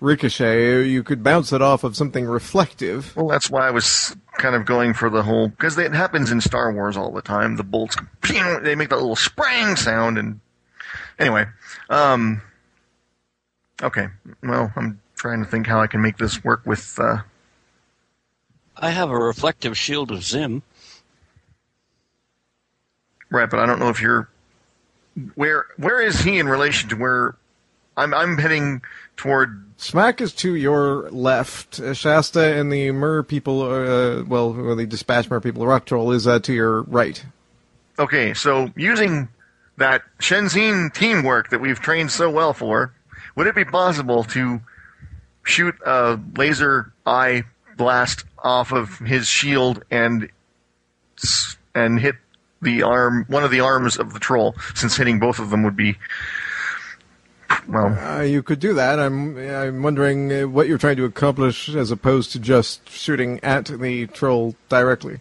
ricochet. 0.00 0.86
You 0.88 1.02
could 1.02 1.22
bounce 1.22 1.52
it 1.52 1.62
off 1.62 1.84
of 1.84 1.96
something 1.96 2.24
reflective. 2.24 3.14
Well, 3.14 3.28
that's 3.28 3.50
why 3.50 3.68
I 3.68 3.70
was 3.70 4.16
kind 4.38 4.54
of 4.54 4.64
going 4.64 4.94
for 4.94 5.10
the 5.10 5.22
whole 5.22 5.48
because 5.48 5.78
it 5.78 5.92
happens 5.92 6.30
in 6.32 6.40
Star 6.40 6.72
Wars 6.72 6.96
all 6.96 7.12
the 7.12 7.22
time. 7.22 7.56
The 7.56 7.62
bolts, 7.62 7.96
they 8.62 8.74
make 8.74 8.88
that 8.88 8.96
little 8.96 9.16
sprang 9.16 9.76
sound, 9.76 10.18
and 10.18 10.40
anyway, 11.18 11.46
um, 11.90 12.42
okay. 13.82 14.08
Well, 14.42 14.72
I'm 14.76 15.00
trying 15.14 15.44
to 15.44 15.48
think 15.48 15.66
how 15.66 15.80
I 15.80 15.86
can 15.86 16.00
make 16.00 16.16
this 16.16 16.42
work 16.42 16.64
with. 16.66 16.98
Uh, 16.98 17.18
I 18.76 18.90
have 18.90 19.10
a 19.10 19.16
reflective 19.16 19.76
shield 19.76 20.10
of 20.10 20.24
Zim. 20.24 20.62
right, 23.30 23.48
but 23.48 23.60
I 23.60 23.66
don't 23.66 23.78
know 23.78 23.90
if 23.90 24.00
you're 24.00 24.28
where. 25.34 25.66
Where 25.76 26.00
is 26.00 26.20
he 26.20 26.38
in 26.38 26.48
relation 26.48 26.88
to 26.88 26.96
where 26.96 27.36
I'm? 27.96 28.14
I'm 28.14 28.38
heading 28.38 28.82
toward. 29.16 29.66
Smack 29.80 30.20
is 30.20 30.34
to 30.34 30.54
your 30.54 31.10
left. 31.10 31.80
Uh, 31.80 31.94
Shasta 31.94 32.54
and 32.54 32.70
the 32.70 32.90
Mer 32.90 33.22
people, 33.22 33.62
uh, 33.62 34.22
well, 34.24 34.52
the 34.76 34.84
Dispatch 34.84 35.30
Mer 35.30 35.40
people, 35.40 35.66
Rock 35.66 35.86
Troll, 35.86 36.12
is 36.12 36.26
uh, 36.26 36.38
to 36.40 36.52
your 36.52 36.82
right. 36.82 37.24
Okay, 37.98 38.34
so 38.34 38.70
using 38.76 39.30
that 39.78 40.02
Shenzhen 40.18 40.92
teamwork 40.92 41.48
that 41.48 41.62
we've 41.62 41.80
trained 41.80 42.10
so 42.10 42.28
well 42.28 42.52
for, 42.52 42.92
would 43.36 43.46
it 43.46 43.54
be 43.54 43.64
possible 43.64 44.22
to 44.24 44.60
shoot 45.44 45.74
a 45.86 46.20
laser 46.36 46.92
eye 47.06 47.44
blast 47.78 48.24
off 48.38 48.72
of 48.72 48.98
his 48.98 49.28
shield 49.28 49.82
and 49.90 50.28
and 51.74 51.98
hit 51.98 52.16
the 52.60 52.82
arm, 52.82 53.24
one 53.28 53.44
of 53.44 53.50
the 53.50 53.60
arms 53.60 53.96
of 53.96 54.12
the 54.12 54.20
troll? 54.20 54.54
Since 54.74 54.98
hitting 54.98 55.18
both 55.18 55.38
of 55.38 55.48
them 55.48 55.62
would 55.62 55.76
be 55.76 55.96
well, 57.70 58.18
Uh, 58.18 58.22
you 58.22 58.42
could 58.42 58.58
do 58.60 58.74
that. 58.74 58.98
I'm, 58.98 59.36
I'm 59.38 59.82
wondering 59.82 60.32
uh, 60.32 60.48
what 60.48 60.68
you're 60.68 60.78
trying 60.78 60.96
to 60.96 61.04
accomplish 61.04 61.68
as 61.74 61.90
opposed 61.90 62.32
to 62.32 62.38
just 62.38 62.88
shooting 62.90 63.40
at 63.42 63.66
the 63.66 64.06
troll 64.08 64.54
directly. 64.68 65.20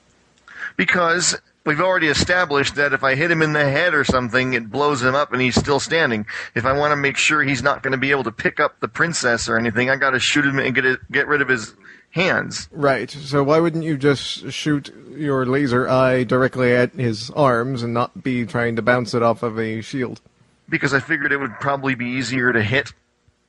because 0.78 1.38
we've 1.66 1.82
already 1.82 2.08
established 2.08 2.76
that 2.76 2.94
if 2.94 3.04
I 3.04 3.16
hit 3.16 3.30
him 3.32 3.42
in 3.42 3.54
the 3.54 3.64
head 3.70 3.94
or 3.94 4.04
something, 4.04 4.54
it 4.54 4.72
blows 4.72 5.04
him 5.04 5.14
up 5.16 5.32
and 5.34 5.42
he's 5.42 5.56
still 5.56 5.80
standing. 5.80 6.26
If 6.56 6.66
I 6.66 6.74
want 6.74 6.92
to 6.92 6.96
make 6.96 7.18
sure 7.18 7.44
he's 7.44 7.62
not 7.62 7.84
going 7.84 7.92
to 7.92 7.98
be 7.98 8.12
able 8.12 8.24
to 8.24 8.32
pick 8.32 8.60
up 8.60 8.80
the 8.80 8.88
princess 8.88 9.48
or 9.50 9.58
anything, 9.58 9.90
I 9.90 9.96
got 9.98 10.12
to 10.12 10.20
shoot 10.20 10.46
him 10.46 10.58
and 10.60 10.74
get 10.74 10.86
it, 10.86 11.00
get 11.12 11.28
rid 11.28 11.42
of 11.42 11.50
his 11.50 11.74
hands. 12.12 12.68
Right. 12.72 13.12
So 13.12 13.44
why 13.44 13.60
wouldn't 13.60 13.84
you 13.84 13.98
just 13.98 14.52
shoot 14.52 14.92
your 15.16 15.46
laser 15.46 15.88
eye 15.88 16.24
directly 16.24 16.74
at 16.74 16.94
his 16.94 17.30
arms 17.32 17.84
and 17.84 17.94
not 17.94 18.24
be 18.24 18.46
trying 18.46 18.76
to 18.78 18.82
bounce 18.82 19.14
it 19.14 19.22
off 19.22 19.44
of 19.44 19.60
a 19.60 19.82
shield? 19.82 20.22
Because 20.70 20.94
I 20.94 21.00
figured 21.00 21.32
it 21.32 21.38
would 21.38 21.60
probably 21.60 21.96
be 21.96 22.06
easier 22.12 22.54
to 22.54 22.62
hit 22.62 22.94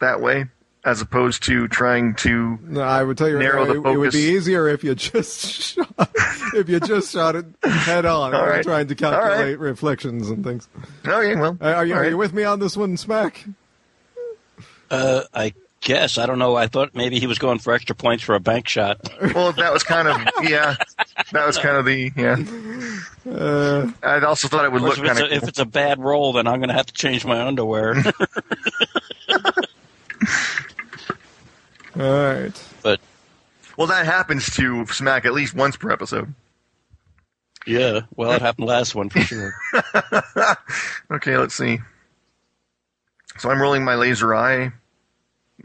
that 0.00 0.20
way. 0.20 0.46
as 0.84 1.02
opposed 1.02 1.42
to 1.44 1.68
trying 1.68 2.14
to. 2.14 2.58
No, 2.62 2.80
I 2.80 3.02
would 3.02 3.18
tell 3.18 3.28
you 3.28 3.36
right 3.36 3.42
Narrow 3.42 3.64
now, 3.66 3.72
the 3.82 3.88
it, 3.90 3.92
it 3.92 3.98
would 3.98 4.12
be 4.12 4.18
easier 4.30 4.66
if 4.68 4.82
you 4.82 4.94
just 4.94 5.40
shot, 5.76 6.10
if 6.54 6.68
you 6.70 6.80
just 6.80 7.12
shot 7.12 7.36
it 7.36 7.44
head 7.62 8.06
on, 8.06 8.32
All 8.34 8.40
rather 8.40 8.46
than 8.46 8.56
right. 8.56 8.64
trying 8.64 8.86
to 8.88 9.04
All 9.06 9.12
right. 9.12 9.20
calculate 9.28 9.58
reflections 9.58 10.30
and 10.30 10.42
things. 10.42 10.68
Okay, 11.06 11.36
well, 11.36 11.58
Uh, 11.60 11.66
Are 11.72 11.84
you, 11.84 11.94
are 11.94 12.00
right. 12.00 12.08
you 12.10 12.16
with 12.16 12.32
me 12.32 12.44
on 12.44 12.58
this 12.60 12.76
one, 12.78 12.96
Smack? 12.96 13.44
Uh, 14.90 15.22
I 15.34 15.52
guess 15.82 16.18
I 16.18 16.26
don't 16.26 16.38
know. 16.38 16.56
I 16.56 16.66
thought 16.66 16.94
maybe 16.94 17.20
he 17.20 17.26
was 17.26 17.38
going 17.38 17.58
for 17.58 17.72
extra 17.72 17.94
points 17.94 18.24
for 18.24 18.34
a 18.34 18.40
bank 18.40 18.66
shot. 18.66 18.98
Well, 19.34 19.52
that 19.52 19.72
was 19.72 19.82
kind 19.82 20.08
of 20.08 20.18
yeah. 20.42 20.76
That 21.32 21.46
was 21.46 21.58
kind 21.58 21.76
of 21.76 21.84
the 21.84 22.10
yeah. 22.16 22.36
Uh, 23.30 23.90
I 24.02 24.20
also 24.20 24.48
thought 24.48 24.64
it 24.64 24.72
would 24.72 24.82
look 24.82 24.96
kind 24.96 25.10
of. 25.10 25.30
a, 25.30 25.34
if 25.34 25.46
it's 25.46 25.58
a 25.58 25.64
bad 25.64 26.00
roll, 26.00 26.32
then 26.32 26.46
I'm 26.46 26.58
going 26.58 26.68
to 26.70 26.74
have 26.74 26.86
to 26.86 26.92
change 26.92 27.24
my 27.24 27.46
underwear. 27.46 27.94
all 31.96 32.24
right. 32.24 32.64
but 32.82 33.00
Well, 33.76 33.86
that 33.88 34.06
happens 34.06 34.50
to 34.56 34.86
Smack 34.86 35.24
at 35.24 35.32
least 35.32 35.54
once 35.54 35.76
per 35.76 35.90
episode. 35.90 36.34
yeah, 37.66 38.00
well, 38.16 38.32
it 38.32 38.42
happened 38.42 38.66
last 38.66 38.94
one 38.94 39.10
for 39.10 39.20
sure. 39.20 39.54
Okay, 41.12 41.36
let's 41.36 41.54
see. 41.54 41.80
So 43.38 43.50
I'm 43.50 43.60
rolling 43.60 43.84
my 43.84 43.96
laser 43.96 44.34
eye. 44.34 44.70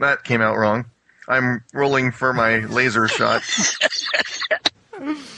That 0.00 0.24
came 0.24 0.40
out 0.40 0.56
wrong. 0.56 0.86
I'm 1.28 1.62
rolling 1.72 2.10
for 2.10 2.32
my 2.32 2.58
laser 2.66 3.06
shot. 3.08 3.42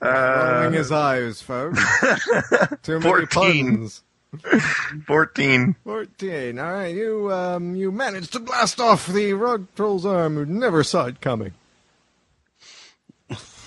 Rolling 0.00 0.14
Uh, 0.14 0.70
his 0.70 0.92
eyes, 0.92 1.40
folks. 1.42 1.80
Too 2.82 2.98
many 3.00 3.26
14. 3.26 3.26
puns. 3.28 4.02
14. 5.06 5.76
Fourteen. 5.84 6.58
All 6.58 6.72
right, 6.72 6.94
you 6.94 7.32
um, 7.32 7.74
you 7.74 7.90
managed 7.90 8.32
to 8.32 8.38
blast 8.40 8.80
off 8.80 9.06
the 9.06 9.32
rug 9.32 9.66
troll's 9.76 10.04
arm, 10.04 10.34
who 10.34 10.44
never 10.44 10.82
saw 10.84 11.06
it 11.06 11.20
coming. 11.22 11.52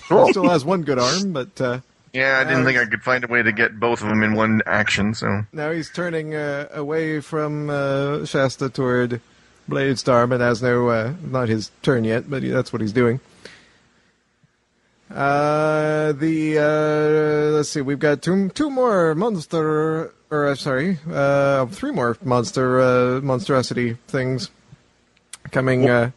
Cool. 0.07 0.27
Still 0.29 0.49
has 0.49 0.65
one 0.65 0.81
good 0.83 0.99
arm, 0.99 1.33
but 1.33 1.59
uh, 1.61 1.79
Yeah, 2.13 2.39
I 2.39 2.43
didn't 2.43 2.65
think 2.65 2.77
I 2.79 2.85
could 2.85 3.03
find 3.03 3.23
a 3.23 3.27
way 3.27 3.43
to 3.43 3.51
get 3.51 3.79
both 3.79 4.01
of 4.01 4.09
them 4.09 4.23
in 4.23 4.33
one 4.33 4.61
action, 4.65 5.13
so. 5.13 5.45
now 5.53 5.71
he's 5.71 5.89
turning 5.91 6.33
uh, 6.35 6.67
away 6.71 7.19
from 7.19 7.69
uh, 7.69 8.25
Shasta 8.25 8.69
toward 8.69 9.21
Bladestar, 9.69 10.27
but 10.27 10.39
has 10.41 10.61
no 10.63 10.89
uh, 10.89 11.13
not 11.23 11.47
his 11.47 11.71
turn 11.83 12.03
yet. 12.03 12.29
But 12.29 12.41
he, 12.43 12.49
that's 12.49 12.73
what 12.73 12.81
he's 12.81 12.93
doing. 12.93 13.19
Uh, 15.11 16.11
the 16.13 16.57
uh, 16.59 17.55
let's 17.55 17.69
see, 17.69 17.81
we've 17.81 17.99
got 17.99 18.21
two 18.21 18.49
two 18.49 18.69
more 18.69 19.15
monster, 19.15 20.13
or 20.29 20.47
uh, 20.47 20.55
sorry, 20.55 20.99
uh, 21.11 21.65
three 21.67 21.91
more 21.91 22.15
monster 22.23 22.79
uh, 22.79 23.19
monstrosity 23.21 23.95
things 24.07 24.49
coming. 25.51 25.89
Uh, 25.89 26.11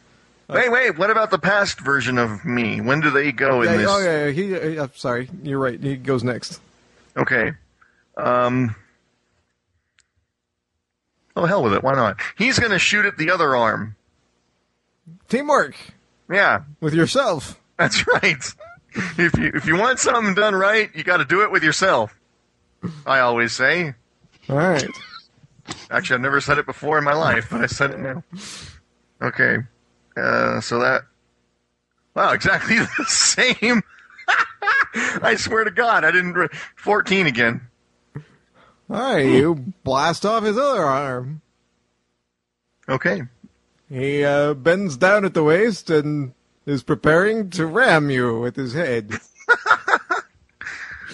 Wait, 0.49 0.71
wait, 0.71 0.99
what 0.99 1.09
about 1.09 1.31
the 1.31 1.39
past 1.39 1.79
version 1.79 2.19
of 2.19 2.45
me? 2.45 2.79
When 2.81 2.99
do 2.99 3.09
they 3.09 3.31
go 3.31 3.61
in 3.63 3.77
this? 3.77 3.87
oh 3.89 3.99
yeah, 3.99 4.25
yeah, 4.27 4.31
he. 4.31 4.77
Uh, 4.77 4.87
sorry, 4.93 5.27
you're 5.41 5.57
right. 5.57 5.81
He 5.81 5.95
goes 5.95 6.23
next. 6.23 6.59
Okay. 7.17 7.53
Um. 8.17 8.75
Oh, 11.35 11.45
hell 11.45 11.63
with 11.63 11.73
it. 11.73 11.81
Why 11.81 11.93
not? 11.95 12.17
He's 12.37 12.59
going 12.59 12.71
to 12.73 12.77
shoot 12.77 13.05
at 13.05 13.17
the 13.17 13.31
other 13.31 13.55
arm. 13.55 13.95
Teamwork 15.29 15.75
Yeah, 16.29 16.63
with 16.79 16.93
yourself. 16.93 17.59
that's 17.77 18.05
right. 18.21 18.53
If 19.17 19.37
you 19.37 19.51
if 19.53 19.65
you 19.65 19.77
want 19.77 19.99
something 19.99 20.35
done 20.35 20.55
right, 20.55 20.89
you 20.95 21.03
got 21.03 21.17
to 21.17 21.25
do 21.25 21.41
it 21.41 21.51
with 21.51 21.63
yourself. 21.63 22.15
I 23.05 23.19
always 23.19 23.51
say. 23.53 23.93
All 24.49 24.57
right. 24.57 24.87
Actually, 25.89 26.15
I've 26.15 26.21
never 26.21 26.41
said 26.41 26.57
it 26.57 26.65
before 26.65 26.97
in 26.97 27.03
my 27.03 27.13
life, 27.13 27.47
but 27.49 27.61
I 27.61 27.67
said 27.67 27.91
it 27.91 27.99
now. 27.99 28.23
Okay. 29.21 29.57
Uh, 30.17 30.59
so 30.61 30.79
that. 30.79 31.03
Wow, 32.15 32.33
exactly 32.33 32.77
the 32.97 33.05
same. 33.05 33.81
I 35.23 35.35
swear 35.37 35.63
to 35.63 35.71
God, 35.71 36.03
I 36.05 36.11
didn't. 36.11 36.33
Re- 36.33 36.49
14 36.75 37.27
again. 37.27 37.61
All 38.15 38.21
right, 39.15 39.25
you 39.25 39.73
blast 39.83 40.25
off 40.25 40.43
his 40.43 40.57
other 40.57 40.83
arm. 40.83 41.41
Okay. 42.87 43.23
He 43.89 44.23
uh, 44.23 44.53
bends 44.53 44.97
down 44.97 45.25
at 45.25 45.33
the 45.33 45.43
waist 45.43 45.89
and 45.89 46.33
is 46.65 46.83
preparing 46.83 47.49
to 47.51 47.65
ram 47.65 48.09
you 48.09 48.39
with 48.39 48.55
his 48.55 48.73
head. 48.73 49.11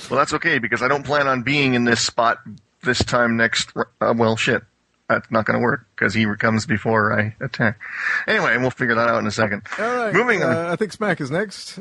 Well, 0.10 0.18
that's 0.18 0.34
okay 0.34 0.58
because 0.58 0.82
I 0.82 0.88
don't 0.88 1.06
plan 1.06 1.28
on 1.28 1.44
being 1.44 1.76
in 1.76 1.84
this 1.84 2.02
spot 2.02 2.40
this 2.82 2.98
time 3.04 3.38
next. 3.38 3.70
Uh, 3.76 4.14
well, 4.18 4.36
shit. 4.36 4.64
That's 5.08 5.30
not 5.30 5.46
going 5.46 5.60
to 5.60 5.64
work 5.64 5.86
because 5.96 6.16
he 6.16 6.26
comes 6.38 6.66
before 6.66 7.14
I 7.20 7.36
attack. 7.44 7.80
Anyway, 8.28 8.58
we'll 8.58 8.72
figure 8.72 8.96
that 8.96 9.08
out 9.08 9.20
in 9.20 9.28
a 9.28 9.32
second. 9.32 9.64
All 9.78 9.86
right. 9.86 10.12
Moving 10.14 10.42
on. 10.42 10.52
Uh, 10.56 10.70
I 10.72 10.76
think 10.78 10.94
Smack 10.94 11.22
is 11.22 11.30
next. 11.30 11.78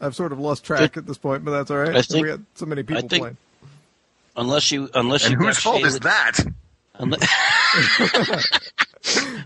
I've 0.00 0.14
sort 0.16 0.32
of 0.32 0.38
lost 0.38 0.64
track 0.64 0.96
at 0.96 1.06
this 1.06 1.18
point, 1.18 1.44
but 1.44 1.50
that's 1.50 1.70
all 1.70 1.76
right. 1.76 1.94
I 1.94 2.00
think- 2.02 2.24
we 2.24 2.30
got 2.30 2.40
so 2.54 2.64
many 2.64 2.82
people 2.84 3.06
think- 3.08 3.22
playing. 3.22 3.36
Unless 4.34 4.72
you, 4.72 4.88
unless 4.94 5.24
And 5.24 5.32
you 5.32 5.38
whose 5.38 5.56
got 5.56 5.62
fault 5.62 5.80
Shay 5.82 5.86
is 5.88 6.00
that? 6.00 6.38
Unless, 6.98 7.28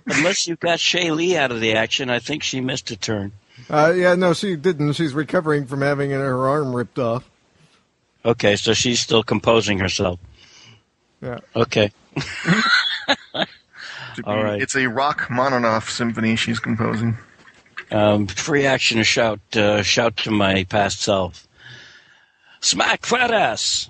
unless 0.07 0.49
you 0.49 0.57
got 0.57 0.79
Shaylee 0.79 1.37
out 1.37 1.53
of 1.53 1.61
the 1.61 1.75
action, 1.75 2.11
I 2.11 2.19
think 2.19 2.43
she 2.43 2.61
missed 2.61 2.91
a 2.91 2.97
turn. 2.97 3.33
Uh, 3.71 3.93
yeah, 3.97 4.15
no, 4.15 4.35
she 4.35 4.57
didn't. 4.57 4.93
She's 4.95 5.15
recovering 5.15 5.67
from 5.67 5.81
having 5.81 6.11
her 6.11 6.49
arm 6.49 6.75
ripped 6.75 6.99
off. 6.99 7.29
Okay, 8.25 8.57
so 8.57 8.75
she's 8.75 9.01
still 9.01 9.23
composing 9.23 9.79
herself. 9.79 10.19
Yeah. 11.23 11.39
Okay. 11.55 11.93
Be- 12.15 13.45
All 14.25 14.43
right. 14.43 14.61
It's 14.61 14.77
a 14.77 14.87
rock 14.87 15.29
Mononoff 15.29 15.89
symphony 15.89 16.37
she's 16.37 16.59
composing. 16.59 17.17
Um, 17.91 18.27
free 18.27 18.67
action 18.67 18.99
to 18.99 19.05
shout, 19.05 19.41
uh, 19.55 19.83
shout 19.83 20.17
to 20.19 20.31
my 20.33 20.65
past 20.65 21.01
self. 21.01 21.47
Smack 22.61 23.07
fat 23.07 23.31
ass! 23.31 23.89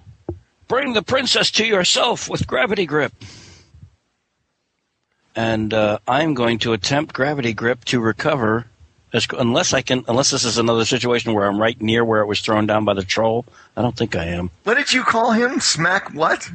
Bring 0.69 0.93
the 0.93 1.03
princess 1.03 1.51
to 1.53 1.65
yourself 1.65 2.29
with 2.29 2.47
gravity 2.47 2.85
grip. 2.85 3.13
And 5.37 5.75
uh, 5.75 5.99
I'm 6.09 6.33
going 6.33 6.59
to 6.61 6.73
attempt 6.73 7.15
gravity 7.15 7.53
grip 7.53 7.85
to 7.87 8.01
recover, 8.01 8.67
as, 9.13 9.27
unless 9.39 9.75
I 9.75 9.83
can. 9.83 10.03
Unless 10.09 10.31
this 10.31 10.45
is 10.45 10.57
another 10.57 10.87
situation 10.87 11.35
where 11.35 11.47
I'm 11.47 11.61
right 11.61 11.79
near 11.81 12.05
where 12.05 12.23
it 12.23 12.27
was 12.27 12.41
thrown 12.41 12.67
down 12.67 12.87
by 12.87 12.95
the 12.95 13.05
troll. 13.05 13.45
I 13.77 13.83
don't 13.83 13.97
think 13.97 14.17
I 14.17 14.25
am. 14.25 14.51
What 14.65 14.79
did 14.79 14.93
you 14.95 15.05
call 15.05 15.33
him? 15.33 15.61
Smack 15.61 16.15
what? 16.15 16.51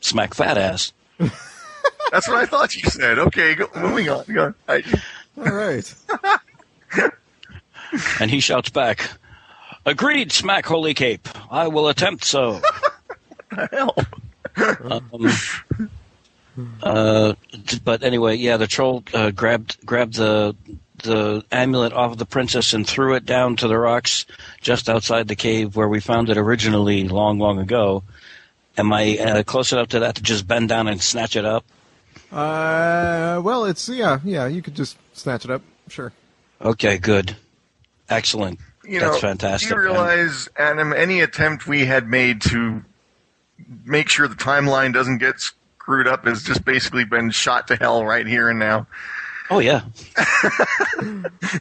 Smack 0.00 0.34
fat 0.34 0.56
ass. 0.56 0.92
That's 1.18 2.28
what 2.28 2.36
I 2.36 2.46
thought 2.46 2.76
you 2.76 2.88
said. 2.88 3.18
Okay, 3.18 3.56
go, 3.56 3.68
moving 3.76 4.08
on. 4.08 4.24
Go 4.32 4.44
on. 4.46 4.54
I, 4.68 4.82
All 5.36 5.44
right. 5.44 5.94
And 8.20 8.30
he 8.30 8.40
shouts 8.40 8.68
back, 8.68 9.10
"Agreed, 9.86 10.30
Smack 10.30 10.66
Holy 10.66 10.92
Cape. 10.92 11.26
I 11.50 11.68
will 11.68 11.88
attempt 11.88 12.24
so." 12.24 12.60
hell. 13.72 13.96
Um, 14.56 15.30
uh, 16.82 17.34
but 17.84 18.02
anyway, 18.02 18.36
yeah, 18.36 18.56
the 18.56 18.66
troll 18.66 19.04
uh, 19.14 19.30
grabbed 19.30 19.84
grabbed 19.84 20.14
the 20.14 20.56
the 21.02 21.44
amulet 21.52 21.92
off 21.92 22.12
of 22.12 22.18
the 22.18 22.26
princess 22.26 22.72
and 22.72 22.86
threw 22.86 23.14
it 23.14 23.24
down 23.24 23.56
to 23.56 23.68
the 23.68 23.78
rocks 23.78 24.26
just 24.60 24.88
outside 24.88 25.28
the 25.28 25.36
cave 25.36 25.76
where 25.76 25.88
we 25.88 26.00
found 26.00 26.28
it 26.28 26.36
originally, 26.36 27.06
long, 27.08 27.38
long 27.38 27.60
ago. 27.60 28.02
Am 28.76 28.92
I 28.92 29.16
uh, 29.18 29.42
close 29.44 29.72
enough 29.72 29.88
to 29.88 30.00
that 30.00 30.16
to 30.16 30.22
just 30.22 30.46
bend 30.46 30.68
down 30.68 30.88
and 30.88 31.00
snatch 31.00 31.36
it 31.36 31.44
up? 31.44 31.64
Uh, 32.30 33.40
well, 33.42 33.64
it's 33.64 33.88
yeah, 33.88 34.18
yeah. 34.24 34.46
You 34.46 34.62
could 34.62 34.74
just 34.74 34.96
snatch 35.14 35.44
it 35.44 35.50
up. 35.50 35.62
Sure. 35.88 36.12
Okay, 36.60 36.98
good, 36.98 37.36
excellent. 38.08 38.60
You 38.84 39.00
That's 39.00 39.14
know, 39.14 39.28
fantastic. 39.28 39.68
Do 39.68 39.74
you 39.74 39.80
realize, 39.82 40.48
Adam, 40.56 40.92
any 40.92 41.20
attempt 41.20 41.66
we 41.66 41.84
had 41.84 42.08
made 42.08 42.40
to 42.42 42.84
make 43.84 44.08
sure 44.08 44.28
the 44.28 44.34
timeline 44.34 44.92
doesn't 44.92 45.18
get 45.18 45.50
screwed 45.88 46.06
up 46.06 46.26
has 46.26 46.42
just 46.42 46.62
basically 46.66 47.04
been 47.04 47.30
shot 47.30 47.66
to 47.68 47.74
hell 47.76 48.04
right 48.04 48.26
here 48.26 48.50
and 48.50 48.58
now. 48.58 48.86
Oh 49.50 49.58
yeah, 49.58 49.84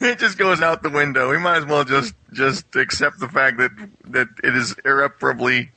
it 0.02 0.20
just 0.20 0.38
goes 0.38 0.62
out 0.62 0.84
the 0.84 0.90
window. 0.90 1.30
We 1.32 1.38
might 1.38 1.60
as 1.60 1.66
well 1.66 1.86
just 1.86 2.14
just 2.34 2.76
accept 2.76 3.20
the 3.20 3.30
fact 3.30 3.58
that 3.60 3.72
that 4.10 4.28
it 4.44 4.54
is 4.54 4.76
irreparably. 4.84 5.72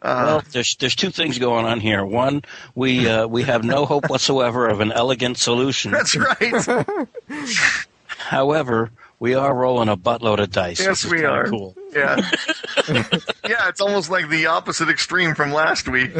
Uh, 0.00 0.22
Well, 0.26 0.42
there's 0.52 0.76
there's 0.76 0.94
two 0.94 1.10
things 1.10 1.40
going 1.40 1.66
on 1.66 1.80
here. 1.80 2.04
One, 2.04 2.42
we 2.76 3.08
uh, 3.08 3.26
we 3.26 3.42
have 3.42 3.64
no 3.64 3.84
hope 3.84 4.08
whatsoever 4.08 4.68
of 4.68 4.78
an 4.80 4.92
elegant 4.92 5.36
solution. 5.38 5.90
that's 5.90 6.14
right. 6.14 6.86
However, 8.06 8.92
we 9.18 9.34
are 9.34 9.52
rolling 9.52 9.88
a 9.88 9.96
buttload 9.96 10.38
of 10.38 10.52
dice. 10.52 10.78
yes, 10.78 11.04
which 11.04 11.06
is 11.06 11.10
we 11.10 11.16
kinda 11.18 11.30
are. 11.32 11.46
Cool. 11.48 11.74
Yeah, 11.92 12.30
yeah. 13.48 13.68
It's 13.68 13.80
almost 13.80 14.08
like 14.10 14.28
the 14.28 14.46
opposite 14.46 14.88
extreme 14.88 15.34
from 15.34 15.52
last 15.52 15.88
week. 15.88 16.12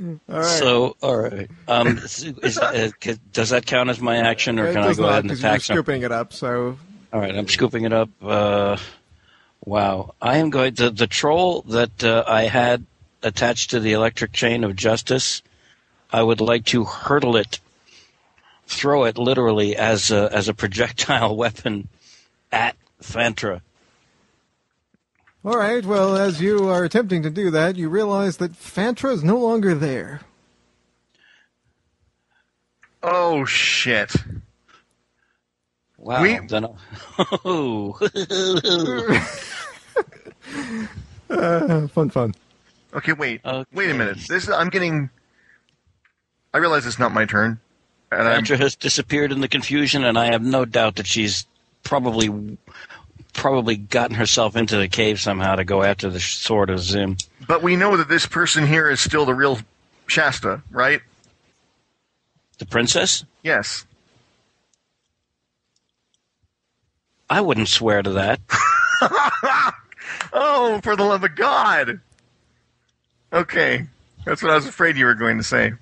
All 0.00 0.18
right. 0.28 0.44
So, 0.44 0.96
all 1.02 1.16
right. 1.16 1.50
Um, 1.68 1.98
is, 1.98 2.24
is, 2.24 2.58
uh, 2.58 2.90
does 3.32 3.50
that 3.50 3.66
count 3.66 3.90
as 3.90 4.00
my 4.00 4.16
action, 4.16 4.58
or 4.58 4.66
it 4.66 4.72
can 4.72 4.82
I 4.82 4.94
go 4.94 5.02
not 5.02 5.10
ahead 5.10 5.18
and 5.24 5.28
because 5.30 5.42
you're 5.42 5.76
scooping 5.76 6.02
it 6.02 6.12
up. 6.12 6.32
So 6.32 6.78
All 7.12 7.20
right, 7.20 7.34
I'm 7.36 7.48
scooping 7.48 7.84
it 7.84 7.92
up. 7.92 8.08
Uh, 8.22 8.78
wow, 9.64 10.14
I 10.20 10.38
am 10.38 10.50
going 10.50 10.74
the 10.74 10.90
the 10.90 11.06
troll 11.06 11.62
that 11.62 12.02
uh, 12.02 12.24
I 12.26 12.44
had 12.44 12.86
attached 13.22 13.70
to 13.70 13.80
the 13.80 13.92
electric 13.92 14.32
chain 14.32 14.64
of 14.64 14.74
justice. 14.74 15.42
I 16.12 16.22
would 16.22 16.40
like 16.40 16.64
to 16.66 16.84
hurdle 16.84 17.36
it 17.36 17.60
throw 18.70 19.04
it 19.04 19.18
literally 19.18 19.76
as 19.76 20.10
a, 20.10 20.30
as 20.32 20.48
a 20.48 20.54
projectile 20.54 21.36
weapon 21.44 21.88
at 22.52 22.76
Fantra. 23.02 23.60
All 25.44 25.56
right. 25.56 25.84
Well, 25.84 26.16
as 26.16 26.40
you 26.40 26.68
are 26.68 26.84
attempting 26.84 27.22
to 27.22 27.30
do 27.30 27.50
that, 27.50 27.76
you 27.76 27.88
realize 27.88 28.36
that 28.38 28.52
Fantra 28.52 29.12
is 29.12 29.24
no 29.24 29.38
longer 29.38 29.74
there. 29.74 30.20
Oh 33.02 33.46
shit! 33.46 34.12
Wow. 35.96 36.22
We- 36.22 36.38
Then, 36.46 36.66
oh. 37.44 37.98
Uh, 41.30 41.86
fun, 41.88 42.10
fun. 42.10 42.34
Okay, 42.92 43.12
wait, 43.12 43.40
Okay. 43.44 43.64
wait 43.72 43.88
a 43.88 43.94
minute. 43.94 44.16
This 44.28 44.42
is, 44.44 44.50
I'm 44.50 44.68
getting. 44.68 45.08
I 46.52 46.58
realize 46.58 46.84
it's 46.86 46.98
not 46.98 47.12
my 47.12 47.24
turn, 47.24 47.60
and 48.10 48.22
I'm 48.26 48.42
Fantra 48.44 48.58
has 48.58 48.74
disappeared 48.74 49.30
in 49.30 49.40
the 49.40 49.46
confusion, 49.46 50.02
and 50.04 50.18
I 50.18 50.26
have 50.32 50.42
no 50.42 50.64
doubt 50.64 50.96
that 50.96 51.06
she's 51.06 51.46
probably 51.84 52.58
probably 53.30 53.76
gotten 53.76 54.16
herself 54.16 54.56
into 54.56 54.76
the 54.76 54.88
cave 54.88 55.20
somehow 55.20 55.56
to 55.56 55.64
go 55.64 55.82
after 55.82 56.10
the 56.10 56.20
sword 56.20 56.70
of 56.70 56.80
Zim. 56.80 57.16
But 57.46 57.62
we 57.62 57.76
know 57.76 57.96
that 57.96 58.08
this 58.08 58.26
person 58.26 58.66
here 58.66 58.90
is 58.90 59.00
still 59.00 59.24
the 59.24 59.34
real 59.34 59.58
Shasta, 60.06 60.62
right? 60.70 61.00
The 62.58 62.66
princess? 62.66 63.24
Yes. 63.42 63.86
I 67.28 67.40
wouldn't 67.40 67.68
swear 67.68 68.02
to 68.02 68.10
that. 68.10 68.40
Oh, 70.32 70.80
for 70.82 70.96
the 70.96 71.04
love 71.04 71.24
of 71.24 71.34
God! 71.34 72.00
Okay, 73.32 73.86
that's 74.24 74.42
what 74.42 74.52
I 74.52 74.54
was 74.54 74.66
afraid 74.66 74.96
you 74.96 75.06
were 75.06 75.14
going 75.14 75.38
to 75.38 75.44
say. 75.44 75.72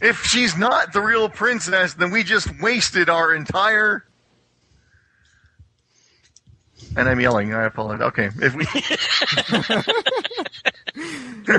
If 0.00 0.24
she's 0.24 0.56
not 0.56 0.92
the 0.92 1.00
real 1.00 1.28
princess, 1.28 1.94
then 1.94 2.10
we 2.10 2.22
just 2.22 2.60
wasted 2.60 3.08
our 3.08 3.34
entire. 3.34 4.04
And 6.96 7.08
I'm 7.08 7.20
yelling. 7.20 7.52
I 7.54 7.64
apologize. 7.64 8.06
Okay, 8.08 8.30
if 8.40 8.54
we. 8.54 8.66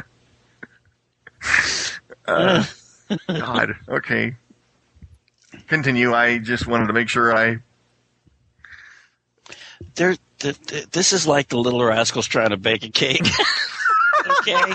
Uh, 2.28 2.66
God. 3.28 3.76
Okay. 3.88 4.36
Continue. 5.68 6.14
I 6.14 6.38
just 6.40 6.68
wanted 6.68 6.88
to 6.88 6.94
make 6.94 7.10
sure 7.10 7.36
I. 7.36 7.60
There, 9.96 10.16
th- 10.40 10.60
th- 10.68 10.90
this 10.92 11.14
is 11.14 11.26
like 11.26 11.48
the 11.50 11.58
little 11.58 11.84
rascals 11.84 12.28
trying 12.28 12.50
to 12.50 12.58
bake 12.58 12.84
a 12.84 12.90
cake. 12.90 13.22
okay, 14.40 14.74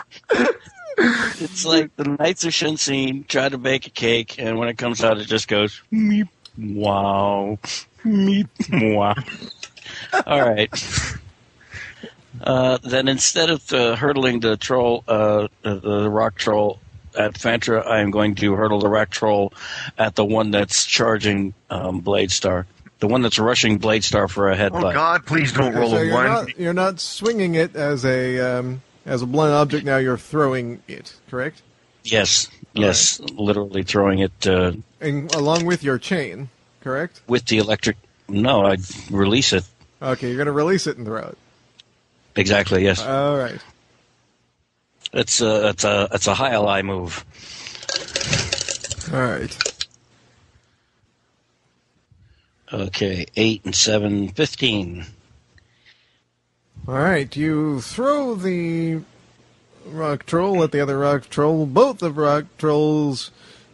it's 0.99 1.65
like 1.65 1.95
the 1.97 2.17
Knights 2.19 2.45
of 2.45 2.53
Shinsin 2.53 3.27
try 3.27 3.49
to 3.49 3.59
bake 3.59 3.87
a 3.87 3.91
cake, 3.91 4.37
and 4.39 4.59
when 4.59 4.69
it 4.69 4.79
comes 4.79 5.03
out, 5.05 5.19
it 5.19 5.27
just 5.27 5.49
goes 5.49 5.83
meep, 5.93 6.29
wow, 6.59 7.59
meep, 8.05 8.49
wow. 8.97 9.15
All 10.27 10.41
right. 10.49 10.71
Uh, 12.41 12.79
then 12.83 13.09
instead 13.09 13.51
of 13.51 13.73
uh, 13.73 13.95
hurdling 13.95 14.41
the 14.41 14.57
troll, 14.57 15.05
uh, 15.07 15.49
the, 15.63 15.77
the 15.77 16.11
rock 16.11 16.35
troll 16.35 16.81
at 17.17 17.35
Fantra, 17.35 17.87
I 17.87 18.01
am 18.01 18.11
going 18.11 18.35
to 18.37 18.55
hurdle 18.55 18.81
the 18.81 18.89
rock 18.89 19.11
troll 19.11 19.53
at 19.99 20.15
the 20.17 20.25
one 20.25 20.51
that's 20.51 20.85
charging 20.87 21.55
um, 21.71 22.01
Blade 22.01 22.31
Star. 22.33 22.67
The 23.01 23.07
one 23.07 23.23
that's 23.23 23.39
rushing 23.39 23.79
Blade 23.79 24.03
Star 24.05 24.29
for 24.29 24.51
a 24.51 24.57
headbutt. 24.57 24.71
Oh 24.73 24.85
headbutt. 24.87 24.95
God! 24.95 25.27
Please 25.27 25.53
don't 25.53 25.75
roll 25.75 25.91
so 25.91 25.97
a 25.99 26.05
you're 26.05 26.15
one. 26.15 26.25
not 26.25 26.59
you're 26.59 26.73
not 26.73 27.01
swinging 27.01 27.55
it 27.55 27.77
as 27.77 28.05
a 28.05 28.39
um, 28.39 28.81
as 29.05 29.23
a 29.23 29.27
blunt 29.27 29.53
object. 29.53 29.85
Now 29.85 29.97
you're 29.99 30.17
throwing 30.17 30.83
it, 30.89 31.15
correct? 31.29 31.63
Yes, 32.05 32.49
yes, 32.73 33.21
literally 33.35 33.83
throwing 33.83 34.21
it 34.21 34.47
uh, 34.47 34.73
And 35.01 35.33
along 35.35 35.67
with 35.67 35.85
your 35.85 35.99
chain, 35.99 36.49
correct? 36.81 37.21
with 37.29 37.45
the 37.47 37.59
electric. 37.59 37.97
No, 38.29 38.65
I 38.67 38.77
release 39.11 39.53
it. 39.53 39.65
Okay, 40.03 40.27
you're 40.29 40.37
going 40.37 40.47
to 40.47 40.53
release 40.53 40.87
it 40.87 40.97
and 40.97 41.07
throw 41.07 41.21
it. 41.23 41.39
Exactly. 42.35 42.83
Yes, 42.83 43.01
All 43.01 43.37
right. 43.39 43.61
it's 45.13 45.41
a 45.41 45.69
it's 45.69 45.85
a 45.85 46.09
it's 46.13 46.27
a 46.27 46.35
high 46.35 46.53
ally 46.53 46.83
move. 46.83 47.25
All 49.13 49.21
right. 49.21 49.85
Okay, 52.73 53.27
eight 53.37 53.65
and 53.65 53.75
seven, 53.75 54.29
fifteen. 54.31 55.05
All 56.89 56.95
right. 56.95 57.35
You 57.37 57.81
throw 57.83 58.35
the 58.35 59.01
rock 59.87 60.25
troll 60.25 60.63
at 60.65 60.73
the 60.73 60.81
other 60.81 60.99
rock 60.99 61.29
troll. 61.29 61.67
Both 61.67 62.03
of 62.03 62.17
rock 62.17 62.47
trolls, 62.57 63.31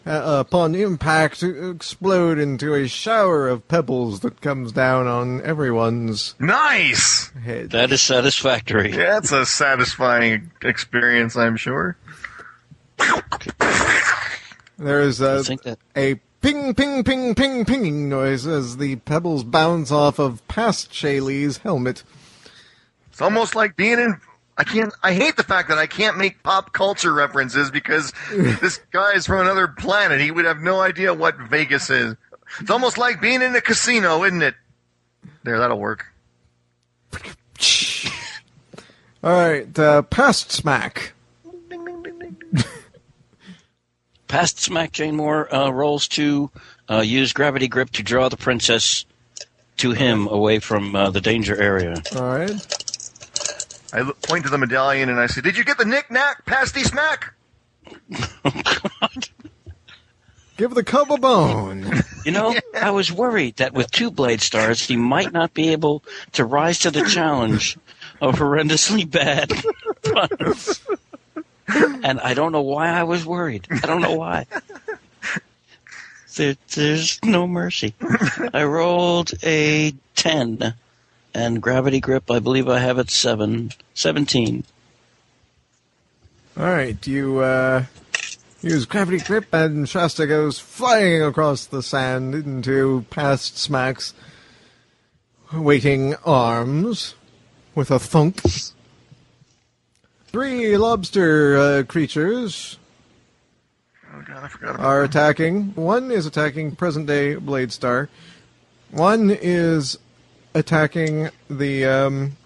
uh, 0.09 0.41
upon 0.41 0.75
impact, 0.75 1.43
explode 1.43 2.39
into 2.39 2.75
a 2.75 2.89
shower 2.89 3.49
of 3.49 3.69
pebbles 3.69 4.21
that 4.21 4.41
comes 4.41 4.73
down 4.73 5.07
on 5.07 5.43
everyone's 5.43 6.35
Nice. 6.39 7.29
head. 7.45 7.71
That 7.71 7.93
is 7.93 8.01
satisfactory. 8.03 8.91
That's 8.93 9.33
a 9.33 9.45
satisfying 9.45 10.51
experience, 10.63 11.37
I'm 11.37 11.57
sure. 11.57 11.97
There 14.79 15.01
is 15.01 15.21
I 15.21 15.35
a, 15.35 15.43
think 15.43 15.63
that 15.63 15.79
a 15.97 16.15
ping, 16.41 16.75
ping, 16.75 17.03
ping, 17.05 17.35
ping, 17.35 17.65
pinging 17.65 18.09
noise 18.09 18.47
as 18.47 18.77
the 18.77 18.97
pebbles 18.97 19.45
bounce 19.45 19.91
off 19.91 20.19
of 20.19 20.47
past 20.49 20.91
Shaylee's 20.93 21.59
helmet. 21.59 22.03
It's 23.11 23.21
almost 23.21 23.55
like 23.57 23.77
being 23.77 23.99
in. 23.99 24.21
I 24.59 24.65
can't. 24.65 24.93
I 25.05 25.13
hate 25.13 25.37
the 25.37 25.45
fact 25.45 25.69
that 25.69 25.79
I 25.79 25.87
can't 25.87 26.19
make 26.19 26.43
pop 26.43 26.73
culture 26.73 27.13
references 27.13 27.71
because 27.71 28.13
this 28.33 28.81
guy 28.91 29.13
is 29.13 29.25
from 29.25 29.41
another 29.41 29.69
planet. 29.69 30.21
He 30.21 30.33
would 30.33 30.45
have 30.45 30.61
no 30.61 30.81
idea 30.81 31.15
what 31.15 31.39
Vegas 31.39 31.89
is. 31.91 32.17
It's 32.61 32.71
almost 32.71 32.99
like 32.99 33.21
being 33.21 33.41
in 33.41 33.55
a 33.55 33.61
casino, 33.61 34.25
isn't 34.25 34.43
it? 34.43 34.55
There, 35.45 35.59
that'll 35.59 35.79
work. 35.79 36.07
All 39.23 39.33
right, 39.33 39.79
uh, 39.79 40.03
past 40.03 40.51
smack. 40.51 41.13
past 44.27 44.61
smack 44.61 44.93
Jane 44.93 45.17
Moore 45.17 45.53
uh, 45.55 45.71
rolls 45.71 46.09
to 46.09 46.51
uh, 46.91 47.01
use 47.01 47.33
gravity 47.33 47.69
grip 47.69 47.91
to 47.93 48.03
draw 48.03 48.29
the 48.29 48.37
princess 48.37 49.05
to 49.79 49.93
him 49.93 50.27
away 50.27 50.59
from 50.59 50.97
uh, 50.97 51.11
the 51.11 51.21
danger 51.21 51.57
area. 51.57 52.03
All 52.17 52.23
right. 52.23 52.88
I 53.93 54.01
look, 54.03 54.21
point 54.23 54.45
to 54.45 54.51
the 54.51 54.59
medallion 54.59 55.09
and 55.09 55.19
I 55.19 55.27
say, 55.27 55.41
"Did 55.41 55.57
you 55.57 55.65
get 55.65 55.79
the 55.79 55.85
knick-knack, 55.85 56.45
pasty 56.45 56.83
smack?" 56.85 57.35
Give 60.59 60.75
the 60.75 60.83
cub 60.83 61.13
a 61.13 61.17
bone. 61.19 62.03
You 62.25 62.33
know, 62.33 62.55
I 62.75 62.91
was 62.91 63.13
worried 63.13 63.57
that 63.57 63.73
with 63.73 63.93
two 63.93 64.11
blade 64.11 64.41
stars, 64.41 64.85
he 64.85 64.97
might 64.97 65.33
not 65.33 65.55
be 65.55 65.71
able 65.71 66.03
to 66.33 66.45
rise 66.45 66.81
to 66.81 66.91
the 66.91 67.05
challenge 67.05 67.79
of 68.21 68.35
horrendously 68.35 69.09
bad 69.09 69.53
puns. 70.03 70.81
And 71.69 72.19
I 72.21 72.35
don't 72.35 72.51
know 72.51 72.63
why 72.63 72.89
I 72.89 73.05
was 73.05 73.25
worried. 73.25 73.69
I 73.71 73.87
don't 73.87 74.03
know 74.03 74.17
why. 74.17 74.47
There, 76.35 76.57
there's 76.75 77.21
no 77.25 77.47
mercy. 77.47 77.95
I 78.53 78.65
rolled 78.65 79.33
a 79.43 79.93
10, 80.17 80.75
and 81.35 81.63
gravity 81.63 82.01
grip, 82.01 82.31
I 82.31 82.39
believe 82.39 82.69
I 82.69 82.79
have 82.79 82.99
it 82.99 83.11
7, 83.11 83.71
17. 83.95 84.65
All 86.57 86.65
right, 86.65 87.07
you 87.07 87.39
uh, 87.39 87.85
use 88.63 88.85
gravity 88.85 89.19
grip, 89.19 89.47
and 89.53 89.89
Shasta 89.89 90.27
goes 90.27 90.59
flying 90.59 91.23
across 91.23 91.65
the 91.67 91.83
sand 91.83 92.35
into 92.35 93.05
past 93.11 93.59
Smack's 93.59 94.15
waiting 95.53 96.15
arms 96.25 97.15
with 97.75 97.91
a 97.91 97.99
thunk. 97.99 98.43
Three 100.27 100.77
lobster 100.77 101.57
uh, 101.57 101.83
creatures 101.85 102.79
Oh 104.19 104.23
God, 104.27 104.43
I 104.43 104.49
forgot 104.49 104.75
about. 104.75 104.87
are 104.87 105.03
attacking. 105.05 105.75
One 105.75 106.11
is 106.11 106.27
attacking 106.27 106.77
present 106.77 107.07
day 107.07 107.37
Blade 107.37 107.73
Star. 107.73 108.09
One 108.91 109.31
is 109.31 109.99
attacking 110.59 111.31
the 111.49 111.85
um, 111.87 112.37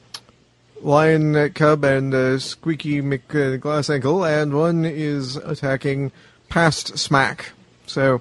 Lion 0.80 1.50
Cub 1.54 1.82
and 1.84 2.14
uh, 2.14 2.38
Squeaky 2.38 3.00
Mc 3.00 3.34
uh, 3.34 3.56
Glass 3.56 3.88
Ankle, 3.90 4.24
and 4.24 4.54
one 4.54 4.84
is 4.84 5.36
attacking 5.36 6.12
past 6.48 6.98
Smack. 6.98 7.52
So 7.86 8.20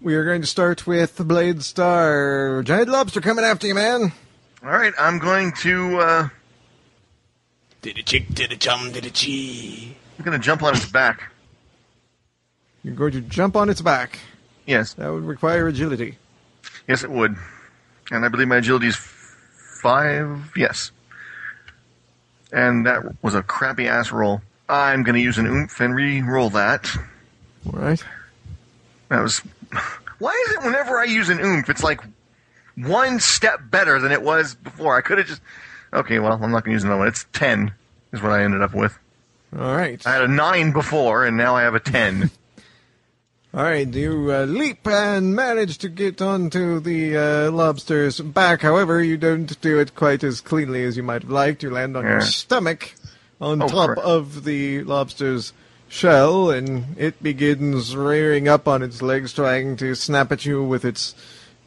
we 0.00 0.14
are 0.14 0.24
going 0.24 0.40
to 0.42 0.46
start 0.46 0.86
with 0.86 1.16
Blade 1.26 1.62
Star. 1.62 2.62
Giant 2.62 2.88
Lobster 2.88 3.20
coming 3.20 3.44
after 3.44 3.66
you, 3.66 3.74
man. 3.74 4.12
All 4.62 4.70
right, 4.70 4.92
I'm 4.98 5.18
going 5.18 5.52
to. 5.62 5.98
Uh, 5.98 6.28
Did 7.80 7.98
a 7.98 8.02
chick, 8.02 8.28
did 8.32 8.52
a 8.52 8.56
chum, 8.56 8.92
did 8.92 9.06
a 9.06 9.10
chee. 9.10 9.96
I'm 10.18 10.24
going 10.24 10.38
to 10.38 10.44
jump 10.44 10.62
on 10.62 10.74
its 10.76 10.88
back. 10.90 11.32
You're 12.84 12.94
going 12.94 13.12
to 13.12 13.20
jump 13.20 13.56
on 13.56 13.70
its 13.70 13.80
back. 13.80 14.18
Yes, 14.66 14.92
That 14.94 15.10
would 15.12 15.24
require 15.24 15.66
agility. 15.66 16.18
yes, 16.86 17.02
it 17.02 17.10
would. 17.10 17.36
And 18.12 18.26
I 18.26 18.28
believe 18.28 18.46
my 18.46 18.58
agility 18.58 18.88
is 18.88 18.96
five. 18.96 20.52
Yes. 20.54 20.92
And 22.52 22.86
that 22.86 23.22
was 23.22 23.34
a 23.34 23.42
crappy 23.42 23.88
ass 23.88 24.12
roll. 24.12 24.42
I'm 24.68 25.02
going 25.02 25.14
to 25.14 25.20
use 25.20 25.38
an 25.38 25.46
oomph 25.46 25.80
and 25.80 25.94
re-roll 25.94 26.50
that. 26.50 26.94
All 27.66 27.80
right. 27.80 28.02
That 29.08 29.22
was. 29.22 29.38
Why 30.18 30.44
is 30.46 30.54
it 30.54 30.62
whenever 30.62 30.98
I 30.98 31.04
use 31.04 31.30
an 31.30 31.40
oomph, 31.40 31.70
it's 31.70 31.82
like 31.82 32.00
one 32.76 33.18
step 33.18 33.60
better 33.70 33.98
than 33.98 34.12
it 34.12 34.22
was 34.22 34.54
before? 34.54 34.96
I 34.96 35.00
could 35.00 35.16
have 35.16 35.26
just. 35.26 35.40
Okay, 35.94 36.18
well, 36.18 36.32
I'm 36.32 36.52
not 36.52 36.64
going 36.64 36.72
to 36.72 36.72
use 36.72 36.84
another 36.84 36.98
one. 36.98 37.08
It's 37.08 37.24
10 37.32 37.72
is 38.12 38.22
what 38.22 38.32
I 38.32 38.44
ended 38.44 38.60
up 38.60 38.74
with. 38.74 38.98
All 39.58 39.74
right. 39.74 40.06
I 40.06 40.12
had 40.12 40.22
a 40.22 40.28
9 40.28 40.72
before, 40.72 41.24
and 41.24 41.36
now 41.36 41.56
I 41.56 41.62
have 41.62 41.74
a 41.74 41.80
10. 41.80 42.30
All 43.54 43.62
right, 43.62 43.86
you 43.86 44.32
uh, 44.32 44.44
leap 44.46 44.86
and 44.86 45.36
manage 45.36 45.76
to 45.78 45.90
get 45.90 46.22
onto 46.22 46.80
the 46.80 47.16
uh, 47.16 47.50
lobster's 47.50 48.18
back. 48.18 48.62
However, 48.62 49.02
you 49.02 49.18
don't 49.18 49.60
do 49.60 49.78
it 49.78 49.94
quite 49.94 50.24
as 50.24 50.40
cleanly 50.40 50.84
as 50.84 50.96
you 50.96 51.02
might 51.02 51.20
have 51.22 51.30
liked. 51.30 51.62
You 51.62 51.68
land 51.70 51.94
on 51.96 52.04
your 52.04 52.22
stomach 52.22 52.94
on 53.42 53.60
Oh, 53.60 53.68
top 53.68 53.86
crap. 53.90 53.98
of 53.98 54.44
the 54.44 54.82
lobster's 54.84 55.52
shell, 55.86 56.48
and 56.50 56.96
it 56.98 57.22
begins 57.22 57.94
rearing 57.94 58.48
up 58.48 58.66
on 58.66 58.82
its 58.82 59.02
legs, 59.02 59.34
trying 59.34 59.76
to 59.76 59.94
snap 59.94 60.32
at 60.32 60.46
you 60.46 60.64
with 60.64 60.86
its 60.86 61.14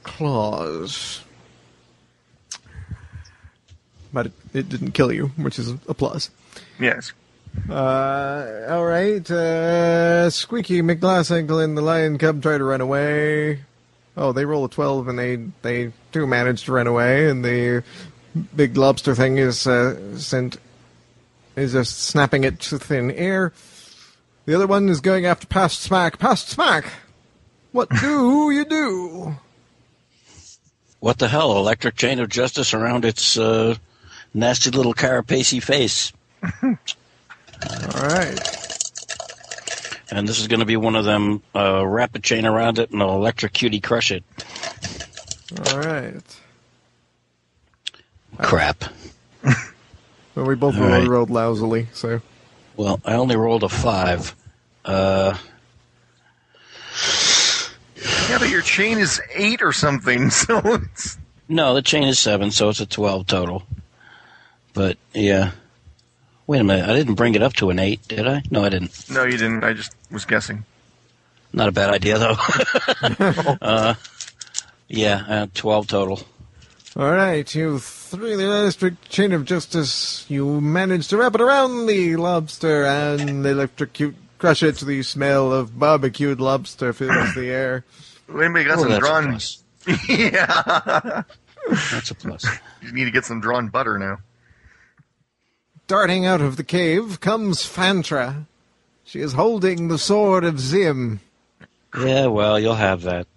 claws. 0.01 1.21
But 4.11 4.25
it, 4.27 4.33
it 4.55 4.69
didn't 4.69 4.93
kill 4.93 5.11
you, 5.13 5.27
which 5.37 5.59
is 5.59 5.69
a 5.87 5.93
plus. 5.93 6.31
yes. 6.79 7.11
Uh, 7.69 8.67
all 8.69 8.85
right. 8.85 9.29
Uh, 9.29 10.29
Squeaky 10.29 10.81
McGlassankle 10.81 11.63
and 11.63 11.77
the 11.77 11.81
Lion 11.81 12.17
Cub 12.17 12.41
try 12.41 12.57
to 12.57 12.63
run 12.63 12.81
away. 12.81 13.61
Oh, 14.17 14.31
they 14.31 14.45
roll 14.45 14.65
a 14.65 14.69
twelve, 14.69 15.07
and 15.07 15.17
they 15.19 15.37
they 15.61 15.91
do 16.11 16.25
manage 16.25 16.65
to 16.65 16.71
run 16.71 16.87
away. 16.87 17.29
And 17.29 17.43
the 17.43 17.83
big 18.55 18.77
lobster 18.77 19.15
thing 19.15 19.37
is 19.37 19.67
uh, 19.67 20.17
sent 20.17 20.57
is 21.55 21.73
just 21.73 21.97
snapping 21.99 22.43
it 22.43 22.59
to 22.61 22.77
thin 22.77 23.11
air. 23.11 23.51
The 24.45 24.55
other 24.55 24.67
one 24.67 24.89
is 24.89 25.01
going 25.01 25.25
after 25.25 25.47
past 25.47 25.81
smack. 25.81 26.19
Past 26.19 26.49
smack. 26.49 26.85
What 27.71 27.89
do 27.89 28.51
you 28.51 28.63
do? 28.63 29.35
What 30.99 31.17
the 31.17 31.27
hell? 31.27 31.57
Electric 31.57 31.95
chain 31.95 32.19
of 32.19 32.29
justice 32.29 32.73
around 32.73 33.05
its 33.05 33.37
uh, 33.37 33.75
nasty 34.33 34.69
little 34.69 34.93
carapace 34.93 35.61
face. 35.63 36.13
All 37.95 38.07
right. 38.07 38.39
And 40.11 40.27
this 40.27 40.39
is 40.39 40.47
going 40.47 40.59
to 40.59 40.65
be 40.65 40.77
one 40.77 40.95
of 40.95 41.03
them 41.05 41.41
uh, 41.55 41.85
wrap 41.85 42.15
a 42.15 42.19
chain 42.19 42.45
around 42.45 42.79
it 42.79 42.91
and 42.91 43.01
I'll 43.01 43.15
electrocute 43.15 43.81
crush 43.83 44.11
it. 44.11 44.23
All 45.69 45.79
right. 45.79 46.21
Crap. 48.39 48.85
Well, 50.35 50.45
we 50.45 50.55
both 50.55 50.75
rolled, 50.75 50.91
right. 50.91 51.07
rolled 51.07 51.29
lousily, 51.29 51.87
so. 51.93 52.19
Well, 52.75 52.99
I 53.05 53.13
only 53.13 53.37
rolled 53.37 53.63
a 53.63 53.69
five. 53.69 54.35
Uh, 54.83 55.37
Yeah, 58.29 58.39
but 58.39 58.49
your 58.49 58.61
chain 58.61 58.97
is 58.97 59.21
8 59.33 59.61
or 59.61 59.71
something, 59.71 60.29
so 60.31 60.59
it's. 60.65 61.17
no, 61.47 61.73
the 61.73 61.81
chain 61.81 62.03
is 62.03 62.19
seven, 62.19 62.51
so 62.51 62.67
it's 62.67 62.81
a 62.81 62.85
twelve 62.85 63.27
total. 63.27 63.63
But 64.73 64.97
yeah. 65.13 65.51
Wait 66.47 66.61
a 66.61 66.63
minute, 66.63 66.87
I 66.87 66.93
didn't 66.93 67.15
bring 67.15 67.33
it 67.35 67.41
up 67.41 67.53
to 67.53 67.69
an 67.71 67.79
eight, 67.79 68.07
did 68.07 68.27
I? 68.27 68.43
No, 68.51 68.63
I 68.63 68.69
didn't. 68.69 69.09
No, 69.09 69.23
you 69.23 69.31
didn't. 69.37 69.63
I 69.63 69.73
just 69.73 69.95
was 70.11 70.25
guessing. 70.25 70.63
Not 71.53 71.69
a 71.69 71.71
bad 71.71 71.89
idea 71.89 72.17
though. 72.19 72.35
uh, 73.61 73.93
yeah, 74.87 75.23
uh, 75.27 75.47
twelve 75.53 75.87
total. 75.87 76.21
All 76.97 77.11
right, 77.11 77.53
you 77.55 77.79
through 77.79 78.37
the 78.37 78.45
electric 78.45 79.01
chain 79.09 79.31
of 79.33 79.43
justice, 79.45 80.25
you 80.29 80.61
manage 80.61 81.07
to 81.09 81.17
wrap 81.17 81.35
it 81.35 81.41
around 81.41 81.87
the 81.87 82.15
lobster 82.15 82.85
and 82.85 83.45
electrocute, 83.45 84.15
crush 84.37 84.63
it. 84.63 84.75
To 84.77 84.85
the 84.85 85.01
smell 85.03 85.51
of 85.51 85.77
barbecued 85.77 86.39
lobster 86.39 86.93
fills 86.93 87.33
the 87.33 87.47
air. 87.49 87.83
Anybody 88.29 88.65
got 88.65 88.77
Oh, 88.77 88.81
some 88.81 88.89
that's 88.91 88.97
a 89.03 89.07
drawn. 89.07 89.29
plus. 89.31 89.63
yeah. 90.09 91.23
That's 91.91 92.11
a 92.11 92.15
plus. 92.15 92.45
You 92.81 92.91
need 92.93 93.05
to 93.05 93.11
get 93.11 93.25
some 93.25 93.41
drawn 93.41 93.67
butter 93.69 93.97
now. 93.99 94.19
Darting 95.87 96.25
out 96.25 96.41
of 96.41 96.57
the 96.57 96.63
cave 96.63 97.19
comes 97.19 97.59
Fantra. 97.59 98.45
She 99.03 99.19
is 99.19 99.33
holding 99.33 99.87
the 99.87 99.99
sword 99.99 100.43
of 100.43 100.59
Zim. 100.59 101.19
Yeah, 101.97 102.25
well, 102.27 102.59
you'll 102.59 102.73
have 102.73 103.03
that. 103.03 103.27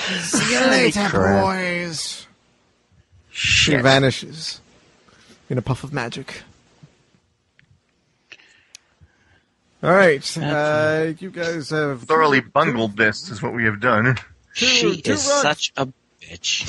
See 0.00 0.52
you 0.52 0.60
later, 0.60 1.06
crap. 1.08 1.44
boys. 1.44 2.26
She 3.30 3.76
vanishes 3.76 4.60
in 5.50 5.58
a 5.58 5.62
puff 5.62 5.84
of 5.84 5.92
magic. 5.92 6.42
All 9.82 9.92
right, 9.92 10.38
uh, 10.38 11.12
you 11.18 11.30
guys 11.30 11.70
have 11.70 12.02
Thoroughly 12.02 12.40
bungled 12.40 12.96
this 12.96 13.30
is 13.30 13.42
what 13.42 13.54
we 13.54 13.64
have 13.64 13.80
done. 13.80 14.16
She 14.52 15.00
two 15.00 15.12
is 15.12 15.26
rocks. 15.26 15.42
such 15.42 15.72
a 15.76 15.88
bitch. 16.20 16.66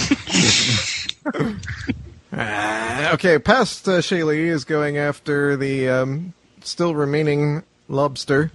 Uh, 2.31 3.11
okay, 3.13 3.39
past 3.39 3.87
uh, 3.87 3.99
Shaylee 3.99 4.47
is 4.47 4.63
going 4.63 4.97
after 4.97 5.57
the 5.57 5.89
um, 5.89 6.33
still 6.61 6.95
remaining 6.95 7.63
lobster. 7.89 8.51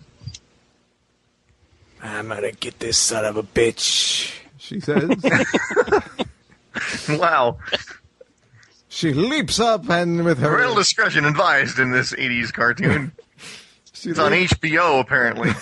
I'm 2.02 2.28
gonna 2.28 2.52
get 2.52 2.78
this 2.78 2.96
son 2.96 3.24
of 3.24 3.36
a 3.36 3.42
bitch. 3.42 4.32
She 4.58 4.80
says. 4.80 5.10
Wow. 7.08 7.58
she 8.88 9.12
leaps 9.12 9.58
up 9.58 9.88
and 9.88 10.24
with 10.24 10.38
her 10.38 10.48
Parental 10.48 10.74
discretion 10.74 11.24
advised 11.24 11.78
in 11.78 11.90
this 11.90 12.12
80s 12.12 12.52
cartoon. 12.52 13.12
she, 13.92 14.10
It's 14.10 14.18
on 14.18 14.32
HBO, 14.32 15.00
apparently. 15.00 15.52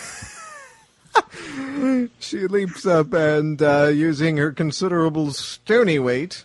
she 2.18 2.46
leaps 2.46 2.84
up 2.86 3.12
and 3.12 3.62
uh, 3.62 3.86
using 3.86 4.38
her 4.38 4.52
considerable 4.52 5.32
stony 5.32 5.98
weight 5.98 6.44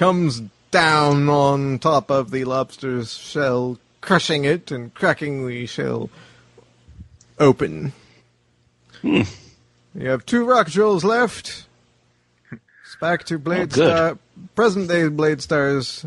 comes 0.00 0.40
down 0.70 1.28
on 1.28 1.78
top 1.78 2.10
of 2.10 2.30
the 2.30 2.42
lobster's 2.44 3.18
shell, 3.18 3.78
crushing 4.00 4.46
it 4.46 4.70
and 4.70 4.94
cracking 4.94 5.46
the 5.46 5.66
shell 5.66 6.08
open. 7.38 7.92
Hmm. 9.02 9.24
You 9.94 10.08
have 10.08 10.24
two 10.24 10.46
rock 10.46 10.68
jewels 10.68 11.04
left. 11.04 11.66
It's 12.50 12.96
back 12.98 13.24
to 13.24 13.34
oh, 13.34 13.38
Blade 13.38 13.74
Oh. 13.74 13.74
Star, 13.74 14.18
present 14.54 14.88
day 14.88 15.06
Blade 15.08 15.42
Star's 15.42 16.06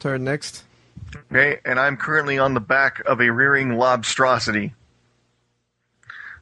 turn 0.00 0.24
next. 0.24 0.64
Okay, 1.30 1.60
and 1.64 1.78
I'm 1.78 1.96
currently 1.96 2.40
on 2.40 2.54
the 2.54 2.60
back 2.60 3.00
of 3.06 3.20
a 3.20 3.30
rearing 3.30 3.68
lobstrosity. 3.68 4.72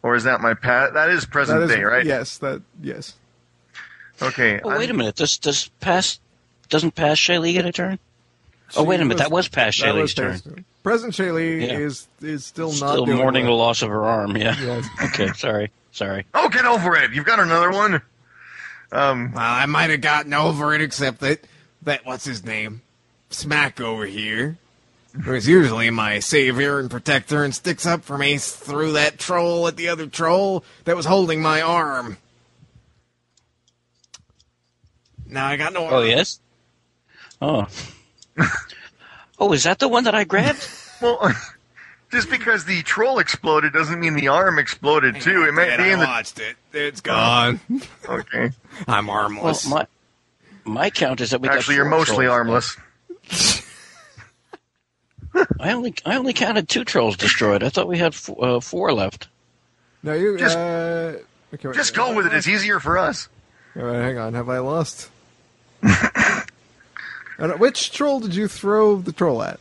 Or 0.03 0.16
is 0.16 0.25
that 0.25 0.41
my 0.41 0.55
pat? 0.55 0.95
That 0.95 1.11
is 1.11 1.27
present 1.27 1.61
That 1.61 1.70
is, 1.70 1.77
day, 1.77 1.83
right? 1.83 2.07
Yes, 2.07 2.39
that 2.39 2.62
yes. 2.83 3.14
Okay. 4.23 4.59
Oh, 4.64 4.70
wait 4.70 4.85
a 4.85 4.87
I'm- 4.89 4.97
minute. 4.97 5.16
Does 5.16 5.37
does 5.37 5.68
pass 5.81 6.18
doesn't 6.73 6.95
pass 6.97 7.18
Shaylee 7.18 7.53
get 7.53 7.66
a 7.66 7.70
turn? 7.73 7.99
Oh, 8.75 8.83
wait 8.83 8.99
a 9.01 9.05
minute. 9.05 9.18
That 9.18 9.31
was 9.31 9.47
past 9.49 9.79
that 9.83 9.95
was 9.95 10.12
Shaylee's 10.12 10.14
turn. 10.14 10.33
past- 10.33 10.49
Present 10.83 11.12
Shaylee 11.12 11.61
Yeah. 11.68 11.79
is 11.79 12.09
is 12.23 12.45
still, 12.47 12.68
not 12.70 12.77
Still 12.93 13.05
doing 13.05 13.18
mourning 13.18 13.45
the 13.45 13.53
loss 13.53 13.83
of 13.83 13.91
her 13.91 14.05
arm. 14.05 14.37
Yeah. 14.37 14.57
Yes. 14.59 14.89
Okay. 15.05 15.29
Sorry. 15.37 15.70
Sorry. 15.93 16.25
Oh, 16.33 16.49
get 16.49 16.64
over 16.64 16.97
it! 16.97 17.12
You've 17.12 17.27
got 17.27 17.39
another 17.39 17.70
one. 17.70 18.01
Um, 18.91 19.33
Well, 19.33 19.45
I 19.45 19.66
might 19.66 19.91
have 19.91 20.01
gotten 20.01 20.33
over 20.33 20.75
it, 20.75 20.81
except 20.81 21.20
that 21.20 21.41
that 21.83 22.07
what's 22.07 22.25
his 22.25 22.43
name, 22.45 22.81
Smack 23.29 23.79
over 23.81 24.07
here, 24.07 24.57
who 25.23 25.35
is 25.35 25.47
usually 25.47 25.91
my 25.91 26.18
savior 26.20 26.79
and 26.79 26.91
protector, 26.91 27.45
and 27.45 27.55
sticks 27.55 27.85
up 27.85 28.05
for 28.05 28.16
me 28.16 28.39
through 28.39 28.93
that 28.93 29.18
troll 29.18 29.68
at 29.68 29.77
the 29.77 29.89
other 29.89 30.07
troll 30.07 30.64
that 30.85 30.97
was 30.97 31.05
holding 31.05 31.43
my 31.43 31.61
arm. 31.61 32.16
Now 35.27 35.47
I 35.47 35.57
got 35.57 35.73
no 35.75 35.85
arm. 35.85 35.95
Oh 35.95 36.03
yes. 36.03 36.41
Oh. 37.43 37.66
oh, 39.40 39.53
is 39.53 39.64
that 39.64 39.80
the 39.80 39.88
one 39.88 40.05
that 40.05 40.14
I 40.14 40.22
grabbed? 40.24 40.64
well, 41.03 41.32
just 42.12 42.30
because 42.30 42.64
the 42.64 42.82
troll 42.82 43.18
exploded 43.18 43.72
doesn't 43.72 43.99
mean 43.99 44.14
the 44.14 44.28
arm 44.28 44.59
exploded 44.61 45.20
too. 45.20 45.45
It 45.45 45.53
might 45.53 45.68
And 45.70 45.82
be 45.82 45.90
I 45.90 45.93
in 45.93 45.99
the. 45.99 46.05
watched 46.07 46.38
it. 46.38 46.57
It's 46.72 47.01
gone. 47.01 47.61
Okay. 48.09 48.51
I'm 48.86 49.11
armless. 49.11 49.66
Well, 49.66 49.74
armless. 49.80 49.88
my 50.64 50.72
my 50.82 50.90
count 50.90 51.20
is 51.20 51.30
that 51.30 51.40
we 51.40 51.49
got 51.49 51.59
Actually, 51.59 51.74
you're 51.76 51.84
mostly 51.84 52.26
trolls. 52.26 52.30
armless. 52.32 52.76
I 55.61 55.72
only 55.72 55.95
I 56.05 56.16
only 56.16 56.32
counted 56.34 56.68
two 56.68 56.84
trolls 56.84 57.16
destroyed. 57.16 57.62
I 57.64 57.70
thought 57.70 57.88
we 57.88 57.99
had 57.99 58.12
f- 58.12 58.30
uh, 58.40 58.61
four 58.61 58.93
left. 58.93 59.28
No, 60.05 60.12
you 60.14 60.36
Just- 60.38 60.57
uh, 60.57 61.14
okay, 61.55 61.68
wait, 61.68 61.74
Just 61.74 61.97
have 61.97 62.07
go 62.07 62.12
I 62.12 62.16
with 62.16 62.26
it. 62.26 62.34
It's 62.34 62.47
easier 62.49 62.78
for 62.80 62.99
us. 62.99 63.28
All 63.76 63.82
right, 63.82 64.01
hang 64.03 64.18
on. 64.18 64.34
Have 64.34 64.49
I 64.49 64.59
lost? 64.59 65.09
I 67.39 67.47
don't- 67.47 67.59
which 67.61 67.93
troll 67.93 68.20
did 68.20 68.35
you 68.35 68.49
throw 68.49 68.97
the 68.97 69.12
troll 69.12 69.43
at? 69.43 69.61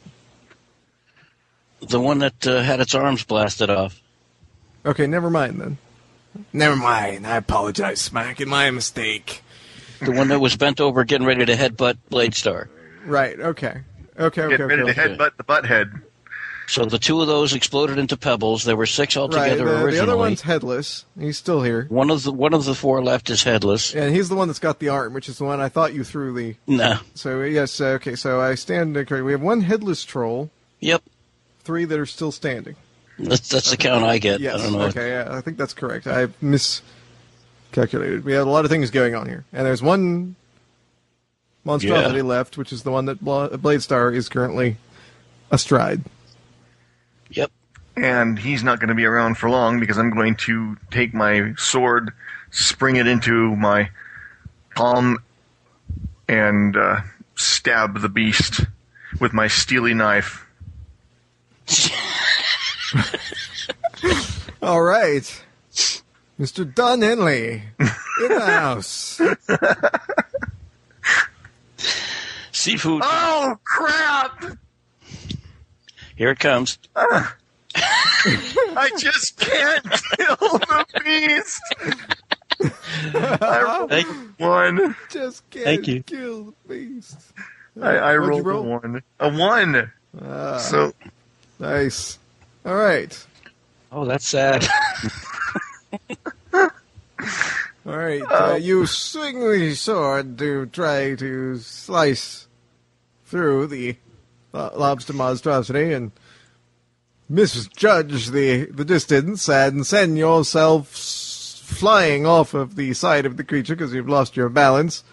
The 1.82 2.00
one 2.00 2.20
that 2.20 2.46
uh, 2.46 2.62
had 2.62 2.80
its 2.80 2.94
arms 2.94 3.24
blasted 3.24 3.70
off. 3.70 4.02
Okay, 4.86 5.08
never 5.08 5.30
mind 5.30 5.60
then. 5.60 5.78
Never 6.54 6.76
mind. 6.76 7.28
I 7.28 7.38
apologize, 7.38 8.00
Smack. 8.00 8.40
It's 8.40 8.50
my 8.50 8.72
mistake. 8.72 9.42
The 10.00 10.12
one 10.12 10.30
that 10.30 10.40
was 10.40 10.56
bent 10.56 10.80
over, 10.80 11.04
getting 11.04 11.28
ready 11.28 11.46
to 11.46 11.54
headbutt 11.54 11.98
Blade 12.10 12.34
Star. 12.34 12.70
Right. 13.06 13.40
Okay. 13.40 13.82
Okay. 14.20 14.42
Okay. 14.44 14.58
Get 14.58 14.64
ready 14.64 14.82
okay. 14.84 14.94
to 14.94 15.00
headbutt 15.00 15.38
the 15.38 15.44
butt 15.44 15.66
head. 15.66 15.92
So 16.72 16.86
the 16.86 16.98
two 17.00 17.20
of 17.20 17.28
those 17.28 17.54
exploded 17.54 17.98
into 17.98 18.16
pebbles. 18.16 18.64
There 18.64 18.78
were 18.78 18.86
six 18.86 19.18
Right. 19.18 19.24
altogether 19.24 19.56
The, 19.66 19.72
originally. 19.72 19.92
the 19.92 20.04
other 20.04 20.16
one's 20.18 20.42
headless. 20.42 21.04
He's 21.20 21.38
still 21.38 21.64
here. 21.64 21.86
one 21.90 22.10
of 22.10 22.24
the 22.24 22.32
one 22.32 22.54
of 22.54 22.64
the 22.64 22.74
four 22.74 23.04
left 23.04 23.30
is 23.30 23.44
headless. 23.44 23.94
And 23.94 24.16
he's 24.16 24.30
the 24.30 24.36
one 24.36 24.48
that's 24.48 24.58
got 24.60 24.80
the 24.80 24.88
arm, 24.88 25.14
which 25.14 25.28
is 25.28 25.38
the 25.38 25.44
one 25.44 25.60
I 25.60 25.68
thought 25.68 25.94
you 25.94 26.06
threw 26.06 26.34
the. 26.34 26.56
Nah. 26.68 27.00
So 27.14 27.42
yes, 27.42 27.82
uh, 27.82 27.98
okay. 28.00 28.16
So 28.16 28.40
I 28.40 28.56
stand. 28.56 28.96
Okay, 28.96 29.20
we 29.22 29.34
have 29.34 29.42
one 29.42 29.60
headless 29.62 30.06
troll, 30.06 30.50
Yep. 30.80 31.04
three 31.64 31.84
that 31.84 32.00
are 32.00 32.06
still 32.06 32.32
standing. 32.32 32.76
That's 33.20 33.50
that's 33.50 33.70
the 33.70 33.76
count 33.78 34.06
I 34.06 34.18
get. 34.18 34.40
Yes. 34.40 34.62
I 34.62 34.64
don't 34.64 34.72
know. 34.74 34.82
Okay. 34.84 35.10
Yeah, 35.10 35.28
I 35.30 35.42
think 35.42 35.58
that's 35.58 35.74
correct. 35.74 36.08
I 36.08 36.30
miscalculated. 36.42 38.24
We 38.24 38.32
have 38.32 38.48
a 38.48 38.50
lot 38.50 38.64
of 38.64 38.72
things 38.72 38.90
going 38.92 39.14
on 39.14 39.28
here, 39.28 39.44
and 39.52 39.66
there's 39.66 39.84
one 39.84 40.36
monstrosity 41.66 42.18
Yeah. 42.20 42.24
left, 42.24 42.58
which 42.58 42.72
is 42.72 42.84
the 42.84 42.92
one 42.92 43.06
that 43.06 43.20
Bla- 43.24 43.58
Blade 43.58 43.82
Star 43.82 44.10
is 44.12 44.30
currently 44.30 44.78
astride. 45.52 46.04
Yep. 47.98 48.06
and 48.06 48.40
he's 48.40 48.64
not 48.64 48.80
going 48.80 48.90
to 48.90 48.96
be 48.96 49.06
around 49.06 49.36
for 49.38 49.50
long 49.50 49.80
because 49.80 49.98
I'm 49.98 50.12
going 50.12 50.36
to 50.36 50.78
take 50.92 51.14
my 51.14 51.54
sword, 51.58 52.12
spring 52.50 52.96
it 52.96 53.08
into 53.08 53.56
my 53.56 53.90
palm, 54.76 55.24
and 56.28 56.76
uh, 56.78 57.02
stab 57.36 58.00
the 58.02 58.10
beast 58.10 58.62
with 59.20 59.34
my 59.34 59.48
steely 59.48 59.94
knife. 59.94 60.46
All 64.62 64.82
right, 64.82 65.44
Mr. 66.40 66.74
Don 66.74 67.02
Henley 67.02 67.64
in 67.80 68.28
the 68.30 68.40
house. 68.46 69.20
Seafood. 72.52 73.02
Oh 73.04 73.58
crap! 73.64 74.58
Here 76.16 76.30
it 76.32 76.40
comes. 76.40 76.78
I 77.76 78.92
just 78.98 79.40
can't 79.40 79.84
kill 80.18 80.36
the 80.60 80.86
beast. 81.04 81.62
I 83.14 83.86
Thank, 83.90 84.08
rolled 84.08 84.30
one. 84.38 84.96
Just 85.10 85.50
can't 85.50 85.66
Thank 85.66 85.88
you. 85.88 86.04
kill 86.04 86.54
the 86.68 86.74
beast. 86.76 87.18
I, 87.82 87.90
I 87.98 88.16
rolled 88.18 88.46
roll? 88.46 88.64
a 88.66 88.70
one. 88.80 89.04
A 89.20 89.30
one. 89.30 89.92
Ah, 90.24 90.58
So 90.58 90.94
nice. 91.60 92.20
All 92.66 92.76
right. 92.76 93.26
oh, 93.92 94.06
that's 94.06 94.28
sad. 94.28 94.68
All 97.84 97.98
right, 97.98 98.22
uh, 98.22 98.58
you 98.62 98.86
swing 98.86 99.40
the 99.40 99.74
sword 99.74 100.38
to 100.38 100.68
try 100.68 101.16
to 101.16 101.58
slice 101.58 102.48
through 103.26 103.68
the 103.68 103.96
uh, 104.54 104.70
lobster 104.76 105.14
monstrosity 105.14 105.92
and 105.92 106.12
misjudge 107.32 108.28
the, 108.32 108.66
the 108.66 108.84
distance 108.86 109.48
and 109.50 109.88
send 109.88 110.18
yourself 110.18 110.90
flying 110.90 112.26
off 112.26 112.54
of 112.54 112.76
the 112.76 112.94
side 112.94 113.26
of 113.26 113.38
the 113.38 113.44
creature 113.44 113.76
because 113.76 113.94
you've 113.94 114.10
lost 114.10 114.36
your 114.36 114.50
balance. 114.50 115.04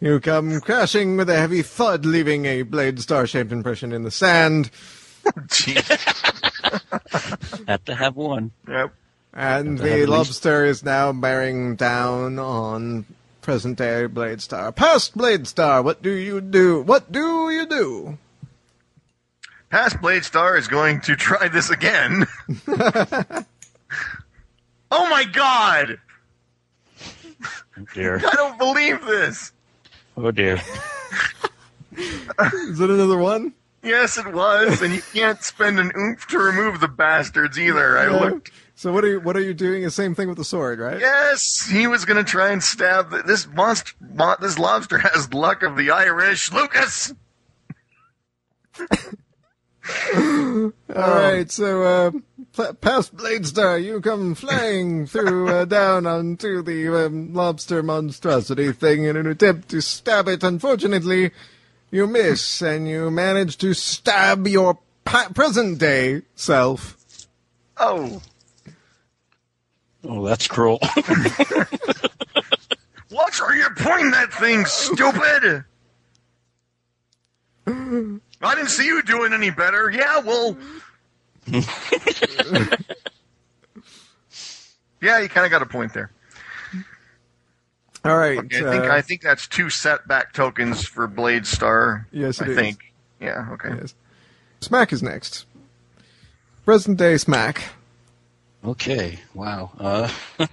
You 0.00 0.20
come 0.20 0.60
crashing 0.60 1.16
with 1.16 1.28
a 1.28 1.36
heavy 1.38 1.62
thud, 1.62 2.06
leaving 2.06 2.46
a 2.46 2.62
blade 2.62 3.00
star-shaped 3.00 3.52
impression 3.52 3.92
in 3.92 4.04
the 4.04 4.10
sand. 4.10 4.70
Jeez. 5.48 5.84
Had 7.68 7.84
to 7.86 7.94
have 7.94 8.16
one. 8.16 8.52
Yep. 8.68 8.92
And 9.34 9.78
Have 9.78 9.78
to 9.78 9.82
have 9.82 9.82
the 9.82 9.90
at 9.92 9.98
least- 9.98 10.10
lobster 10.10 10.64
is 10.64 10.82
now 10.84 11.12
bearing 11.12 11.76
down 11.76 12.38
on 12.38 13.04
present 13.42 13.76
day 13.78 14.06
Blade 14.06 14.40
Star. 14.40 14.72
Past 14.72 15.16
Blade 15.16 15.46
Star, 15.46 15.82
what 15.82 16.02
do 16.02 16.10
you 16.10 16.40
do? 16.40 16.80
What 16.82 17.10
do 17.12 17.50
you 17.50 17.66
do? 17.66 18.18
Past 19.70 20.00
Blade 20.00 20.24
Star 20.24 20.56
is 20.56 20.66
going 20.68 21.00
to 21.02 21.14
try 21.16 21.48
this 21.48 21.68
again. 21.70 22.26
oh 22.68 23.44
my 24.90 25.24
god! 25.24 25.98
Oh 27.78 27.84
dear. 27.94 28.16
I 28.18 28.34
don't 28.34 28.58
believe 28.58 29.04
this! 29.04 29.52
Oh 30.16 30.30
dear. 30.30 30.54
Is 31.96 32.80
it 32.80 32.90
another 32.90 33.18
one? 33.18 33.52
Yes, 33.82 34.18
it 34.18 34.32
was, 34.32 34.82
and 34.82 34.94
you 34.94 35.02
can't 35.12 35.42
spend 35.42 35.78
an 35.78 35.92
oomph 35.96 36.26
to 36.28 36.38
remove 36.38 36.80
the 36.80 36.88
bastards 36.88 37.58
either. 37.58 37.98
I 37.98 38.04
Yeah. 38.04 38.16
looked. 38.20 38.50
So 38.74 38.92
what 38.92 39.04
are 39.04 39.08
you 39.08 39.20
what 39.20 39.36
are 39.36 39.40
you 39.42 39.54
doing? 39.54 39.82
The 39.82 39.90
same 39.90 40.14
thing 40.14 40.28
with 40.28 40.38
the 40.38 40.44
sword, 40.44 40.78
right? 40.78 41.00
Yes, 41.00 41.68
he 41.70 41.86
was 41.88 42.04
going 42.04 42.16
to 42.24 42.28
try 42.30 42.50
and 42.52 42.62
stab 42.62 43.10
the, 43.10 43.22
this 43.22 43.46
monster. 43.48 43.92
Mo- 44.00 44.36
this 44.40 44.56
lobster 44.58 44.98
has 44.98 45.32
luck 45.34 45.62
of 45.62 45.76
the 45.76 45.90
Irish. 45.90 46.52
Lucas. 46.52 47.12
All 50.14 50.72
right, 50.94 51.50
so 51.50 51.82
uh, 51.82 52.10
pl- 52.52 52.74
past 52.74 53.16
Blade 53.16 53.46
Star, 53.46 53.78
you 53.78 54.00
come 54.00 54.34
flying 54.34 55.06
through 55.10 55.48
uh, 55.48 55.64
down 55.64 56.06
onto 56.06 56.62
the 56.62 57.06
um, 57.06 57.32
lobster 57.32 57.82
monstrosity 57.82 58.72
thing 58.72 59.04
in 59.04 59.16
an 59.16 59.26
attempt 59.26 59.68
to 59.70 59.80
stab 59.80 60.28
it. 60.28 60.42
Unfortunately, 60.42 61.30
you 61.90 62.06
miss, 62.06 62.60
and 62.62 62.88
you 62.88 63.10
manage 63.10 63.56
to 63.58 63.72
stab 63.74 64.46
your 64.46 64.78
pa- 65.04 65.30
present 65.34 65.78
day 65.78 66.22
self. 66.34 66.96
Oh, 67.76 68.20
Oh, 70.04 70.24
that's 70.24 70.46
cruel. 70.46 70.78
watch 73.10 73.40
where 73.40 73.56
you're 73.56 73.74
pointing 73.74 74.12
that 74.12 74.32
thing, 74.32 74.64
stupid. 74.64 75.64
I 78.40 78.54
didn't 78.54 78.70
see 78.70 78.86
you 78.86 79.02
doing 79.02 79.32
any 79.32 79.50
better. 79.50 79.90
Yeah, 79.90 80.20
well. 80.20 80.56
yeah, 85.00 85.18
you 85.18 85.28
kind 85.28 85.44
of 85.44 85.50
got 85.50 85.62
a 85.62 85.66
point 85.66 85.92
there. 85.94 86.10
All 88.04 88.16
right, 88.16 88.38
Okay, 88.38 88.58
I 88.58 88.70
think 88.70 88.84
uh, 88.84 88.92
I 88.94 89.02
think 89.02 89.22
that's 89.22 89.46
two 89.48 89.70
setback 89.70 90.32
tokens 90.32 90.84
for 90.86 91.06
Blade 91.08 91.46
Star. 91.46 92.06
Yes, 92.12 92.40
it 92.40 92.46
I 92.46 92.50
is. 92.50 92.56
think. 92.56 92.92
Yeah. 93.20 93.48
Okay. 93.52 93.70
yes. 93.80 93.94
Smack 94.60 94.92
is 94.92 95.02
next. 95.02 95.46
Present 96.64 96.96
day 96.96 97.16
Smack. 97.16 97.64
okay. 98.64 99.18
Wow. 99.34 99.72
Uh, 99.78 100.08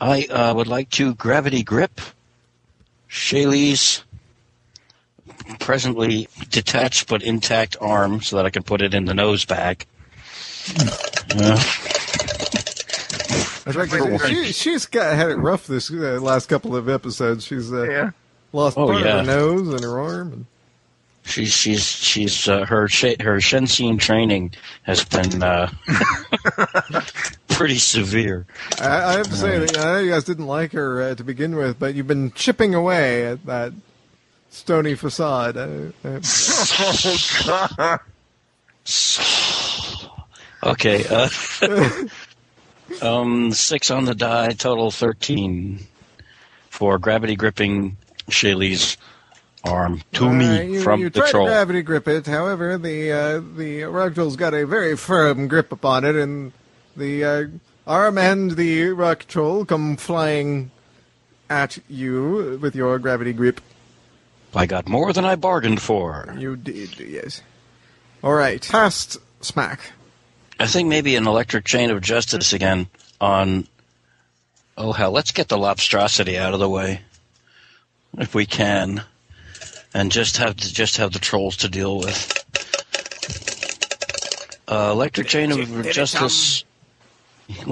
I 0.00 0.24
uh, 0.24 0.54
would 0.54 0.66
like 0.68 0.90
to 0.90 1.14
gravity 1.14 1.62
grip 1.62 2.00
Shaylee's 3.10 4.04
presently 5.60 6.28
detached 6.50 7.08
but 7.08 7.22
intact 7.22 7.76
arm 7.80 8.20
so 8.20 8.36
that 8.36 8.46
I 8.46 8.50
can 8.50 8.62
put 8.62 8.82
it 8.82 8.94
in 8.94 9.04
the 9.04 9.14
nose 9.14 9.44
bag. 9.44 9.84
Uh, 11.34 11.62
In 13.66 13.72
fact, 13.74 13.90
For 13.92 14.28
she, 14.28 14.52
she's 14.52 14.86
got 14.86 15.14
had 15.14 15.30
it 15.30 15.36
rough 15.36 15.66
this 15.66 15.90
uh, 15.90 16.18
last 16.20 16.48
couple 16.48 16.74
of 16.74 16.88
episodes. 16.88 17.44
She's 17.44 17.72
uh, 17.72 17.82
Yeah. 17.88 18.10
lost 18.52 18.78
Oh, 18.78 18.86
part 18.88 19.04
yeah. 19.04 19.20
of 19.20 19.26
her 19.26 19.32
nose 19.36 19.68
and 19.68 19.82
her 19.82 20.00
arm. 20.00 20.32
And 20.32 20.46
she's 21.24 21.52
she's 21.52 21.84
she's 21.84 22.48
uh, 22.48 22.64
her 22.64 22.88
sh- 22.88 23.20
her 23.20 23.36
Shensian 23.38 23.98
training 23.98 24.52
has 24.84 25.04
been 25.04 25.42
uh, 25.42 25.70
pretty 27.48 27.76
severe. 27.78 28.46
I, 28.80 28.86
I 29.04 29.12
have 29.18 29.28
to 29.28 29.36
say, 29.36 29.58
that, 29.58 29.76
I 29.78 29.84
know 29.84 29.98
you 29.98 30.10
guys 30.12 30.24
didn't 30.24 30.46
like 30.46 30.72
her 30.72 31.02
uh, 31.02 31.14
to 31.16 31.24
begin 31.24 31.54
with, 31.56 31.78
but 31.78 31.94
you've 31.94 32.06
been 32.06 32.32
chipping 32.32 32.74
away 32.74 33.26
at 33.26 33.44
that 33.46 33.72
stony 34.58 34.94
facade. 34.94 35.56
Uh, 35.56 35.92
Oh 36.04 37.16
God. 37.46 38.00
Okay. 40.62 41.04
Uh, 41.06 41.28
um, 43.02 43.52
six 43.52 43.90
on 43.90 44.04
the 44.04 44.14
die, 44.14 44.50
total 44.50 44.90
thirteen 44.90 45.80
for 46.70 46.98
gravity 46.98 47.36
gripping 47.36 47.96
Shaylee's 48.30 48.96
arm 49.64 50.02
to 50.12 50.26
uh, 50.26 50.32
me 50.32 50.74
you, 50.74 50.80
from 50.80 51.00
you 51.00 51.10
the 51.10 51.20
try 51.20 51.30
troll. 51.30 51.46
to 51.46 51.52
gravity 51.52 51.82
grip 51.82 52.08
it. 52.08 52.26
However, 52.26 52.78
the 52.78 53.12
uh, 53.12 53.40
the 53.56 53.84
rock 53.84 54.14
troll's 54.14 54.36
got 54.36 54.54
a 54.54 54.66
very 54.66 54.96
firm 54.96 55.48
grip 55.48 55.70
upon 55.72 56.04
it, 56.04 56.16
and 56.16 56.52
the 56.96 57.24
uh, 57.24 57.44
arm 57.86 58.18
and 58.18 58.52
the 58.52 58.88
rock 58.90 59.26
troll 59.28 59.64
come 59.64 59.96
flying 59.96 60.70
at 61.50 61.78
you 61.88 62.58
with 62.60 62.74
your 62.74 62.98
gravity 62.98 63.32
grip. 63.32 63.60
I 64.54 64.66
got 64.66 64.88
more 64.88 65.12
than 65.12 65.24
I 65.24 65.36
bargained 65.36 65.82
for. 65.82 66.34
You 66.38 66.56
did, 66.56 66.98
yes. 66.98 67.42
All 68.22 68.32
right, 68.32 68.66
past 68.68 69.18
smack. 69.40 69.92
I 70.58 70.66
think 70.66 70.88
maybe 70.88 71.14
an 71.16 71.26
electric 71.26 71.64
chain 71.64 71.90
of 71.90 72.00
justice 72.00 72.52
again 72.52 72.88
on. 73.20 73.66
Oh 74.76 74.92
hell, 74.92 75.10
let's 75.10 75.32
get 75.32 75.48
the 75.48 75.56
lobstrosity 75.56 76.38
out 76.38 76.54
of 76.54 76.60
the 76.60 76.68
way, 76.68 77.00
if 78.16 78.34
we 78.34 78.46
can, 78.46 79.02
and 79.92 80.10
just 80.10 80.36
have 80.38 80.56
to 80.56 80.72
just 80.72 80.96
have 80.96 81.12
the 81.12 81.18
trolls 81.18 81.56
to 81.58 81.68
deal 81.68 81.98
with. 81.98 82.34
Uh, 84.66 84.90
electric 84.92 85.28
chain 85.28 85.52
of 85.52 85.90
justice. 85.90 86.64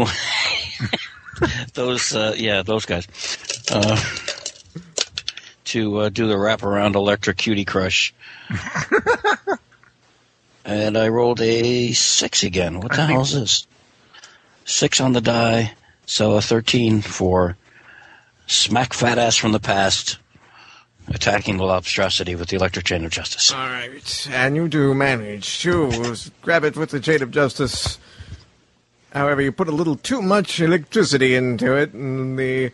those, 1.74 2.14
uh, 2.14 2.34
yeah, 2.36 2.62
those 2.62 2.86
guys. 2.86 3.06
Uh, 3.70 4.00
to 5.66 5.98
uh, 5.98 6.08
do 6.08 6.26
the 6.26 6.34
wraparound 6.34 6.94
electric 6.94 7.36
cutie 7.36 7.64
crush. 7.64 8.14
And 10.66 10.98
I 10.98 11.08
rolled 11.08 11.40
a 11.40 11.92
six 11.92 12.42
again. 12.42 12.80
What 12.80 12.90
the 12.90 13.02
I 13.02 13.12
hell 13.12 13.22
is 13.22 13.32
this? 13.32 13.66
Six 14.64 15.00
on 15.00 15.12
the 15.12 15.20
die, 15.20 15.74
so 16.06 16.32
a 16.32 16.42
13 16.42 17.02
for 17.02 17.56
smack 18.48 18.92
fat 18.92 19.16
ass 19.16 19.36
from 19.36 19.52
the 19.52 19.60
past, 19.60 20.18
attacking 21.06 21.58
the 21.58 21.62
lobstrosity 21.62 22.36
with 22.36 22.48
the 22.48 22.56
electric 22.56 22.84
chain 22.84 23.04
of 23.04 23.12
justice. 23.12 23.52
All 23.52 23.68
right, 23.68 24.28
and 24.32 24.56
you 24.56 24.66
do 24.66 24.92
manage 24.92 25.60
to 25.62 26.16
grab 26.42 26.64
it 26.64 26.76
with 26.76 26.90
the 26.90 26.98
chain 26.98 27.22
of 27.22 27.30
justice. 27.30 27.98
However, 29.12 29.42
you 29.42 29.52
put 29.52 29.68
a 29.68 29.72
little 29.72 29.96
too 29.96 30.20
much 30.20 30.58
electricity 30.58 31.36
into 31.36 31.76
it, 31.76 31.92
and 31.92 32.36
the 32.36 32.72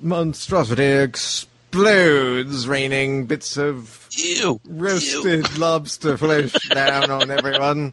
monstrosity 0.00 0.84
explodes, 0.84 1.53
raining 1.74 3.26
bits 3.26 3.56
of 3.56 4.08
Ew! 4.12 4.60
roasted 4.66 5.58
lobster 5.58 6.16
flesh 6.16 6.52
down 6.70 7.10
on 7.10 7.30
everyone. 7.30 7.92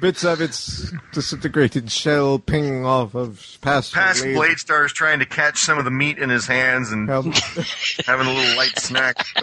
Bits 0.00 0.22
of 0.22 0.42
its 0.42 0.92
disintegrated 1.12 1.90
shell 1.90 2.38
pinging 2.38 2.84
off 2.84 3.14
of 3.14 3.56
past 3.62 3.94
Past 3.94 4.22
leaves. 4.22 4.36
Blade 4.36 4.58
Star's 4.58 4.92
trying 4.92 5.20
to 5.20 5.24
catch 5.26 5.56
some 5.58 5.78
of 5.78 5.86
the 5.86 5.90
meat 5.90 6.18
in 6.18 6.28
his 6.28 6.46
hands 6.46 6.92
and 6.92 7.08
Help. 7.08 7.24
having 8.06 8.26
a 8.26 8.32
little 8.34 8.56
light 8.58 8.78
snack. 8.78 9.16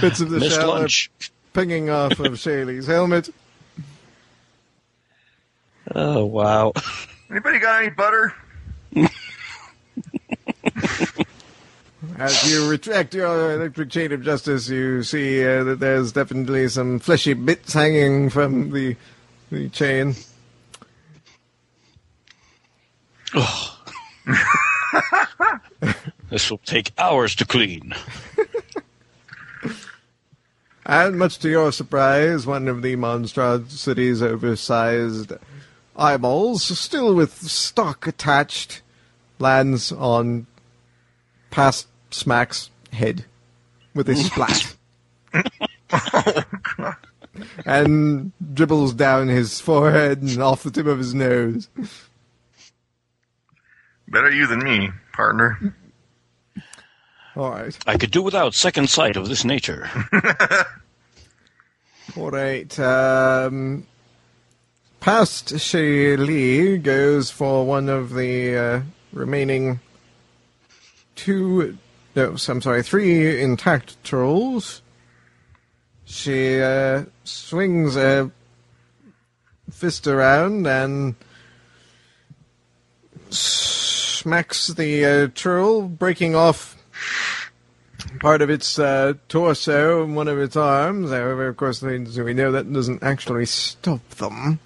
Bits 0.00 0.20
of 0.20 0.30
the 0.30 0.38
Missed 0.40 0.56
shell 0.56 0.68
lunch. 0.68 1.10
pinging 1.52 1.90
off 1.90 2.18
of 2.18 2.32
Shaylee's 2.32 2.86
helmet. 2.86 3.28
Oh, 5.94 6.24
wow. 6.24 6.72
Anybody 7.30 7.58
got 7.58 7.82
any 7.82 7.90
butter? 7.90 8.34
As 12.18 12.50
you 12.50 12.68
retract 12.68 13.14
your 13.14 13.54
electric 13.54 13.90
chain 13.90 14.12
of 14.12 14.22
justice, 14.22 14.68
you 14.68 15.02
see 15.02 15.46
uh, 15.46 15.62
that 15.64 15.80
there's 15.80 16.12
definitely 16.12 16.68
some 16.68 16.98
fleshy 16.98 17.32
bits 17.32 17.72
hanging 17.72 18.28
from 18.28 18.70
the 18.70 18.96
the 19.50 19.68
chain. 19.68 20.14
This 26.30 26.50
will 26.50 26.58
take 26.58 26.92
hours 26.98 27.34
to 27.36 27.46
clean. 27.46 27.94
And 30.88 31.18
much 31.18 31.38
to 31.40 31.50
your 31.50 31.70
surprise, 31.70 32.46
one 32.46 32.66
of 32.66 32.80
the 32.80 32.96
monstrosity's 32.96 34.22
oversized 34.22 35.34
eyeballs, 35.94 36.78
still 36.78 37.14
with 37.14 37.34
stock 37.34 38.06
attached, 38.06 38.80
lands 39.38 39.92
on 39.92 40.46
past 41.50 41.88
Smack's 42.10 42.70
head 42.92 43.24
with 43.94 44.08
a 44.08 44.16
splat. 44.16 44.74
and 47.64 48.32
dribbles 48.54 48.94
down 48.94 49.28
his 49.28 49.60
forehead 49.60 50.22
and 50.22 50.42
off 50.42 50.62
the 50.62 50.70
tip 50.70 50.86
of 50.86 50.98
his 50.98 51.14
nose. 51.14 51.68
Better 54.08 54.30
you 54.30 54.46
than 54.46 54.64
me, 54.64 54.90
partner. 55.12 55.74
All 57.36 57.50
right. 57.50 57.78
I 57.86 57.96
could 57.96 58.10
do 58.10 58.22
without 58.22 58.54
second 58.54 58.88
sight 58.90 59.16
of 59.16 59.28
this 59.28 59.44
nature. 59.44 59.88
All 62.16 62.30
right. 62.30 62.78
Um, 62.80 63.86
past 64.98 65.54
Shaylee 65.54 66.82
goes 66.82 67.30
for 67.30 67.64
one 67.66 67.88
of 67.88 68.14
the 68.14 68.56
uh, 68.56 68.80
remaining 69.12 69.78
two. 71.14 71.78
No, 72.14 72.30
I'm 72.48 72.60
sorry, 72.62 72.82
three 72.82 73.40
intact 73.40 74.02
trolls. 74.02 74.82
She 76.04 76.60
uh, 76.60 77.04
swings 77.24 77.96
a 77.96 78.30
fist 79.70 80.06
around 80.06 80.66
and 80.66 81.14
smacks 83.30 84.68
the 84.68 85.04
uh, 85.04 85.28
troll, 85.34 85.82
breaking 85.82 86.34
off 86.34 86.76
part 88.20 88.42
of 88.42 88.50
its 88.50 88.78
uh, 88.78 89.14
torso 89.28 90.02
and 90.02 90.16
one 90.16 90.28
of 90.28 90.38
its 90.38 90.56
arms. 90.56 91.10
However, 91.10 91.48
of 91.48 91.56
course, 91.56 91.82
we 91.82 91.98
know 92.34 92.52
that 92.52 92.72
doesn't 92.72 93.02
actually 93.02 93.46
stop 93.46 94.06
them. 94.10 94.60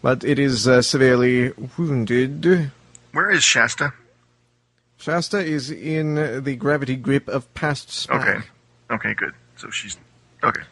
But 0.00 0.22
it 0.22 0.38
is 0.38 0.68
uh, 0.68 0.80
severely 0.82 1.52
wounded. 1.76 2.70
Where 3.12 3.30
is 3.30 3.42
Shasta? 3.42 3.92
Shasta 4.98 5.38
is 5.38 5.70
in 5.70 6.42
the 6.42 6.56
gravity 6.56 6.96
grip 6.96 7.28
of 7.28 7.52
past 7.54 7.90
Smack. 7.90 8.28
Okay. 8.28 8.46
Okay, 8.90 9.14
good. 9.14 9.32
So 9.56 9.70
she's 9.70 9.96
okay. 10.42 10.62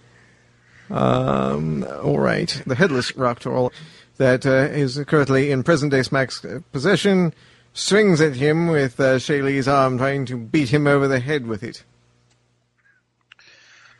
Um, 0.90 1.84
all 2.02 2.18
right. 2.18 2.62
The 2.66 2.74
headless 2.74 3.16
rock 3.16 3.40
troll 3.40 3.72
that 4.16 4.46
uh, 4.46 4.50
is 4.50 5.02
currently 5.06 5.50
in 5.50 5.62
present 5.62 5.92
day 5.92 6.02
Smack's 6.02 6.44
uh, 6.44 6.60
possession 6.72 7.34
swings 7.74 8.20
at 8.20 8.34
him 8.36 8.68
with 8.68 8.98
uh, 8.98 9.16
Shaylee's 9.16 9.68
arm, 9.68 9.98
trying 9.98 10.24
to 10.26 10.36
beat 10.36 10.70
him 10.70 10.86
over 10.86 11.06
the 11.06 11.20
head 11.20 11.46
with 11.46 11.62
it. 11.62 11.84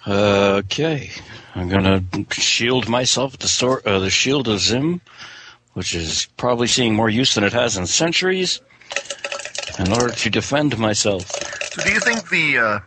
Okay, 0.08 1.10
I'm 1.54 1.68
gonna 1.68 2.02
shield 2.30 2.88
myself 2.88 3.32
with 3.32 3.40
the 3.40 3.48
sword, 3.48 3.84
uh, 3.86 3.98
the 3.98 4.10
shield 4.10 4.46
of 4.46 4.60
Zim, 4.60 5.00
which 5.72 5.94
is 5.94 6.26
probably 6.36 6.68
seeing 6.68 6.94
more 6.94 7.10
use 7.10 7.34
than 7.34 7.42
it 7.42 7.52
has 7.52 7.76
in 7.76 7.86
centuries, 7.88 8.60
in 9.78 9.92
order 9.92 10.12
to 10.14 10.30
defend 10.30 10.78
myself. 10.78 11.30
So 11.72 11.82
do 11.82 11.90
you 11.92 12.00
think 12.00 12.28
the 12.30 12.58
uh, 12.58 12.78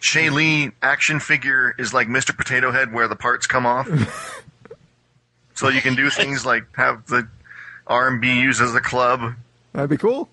Shaylee 0.00 0.72
action 0.82 1.20
figure 1.20 1.74
is 1.78 1.94
like 1.94 2.08
Mr. 2.08 2.36
Potato 2.36 2.70
Head 2.70 2.92
where 2.92 3.08
the 3.08 3.16
parts 3.16 3.46
come 3.46 3.64
off? 3.66 3.88
so 5.54 5.68
you 5.68 5.80
can 5.80 5.94
do 5.94 6.10
things 6.10 6.44
like 6.44 6.64
have 6.76 7.06
the 7.06 7.26
arm 7.86 8.20
be 8.20 8.28
used 8.34 8.60
as 8.60 8.74
a 8.74 8.80
club. 8.80 9.34
That'd 9.72 9.90
be 9.90 9.96
cool. 9.96 10.28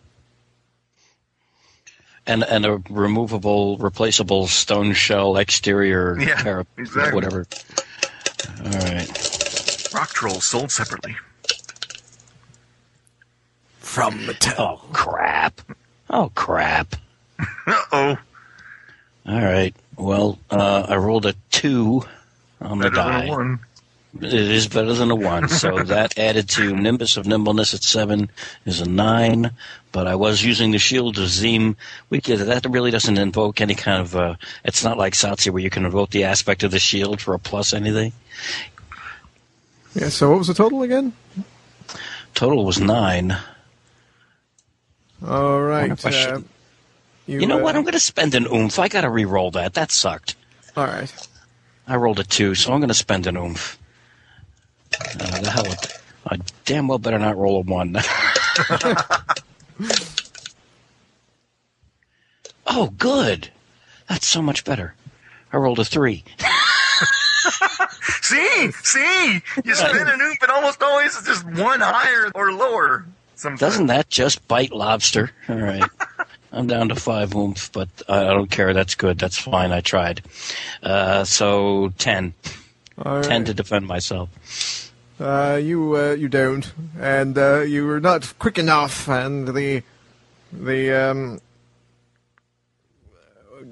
And 2.28 2.44
and 2.44 2.66
a 2.66 2.82
removable, 2.90 3.78
replaceable 3.78 4.48
stone 4.48 4.94
shell 4.94 5.38
exterior, 5.38 6.18
Yeah, 6.20 6.36
parap- 6.36 6.68
exactly. 6.78 7.16
whatever. 7.16 7.48
All 8.64 8.72
right. 8.72 9.88
Rock 9.94 10.10
trolls 10.14 10.46
sold 10.46 10.72
separately. 10.72 11.16
From 13.92 14.20
Mattel. 14.20 14.56
Oh 14.58 14.82
crap! 14.94 15.60
Oh 16.10 16.32
crap! 16.34 16.96
Uh 17.68 17.82
oh. 17.92 18.18
All 19.28 19.42
right. 19.42 19.76
Well, 19.98 20.40
uh, 20.50 20.86
I 20.88 20.96
rolled 20.96 21.26
a 21.26 21.36
two 21.50 22.04
on 22.62 22.78
the 22.80 22.90
Better 22.90 22.96
than 22.96 23.12
die. 23.12 23.26
a 23.26 23.30
one. 23.30 23.60
It 24.22 24.34
is 24.34 24.70
better 24.70 24.94
than 24.94 25.12
a 25.12 25.16
one. 25.16 25.50
So 25.50 25.80
that 25.84 26.18
added 26.18 26.48
to 26.52 26.74
Nimbus 26.74 27.18
of 27.18 27.28
Nimbleness 27.28 27.74
at 27.74 27.84
seven 27.84 28.30
is 28.66 28.80
a 28.80 28.90
nine. 28.90 29.52
But 29.92 30.08
I 30.08 30.16
was 30.16 30.42
using 30.42 30.72
the 30.72 30.80
Shield 30.80 31.18
of 31.18 31.28
Zim. 31.28 31.76
We 32.10 32.22
could, 32.22 32.40
that 32.40 32.66
really 32.70 32.92
doesn't 32.92 33.18
invoke 33.18 33.60
any 33.60 33.76
kind 33.76 34.00
of. 34.00 34.16
Uh, 34.16 34.36
it's 34.64 34.86
not 34.86 34.98
like 34.98 35.16
Satsi 35.16 35.52
where 35.52 35.62
you 35.62 35.70
can 35.70 35.84
invoke 35.84 36.12
the 36.12 36.24
aspect 36.24 36.64
of 36.64 36.72
the 36.72 36.80
shield 36.80 37.20
for 37.20 37.34
a 37.34 37.40
plus 37.40 37.74
anything. 37.74 38.14
Yeah, 39.96 40.08
so 40.08 40.30
what 40.30 40.38
was 40.38 40.48
the 40.48 40.54
total 40.54 40.82
again? 40.82 41.12
Total 42.34 42.64
was 42.64 42.80
nine. 42.80 43.36
All 45.26 45.62
right. 45.62 45.92
I 46.06 46.10
Uh, 46.10 46.12
should- 46.12 46.46
You 47.28 47.46
know 47.46 47.60
uh, 47.60 47.64
what? 47.64 47.76
I'm 47.76 47.84
going 47.84 47.94
to 47.94 48.00
spend 48.00 48.34
an 48.36 48.48
oomph. 48.48 48.80
I 48.80 48.88
got 48.88 49.02
to 49.02 49.10
re-roll 49.10 49.52
that. 49.52 49.74
That 49.76 49.92
sucked. 49.92 50.36
All 50.76 50.86
right. 50.88 51.12
I 51.88 51.96
rolled 51.96 52.20
a 52.20 52.24
two, 52.24 52.56
so 52.56 52.74
I'm 52.74 52.80
going 52.80 52.88
to 52.90 52.94
spend 52.94 53.28
an 53.28 53.38
oomph. 53.38 53.78
Uh, 55.20 55.40
the 55.42 55.50
hell 55.52 55.64
with 55.64 56.04
I 56.28 56.38
damn 56.66 56.88
well 56.88 57.00
better 57.00 57.18
not 57.20 57.38
roll 57.38 57.58
a 57.58 57.62
one. 57.62 57.96
oh, 62.68 62.88
good. 62.98 63.50
That's 64.08 64.28
so 64.28 64.42
much 64.42 64.64
better. 64.64 64.96
I 65.52 65.58
rolled 65.58 65.80
a 65.80 65.86
three. 65.86 66.24
See, 68.22 68.72
see, 68.84 69.42
you 69.66 69.76
spin 69.76 70.08
an 70.08 70.22
oomph, 70.22 70.42
and 70.42 70.52
almost 70.52 70.82
always 70.82 71.18
it's 71.18 71.26
just 71.28 71.44
one 71.44 71.82
higher 71.82 72.32
or 72.36 72.54
lower. 72.54 73.06
Sometimes. 73.42 73.60
Doesn't 73.60 73.88
that 73.88 74.08
just 74.08 74.48
bite 74.48 74.72
lobster? 74.72 75.32
All 75.50 75.56
right. 75.56 75.84
I'm 76.52 76.68
down 76.68 76.90
to 76.90 76.96
five 76.96 77.34
oomph, 77.34 77.72
but 77.72 77.90
I 78.08 78.28
I 78.28 78.34
don't 78.36 78.52
care. 78.52 78.72
That's 78.72 78.94
good. 78.94 79.18
That's 79.18 79.40
fine. 79.40 79.72
I 79.72 79.82
tried. 79.82 80.22
Uh, 80.84 81.24
so 81.24 81.92
ten. 81.98 82.36
All 83.00 83.16
right. 83.16 83.24
Ten 83.24 83.44
to 83.46 83.56
defend 83.56 83.88
myself. 83.88 84.30
Uh, 85.20 85.60
you 85.60 85.98
uh, 85.98 86.12
you 86.12 86.30
don't, 86.30 86.72
and 87.00 87.36
uh, 87.36 87.62
you 87.62 87.88
were 87.88 88.00
not 88.00 88.32
quick 88.38 88.60
enough, 88.60 89.10
and 89.10 89.48
the 89.48 89.82
the 90.54 90.92
um, 90.92 91.42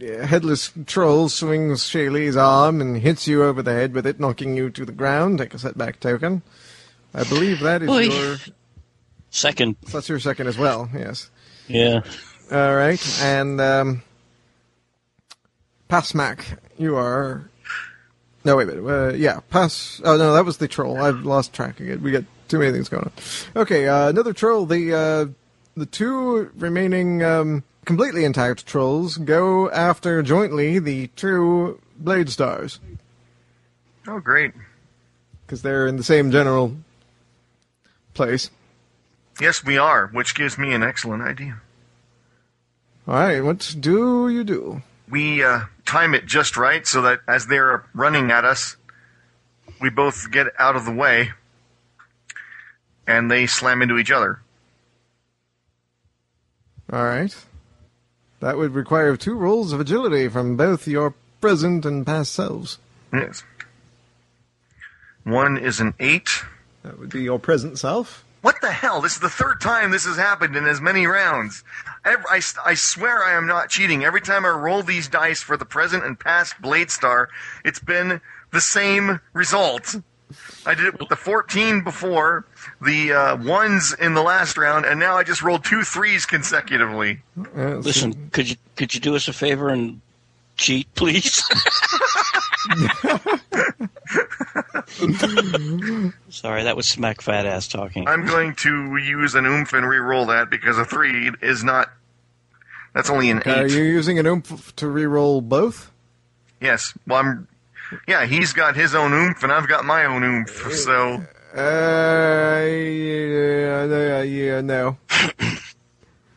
uh, 0.01 0.25
headless 0.25 0.71
troll 0.87 1.29
swings 1.29 1.83
Shaylee's 1.83 2.35
arm 2.35 2.81
and 2.81 2.97
hits 2.97 3.27
you 3.27 3.43
over 3.43 3.61
the 3.61 3.73
head 3.73 3.93
with 3.93 4.07
it, 4.07 4.19
knocking 4.19 4.57
you 4.57 4.71
to 4.71 4.83
the 4.83 4.91
ground. 4.91 5.37
Take 5.37 5.53
a 5.53 5.59
setback 5.59 5.99
token. 5.99 6.41
I 7.13 7.23
believe 7.23 7.59
that 7.59 7.83
is 7.83 7.89
Oy. 7.89 8.01
your 8.05 8.37
Second. 9.29 9.75
that's 9.91 10.09
your 10.09 10.19
second 10.19 10.47
as 10.47 10.57
well. 10.57 10.89
Yes. 10.93 11.29
Yeah. 11.67 12.01
All 12.51 12.75
right, 12.75 13.21
and 13.21 13.61
um, 13.61 14.01
past 15.87 16.09
Smack, 16.09 16.59
you 16.79 16.95
are 16.95 17.47
No, 18.43 18.55
wait 18.57 18.63
a 18.69 18.73
minute. 18.73 18.89
Uh, 18.89 19.13
yeah, 19.13 19.39
pass. 19.51 20.01
Oh 20.03 20.17
no, 20.17 20.33
that 20.33 20.45
was 20.45 20.57
the 20.57 20.67
troll. 20.67 20.97
I've 20.99 21.25
lost 21.25 21.53
track 21.53 21.79
of 21.79 21.87
it. 21.87 22.01
We 22.01 22.11
got 22.11 22.23
too 22.47 22.57
many 22.57 22.71
things 22.71 22.89
going 22.89 23.03
on. 23.03 23.11
Okay, 23.55 23.87
uh, 23.87 24.09
another 24.09 24.33
troll. 24.33 24.65
The 24.65 24.93
uh, 24.93 25.25
the 25.77 25.85
two 25.85 26.49
remaining 26.57 27.21
um, 27.23 27.63
completely 27.85 28.25
intact 28.25 28.65
trolls 28.65 29.17
go 29.17 29.69
after 29.69 30.23
jointly 30.23 30.79
the 30.79 31.07
two 31.15 31.79
blade 31.99 32.29
stars 32.29 32.79
Oh, 34.07 34.19
great. 34.19 34.53
because 35.45 35.61
they're 35.61 35.85
in 35.85 35.97
the 35.97 36.03
same 36.03 36.31
general 36.31 36.75
place. 38.15 38.49
Yes, 39.39 39.63
we 39.63 39.77
are, 39.77 40.07
which 40.07 40.35
gives 40.35 40.57
me 40.57 40.73
an 40.73 40.83
excellent 40.83 41.23
idea. 41.23 41.61
All 43.07 43.15
right, 43.15 43.41
what 43.41 43.75
do 43.79 44.29
you 44.29 44.43
do? 44.43 44.81
We 45.09 45.43
uh, 45.43 45.61
time 45.85 46.13
it 46.13 46.25
just 46.25 46.57
right 46.57 46.85
so 46.85 47.01
that 47.03 47.21
as 47.27 47.47
they're 47.47 47.85
running 47.93 48.31
at 48.31 48.45
us, 48.45 48.75
we 49.81 49.89
both 49.89 50.29
get 50.29 50.47
out 50.59 50.75
of 50.75 50.85
the 50.85 50.91
way 50.91 51.31
and 53.07 53.31
they 53.31 53.47
slam 53.47 53.81
into 53.81 53.97
each 53.97 54.11
other. 54.11 54.41
All 56.91 57.03
right, 57.03 57.35
that 58.39 58.57
would 58.57 58.73
require 58.73 59.15
two 59.15 59.35
rolls 59.35 59.73
of 59.73 59.79
agility 59.79 60.27
from 60.27 60.57
both 60.57 60.87
your 60.87 61.13
present 61.39 61.85
and 61.85 62.05
past 62.05 62.33
selves. 62.33 62.77
Yes. 63.13 63.43
One 65.23 65.57
is 65.57 65.79
an 65.79 65.93
eight. 65.99 66.29
That 66.83 66.99
would 66.99 67.09
be 67.09 67.23
your 67.23 67.39
present 67.39 67.79
self. 67.79 68.23
What 68.41 68.61
the 68.61 68.71
hell? 68.71 69.01
This 69.01 69.13
is 69.13 69.19
the 69.19 69.29
third 69.29 69.59
time 69.59 69.91
this 69.91 70.05
has 70.05 70.15
happened 70.15 70.55
in 70.55 70.65
as 70.65 70.79
many 70.79 71.05
rounds. 71.05 71.63
Ev 72.05 72.23
I, 72.29 72.41
I 72.65 72.73
swear 72.73 73.23
I 73.23 73.33
am 73.33 73.47
not 73.47 73.69
cheating. 73.69 74.05
Every 74.05 74.21
time 74.21 74.45
I 74.45 74.49
roll 74.49 74.81
these 74.81 75.07
dice 75.07 75.41
for 75.41 75.57
the 75.57 75.65
present 75.65 76.05
and 76.05 76.17
past 76.17 76.61
Blade 76.61 76.89
Star, 76.89 77.29
it's 77.65 77.79
been 77.79 78.21
the 78.51 78.61
same 78.61 79.19
result. 79.33 79.95
I 80.65 80.75
did 80.75 80.85
it 80.85 80.99
with 80.99 81.09
the 81.09 81.15
14 81.15 81.83
before, 81.83 82.45
the 82.81 83.11
uh, 83.13 83.35
ones 83.37 83.95
in 83.99 84.13
the 84.13 84.21
last 84.21 84.57
round, 84.57 84.85
and 84.85 84.99
now 84.99 85.15
I 85.15 85.23
just 85.23 85.41
rolled 85.41 85.65
two 85.65 85.83
threes 85.83 86.25
consecutively. 86.25 87.21
Uh, 87.37 87.43
let's 87.45 87.83
see. 87.83 88.05
Listen, 88.05 88.29
could 88.31 88.49
you 88.49 88.55
could 88.75 88.93
you 88.93 88.99
do 88.99 89.15
us 89.15 89.27
a 89.27 89.33
favor 89.33 89.69
and 89.69 90.01
cheat, 90.59 90.93
please? 90.95 91.43
Sorry, 96.29 96.63
that 96.63 96.75
was 96.75 96.87
smack 96.87 97.21
fat 97.21 97.45
ass 97.45 97.67
talking. 97.67 98.07
I'm 98.07 98.25
going 98.25 98.55
to 98.55 98.97
use 98.97 99.35
an 99.35 99.45
oomph 99.45 99.73
and 99.73 99.87
re-roll 99.87 100.25
that 100.27 100.49
because 100.49 100.77
a 100.77 100.85
three 100.85 101.31
is 101.41 101.63
not. 101.63 101.89
That's 102.93 103.09
only 103.09 103.29
an 103.29 103.41
Are 103.43 103.65
eight. 103.65 103.71
you 103.71 103.83
using 103.83 104.17
an 104.19 104.25
oomph 104.25 104.75
to 104.77 104.87
re-roll 104.87 105.41
both? 105.41 105.91
Yes. 106.61 106.93
Well, 107.07 107.19
I'm. 107.19 107.47
Yeah, 108.07 108.25
he's 108.25 108.53
got 108.53 108.75
his 108.75 108.93
own 108.93 109.13
oomph, 109.13 109.41
and 109.43 109.51
I've 109.51 109.67
got 109.67 109.85
my 109.85 110.05
own 110.05 110.23
oomph. 110.23 110.49
So 110.73 111.23
Uh, 111.55 112.65
yeah, 112.65 113.85
no, 113.87 114.21
yeah, 114.21 114.61
no. 114.61 114.97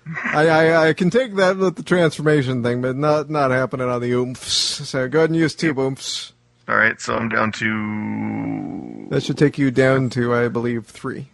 I, 0.06 0.48
I 0.48 0.88
I 0.88 0.92
can 0.94 1.10
take 1.10 1.36
that 1.36 1.56
with 1.56 1.76
the 1.76 1.82
transformation 1.82 2.62
thing, 2.62 2.82
but 2.82 2.96
not 2.96 3.30
not 3.30 3.50
happening 3.50 3.88
on 3.88 4.00
the 4.00 4.10
oomphs. 4.12 4.84
So 4.84 5.08
go 5.08 5.20
ahead 5.20 5.30
and 5.30 5.38
use 5.38 5.54
two 5.54 5.74
oomphs. 5.74 6.32
all 6.68 6.76
right. 6.76 7.00
So 7.00 7.14
I'm 7.16 7.28
down 7.28 7.52
to. 7.52 9.06
That 9.10 9.22
should 9.22 9.38
take 9.38 9.58
you 9.58 9.70
down 9.70 10.10
to, 10.10 10.34
I 10.34 10.48
believe, 10.48 10.86
three. 10.86 11.28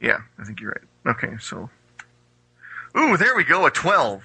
Yeah, 0.00 0.18
I 0.38 0.44
think 0.44 0.60
you're 0.60 0.70
right. 1.04 1.14
Okay, 1.14 1.36
so. 1.40 1.70
Ooh, 2.98 3.16
there 3.16 3.36
we 3.36 3.44
go. 3.44 3.66
A 3.66 3.70
twelve 3.70 4.22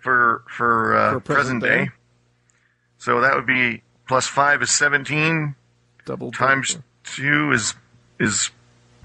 for 0.00 0.44
for, 0.48 0.96
uh, 0.96 1.12
For 1.14 1.20
present, 1.20 1.60
present 1.60 1.62
day. 1.62 1.84
day. 1.86 1.90
So 2.98 3.20
that 3.20 3.34
would 3.34 3.46
be 3.46 3.82
plus 4.06 4.26
five 4.28 4.62
is 4.62 4.70
seventeen 4.70 5.56
Double 6.04 6.30
times 6.30 6.78
two 7.04 7.50
is 7.52 7.74
is 8.20 8.50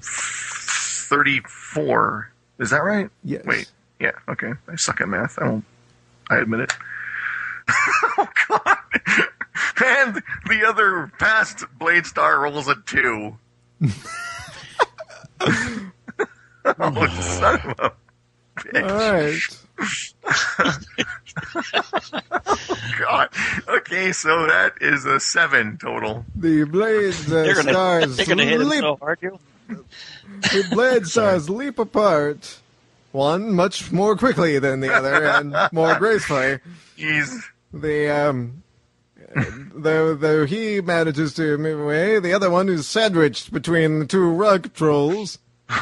thirty 0.01 1.39
four. 1.47 2.31
Is 2.59 2.69
that 2.71 2.83
right? 2.83 3.09
Yes. 3.23 3.43
Wait. 3.45 3.71
Yeah. 3.99 4.11
Okay. 4.29 4.53
I 4.67 4.75
suck 4.75 5.01
at 5.01 5.09
math. 5.09 5.39
I 5.39 5.45
don't. 5.45 5.65
I 6.29 6.37
admit 6.37 6.59
it. 6.61 6.73
oh 8.17 8.27
God. 8.47 8.77
And 9.83 10.21
the 10.47 10.65
other 10.67 11.11
past 11.19 11.65
Blade 11.77 12.05
Star 12.05 12.39
rolls 12.41 12.67
a 12.67 12.75
two. 12.85 13.37
oh, 15.41 15.91
son 17.21 17.59
of 17.61 17.79
a 17.79 17.91
bitch. 18.57 18.83
All 18.83 19.13
right. 19.13 19.39
God. 22.99 23.29
Okay, 23.67 24.11
so 24.11 24.47
that 24.47 24.73
is 24.81 25.05
a 25.05 25.19
seven 25.19 25.77
total. 25.77 26.25
The 26.35 26.63
blades 26.63 27.31
uh, 27.31 27.43
They're 27.43 27.53
gonna, 27.55 27.71
stars 27.71 28.17
they're 28.17 28.25
gonna 28.25 28.45
hit 28.45 28.61
him 28.61 28.69
leap. 28.69 28.81
so 28.81 28.95
hard, 28.97 29.19
you. 29.21 29.39
The 29.67 30.67
blade 30.71 31.05
stars 31.05 31.49
leap 31.49 31.77
apart. 31.79 32.59
One 33.11 33.53
much 33.53 33.91
more 33.91 34.15
quickly 34.15 34.59
than 34.59 34.79
the 34.81 34.93
other, 34.93 35.23
and 35.25 35.55
more 35.71 35.95
gracefully. 35.99 36.59
He's 36.95 37.43
The 37.73 38.09
um, 38.09 38.63
though 39.73 40.13
though 40.13 40.45
he 40.45 40.81
manages 40.81 41.33
to 41.35 41.57
move 41.57 41.79
away, 41.79 42.19
the 42.19 42.33
other 42.33 42.49
one 42.49 42.69
is 42.69 42.87
sandwiched 42.87 43.51
between 43.51 43.99
the 43.99 44.05
two 44.05 44.29
rug 44.29 44.73
trolls. 44.73 45.39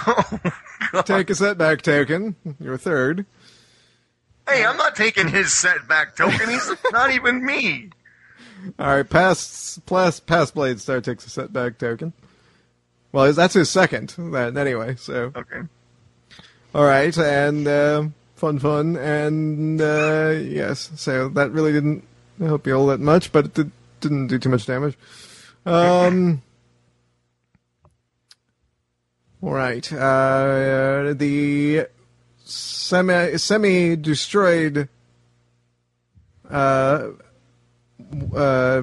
Take 1.05 1.29
a 1.29 1.35
setback 1.35 1.81
token. 1.81 2.35
Your 2.59 2.77
third. 2.77 3.25
hey, 4.47 4.65
I'm 4.65 4.77
not 4.77 4.95
taking 4.95 5.27
his 5.27 5.53
setback 5.53 6.15
token. 6.15 6.49
He's 6.49 6.71
not 6.91 7.11
even 7.11 7.45
me. 7.45 7.89
All 8.79 8.87
right, 8.87 9.07
pass, 9.07 9.79
past 9.85 10.25
pass 10.25 10.49
blade 10.51 10.79
star 10.79 11.01
takes 11.01 11.25
a 11.25 11.29
setback 11.29 11.77
token. 11.77 12.13
Well, 13.11 13.31
that's 13.33 13.53
his 13.53 13.69
second. 13.69 14.15
Then 14.17 14.57
anyway, 14.57 14.95
so 14.95 15.31
Okay. 15.35 15.61
All 16.75 16.83
right, 16.83 17.17
and 17.17 17.65
uh, 17.65 18.03
fun, 18.35 18.59
fun, 18.59 18.97
and 18.97 19.79
uh, 19.79 20.33
yes, 20.43 20.91
so 20.97 21.29
that 21.29 21.51
really 21.51 21.71
didn't 21.71 22.03
help 22.37 22.67
you 22.67 22.75
all 22.75 22.87
that 22.87 22.99
much, 22.99 23.31
but 23.31 23.45
it 23.45 23.53
did, 23.53 23.71
didn't 24.01 24.27
do 24.27 24.37
too 24.37 24.49
much 24.49 24.65
damage. 24.65 24.97
Um. 25.65 26.41
All 29.41 29.53
right. 29.53 29.93
Uh, 29.93 31.13
the 31.15 31.87
semi 32.43 33.37
semi 33.37 33.95
destroyed 33.95 34.89
uh, 36.49 37.09
uh, 38.35 38.81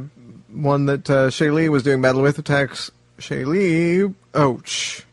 one 0.49 0.87
that 0.87 1.11
uh, 1.11 1.29
Shaylee 1.29 1.69
was 1.69 1.83
doing 1.83 2.01
battle 2.01 2.23
with 2.23 2.39
attacks 2.39 2.91
Shaylee. 3.19 4.15
Ouch. 4.35 5.05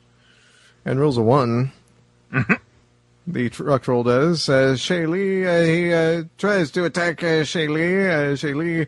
And 0.86 0.98
rolls 0.98 1.18
a 1.18 1.22
one. 1.22 1.74
the 3.32 3.50
truck 3.50 3.88
roll 3.88 4.04
does. 4.04 4.50
Uh, 4.50 4.74
Shaylee, 4.74 5.46
uh, 5.46 5.66
he 5.66 5.94
uh, 5.94 6.24
tries 6.38 6.72
to 6.72 6.86
attack 6.86 7.24
uh, 7.24 7.44
Shaylee. 7.44 8.10
Uh, 8.10 8.36
Shaylee 8.36 8.88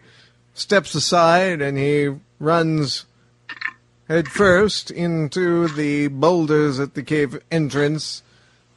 steps 0.54 0.96
aside 0.96 1.62
and 1.62 1.78
he 1.78 2.10
runs 2.40 3.06
head 4.08 4.28
first 4.28 4.92
into 4.92 5.68
the 5.70 6.08
boulders 6.08 6.80
at 6.80 6.96
the 6.96 7.04
cave 7.04 7.40
entrance, 7.52 8.24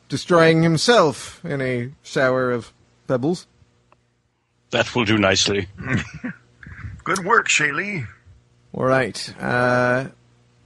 destroying 0.09 0.63
himself 0.63 1.45
in 1.45 1.61
a 1.61 1.91
shower 2.03 2.51
of 2.51 2.73
pebbles. 3.09 3.47
That 4.71 4.95
will 4.95 5.05
do 5.05 5.19
nicely. 5.19 5.69
Good 7.05 7.25
work, 7.25 7.49
Shaylee. 7.49 8.07
All 8.73 8.85
right. 8.85 9.35
Uh, 9.41 10.09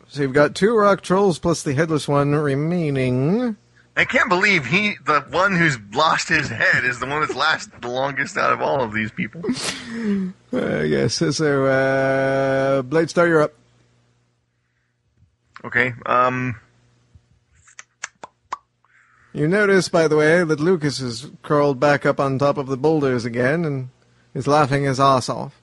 so 0.09 0.23
you've 0.23 0.33
got 0.33 0.55
two 0.55 0.75
rock 0.75 1.03
trolls 1.03 1.39
plus 1.39 1.63
the 1.63 1.75
headless 1.75 2.09
one 2.09 2.35
remaining. 2.35 3.57
I 3.99 4.05
can't 4.05 4.29
believe 4.29 4.65
he, 4.65 4.95
the 5.07 5.23
one 5.31 5.57
who's 5.57 5.77
lost 5.93 6.29
his 6.29 6.49
head, 6.49 6.85
is 6.85 7.01
the 7.01 7.07
one 7.07 7.21
that's 7.21 7.35
lasted 7.35 7.83
the 7.83 7.89
longest 7.89 8.37
out 8.37 8.53
of 8.53 8.63
all 8.63 8.81
of 8.81 8.95
these 8.95 9.11
people. 9.11 9.43
Uh, 10.53 10.83
yes. 10.83 11.17
So, 11.17 11.67
uh, 11.67 12.83
Blade 12.83 13.11
Star, 13.11 13.27
you're 13.27 13.43
up. 13.43 13.55
Okay. 15.65 15.95
Um. 16.07 16.61
You 19.33 19.49
notice, 19.49 19.89
by 19.89 20.07
the 20.07 20.17
way, 20.17 20.45
that 20.45 20.61
Lucas 20.61 21.01
has 21.01 21.31
crawled 21.43 21.81
back 21.81 22.07
up 22.07 22.21
on 22.21 22.39
top 22.39 22.57
of 22.57 22.69
the 22.69 22.77
boulders 22.77 23.25
again 23.25 23.65
and 23.65 23.89
is 24.33 24.47
laughing 24.47 24.85
his 24.85 25.01
ass 25.01 25.29
off. 25.29 25.61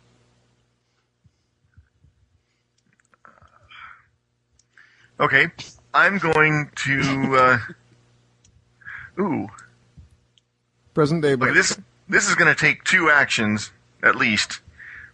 Okay. 5.22 5.48
I'm 5.94 6.18
going 6.18 6.70
to. 6.76 7.38
Uh, 7.38 7.58
ooh. 9.20 9.48
Present 10.94 11.22
day 11.22 11.34
Okay, 11.34 11.52
this 11.52 11.78
this 12.08 12.30
is 12.30 12.36
going 12.36 12.54
to 12.54 12.60
take 12.60 12.84
two 12.84 13.10
actions 13.10 13.72
at 14.04 14.16
least. 14.16 14.62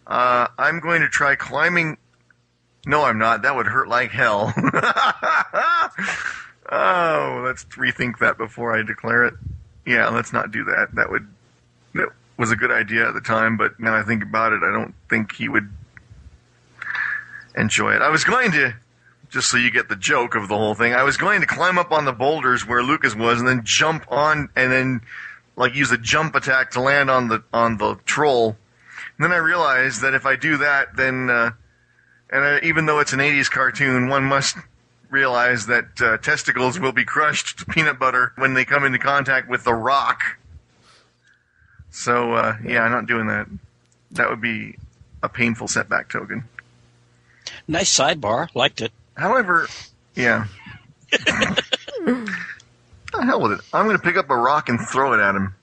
Uh, 0.05 0.47
I'm 0.57 0.79
going 0.79 1.01
to 1.01 1.09
try 1.09 1.35
climbing. 1.35 1.97
No, 2.85 3.03
I'm 3.03 3.17
not. 3.17 3.43
That 3.43 3.55
would 3.55 3.67
hurt 3.67 3.87
like 3.87 4.11
hell. 4.11 4.53
oh, 6.71 7.41
let's 7.45 7.63
rethink 7.65 8.19
that 8.19 8.37
before 8.37 8.77
I 8.77 8.81
declare 8.83 9.25
it. 9.25 9.33
Yeah, 9.85 10.09
let's 10.09 10.33
not 10.33 10.51
do 10.51 10.63
that. 10.65 10.93
That 10.95 11.09
would 11.09 11.27
that 11.93 12.09
was 12.37 12.51
a 12.51 12.55
good 12.55 12.71
idea 12.71 13.07
at 13.07 13.13
the 13.13 13.21
time, 13.21 13.57
but 13.57 13.79
now 13.79 13.95
I 13.95 14.03
think 14.03 14.23
about 14.23 14.53
it, 14.53 14.61
I 14.63 14.71
don't 14.71 14.93
think 15.09 15.33
he 15.33 15.47
would. 15.49 15.69
enjoy 17.55 17.93
it. 17.93 18.01
I 18.01 18.09
was 18.09 18.23
going 18.23 18.51
to, 18.53 18.73
just 19.31 19.49
so 19.49 19.57
you 19.57 19.71
get 19.71 19.87
the 19.87 19.95
joke 19.95 20.35
of 20.35 20.49
the 20.49 20.57
whole 20.57 20.75
thing, 20.75 20.93
I 20.93 21.03
was 21.03 21.17
going 21.17 21.39
to 21.39 21.47
climb 21.47 21.77
up 21.77 21.91
on 21.91 22.05
the 22.05 22.11
boulders 22.11 22.67
where 22.67 22.83
Lucas 22.83 23.15
was 23.15 23.39
and 23.39 23.47
then 23.47 23.61
jump 23.63 24.05
on 24.11 24.49
and 24.55 24.71
then 24.71 25.01
like 25.55 25.73
use 25.73 25.91
a 25.91 25.97
jump 25.97 26.35
attack 26.35 26.71
to 26.71 26.81
land 26.81 27.09
on 27.09 27.29
the 27.29 27.43
on 27.53 27.77
the 27.77 27.95
troll. 28.05 28.57
And 29.17 29.23
then 29.23 29.31
I 29.31 29.37
realized 29.37 30.01
that 30.01 30.13
if 30.13 30.25
I 30.25 30.35
do 30.35 30.57
that, 30.57 30.95
then 30.97 31.29
uh, 31.29 31.51
and 32.29 32.43
uh, 32.43 32.59
even 32.61 32.85
though 32.85 32.99
it's 32.99 33.13
an 33.13 33.19
'80s 33.19 33.49
cartoon, 33.49 34.09
one 34.09 34.25
must 34.25 34.57
realize 35.09 35.65
that 35.67 36.01
uh, 36.01 36.17
testicles 36.17 36.79
will 36.79 36.93
be 36.93 37.05
crushed 37.05 37.59
to 37.59 37.65
peanut 37.65 37.99
butter 37.99 38.33
when 38.37 38.53
they 38.53 38.65
come 38.65 38.83
into 38.83 38.99
contact 38.99 39.49
with 39.49 39.63
the 39.63 39.73
rock. 39.73 40.19
So 41.89 42.33
uh, 42.33 42.57
yeah, 42.65 42.81
I'm 42.81 42.91
not 42.91 43.07
doing 43.07 43.27
that. 43.27 43.47
That 44.11 44.29
would 44.29 44.41
be 44.41 44.75
a 45.23 45.29
painful 45.29 45.69
setback 45.69 46.09
token. 46.09 46.43
Nice 47.67 47.97
sidebar. 47.97 48.53
Liked 48.55 48.81
it. 48.81 48.91
However, 49.21 49.67
yeah. 50.15 50.45
the 51.11 52.33
hell 53.13 53.39
with 53.39 53.51
it. 53.51 53.61
I'm 53.71 53.85
going 53.85 53.95
to 53.95 54.01
pick 54.01 54.17
up 54.17 54.31
a 54.31 54.35
rock 54.35 54.67
and 54.67 54.79
throw 54.79 55.13
it 55.13 55.19
at 55.19 55.35
him. 55.35 55.53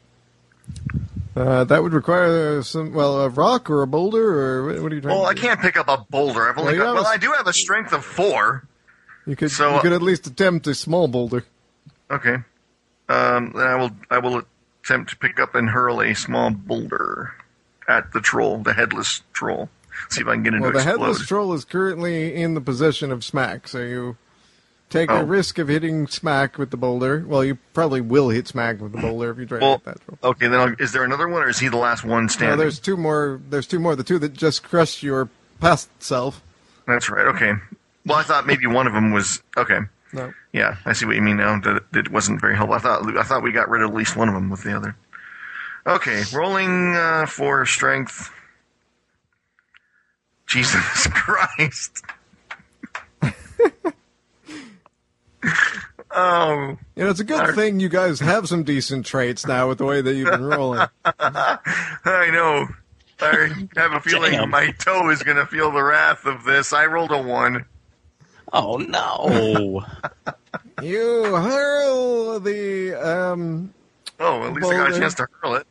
Uh, 1.35 1.65
that 1.65 1.83
would 1.83 1.93
require 1.93 2.63
some, 2.63 2.93
well, 2.93 3.21
a 3.23 3.29
rock 3.29 3.69
or 3.69 3.83
a 3.83 3.87
boulder, 3.87 4.41
or 4.41 4.67
what, 4.67 4.83
what 4.83 4.93
are 4.93 4.95
you 4.95 5.01
trying 5.01 5.15
Well, 5.15 5.25
to 5.25 5.29
I 5.31 5.35
can't 5.35 5.61
pick 5.61 5.77
up 5.77 5.89
a 5.89 5.99
boulder. 6.09 6.49
I've 6.49 6.57
only 6.57 6.67
Well, 6.67 6.75
you 6.77 6.83
got. 6.83 6.95
Well, 6.95 7.05
a- 7.05 7.09
I 7.09 7.17
do 7.17 7.33
have 7.33 7.49
a 7.49 7.53
strength 7.53 7.93
of 7.93 8.05
four. 8.05 8.65
You 9.27 9.35
could, 9.35 9.51
so, 9.51 9.71
you 9.71 9.77
uh, 9.77 9.83
could 9.83 9.93
at 9.93 10.03
least 10.03 10.27
attempt 10.29 10.69
a 10.69 10.75
small 10.75 11.09
boulder. 11.09 11.45
Okay. 12.11 12.37
Um, 13.09 13.53
then 13.55 13.67
I 13.67 13.75
will. 13.75 13.91
I 14.11 14.19
will 14.19 14.43
attempt 14.85 15.11
to 15.11 15.17
pick 15.17 15.41
up 15.41 15.57
and 15.57 15.69
hurl 15.69 16.01
a 16.01 16.15
small 16.15 16.51
boulder 16.51 17.35
at 17.89 18.13
the 18.13 18.21
troll, 18.21 18.59
the 18.59 18.73
headless 18.73 19.23
troll. 19.33 19.69
See 20.11 20.21
if 20.23 20.29
I 20.29 20.35
can 20.35 20.43
get 20.43 20.55
it 20.55 20.61
Well, 20.61 20.73
the 20.73 20.79
explode. 20.79 20.91
headless 21.01 21.27
troll 21.27 21.53
is 21.55 21.65
currently 21.65 22.35
in 22.35 22.55
the 22.55 22.61
possession 22.61 23.11
of 23.13 23.25
Smack, 23.25 23.69
so 23.69 23.79
you 23.81 24.17
take 24.91 25.11
Oh. 25.11 25.17
a 25.19 25.25
risk 25.25 25.59
of 25.59 25.69
hitting 25.69 26.07
Smack 26.07 26.57
with 26.59 26.71
the 26.71 26.77
boulder. 26.77 27.25
Well, 27.27 27.45
you 27.45 27.59
probably 27.75 28.01
will 28.01 28.31
hit 28.31 28.49
Smack 28.49 28.81
with 28.81 28.93
the 28.93 28.99
boulder 29.01 29.31
if 29.31 29.39
you 29.39 29.47
try 29.47 29.59
Well, 29.59 29.79
to 29.81 29.85
hit 29.91 29.97
that 29.99 30.05
troll. 30.05 30.31
Okay, 30.33 30.49
then 30.49 30.61
I'll, 30.61 30.75
is 30.79 30.93
there 30.93 31.05
another 31.05 31.29
one, 31.29 31.43
or 31.43 31.49
is 31.49 31.59
he 31.59 31.69
the 31.69 31.77
last 31.77 32.05
one 32.05 32.25
No, 32.25 32.29
standing? 32.29 32.59
there's 32.59 32.79
two 32.79 32.97
more. 32.97 33.41
There's 33.51 33.67
two 33.67 33.79
more. 33.79 33.95
The 33.97 34.05
two 34.05 34.19
that 34.21 34.33
just 34.33 34.63
crushed 34.63 35.03
your 35.03 35.29
past 35.61 35.89
self. 36.03 36.41
That's 36.87 37.11
right. 37.11 37.27
Okay. 37.27 37.53
Well, 38.07 38.17
I 38.19 38.23
thought 38.23 38.47
maybe 38.47 38.67
one 38.67 38.87
of 38.87 38.95
them 38.95 39.13
was 39.13 39.43
okay. 39.59 39.81
No. 40.15 40.33
Yeah, 40.55 40.77
I 40.87 40.95
see 40.95 41.05
what 41.05 41.17
you 41.17 41.21
mean 41.21 41.37
now. 41.37 41.61
That 41.61 41.83
that 41.93 42.07
it 42.07 42.11
wasn't 42.13 42.41
very 42.41 42.57
helpful. 42.57 42.75
I 42.77 42.79
thought 42.79 43.19
I 43.19 43.23
thought 43.25 43.43
we 43.43 43.53
got 43.53 43.69
rid 43.69 43.83
of 43.83 43.91
at 43.91 43.95
least 43.97 44.17
one 44.17 44.29
of 44.29 44.35
them 44.35 44.49
with 44.49 44.63
the 44.63 44.75
other. 44.75 44.97
Okay, 45.87 46.23
rolling 46.35 46.95
uh, 46.97 47.27
for 47.27 47.67
strength. 47.67 48.31
Jesus 50.49 51.07
Christ. 51.13 52.03
oh, 56.13 56.77
You 56.97 57.05
know, 57.05 57.11
it's 57.11 57.21
a 57.21 57.25
good 57.25 57.41
Our- 57.41 57.53
thing 57.55 57.81
you 57.81 57.89
guys 57.89 58.19
have 58.21 58.49
some 58.49 58.65
decent 58.65 59.07
traits 59.07 59.47
now 59.47 59.69
with 59.69 59.79
the 59.79 59.85
way 59.85 60.01
that 60.01 60.15
you've 60.15 60.31
been 60.31 60.45
rolling. 60.45 60.87
I 61.05 62.31
know. 62.33 62.67
I 63.21 63.51
have 63.77 63.93
a 63.93 64.01
feeling 64.01 64.33
Damn. 64.33 64.51
my 64.51 64.71
toe 64.73 65.11
is 65.11 65.23
going 65.25 65.37
to 65.39 65.47
feel 65.47 65.71
the 65.73 65.83
wrath 65.83 66.25
of 66.25 66.45
this. 66.45 66.73
I 66.73 66.87
rolled 66.87 67.11
a 67.11 67.21
one. 67.21 67.65
Oh 68.53 68.77
no! 68.77 69.85
you 70.83 71.25
hurl 71.35 72.39
the 72.41 72.95
um. 72.95 73.75
Oh, 74.21 74.45
at 74.45 74.53
least 74.55 74.69
I 74.69 74.77
got 74.77 74.93
a 74.95 74.99
chance 74.99 75.15
to 75.15 75.27
hurl 75.43 75.57
it. 75.57 75.67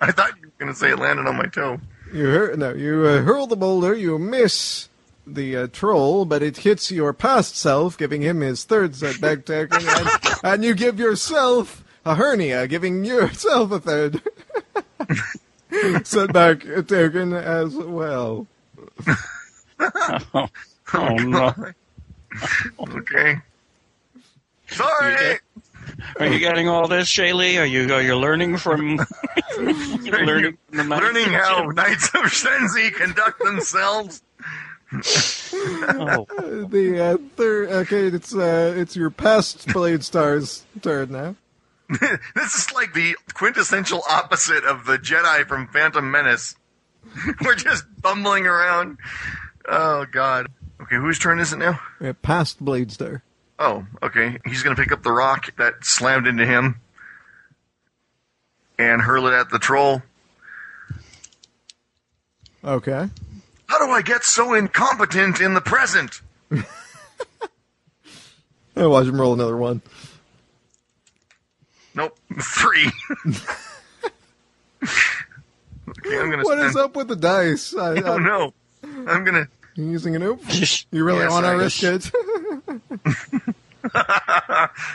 I 0.00 0.12
thought 0.12 0.32
you 0.40 0.46
were 0.46 0.52
going 0.58 0.70
to 0.72 0.78
say 0.78 0.90
it 0.90 0.98
landed 0.98 1.26
on 1.26 1.34
my 1.36 1.46
toe. 1.46 1.80
You 2.12 2.26
hur- 2.26 2.56
no, 2.56 2.74
you 2.74 3.06
uh, 3.06 3.22
hurl 3.22 3.46
the 3.46 3.56
boulder. 3.56 3.94
You 3.94 4.18
miss 4.18 4.88
the 5.26 5.56
uh, 5.56 5.66
troll, 5.72 6.24
but 6.24 6.42
it 6.42 6.58
hits 6.58 6.90
your 6.90 7.12
past 7.12 7.56
self, 7.56 7.96
giving 7.96 8.22
him 8.22 8.40
his 8.40 8.64
third 8.64 8.94
setback 8.94 9.44
token, 9.46 9.82
and, 9.88 10.08
and 10.42 10.64
you 10.64 10.74
give 10.74 10.98
yourself 10.98 11.82
a 12.04 12.14
hernia, 12.16 12.66
giving 12.66 13.04
yourself 13.04 13.70
a 13.70 13.80
third 13.80 14.20
setback 16.06 16.64
token 16.86 17.32
as 17.32 17.74
well. 17.74 18.46
oh 19.80 20.48
no! 20.94 21.54
Okay. 22.80 23.36
Sorry. 24.68 25.38
Are 26.18 26.26
you 26.26 26.38
getting 26.38 26.68
all 26.68 26.88
this, 26.88 27.08
Shaylee? 27.08 27.60
Are 27.60 27.66
you 27.66 27.92
are 27.92 28.02
you 28.02 28.16
learning 28.16 28.56
from 28.56 28.98
you're 30.02 30.24
learning 30.26 30.58
from 30.68 30.78
the 30.78 30.84
Learning 30.84 31.32
how 31.32 31.64
Knights 31.66 32.08
of 32.08 32.22
Shensin 32.22 32.92
conduct 32.94 33.38
themselves. 33.42 34.22
Oh, 34.94 36.26
The 36.68 37.00
uh, 37.00 37.16
third, 37.36 37.70
okay, 37.70 38.06
it's 38.06 38.34
uh, 38.34 38.74
it's 38.76 38.94
your 38.94 39.10
past 39.10 39.72
Blade 39.72 40.04
Star's 40.04 40.64
turn 40.82 41.12
now. 41.12 41.36
this 42.34 42.54
is 42.54 42.72
like 42.72 42.92
the 42.94 43.16
quintessential 43.34 44.02
opposite 44.08 44.64
of 44.64 44.84
the 44.86 44.98
Jedi 44.98 45.46
from 45.46 45.68
Phantom 45.68 46.10
Menace. 46.10 46.56
We're 47.42 47.54
just 47.54 47.84
bumbling 48.00 48.46
around. 48.46 48.98
Oh 49.66 50.06
God. 50.10 50.48
Okay, 50.80 50.96
whose 50.96 51.18
turn 51.18 51.38
is 51.38 51.52
it 51.52 51.58
now? 51.58 51.80
Uh, 52.00 52.12
past 52.12 52.64
Blade 52.64 52.90
Star. 52.90 53.22
Oh, 53.58 53.86
okay. 54.02 54.38
He's 54.44 54.62
going 54.62 54.74
to 54.74 54.82
pick 54.82 54.92
up 54.92 55.02
the 55.02 55.12
rock 55.12 55.54
that 55.56 55.84
slammed 55.84 56.26
into 56.26 56.44
him 56.44 56.80
and 58.78 59.00
hurl 59.00 59.26
it 59.28 59.34
at 59.34 59.50
the 59.50 59.58
troll. 59.58 60.02
Okay. 62.64 63.08
How 63.66 63.86
do 63.86 63.90
I 63.90 64.02
get 64.02 64.24
so 64.24 64.54
incompetent 64.54 65.40
in 65.40 65.54
the 65.54 65.60
present? 65.60 66.20
I'll 68.76 68.90
watch 68.90 69.06
him 69.06 69.20
roll 69.20 69.32
another 69.32 69.56
one. 69.56 69.82
Nope, 71.94 72.18
three. 72.40 72.90
okay, 74.82 76.18
I'm 76.18 76.30
gonna. 76.30 76.42
What 76.42 76.58
spend, 76.58 76.70
is 76.70 76.76
up 76.76 76.96
with 76.96 77.08
the 77.08 77.16
dice? 77.16 77.74
I, 77.74 77.92
I 77.92 77.94
don't 77.96 78.08
I'm 78.08 78.24
know. 78.24 78.54
I'm 78.82 79.24
gonna. 79.24 79.48
Using 79.74 80.16
an 80.16 80.22
oop. 80.22 80.40
You 80.90 81.04
really 81.04 81.20
Yes, 81.20 81.30
want 81.30 81.46
to 81.46 81.52
risk 81.52 81.82
it? 81.82 82.10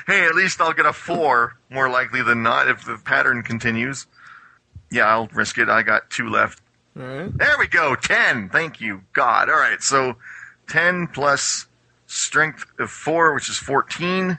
hey, 0.07 0.25
at 0.25 0.35
least 0.35 0.61
I'll 0.61 0.73
get 0.73 0.85
a 0.85 0.93
four, 0.93 1.57
more 1.69 1.89
likely 1.89 2.21
than 2.21 2.43
not, 2.43 2.67
if 2.67 2.85
the 2.85 2.97
pattern 3.03 3.43
continues. 3.43 4.05
Yeah, 4.91 5.05
I'll 5.05 5.27
risk 5.27 5.57
it. 5.57 5.69
I 5.69 5.81
got 5.83 6.09
two 6.09 6.29
left. 6.29 6.61
All 6.97 7.03
right. 7.05 7.37
There 7.37 7.55
we 7.59 7.67
go. 7.67 7.95
Ten. 7.95 8.49
Thank 8.49 8.79
you, 8.79 9.01
God. 9.13 9.49
All 9.49 9.55
right, 9.59 9.81
so 9.81 10.15
ten 10.67 11.07
plus 11.07 11.67
strength 12.05 12.65
of 12.79 12.89
four, 12.89 13.33
which 13.33 13.49
is 13.49 13.57
fourteen. 13.57 14.37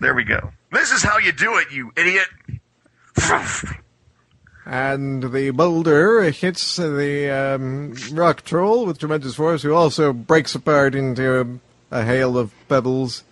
There 0.00 0.14
we 0.14 0.24
go. 0.24 0.52
This 0.72 0.90
is 0.90 1.02
how 1.02 1.18
you 1.18 1.32
do 1.32 1.56
it, 1.58 1.70
you 1.70 1.92
idiot. 1.96 2.26
And 4.66 5.32
the 5.32 5.50
boulder 5.50 6.22
hits 6.30 6.76
the 6.76 7.30
um, 7.30 7.94
rock 8.12 8.44
troll 8.44 8.86
with 8.86 8.98
tremendous 8.98 9.34
force, 9.34 9.62
who 9.62 9.74
also 9.74 10.12
breaks 10.12 10.54
apart 10.54 10.94
into 10.94 11.60
a, 11.90 11.98
a 12.00 12.04
hail 12.04 12.38
of 12.38 12.52
pebbles 12.68 13.24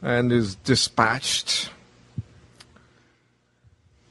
and 0.00 0.30
is 0.30 0.54
dispatched. 0.54 1.70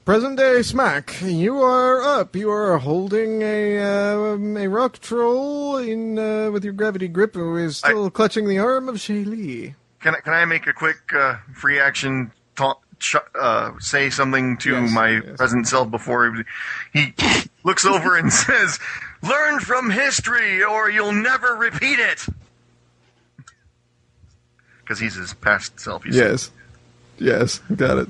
Present 0.03 0.37
day 0.37 0.63
smack, 0.63 1.21
you 1.21 1.61
are 1.61 2.01
up. 2.01 2.35
You 2.35 2.49
are 2.49 2.79
holding 2.79 3.43
a 3.43 3.77
um, 3.77 4.57
a 4.57 4.67
rock 4.67 4.99
troll 4.99 5.77
in 5.77 6.17
uh, 6.17 6.49
with 6.51 6.63
your 6.63 6.73
gravity 6.73 7.07
grip, 7.07 7.35
who 7.35 7.55
is 7.55 7.77
still 7.77 8.09
clutching 8.09 8.49
the 8.49 8.57
arm 8.57 8.89
of 8.89 8.95
Shaylee. 8.95 9.75
Can 10.01 10.15
I, 10.15 10.19
can 10.21 10.33
I 10.33 10.45
make 10.45 10.65
a 10.65 10.73
quick 10.73 11.13
uh, 11.13 11.35
free 11.53 11.79
action 11.79 12.31
talk, 12.55 12.81
sh- 12.99 13.15
uh, 13.39 13.71
say 13.79 14.09
something 14.09 14.57
to 14.57 14.71
Yes, 14.71 14.91
my 14.93 15.09
yes. 15.09 15.37
present 15.37 15.67
self 15.67 15.89
before 15.91 16.33
he, 16.93 16.99
he 16.99 17.13
looks 17.63 17.85
over 17.85 18.15
and 18.17 18.31
says, 18.47 18.79
"Learn 19.23 19.59
from 19.59 19.89
history, 19.89 20.63
or 20.63 20.89
you'll 20.89 21.11
never 21.13 21.55
repeat 21.55 21.99
it." 21.99 22.25
Because 24.81 24.99
he's 24.99 25.15
his 25.15 25.33
past 25.35 25.79
self. 25.79 26.05
you 26.05 26.13
see. 26.13 26.17
Yes, 26.19 26.51
yes, 27.17 27.59
got 27.75 27.97
it. 27.99 28.09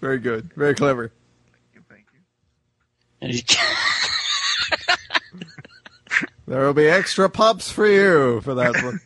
Very 0.00 0.18
good, 0.18 0.50
very 0.54 0.74
clever. 0.74 1.10
Thank 1.88 2.06
you. 2.12 2.20
and 3.20 3.32
he- 3.32 3.44
There 6.46 6.64
will 6.64 6.74
be 6.74 6.86
extra 6.86 7.28
pops 7.28 7.70
for 7.70 7.86
you 7.86 8.40
for 8.42 8.54
that 8.54 8.74
one. 8.82 9.00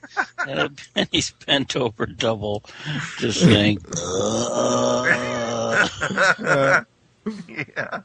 and 0.94 1.08
he's 1.10 1.30
bent 1.46 1.74
over 1.74 2.06
double, 2.06 2.62
just 3.18 3.40
saying. 3.40 3.78
Uh, 6.42 6.84
Yeah. 7.46 8.02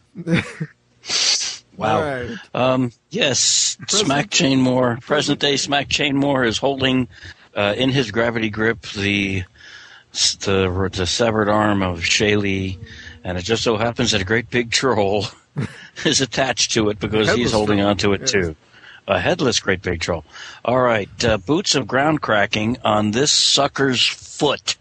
Wow. 1.77 2.01
Right. 2.01 2.37
Um, 2.53 2.91
yes, 3.09 3.77
Smack 3.87 4.29
Chain 4.29 4.59
Moore, 4.61 4.97
present 5.01 5.39
day 5.39 5.57
Smack 5.57 5.89
Chain 5.89 6.15
Moore 6.15 6.45
is 6.45 6.57
holding 6.57 7.07
uh, 7.55 7.73
in 7.77 7.89
his 7.89 8.11
gravity 8.11 8.49
grip 8.49 8.81
the, 8.93 9.43
the 10.13 10.89
the 10.93 11.05
severed 11.05 11.49
arm 11.49 11.81
of 11.81 11.99
Shaylee, 11.99 12.77
and 13.23 13.37
it 13.37 13.41
just 13.41 13.63
so 13.63 13.75
happens 13.77 14.11
that 14.11 14.21
a 14.21 14.25
great 14.25 14.49
big 14.49 14.71
troll 14.71 15.25
is 16.05 16.21
attached 16.21 16.71
to 16.71 16.89
it 16.89 16.99
because 16.99 17.33
he's 17.33 17.51
holding 17.51 17.79
troll, 17.79 17.89
onto 17.89 18.13
it 18.13 18.21
yes. 18.21 18.31
too. 18.31 18.55
A 19.07 19.19
headless 19.19 19.59
great 19.59 19.81
big 19.83 19.99
troll. 19.99 20.25
All 20.63 20.81
right, 20.81 21.23
uh, 21.23 21.37
boots 21.37 21.75
of 21.75 21.87
ground 21.87 22.21
cracking 22.21 22.77
on 22.83 23.11
this 23.11 23.31
sucker's 23.31 24.05
foot. 24.05 24.77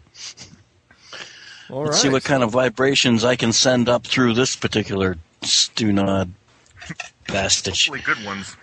All 1.71 1.85
Let's 1.85 2.01
see 2.01 2.09
what 2.09 2.25
kind 2.25 2.43
of 2.43 2.51
vibrations 2.51 3.25
I 3.25 3.37
can 3.37 3.53
send 3.53 3.89
up 3.89 4.07
through 4.07 4.35
this 4.35 4.57
particular 4.57 5.19
stunod 5.43 6.31
bastard. 7.27 7.77
Really 7.89 8.01
good 8.01 8.25
ones. 8.25 8.57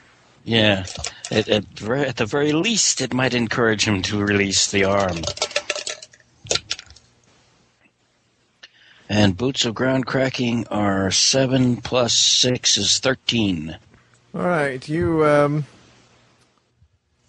Yeah, 0.44 0.86
at, 1.30 1.48
at, 1.48 1.66
ver- 1.78 1.98
at 1.98 2.18
the 2.18 2.26
very 2.26 2.52
least, 2.52 3.00
it 3.02 3.14
might 3.14 3.36
encourage 3.36 3.88
him 3.88 4.02
to 4.04 4.20
release 4.20 4.72
the 4.72 4.86
arm. 4.86 5.18
And 9.08 9.38
boots 9.38 9.66
of 9.66 9.76
ground 9.76 10.08
cracking 10.08 10.66
are 10.68 11.12
seven 11.12 11.78
plus 11.78 12.14
six 12.14 12.78
is 12.78 12.98
thirteen. 12.98 13.78
All 14.34 14.48
right, 14.48 14.88
you 14.88 15.26
um, 15.26 15.66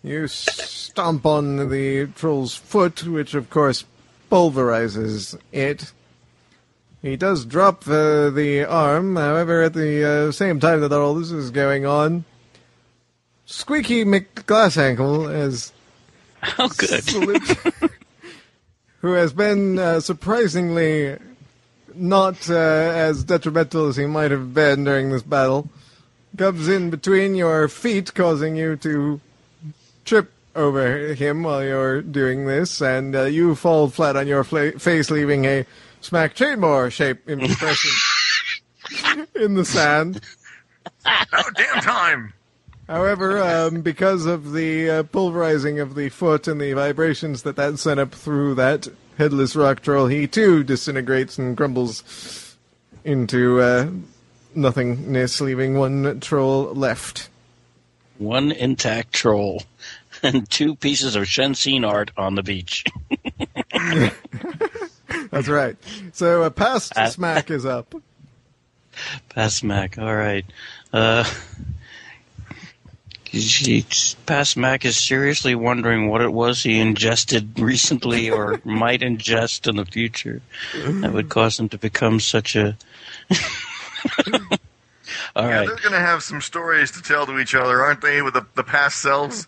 you 0.04 0.28
stomp 0.28 1.26
on 1.26 1.68
the 1.68 2.06
troll's 2.14 2.54
foot, 2.54 3.04
which 3.04 3.34
of 3.34 3.50
course 3.50 3.84
pulverizes 4.30 5.36
it. 5.50 5.92
He 7.02 7.16
does 7.16 7.44
drop 7.44 7.88
uh, 7.88 8.30
the 8.30 8.64
arm, 8.64 9.16
however, 9.16 9.62
at 9.62 9.74
the 9.74 10.28
uh, 10.28 10.32
same 10.32 10.60
time 10.60 10.80
that 10.80 10.92
all 10.92 11.14
this 11.14 11.32
is 11.32 11.50
going 11.50 11.84
on, 11.84 12.24
Squeaky 13.46 14.04
McGlassankle 14.04 15.32
has 15.32 15.72
Oh, 16.58 16.68
good. 16.76 17.04
who 19.00 19.12
has 19.12 19.32
been 19.32 19.78
uh, 19.78 20.00
surprisingly 20.00 21.16
not 21.94 22.48
uh, 22.48 22.54
as 22.54 23.24
detrimental 23.24 23.88
as 23.88 23.96
he 23.96 24.06
might 24.06 24.30
have 24.30 24.54
been 24.54 24.84
during 24.84 25.10
this 25.10 25.22
battle, 25.22 25.68
comes 26.36 26.68
in 26.68 26.90
between 26.90 27.34
your 27.34 27.68
feet, 27.68 28.14
causing 28.14 28.56
you 28.56 28.76
to 28.76 29.20
trip 30.04 30.32
over 30.54 31.14
him 31.14 31.42
while 31.42 31.64
you're 31.64 32.02
doing 32.02 32.46
this, 32.46 32.80
and 32.80 33.14
uh, 33.16 33.22
you 33.22 33.54
fall 33.54 33.88
flat 33.88 34.16
on 34.16 34.26
your 34.26 34.44
fla- 34.44 34.72
face, 34.78 35.10
leaving 35.10 35.44
a 35.44 35.64
smack 36.00 36.34
chainmore 36.34 36.90
shape 36.90 37.28
impression 37.28 37.90
in 39.34 39.54
the 39.54 39.64
sand. 39.64 40.20
Oh, 41.06 41.50
damn 41.54 41.80
time! 41.80 42.32
However, 42.88 43.42
um, 43.42 43.80
because 43.80 44.26
of 44.26 44.52
the 44.52 44.90
uh, 44.90 45.02
pulverizing 45.04 45.80
of 45.80 45.94
the 45.94 46.08
foot 46.08 46.48
and 46.48 46.60
the 46.60 46.72
vibrations 46.72 47.42
that 47.42 47.56
that 47.56 47.78
sent 47.78 48.00
up 48.00 48.12
through 48.12 48.56
that 48.56 48.88
headless 49.16 49.56
rock 49.56 49.80
troll, 49.82 50.06
he 50.06 50.26
too 50.26 50.64
disintegrates 50.64 51.38
and 51.38 51.56
crumbles 51.56 52.56
into 53.04 53.60
uh, 53.60 53.90
nothingness, 54.54 55.40
leaving 55.40 55.78
one 55.78 56.20
troll 56.20 56.74
left. 56.74 57.28
One 58.18 58.52
intact 58.52 59.12
troll 59.12 59.62
and 60.22 60.48
two 60.48 60.76
pieces 60.76 61.16
of 61.16 61.24
Shensin 61.24 61.86
art 61.86 62.10
on 62.16 62.34
the 62.34 62.42
beach. 62.42 62.84
That's 65.30 65.48
right. 65.48 65.76
So, 66.12 66.42
uh, 66.42 66.50
past 66.50 66.96
Uh, 66.96 67.08
smack 67.08 67.50
is 67.50 67.64
up. 67.66 67.94
Pass 69.30 69.62
Mac, 69.62 69.98
all 69.98 70.14
right. 70.14 70.44
Uh, 70.92 71.24
Pass 74.26 74.56
Mac 74.56 74.84
is 74.84 74.98
seriously 74.98 75.54
wondering 75.54 76.08
what 76.08 76.20
it 76.20 76.32
was 76.32 76.62
he 76.62 76.78
ingested 76.78 77.58
recently 77.58 78.28
or 78.28 78.60
might 78.64 79.00
ingest 79.00 79.66
in 79.66 79.76
the 79.76 79.86
future 79.86 80.42
that 80.74 81.12
would 81.14 81.30
cause 81.30 81.58
him 81.58 81.70
to 81.70 81.78
become 81.78 82.20
such 82.20 82.56
a. 82.56 82.76
all 85.36 85.44
Yeah, 85.48 85.58
right. 85.58 85.66
they're 85.66 85.76
going 85.76 85.92
to 85.92 86.00
have 86.00 86.22
some 86.22 86.40
stories 86.40 86.90
to 86.92 87.02
tell 87.02 87.26
to 87.26 87.38
each 87.38 87.54
other, 87.54 87.82
aren't 87.82 88.00
they, 88.00 88.22
with 88.22 88.34
the, 88.34 88.46
the 88.54 88.64
past 88.64 89.00
selves? 89.00 89.46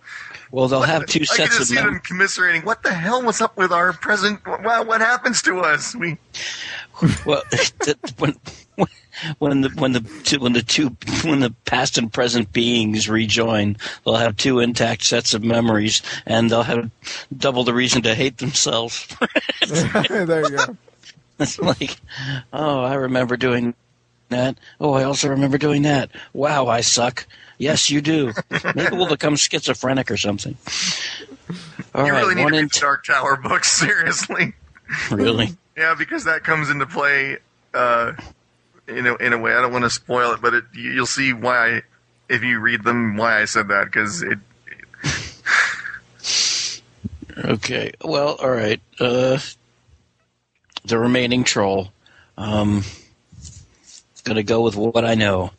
Well, 0.51 0.69
they'll 0.69 0.83
have 0.83 1.07
two 1.07 1.23
I 1.33 1.37
can 1.37 1.47
sets 1.49 1.59
just 1.59 1.61
of 1.61 1.67
see 1.69 1.75
mem- 1.77 1.85
them 1.95 2.01
commiserating. 2.01 2.63
What 2.63 2.83
the 2.83 2.93
hell 2.93 3.23
was 3.23 3.41
up 3.41 3.57
with 3.57 3.73
our 3.73 3.93
present? 3.93 4.41
Well, 4.47 4.85
what 4.85 5.01
happens 5.01 5.43
to 5.43 5.59
us? 5.61 5.97
We 5.97 6.17
Well, 7.27 7.43
th- 7.83 7.97
when 8.19 8.37
when 9.39 9.61
the 9.63 9.69
when 9.71 9.93
the 9.93 10.01
two, 10.25 10.39
when 10.41 10.53
the 10.53 10.63
two 10.63 10.97
when 11.25 11.41
the 11.41 11.55
past 11.65 11.99
and 11.99 12.13
present 12.13 12.53
beings 12.53 13.09
rejoin, 13.09 13.77
they'll 14.05 14.15
have 14.17 14.37
two 14.37 14.61
intact 14.61 15.03
sets 15.05 15.35
of 15.35 15.43
memories, 15.43 16.03
and 16.27 16.51
they'll 16.51 16.63
have 16.63 16.91
double 17.37 17.65
the 17.65 17.75
reason 17.75 18.03
to 18.03 18.15
hate 18.15 18.39
themselves. 18.39 19.09
there 19.67 20.43
you 20.43 20.57
go. 20.57 20.77
it's 21.41 21.59
like, 21.59 21.97
oh, 22.53 22.81
I 22.83 22.95
remember 22.95 23.37
doing 23.37 23.75
that. 24.35 24.57
Oh, 24.81 24.93
I 24.93 25.05
also 25.05 25.29
remember 25.29 25.59
doing 25.59 25.83
that. 25.83 26.11
Wow, 26.33 26.67
I 26.69 26.81
suck. 26.83 27.27
Yes, 27.59 27.89
you 27.91 28.01
do. 28.01 28.33
Maybe 28.75 28.97
we'll 28.97 29.09
become 29.09 29.37
schizophrenic 29.37 30.11
or 30.11 30.17
something. 30.17 30.57
All 31.95 32.05
you 32.07 32.13
right, 32.13 32.21
really 32.21 32.35
need 32.35 32.43
one 32.45 32.53
to 32.53 32.59
read 32.63 32.71
the 32.73 32.81
Dark 32.81 33.05
Tower 33.05 33.37
books 33.37 33.71
seriously. 33.81 34.55
really. 35.11 35.55
Yeah, 35.77 35.95
because 35.97 36.25
that 36.25 36.43
comes 36.45 36.69
into 36.71 36.87
play 36.87 37.39
uh, 37.73 38.13
in 38.89 39.07
a 39.07 39.15
in 39.17 39.33
a 39.33 39.39
way. 39.39 39.55
I 39.55 39.61
don't 39.63 39.73
want 39.73 39.85
to 39.85 39.91
spoil 39.91 40.33
it, 40.33 40.41
but 40.43 40.55
it, 40.55 40.65
you- 40.75 40.91
you'll 40.93 41.07
see 41.07 41.33
why 41.33 41.77
I, 41.77 41.83
if 42.29 42.43
you 42.43 42.59
read 42.61 42.83
them 42.85 43.17
why 43.17 43.41
I 43.41 43.45
said 43.45 43.69
that 43.69 43.85
because 43.87 44.23
it. 44.23 44.39
Okay. 47.37 47.93
Well, 48.03 48.37
all 48.41 48.51
right. 48.51 48.81
Uh, 49.01 49.39
the 50.85 50.99
remaining 50.99 51.45
troll. 51.45 51.93
Um, 52.37 52.83
gonna 54.25 54.43
go 54.43 54.63
with 54.63 54.77
what 54.77 55.05
I 55.05 55.15
know. 55.15 55.51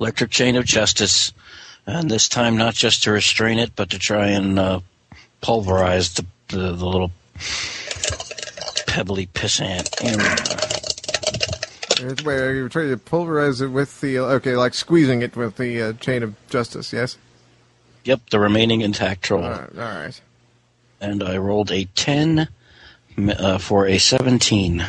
Electric 0.00 0.30
chain 0.30 0.56
of 0.56 0.64
justice, 0.64 1.32
and 1.86 2.10
this 2.10 2.28
time 2.28 2.56
not 2.56 2.74
just 2.74 3.04
to 3.04 3.12
restrain 3.12 3.58
it, 3.58 3.76
but 3.76 3.90
to 3.90 3.98
try 3.98 4.28
and 4.28 4.58
uh, 4.58 4.80
pulverize 5.40 6.14
the, 6.14 6.26
the 6.48 6.72
the 6.72 6.86
little 6.86 7.12
pebbly 8.86 9.26
pissant. 9.26 9.88
And, 10.02 10.20
uh, 10.20 12.10
It's 12.10 12.22
where 12.24 12.54
you 12.54 12.68
try 12.68 12.88
to 12.88 12.96
pulverize 12.96 13.60
it 13.60 13.68
with 13.68 14.00
the 14.00 14.18
okay, 14.18 14.56
like 14.56 14.74
squeezing 14.74 15.22
it 15.22 15.36
with 15.36 15.56
the 15.56 15.80
uh, 15.82 15.92
chain 15.94 16.22
of 16.22 16.34
justice. 16.48 16.92
Yes. 16.92 17.16
yep, 18.04 18.20
the 18.30 18.40
remaining 18.40 18.80
intact 18.80 19.22
troll. 19.22 19.44
All 19.44 19.50
right. 19.50 19.78
All 19.78 20.02
right. 20.02 20.20
And 21.00 21.22
I 21.22 21.36
rolled 21.36 21.70
a 21.70 21.84
ten 21.94 22.48
uh, 23.16 23.58
for 23.58 23.86
a 23.86 23.98
seventeen. 23.98 24.86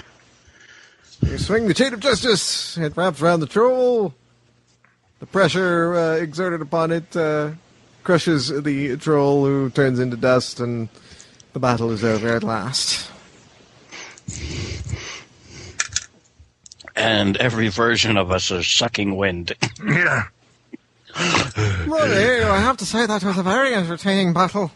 You 1.21 1.37
swing 1.37 1.67
the 1.67 1.73
chain 1.73 1.93
of 1.93 1.99
justice. 1.99 2.77
It 2.77 2.95
wraps 2.95 3.21
around 3.21 3.39
the 3.39 3.47
troll. 3.47 4.13
The 5.19 5.25
pressure 5.25 5.95
uh, 5.95 6.15
exerted 6.15 6.61
upon 6.61 6.91
it 6.91 7.15
uh, 7.15 7.51
crushes 8.03 8.49
the 8.49 8.97
troll, 8.97 9.45
who 9.45 9.69
turns 9.69 9.99
into 9.99 10.17
dust, 10.17 10.59
and 10.59 10.89
the 11.53 11.59
battle 11.59 11.91
is 11.91 12.03
over 12.03 12.35
at 12.35 12.43
last. 12.43 13.09
And 16.95 17.37
every 17.37 17.69
version 17.69 18.17
of 18.17 18.31
us 18.31 18.51
is 18.51 18.67
sucking 18.67 19.15
wind. 19.15 19.53
Yeah. 19.83 20.27
Well, 21.87 22.11
eh, 22.11 22.45
I 22.49 22.59
have 22.59 22.77
to 22.77 22.85
say 22.85 23.05
that 23.05 23.23
was 23.23 23.37
a 23.37 23.43
very 23.43 23.73
entertaining 23.73 24.33
battle. 24.33 24.71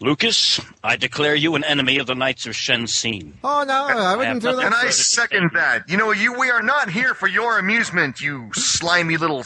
Lucas, 0.00 0.60
I 0.84 0.96
declare 0.96 1.34
you 1.34 1.54
an 1.54 1.64
enemy 1.64 1.98
of 1.98 2.06
the 2.06 2.14
Knights 2.14 2.46
of 2.46 2.52
Shensin. 2.52 3.32
Oh 3.42 3.64
no, 3.66 3.86
I 3.86 4.16
wouldn't 4.16 4.42
do 4.42 4.54
that. 4.54 4.66
And. 4.66 4.74
I 4.74 4.90
second 4.90 5.50
that. 5.54 5.88
You 5.88 5.96
know, 5.96 6.12
you 6.12 6.38
we 6.38 6.50
are 6.50 6.62
not 6.62 6.90
here 6.90 7.14
for 7.14 7.26
your 7.26 7.58
amusement, 7.58 8.20
you 8.20 8.50
slimy 8.52 9.16
little. 9.16 9.44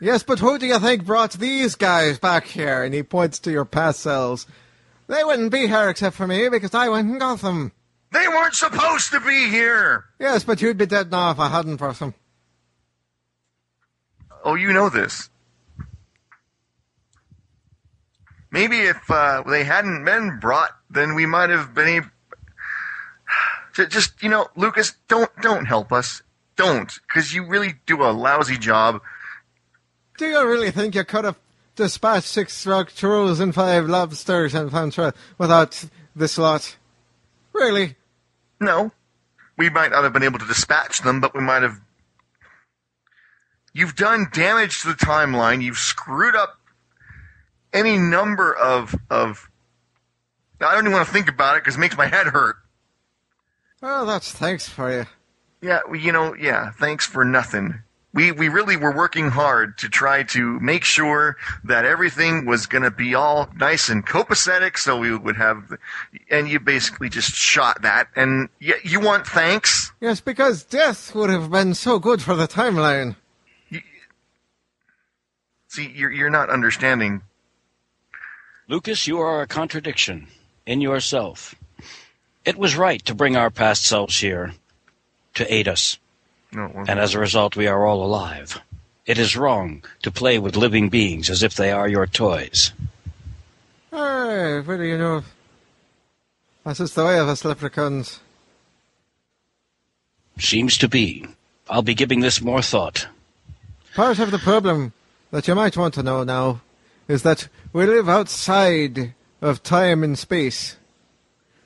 Yes, 0.00 0.22
but 0.22 0.38
who 0.38 0.58
do 0.58 0.66
you 0.66 0.78
think 0.78 1.04
brought 1.04 1.32
these 1.32 1.74
guys 1.74 2.18
back 2.18 2.46
here? 2.46 2.84
And 2.84 2.94
he 2.94 3.02
points 3.02 3.38
to 3.40 3.50
your 3.50 3.64
past 3.64 4.00
selves. 4.00 4.46
They 5.06 5.24
wouldn't 5.24 5.50
be 5.50 5.66
here 5.66 5.88
except 5.88 6.16
for 6.16 6.26
me 6.26 6.48
because 6.48 6.74
I 6.74 6.88
went 6.88 7.08
and 7.08 7.20
got 7.20 7.40
them. 7.40 7.72
They 8.12 8.28
weren't 8.28 8.54
supposed 8.54 9.10
to 9.12 9.20
be 9.20 9.48
here. 9.50 10.04
Yes, 10.20 10.44
but 10.44 10.62
you'd 10.62 10.78
be 10.78 10.86
dead 10.86 11.10
now 11.10 11.32
if 11.32 11.40
I 11.40 11.48
hadn't 11.48 11.76
brought 11.76 11.98
them. 11.98 12.14
Oh, 14.44 14.54
you 14.54 14.72
know 14.72 14.88
this. 14.88 15.30
Maybe 18.54 18.82
if 18.82 19.10
uh, 19.10 19.42
they 19.42 19.64
hadn't 19.64 20.04
been 20.04 20.38
brought, 20.38 20.70
then 20.88 21.16
we 21.16 21.26
might 21.26 21.50
have 21.50 21.74
been 21.74 21.88
able. 21.88 22.06
Ju- 23.74 23.86
Just 23.88 24.22
you 24.22 24.28
know, 24.28 24.46
Lucas, 24.54 24.94
don't 25.08 25.28
don't 25.42 25.66
help 25.66 25.92
us. 25.92 26.22
Don't, 26.54 27.00
because 27.08 27.34
you 27.34 27.44
really 27.44 27.74
do 27.84 28.04
a 28.04 28.12
lousy 28.12 28.56
job. 28.56 29.00
Do 30.18 30.26
you 30.26 30.46
really 30.46 30.70
think 30.70 30.94
you 30.94 31.02
could 31.02 31.24
have 31.24 31.36
dispatched 31.74 32.28
six 32.28 32.64
rock 32.64 32.92
trolls 32.94 33.40
and 33.40 33.52
five 33.52 33.88
lobsters 33.88 34.54
and 34.54 34.70
Fantra 34.70 35.12
without 35.36 35.84
this 36.14 36.38
lot? 36.38 36.76
Really? 37.52 37.96
No, 38.60 38.92
we 39.58 39.68
might 39.68 39.90
not 39.90 40.04
have 40.04 40.12
been 40.12 40.22
able 40.22 40.38
to 40.38 40.46
dispatch 40.46 41.00
them, 41.02 41.20
but 41.20 41.34
we 41.34 41.40
might 41.40 41.64
have. 41.64 41.80
You've 43.72 43.96
done 43.96 44.28
damage 44.32 44.82
to 44.82 44.86
the 44.86 44.94
timeline. 44.94 45.60
You've 45.60 45.78
screwed 45.78 46.36
up 46.36 46.60
any 47.74 47.98
number 47.98 48.54
of 48.54 48.94
of. 49.10 49.50
I 50.60 50.74
don't 50.74 50.84
even 50.84 50.92
want 50.92 51.06
to 51.06 51.12
think 51.12 51.28
about 51.28 51.56
it 51.56 51.64
because 51.64 51.76
it 51.76 51.80
makes 51.80 51.96
my 51.98 52.06
head 52.06 52.28
hurt. 52.28 52.56
Well, 53.82 54.06
that's 54.06 54.32
thanks 54.32 54.66
for 54.68 54.90
you. 54.90 55.04
Yeah, 55.60 55.80
well, 55.86 55.96
you 55.96 56.12
know, 56.12 56.34
yeah. 56.34 56.70
Thanks 56.70 57.04
for 57.04 57.24
nothing. 57.24 57.82
we 58.14 58.30
we 58.32 58.48
really 58.48 58.76
were 58.76 58.92
working 58.94 59.28
hard 59.30 59.76
to 59.78 59.88
try 59.88 60.22
to 60.22 60.58
make 60.60 60.84
sure 60.84 61.36
that 61.64 61.84
everything 61.84 62.46
was 62.46 62.66
going 62.66 62.84
to 62.84 62.90
be 62.90 63.14
all 63.14 63.50
nice 63.56 63.88
and 63.88 64.06
copacetic, 64.06 64.78
so 64.78 64.96
we 64.98 65.14
would 65.16 65.36
have, 65.36 65.76
and 66.30 66.48
you 66.48 66.60
basically 66.60 67.08
just 67.08 67.34
shot 67.34 67.82
that, 67.82 68.08
and 68.14 68.48
you, 68.60 68.74
you 68.84 69.00
want 69.00 69.26
thanks. 69.26 69.92
Yes, 70.00 70.20
because 70.20 70.62
death 70.64 71.14
would 71.14 71.28
have 71.28 71.50
been 71.50 71.74
so 71.74 71.98
good 71.98 72.22
for 72.22 72.36
the 72.36 72.46
timeline. 72.46 73.16
See, 75.68 75.92
you're 75.94 76.12
you're 76.12 76.30
not 76.30 76.48
understanding. 76.50 77.22
Lucas, 78.66 79.06
you 79.06 79.18
are 79.18 79.42
a 79.42 79.46
contradiction 79.46 80.26
in 80.64 80.80
yourself. 80.80 81.54
It 82.44 82.56
was 82.56 82.76
right 82.76 83.04
to 83.04 83.14
bring 83.14 83.36
our 83.36 83.50
past 83.50 83.84
selves 83.84 84.20
here 84.20 84.54
to 85.34 85.52
aid 85.52 85.68
us, 85.68 85.98
No, 86.52 86.70
and 86.88 86.98
as 86.98 87.14
a 87.14 87.18
result, 87.18 87.56
we 87.56 87.66
are 87.66 87.84
all 87.86 88.02
alive. 88.02 88.60
It 89.04 89.18
is 89.18 89.36
wrong 89.36 89.84
to 90.02 90.10
play 90.10 90.38
with 90.38 90.56
living 90.56 90.88
beings 90.88 91.28
as 91.28 91.42
if 91.42 91.54
they 91.54 91.72
are 91.72 91.88
your 91.88 92.06
toys. 92.06 92.72
Hey, 93.90 94.60
what 94.60 94.78
do 94.78 94.84
you 94.84 94.96
know? 94.96 95.22
That's 96.64 96.78
just 96.78 96.94
the 96.94 97.04
way 97.04 97.18
of 97.18 97.28
us 97.28 97.44
leprechauns. 97.44 98.20
Seems 100.38 100.78
to 100.78 100.88
be. 100.88 101.26
I'll 101.68 101.82
be 101.82 101.94
giving 101.94 102.20
this 102.20 102.40
more 102.40 102.62
thought. 102.62 103.08
Part 103.94 104.18
of 104.18 104.30
the 104.30 104.38
problem 104.38 104.94
that 105.30 105.46
you 105.46 105.54
might 105.54 105.76
want 105.76 105.94
to 105.94 106.02
know 106.02 106.24
now 106.24 106.62
is 107.08 107.22
that 107.22 107.48
we 107.74 107.84
live 107.86 108.08
outside 108.08 109.12
of 109.42 109.62
time 109.62 110.02
and 110.02 110.18
space, 110.18 110.76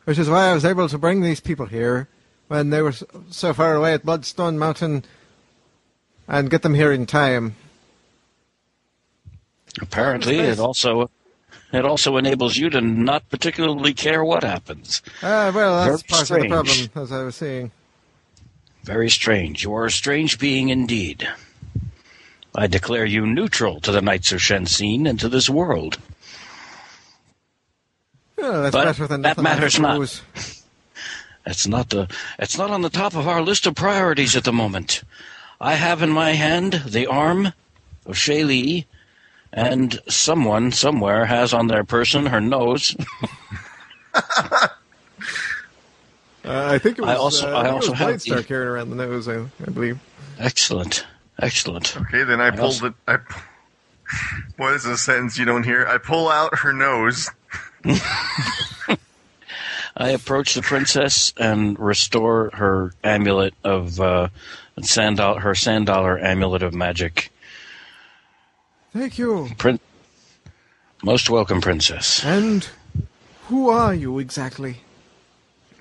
which 0.04 0.18
is 0.18 0.28
why 0.28 0.46
I 0.46 0.54
was 0.54 0.64
able 0.64 0.88
to 0.88 0.98
bring 0.98 1.20
these 1.20 1.38
people 1.38 1.66
here 1.66 2.08
when 2.48 2.70
they 2.70 2.82
were 2.82 2.94
so 3.30 3.52
far 3.52 3.76
away 3.76 3.92
at 3.92 4.04
Bloodstone 4.04 4.58
Mountain 4.58 5.04
and 6.26 6.50
get 6.50 6.62
them 6.62 6.74
here 6.74 6.90
in 6.90 7.04
time. 7.04 7.56
Apparently, 9.80 10.38
it 10.38 10.58
also 10.58 11.10
it 11.72 11.84
also 11.84 12.16
enables 12.16 12.56
you 12.56 12.70
to 12.70 12.80
not 12.80 13.28
particularly 13.28 13.92
care 13.92 14.24
what 14.24 14.42
happens. 14.42 15.02
Ah, 15.22 15.52
well, 15.54 15.84
that's 15.84 16.02
Very 16.02 16.08
part 16.08 16.26
strange. 16.26 16.44
of 16.52 16.66
the 16.66 16.88
problem, 16.88 17.02
as 17.04 17.12
I 17.12 17.22
was 17.22 17.36
saying. 17.36 17.70
Very 18.82 19.10
strange. 19.10 19.64
You 19.64 19.74
are 19.74 19.84
a 19.84 19.90
strange 19.90 20.38
being 20.38 20.70
indeed. 20.70 21.28
I 22.58 22.66
declare 22.66 23.04
you 23.04 23.24
neutral 23.24 23.78
to 23.82 23.92
the 23.92 24.02
Knights 24.02 24.32
of 24.32 24.40
Shensin 24.40 25.08
and 25.08 25.20
to 25.20 25.28
this 25.28 25.48
world. 25.48 25.96
That's 28.36 28.72
But 28.72 28.84
better 28.84 29.06
than 29.06 29.22
that 29.22 29.38
matters 29.38 29.78
not. 29.78 30.20
It's 31.46 31.66
not 31.74 31.90
the 31.90 32.08
it's 32.36 32.58
not 32.58 32.70
on 32.70 32.82
the 32.82 32.90
top 32.90 33.14
of 33.14 33.28
our 33.28 33.42
list 33.42 33.68
of 33.68 33.76
priorities 33.76 34.34
at 34.34 34.42
the 34.42 34.52
moment. 34.52 35.04
I 35.60 35.74
have 35.74 36.02
in 36.02 36.10
my 36.10 36.32
hand 36.32 36.82
the 36.84 37.06
arm 37.06 37.52
of 38.04 38.16
Shaylee, 38.16 38.86
and 39.52 40.00
someone 40.08 40.72
somewhere 40.72 41.26
has 41.26 41.54
on 41.54 41.68
their 41.68 41.84
person 41.84 42.26
her 42.26 42.40
nose. 42.40 42.96
Uh, 46.44 46.70
I 46.72 46.78
think 46.78 46.96
it 46.96 47.02
was. 47.02 47.10
I 47.10 47.14
also- 47.16 47.52
uh, 47.54 47.58
I 47.58 47.62
think 47.64 47.74
also 47.74 47.90
was 47.90 47.98
have 47.98 48.22
the- 48.22 48.42
carrying 48.44 48.68
around 48.70 48.88
the 48.88 48.96
nose. 48.96 49.28
I, 49.28 49.40
I 49.40 49.70
believe. 49.70 49.98
Excellent, 50.38 51.04
excellent. 51.40 51.96
Okay, 51.96 52.24
then 52.24 52.40
I 52.40 52.48
I 52.48 52.50
pulled 52.50 52.60
also- 52.62 52.86
it. 52.86 52.94
I, 53.06 53.18
what 54.56 54.72
is 54.74 54.84
a 54.86 54.96
sentence 54.96 55.36
you 55.38 55.44
don't 55.44 55.64
hear? 55.64 55.86
I 55.86 55.98
pull 55.98 56.28
out 56.28 56.58
her 56.60 56.72
nose. 56.72 57.30
I 59.96 60.10
approach 60.10 60.54
the 60.54 60.62
princess 60.62 61.32
and 61.36 61.78
restore 61.78 62.50
her 62.54 62.92
amulet 63.02 63.52
of 63.64 64.00
uh, 64.00 64.28
sand 64.80 65.18
her 65.18 65.54
sand 65.54 65.86
dollar 65.86 66.18
amulet 66.18 66.62
of 66.62 66.72
magic. 66.72 67.30
Thank 68.92 69.18
you. 69.18 69.48
Prin- 69.58 69.80
Most 71.02 71.28
welcome, 71.30 71.60
princess. 71.60 72.24
And 72.24 72.68
who 73.48 73.68
are 73.68 73.94
you 73.94 74.18
exactly? 74.18 74.78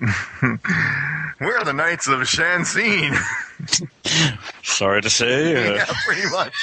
We're 1.40 1.64
the 1.64 1.72
Knights 1.74 2.06
of 2.08 2.20
Shanxin. 2.20 3.16
Sorry 4.62 5.02
to 5.02 5.10
say, 5.10 5.54
uh, 5.70 5.74
yeah, 5.74 5.84
pretty 6.06 6.28
much. 6.30 6.54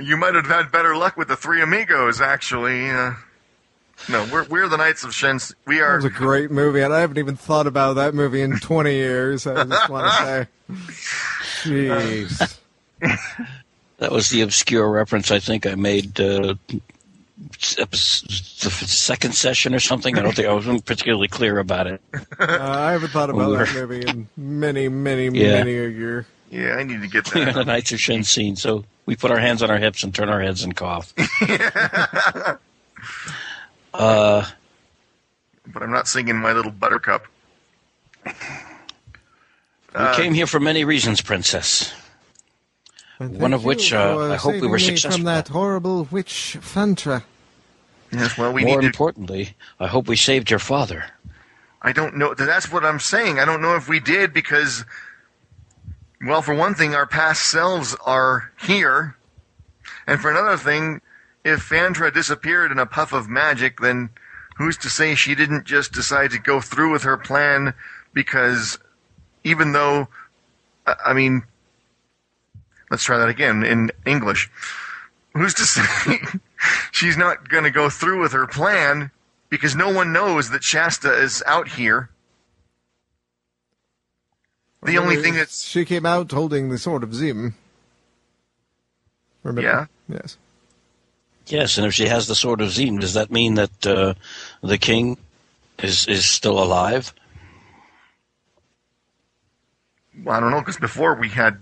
you 0.00 0.16
might 0.16 0.34
have 0.34 0.46
had 0.46 0.72
better 0.72 0.96
luck 0.96 1.16
with 1.16 1.28
the 1.28 1.36
Three 1.36 1.62
Amigos, 1.62 2.20
actually. 2.20 2.90
Uh, 2.90 3.12
no, 4.08 4.26
we're 4.32 4.44
we're 4.44 4.68
the 4.68 4.76
Knights 4.76 5.04
of 5.04 5.10
Shensin. 5.10 5.54
We 5.66 5.76
That 5.78 5.84
are. 5.84 5.96
was 5.96 6.04
a 6.04 6.10
great 6.10 6.50
movie, 6.50 6.80
and 6.82 6.92
I 6.94 7.00
haven't 7.00 7.18
even 7.18 7.36
thought 7.36 7.66
about 7.66 7.94
that 7.94 8.14
movie 8.14 8.42
in 8.42 8.58
20 8.58 8.92
years. 8.92 9.46
I 9.46 9.64
just 9.64 9.88
want 9.88 10.12
to 10.12 10.18
say. 10.24 10.46
Jeez. 11.62 12.58
that 13.98 14.12
was 14.12 14.30
the 14.30 14.42
obscure 14.42 14.88
reference 14.90 15.30
I 15.30 15.38
think 15.40 15.66
I 15.66 15.74
made. 15.74 16.20
Uh, 16.20 16.54
ep- 16.70 16.82
the 17.38 17.88
second 17.92 19.32
session 19.34 19.74
or 19.74 19.80
something. 19.80 20.18
I 20.18 20.22
don't 20.22 20.34
think 20.34 20.48
I 20.48 20.52
wasn't 20.52 20.84
particularly 20.84 21.28
clear 21.28 21.58
about 21.58 21.86
it. 21.86 22.00
Uh, 22.38 22.58
I 22.60 22.92
haven't 22.92 23.10
thought 23.10 23.30
about 23.30 23.50
We're- 23.50 23.64
that 23.64 23.74
movie 23.74 24.06
in 24.08 24.28
many, 24.36 24.88
many, 24.88 25.24
Yeah. 25.26 25.52
many 25.58 25.76
a 25.76 25.88
year. 25.88 26.26
Yeah, 26.50 26.76
I 26.76 26.82
need 26.82 27.02
to 27.02 27.08
get 27.08 27.32
We 27.34 27.42
are 27.42 27.46
the 27.46 27.52
that. 27.52 27.66
Knights 27.66 27.92
of 27.92 27.98
Shensin, 27.98 28.56
so 28.58 28.84
we 29.06 29.16
put 29.16 29.30
our 29.30 29.38
hands 29.38 29.62
on 29.62 29.70
our 29.70 29.78
hips 29.78 30.02
and 30.02 30.14
turn 30.14 30.28
our 30.30 30.40
heads 30.40 30.62
and 30.64 30.74
cough. 30.74 31.12
uh, 33.94 34.44
but 35.66 35.82
I'm 35.82 35.90
not 35.90 36.08
singing 36.08 36.36
my 36.36 36.52
little 36.52 36.72
Buttercup. 36.72 37.26
we 38.24 38.32
Uh, 39.94 40.14
came 40.16 40.34
here 40.34 40.46
for 40.46 40.58
many 40.60 40.84
reasons, 40.84 41.20
Princess. 41.20 41.92
And 43.18 43.40
One 43.40 43.52
of 43.52 43.64
which, 43.64 43.90
you 43.90 43.98
uh, 43.98 44.28
I 44.32 44.36
hope 44.36 44.52
we 44.52 44.58
saving 44.58 44.70
were 44.70 44.78
successful. 44.78 45.18
From 45.18 45.24
that 45.24 45.48
horrible 45.48 46.04
witch 46.10 46.56
Fantra. 46.60 47.24
Yes, 48.12 48.38
well, 48.38 48.52
we 48.52 48.64
More 48.64 48.76
need 48.76 48.82
to. 48.82 48.86
importantly, 48.86 49.54
I 49.80 49.86
hope 49.86 50.06
we 50.08 50.16
saved 50.16 50.50
your 50.50 50.60
father. 50.60 51.04
I 51.82 51.92
don't 51.92 52.16
know. 52.16 52.34
That's 52.34 52.72
what 52.72 52.84
I'm 52.84 53.00
saying. 53.00 53.38
I 53.38 53.44
don't 53.44 53.60
know 53.60 53.76
if 53.76 53.88
we 53.88 54.00
did 54.00 54.32
because, 54.32 54.84
well, 56.24 56.42
for 56.42 56.54
one 56.54 56.74
thing, 56.74 56.94
our 56.94 57.06
past 57.06 57.50
selves 57.50 57.94
are 58.06 58.50
here, 58.66 59.16
and 60.06 60.20
for 60.20 60.30
another 60.30 60.56
thing, 60.56 61.00
if 61.44 61.68
Fantra 61.68 62.12
disappeared 62.12 62.72
in 62.72 62.78
a 62.78 62.86
puff 62.86 63.12
of 63.12 63.28
magic, 63.28 63.80
then 63.80 64.10
who's 64.56 64.76
to 64.78 64.88
say 64.88 65.14
she 65.14 65.34
didn't 65.34 65.66
just 65.66 65.92
decide 65.92 66.30
to 66.30 66.38
go 66.38 66.60
through 66.60 66.90
with 66.92 67.02
her 67.02 67.16
plan? 67.16 67.74
Because 68.14 68.78
even 69.44 69.72
though, 69.72 70.08
I 70.86 70.94
I 71.06 71.12
mean, 71.12 71.42
let's 72.90 73.04
try 73.04 73.18
that 73.18 73.28
again 73.28 73.64
in 73.64 73.90
English. 74.06 74.50
Who's 75.34 75.54
to 75.54 75.64
say 75.64 76.18
she's 76.92 77.16
not 77.16 77.48
going 77.48 77.64
to 77.64 77.70
go 77.70 77.90
through 77.90 78.20
with 78.20 78.32
her 78.32 78.46
plan 78.46 79.10
because 79.50 79.76
no 79.76 79.90
one 79.90 80.12
knows 80.12 80.50
that 80.50 80.62
Shasta 80.62 81.12
is 81.12 81.42
out 81.46 81.68
here. 81.68 82.10
The 84.82 84.98
only 84.98 85.16
thing 85.16 85.34
that's 85.34 85.64
She 85.64 85.84
came 85.84 86.06
out 86.06 86.30
holding 86.30 86.68
the 86.68 86.78
sword 86.78 87.02
of 87.02 87.14
Zim. 87.14 87.54
Remember? 89.42 89.62
Yeah. 89.62 89.86
Yes. 90.08 90.36
Yes, 91.46 91.78
and 91.78 91.86
if 91.86 91.94
she 91.94 92.06
has 92.06 92.26
the 92.26 92.34
sword 92.34 92.60
of 92.60 92.70
Zim, 92.70 92.98
does 92.98 93.14
that 93.14 93.30
mean 93.30 93.54
that 93.54 93.86
uh, 93.86 94.14
the 94.62 94.78
king 94.78 95.16
is 95.78 96.06
is 96.06 96.24
still 96.26 96.62
alive? 96.62 97.12
well, 100.24 100.36
I 100.36 100.40
don't 100.40 100.50
know 100.50 100.60
because 100.60 100.78
before 100.78 101.14
we 101.14 101.28
had 101.28 101.58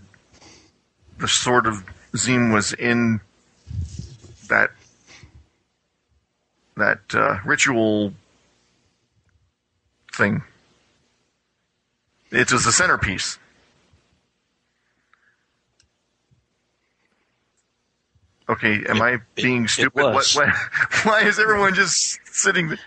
the 1.18 1.28
sword 1.28 1.66
of 1.66 1.84
Zim 2.16 2.50
was 2.52 2.72
in 2.72 3.20
that 4.48 4.70
that 6.76 7.00
uh, 7.14 7.38
ritual 7.44 8.12
thing. 10.14 10.42
It 12.30 12.52
was 12.52 12.64
the 12.64 12.72
centerpiece. 12.72 13.38
Okay, 18.48 18.84
am 18.88 18.96
It- 18.96 19.02
I 19.02 19.18
being 19.34 19.64
it 19.64 19.70
stupid? 19.70 20.02
What, 20.02 20.14
what, 20.34 20.48
why 21.04 21.22
is 21.22 21.38
everyone 21.38 21.74
just 21.74 22.20
sitting? 22.26 22.68
There? 22.68 22.78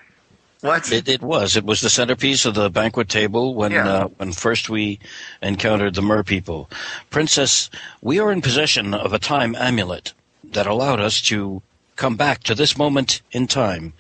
What? 0.61 0.91
It, 0.91 1.07
it 1.07 1.22
was. 1.22 1.56
It 1.56 1.64
was 1.64 1.80
the 1.80 1.90
centerpiece 1.90 2.45
of 2.45 2.53
the 2.53 2.69
banquet 2.69 3.07
table 3.07 3.56
when 3.56 3.72
Yeah. 3.72 3.88
uh, 3.88 4.07
when 4.18 4.34
first 4.34 4.69
we 4.69 4.99
encountered 5.41 5.95
the 5.95 6.02
Mer 6.02 6.23
people. 6.23 6.69
Princess, 7.10 7.69
we 8.02 8.19
are 8.19 8.31
in 8.31 8.41
possession 8.41 8.94
of 8.94 9.14
a 9.14 9.19
time 9.19 9.56
amulet 9.56 10.14
that 10.44 10.68
allowed 10.68 10.99
us 10.99 11.22
to 11.22 11.61
come 11.95 12.18
back 12.18 12.44
to 12.44 12.56
this 12.56 12.77
moment 12.77 13.22
in 13.31 13.48
time 13.48 13.94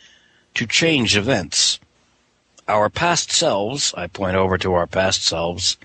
to 0.55 0.65
change 0.67 1.15
events. 1.15 1.79
Our 2.67 2.89
past 2.89 3.31
selves, 3.31 3.93
I 3.95 4.07
point 4.07 4.35
over 4.35 4.57
to 4.57 4.73
our 4.73 4.85
past 4.87 5.23
selves, 5.23 5.77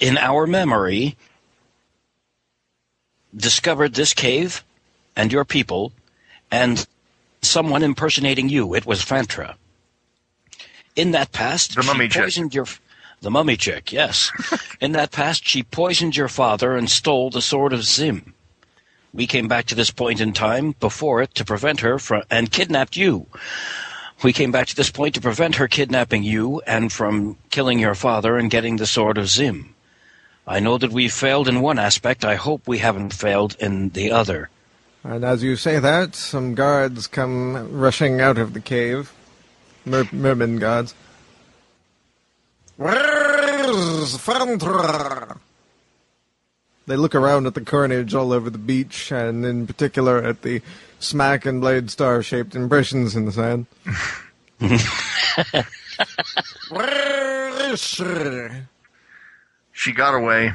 in 0.00 0.18
our 0.18 0.46
memory, 0.46 1.16
discovered 3.34 3.94
this 3.94 4.12
cave 4.14 4.64
and 5.16 5.32
your 5.32 5.44
people 5.44 5.92
and 6.54 6.86
someone 7.42 7.82
impersonating 7.82 8.48
you. 8.48 8.74
It 8.74 8.86
was 8.86 9.04
Fantra. 9.04 9.56
In 10.94 11.10
that 11.10 11.32
past, 11.32 11.74
The 11.74 11.82
she 11.82 11.88
mummy 11.88 12.08
chick. 12.08 12.54
your. 12.54 12.66
The 13.22 13.30
mummy 13.30 13.56
chick, 13.56 13.92
yes. 13.92 14.30
In 14.80 14.92
that 14.92 15.10
past, 15.10 15.48
she 15.48 15.62
poisoned 15.62 16.16
your 16.16 16.28
father 16.28 16.76
and 16.76 16.88
stole 16.90 17.30
the 17.30 17.42
sword 17.42 17.72
of 17.72 17.82
Zim. 17.82 18.34
We 19.12 19.26
came 19.26 19.48
back 19.48 19.66
to 19.66 19.74
this 19.74 19.90
point 19.90 20.20
in 20.20 20.32
time 20.32 20.74
before 20.78 21.22
it 21.22 21.34
to 21.36 21.44
prevent 21.44 21.80
her 21.80 21.98
from 21.98 22.22
and 22.30 22.52
kidnapped 22.52 22.96
you. 22.96 23.26
We 24.22 24.32
came 24.32 24.52
back 24.52 24.66
to 24.68 24.76
this 24.76 24.90
point 24.90 25.14
to 25.14 25.20
prevent 25.20 25.56
her 25.56 25.68
kidnapping 25.68 26.22
you 26.22 26.60
and 26.66 26.92
from 26.92 27.36
killing 27.50 27.78
your 27.78 27.94
father 27.94 28.36
and 28.36 28.50
getting 28.50 28.76
the 28.76 28.86
sword 28.86 29.18
of 29.18 29.28
Zim. 29.28 29.74
I 30.46 30.60
know 30.60 30.78
that 30.78 30.92
we 30.92 31.08
failed 31.08 31.48
in 31.48 31.60
one 31.60 31.78
aspect. 31.78 32.24
I 32.24 32.34
hope 32.34 32.68
we 32.68 32.78
haven't 32.78 33.14
failed 33.14 33.56
in 33.58 33.90
the 33.90 34.10
other. 34.10 34.50
And 35.04 35.22
as 35.22 35.42
you 35.42 35.56
say 35.56 35.78
that, 35.78 36.14
some 36.14 36.54
guards 36.54 37.06
come 37.06 37.78
rushing 37.78 38.22
out 38.22 38.38
of 38.38 38.54
the 38.54 38.60
cave. 38.60 39.12
Mer- 39.84 40.08
merman 40.12 40.58
guards. 40.58 40.94
Where's? 42.78 44.16
They 46.86 46.96
look 46.96 47.14
around 47.14 47.46
at 47.46 47.54
the 47.54 47.60
carnage 47.60 48.14
all 48.14 48.32
over 48.32 48.50
the 48.50 48.58
beach, 48.58 49.12
and 49.12 49.44
in 49.44 49.66
particular 49.66 50.22
at 50.22 50.42
the 50.42 50.62
smack 50.98 51.46
and 51.46 51.60
blade 51.60 51.90
star 51.90 52.22
shaped 52.22 52.54
impressions 52.54 53.14
in 53.14 53.26
the 53.26 53.32
sand. 53.32 53.66
Where 56.70 57.72
is 57.72 57.82
she? 57.82 58.04
She 59.72 59.92
got 59.92 60.14
away. 60.14 60.52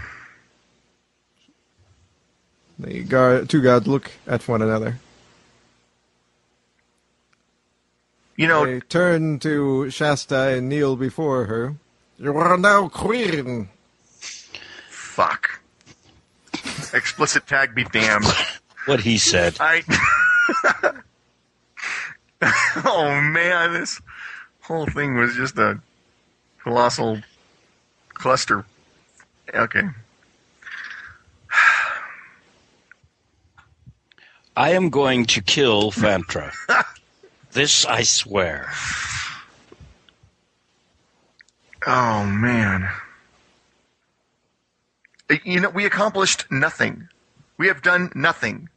The 2.80 3.03
guard, 3.03 3.49
two 3.49 3.61
gods 3.61 3.88
look 3.88 4.10
at 4.26 4.47
one 4.47 4.61
another. 4.61 4.99
You 8.38 8.47
know, 8.47 8.65
They 8.65 8.80
turn 8.80 9.39
to 9.39 9.89
Shasta 9.89 10.56
and 10.56 10.69
kneel 10.69 10.95
before 10.95 11.45
her. 11.45 11.76
You 12.18 12.38
are 12.38 12.57
now 12.57 12.88
queen. 12.88 13.68
fuck. 14.89 15.60
Explicit 16.93 17.45
tag 17.47 17.76
be 17.76 17.84
damned. 17.84 18.26
What 18.85 19.01
he 19.01 19.18
said. 19.18 19.57
I. 19.60 19.84
oh 22.85 23.19
man, 23.22 23.73
this 23.73 24.01
whole 24.61 24.85
thing 24.85 25.15
was 25.15 25.35
just 25.35 25.57
a 25.57 25.81
colossal 26.64 27.19
cluster. 28.14 28.65
Okay. 29.53 29.84
I 34.60 34.72
am 34.72 34.90
going 34.90 35.23
to 35.27 35.41
kill 35.41 35.90
Fantra. 35.90 36.52
this 37.53 37.86
I 37.86 38.03
swear. 38.03 38.69
Oh 41.88 42.26
man. 42.26 42.90
You 45.45 45.61
know, 45.61 45.69
we 45.69 45.86
accomplished 45.86 46.52
nothing. 46.52 47.07
We 47.57 47.68
have 47.68 47.81
done 47.81 48.11
nothing. 48.14 48.68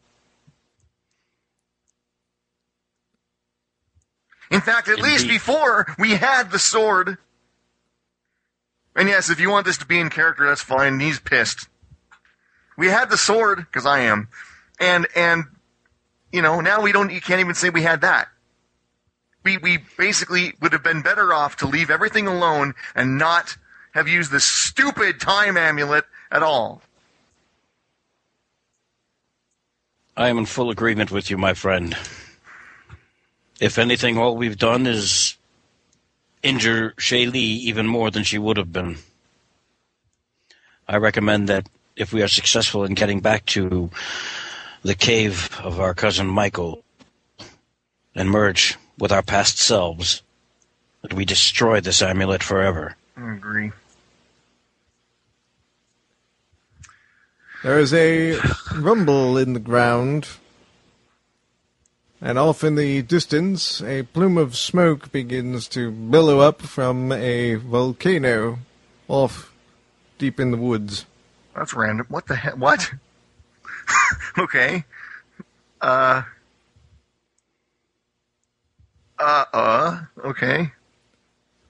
In 4.53 4.61
fact, 4.61 4.87
at 4.87 5.01
least 5.01 5.27
before 5.27 5.93
we 5.99 6.13
had 6.13 6.53
the 6.53 6.61
sword. 6.61 7.19
And 8.95 9.09
yes, 9.09 9.31
if 9.31 9.41
you 9.41 9.51
want 9.51 9.67
this 9.67 9.79
to 9.79 9.87
be 9.87 9.99
in 9.99 10.11
character, 10.11 10.47
that's 10.47 10.63
fine. 10.63 11.01
He's 11.01 11.19
pissed. 11.19 11.67
We 12.79 12.87
had 12.87 13.11
the 13.11 13.19
sword 13.19 13.59
because 13.59 13.85
I 13.85 14.01
am, 14.03 14.29
and 14.79 15.09
and 15.17 15.47
you 16.33 16.43
know 16.43 16.61
now 16.61 16.81
we 16.81 16.93
don't. 16.93 17.13
You 17.13 17.21
can't 17.21 17.41
even 17.41 17.55
say 17.55 17.71
we 17.71 17.83
had 17.83 18.01
that. 18.01 18.29
We 19.45 19.59
we 19.59 19.79
basically 19.99 20.55
would 20.61 20.73
have 20.73 20.83
been 20.83 21.03
better 21.03 21.33
off 21.33 21.57
to 21.59 21.67
leave 21.67 21.91
everything 21.91 22.27
alone 22.27 22.75
and 22.95 23.19
not 23.19 23.57
have 23.93 24.09
used 24.09 24.33
this 24.33 24.45
stupid 24.45 25.21
time 25.21 25.57
amulet 25.57 26.05
at 26.31 26.43
all. 26.43 26.83
I 30.17 30.29
am 30.29 30.39
in 30.39 30.47
full 30.47 30.71
agreement 30.71 31.11
with 31.11 31.31
you, 31.31 31.39
my 31.39 31.55
friend. 31.55 31.97
If 33.61 33.79
anything, 33.79 34.19
all 34.19 34.37
we've 34.37 34.59
done 34.59 34.87
is 34.87 35.37
injure 36.43 36.93
Shaylee 36.99 37.35
even 37.35 37.87
more 37.87 38.11
than 38.11 38.25
she 38.25 38.39
would 38.39 38.57
have 38.57 38.73
been. 38.73 38.99
I 40.89 40.97
recommend 40.97 41.49
that 41.49 41.69
if 41.97 42.13
we 42.13 42.23
are 42.23 42.29
successful 42.29 42.85
in 42.85 42.95
getting 42.95 43.21
back 43.21 43.47
to 43.47 43.91
the 44.83 44.95
cave 44.95 45.51
of 45.63 45.79
our 45.81 45.95
cousin 45.95 46.27
Michael 46.27 46.83
and 48.15 48.31
merge 48.31 48.77
with 48.99 49.13
our 49.13 49.23
past 49.23 49.59
selves, 49.59 50.23
that 51.03 51.15
we 51.15 51.25
destroy 51.25 51.81
this 51.81 52.03
amulet 52.03 52.43
forever. 52.43 52.97
I 53.17 53.33
agree. 53.35 53.73
There 57.63 57.79
is 57.79 57.95
a 57.95 58.39
rumble 58.77 59.39
in 59.39 59.53
the 59.53 59.61
ground, 59.61 60.29
and 62.21 62.39
off 62.39 62.65
in 62.65 62.75
the 62.75 63.03
distance, 63.03 63.81
a 63.83 64.03
plume 64.03 64.37
of 64.37 64.57
smoke 64.57 65.13
begins 65.13 65.69
to 65.69 65.91
billow 65.91 66.41
up 66.41 66.61
from 66.61 67.13
a 67.13 67.55
volcano 67.55 68.59
off 69.09 69.53
deep 70.19 70.39
in 70.41 70.51
the 70.51 70.57
woods. 70.57 71.07
That's 71.55 71.73
random. 71.75 72.07
What 72.09 72.27
the 72.27 72.37
heck? 72.37 72.57
What? 72.57 72.93
okay. 74.39 74.85
Uh. 75.81 76.23
Uh. 79.19 79.45
Uh. 79.53 80.01
Okay. 80.25 80.73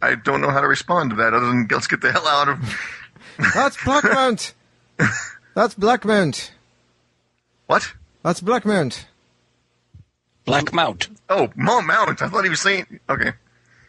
I 0.01 0.15
don't 0.17 0.41
know 0.41 0.51
how 0.51 0.61
to 0.61 0.69
respond 0.69 1.11
to 1.11 1.17
that 1.17 1.33
other 1.33 1.47
than 1.47 1.69
let's 1.71 1.87
get 1.87 2.01
the 2.01 2.13
hell 2.13 2.27
out 2.27 2.49
of. 2.49 2.59
That's 3.55 3.77
Blackmount! 3.77 4.53
That's 5.55 5.75
Blackmount! 5.75 6.51
What? 7.67 7.93
That's 8.23 8.41
Blackmount! 8.41 9.05
Black 10.45 10.73
Mount. 10.73 11.09
Oh, 11.29 11.49
Mount 11.55 11.87
Mount. 11.87 12.21
I 12.23 12.29
thought 12.29 12.45
he 12.45 12.51
was 12.51 12.61
saying. 12.61 13.01
Okay. 13.09 13.33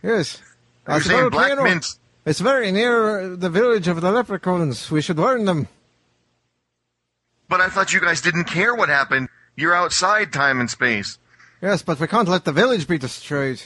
Yes. 0.04 0.42
You're 0.88 1.02
saying 1.02 1.30
Black. 1.30 1.62
Mint. 1.62 1.98
It's 2.26 2.40
very 2.40 2.72
near 2.72 3.36
the 3.36 3.50
village 3.50 3.88
of 3.88 4.02
the 4.02 4.12
leprechauns. 4.12 4.90
We 4.92 5.02
should 5.02 5.18
warn 5.18 5.46
them. 5.46 5.68
But 7.54 7.62
I 7.62 7.70
thought 7.70 7.94
you 7.94 8.02
guys 8.02 8.20
didn't 8.20 8.46
care 8.46 8.74
what 8.74 8.90
happened. 8.90 9.30
You're 9.56 9.76
outside 9.76 10.34
time 10.34 10.60
and 10.60 10.68
space. 10.68 11.20
Yes, 11.62 11.84
but 11.84 12.00
we 12.00 12.08
can't 12.08 12.28
let 12.28 12.46
the 12.46 12.52
village 12.52 12.88
be 12.88 12.98
destroyed. 12.98 13.62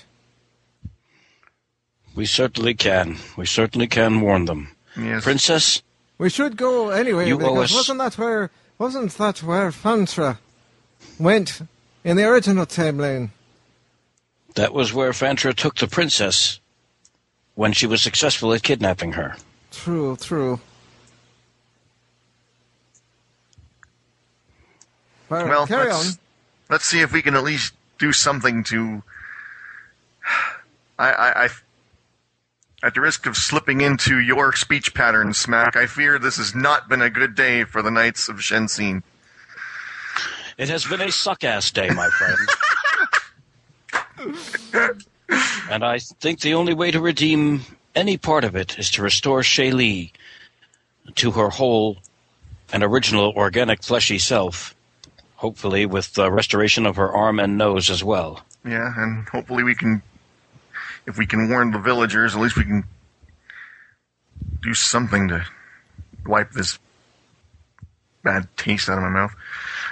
We 2.13 2.25
certainly 2.25 2.73
can. 2.73 3.15
We 3.37 3.45
certainly 3.45 3.87
can 3.87 4.19
warn 4.19 4.43
them. 4.43 4.75
Yes. 4.97 5.23
Princess, 5.23 5.81
We 6.17 6.29
should 6.29 6.57
go 6.57 6.89
anyway 6.89 7.29
You 7.29 7.35
owe 7.35 7.37
because 7.37 7.71
us- 7.71 7.75
wasn't 7.77 7.99
that 7.99 8.17
where 8.17 8.51
wasn't 8.77 9.13
that 9.19 9.41
where 9.41 9.71
Fantra 9.71 10.37
went 11.17 11.61
in 12.03 12.17
the 12.17 12.25
original 12.25 12.65
timeline? 12.65 13.29
that 14.55 14.73
was 14.73 14.91
where 14.91 15.11
Fantra 15.13 15.55
took 15.55 15.75
the 15.77 15.87
princess 15.87 16.59
when 17.55 17.71
she 17.71 17.87
was 17.87 18.01
successful 18.01 18.51
at 18.53 18.63
kidnapping 18.63 19.13
her. 19.13 19.37
True, 19.71 20.17
true. 20.17 20.59
Well, 25.29 25.47
Well, 25.47 25.67
carry 25.67 25.91
let's, 25.91 26.19
let's 26.69 26.85
see 26.85 27.01
if 27.01 27.11
we 27.11 27.21
can 27.21 27.35
at 27.35 27.43
least 27.43 27.73
do 27.97 28.11
something 28.11 28.63
to. 28.65 29.03
I, 30.99 31.11
I, 31.11 31.43
I, 31.45 31.49
at 32.83 32.93
the 32.95 33.01
risk 33.01 33.25
of 33.27 33.37
slipping 33.37 33.81
into 33.81 34.19
your 34.19 34.53
speech 34.53 34.93
pattern, 34.93 35.33
Smack, 35.33 35.75
I 35.75 35.85
fear 35.85 36.17
this 36.17 36.37
has 36.37 36.55
not 36.55 36.89
been 36.89 37.01
a 37.01 37.09
good 37.09 37.35
day 37.35 37.63
for 37.63 37.81
the 37.81 37.91
Knights 37.91 38.29
of 38.29 38.37
Shensin. 38.37 39.03
It 40.57 40.69
has 40.69 40.85
been 40.85 41.01
a 41.01 41.11
suck 41.11 41.43
ass 41.43 41.69
day, 41.69 41.89
my 41.89 42.09
friend. 42.09 42.37
and 45.69 45.83
I 45.83 45.99
think 45.99 46.39
the 46.39 46.55
only 46.55 46.73
way 46.73 46.89
to 46.91 46.99
redeem 46.99 47.61
any 47.95 48.17
part 48.17 48.43
of 48.43 48.55
it 48.55 48.79
is 48.79 48.89
to 48.91 49.03
restore 49.03 49.41
Shaylee 49.41 50.11
to 51.15 51.31
her 51.31 51.49
whole 51.49 51.97
and 52.71 52.83
original 52.83 53.33
organic 53.35 53.83
fleshy 53.83 54.19
self. 54.19 54.75
Hopefully, 55.37 55.85
with 55.85 56.13
the 56.13 56.31
restoration 56.31 56.85
of 56.85 56.95
her 56.95 57.11
arm 57.11 57.39
and 57.39 57.57
nose 57.57 57.89
as 57.89 58.03
well. 58.03 58.43
Yeah, 58.65 58.91
and 58.97 59.27
hopefully 59.29 59.63
we 59.63 59.75
can, 59.75 60.01
if 61.05 61.17
we 61.17 61.25
can 61.25 61.49
warn 61.49 61.71
the 61.71 61.79
villagers, 61.79 62.35
at 62.35 62.41
least 62.41 62.57
we 62.57 62.63
can 62.63 62.83
do 64.61 64.73
something 64.73 65.27
to 65.29 65.45
wipe 66.25 66.51
this 66.51 66.79
bad 68.23 68.47
taste 68.57 68.89
out 68.89 68.97
of 68.97 69.03
my 69.03 69.09
mouth. 69.09 69.35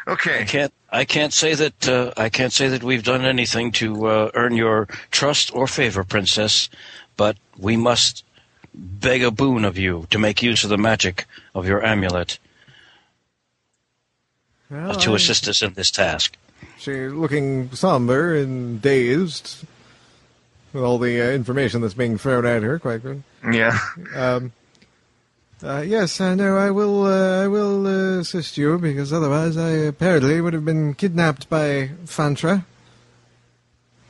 Okay. 0.08 0.42
I 0.42 0.44
can't. 0.44 0.74
I 0.92 1.06
can't 1.06 1.34
say 1.34 1.56
that. 1.56 1.88
Uh, 1.88 2.12
I 2.18 2.30
can't 2.30 2.54
say 2.54 2.68
that 2.70 2.84
we've 2.84 3.04
done 3.04 3.26
anything 3.26 3.72
to 3.74 4.08
uh, 4.08 4.32
earn 4.34 4.56
your 4.56 4.88
trust 5.12 5.54
or 5.54 5.68
favor, 5.68 6.04
Princess. 6.04 6.70
But 7.18 7.38
we 7.58 7.78
must 7.78 8.24
beg 8.74 9.24
a 9.24 9.32
boon 9.32 9.66
of 9.66 9.78
you 9.78 10.06
to 10.10 10.20
make 10.20 10.44
use 10.44 10.64
of 10.64 10.70
the 10.70 10.78
magic 10.78 11.26
of 11.54 11.68
your 11.68 11.84
amulet 11.84 12.40
Well, 14.70 14.96
to 14.96 15.14
I- 15.14 15.16
assist 15.16 15.48
us 15.48 15.62
in 15.62 15.74
this 15.74 15.92
task. 15.92 16.38
She's 16.78 17.12
looking 17.12 17.72
somber 17.74 18.36
and 18.36 18.82
dazed. 18.82 19.66
with 20.74 20.84
all 20.84 20.98
the 20.98 21.22
uh, 21.22 21.32
information 21.32 21.82
that's 21.82 21.94
being 21.94 22.18
thrown 22.18 22.46
at 22.46 22.64
her. 22.64 22.80
Quite 22.80 23.02
good. 23.04 23.24
Yeah. 23.50 23.78
Um, 24.14 24.52
uh, 25.64 25.84
yes, 25.88 26.20
I 26.20 26.36
know. 26.36 26.58
I 26.58 26.72
will. 26.72 27.06
Uh, 27.06 27.44
I 27.44 27.48
will 27.48 27.88
uh, 27.88 28.20
assist 28.20 28.58
you 28.58 28.78
because 28.78 29.14
otherwise, 29.14 29.56
I 29.58 29.70
apparently 29.70 30.42
would 30.42 30.54
have 30.54 30.66
been 30.66 30.94
kidnapped 30.96 31.50
by 31.50 31.92
Fantra. 32.06 32.66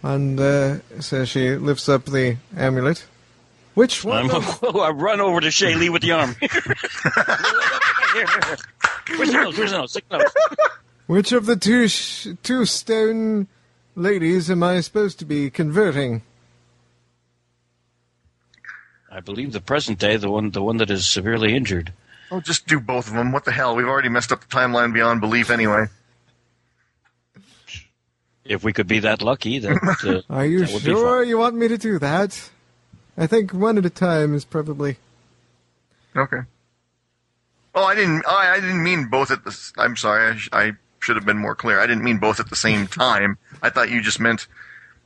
And 0.02 0.40
uh, 0.40 0.78
so 1.00 1.24
she 1.26 1.56
lifts 1.56 1.88
up 1.88 2.06
the 2.06 2.38
amulet. 2.58 3.06
Which 3.76 4.04
one? 4.04 4.30
I'm, 4.32 4.36
of- 4.36 4.64
I 4.76 4.90
run 4.90 5.22
over 5.22 5.40
to 5.42 5.48
Shaylee 5.48 5.92
with 5.92 6.02
the 6.02 6.12
arm. 6.14 6.36
Where's 9.10 9.32
the 9.32 9.34
nose? 9.34 9.58
Where's 9.58 9.72
the 9.72 9.78
nose? 9.78 9.92
Stick 9.92 10.06
nose. 10.12 10.24
which 11.08 11.32
of 11.32 11.46
the 11.46 11.56
two 11.56 11.88
sh- 11.88 12.30
two 12.44 12.66
stone 12.66 13.48
ladies 13.96 14.50
am 14.50 14.64
I 14.64 14.82
supposed 14.82 15.20
to 15.20 15.26
be 15.26 15.50
converting? 15.50 16.24
I 19.12 19.22
believe 19.22 19.54
the 19.54 19.62
present 19.62 20.00
day, 20.00 20.18
the 20.18 20.30
one, 20.30 20.52
the 20.52 20.62
one 20.62 20.78
that 20.78 20.90
is 20.90 21.06
severely 21.06 21.56
injured. 21.56 21.94
Oh, 22.32 22.42
just 22.42 22.68
do 22.68 22.80
both 22.80 23.08
of 23.08 23.14
them. 23.14 23.32
What 23.32 23.46
the 23.46 23.52
hell? 23.52 23.76
We've 23.76 23.88
already 23.88 24.10
messed 24.10 24.32
up 24.32 24.42
the 24.42 24.48
timeline 24.48 24.94
beyond 24.94 25.22
belief 25.22 25.50
anyway. 25.50 25.86
If 28.44 28.64
we 28.64 28.74
could 28.74 28.88
be 28.88 29.00
that 29.00 29.22
lucky, 29.22 29.60
that 29.60 30.24
uh, 30.30 30.34
Are 30.34 30.46
you 30.46 30.66
that 30.66 30.74
would 30.74 30.84
be 30.84 30.92
sure 30.92 31.24
you 31.24 31.38
want 31.38 31.56
me 31.56 31.68
to 31.68 31.78
do 31.78 31.98
that? 32.00 32.50
I 33.18 33.28
think 33.28 33.54
one 33.54 33.78
at 33.78 33.86
a 33.86 33.90
time 33.90 34.36
is 34.36 34.44
probably. 34.44 34.98
Okay. 36.16 36.40
Oh, 37.76 37.84
I 37.84 37.94
didn't. 37.96 38.24
Oh, 38.26 38.36
I 38.36 38.60
didn't 38.60 38.82
mean 38.84 39.06
both 39.10 39.32
at 39.32 39.44
the. 39.44 39.50
s- 39.52 39.74
I'm 39.78 39.96
sorry. 39.98 40.32
I, 40.32 40.36
sh- 40.38 40.50
I 40.54 40.72
should 41.02 41.18
have 41.18 41.26
been 41.26 41.38
more 41.38 41.56
clear. 41.56 41.80
I 41.80 41.86
didn't 41.88 42.04
mean 42.04 42.18
both 42.20 42.40
at 42.40 42.50
the 42.50 42.56
same 42.56 42.88
time. 42.88 43.38
I 43.62 43.70
thought 43.70 43.90
you 43.90 44.02
just 44.02 44.20
meant 44.20 44.48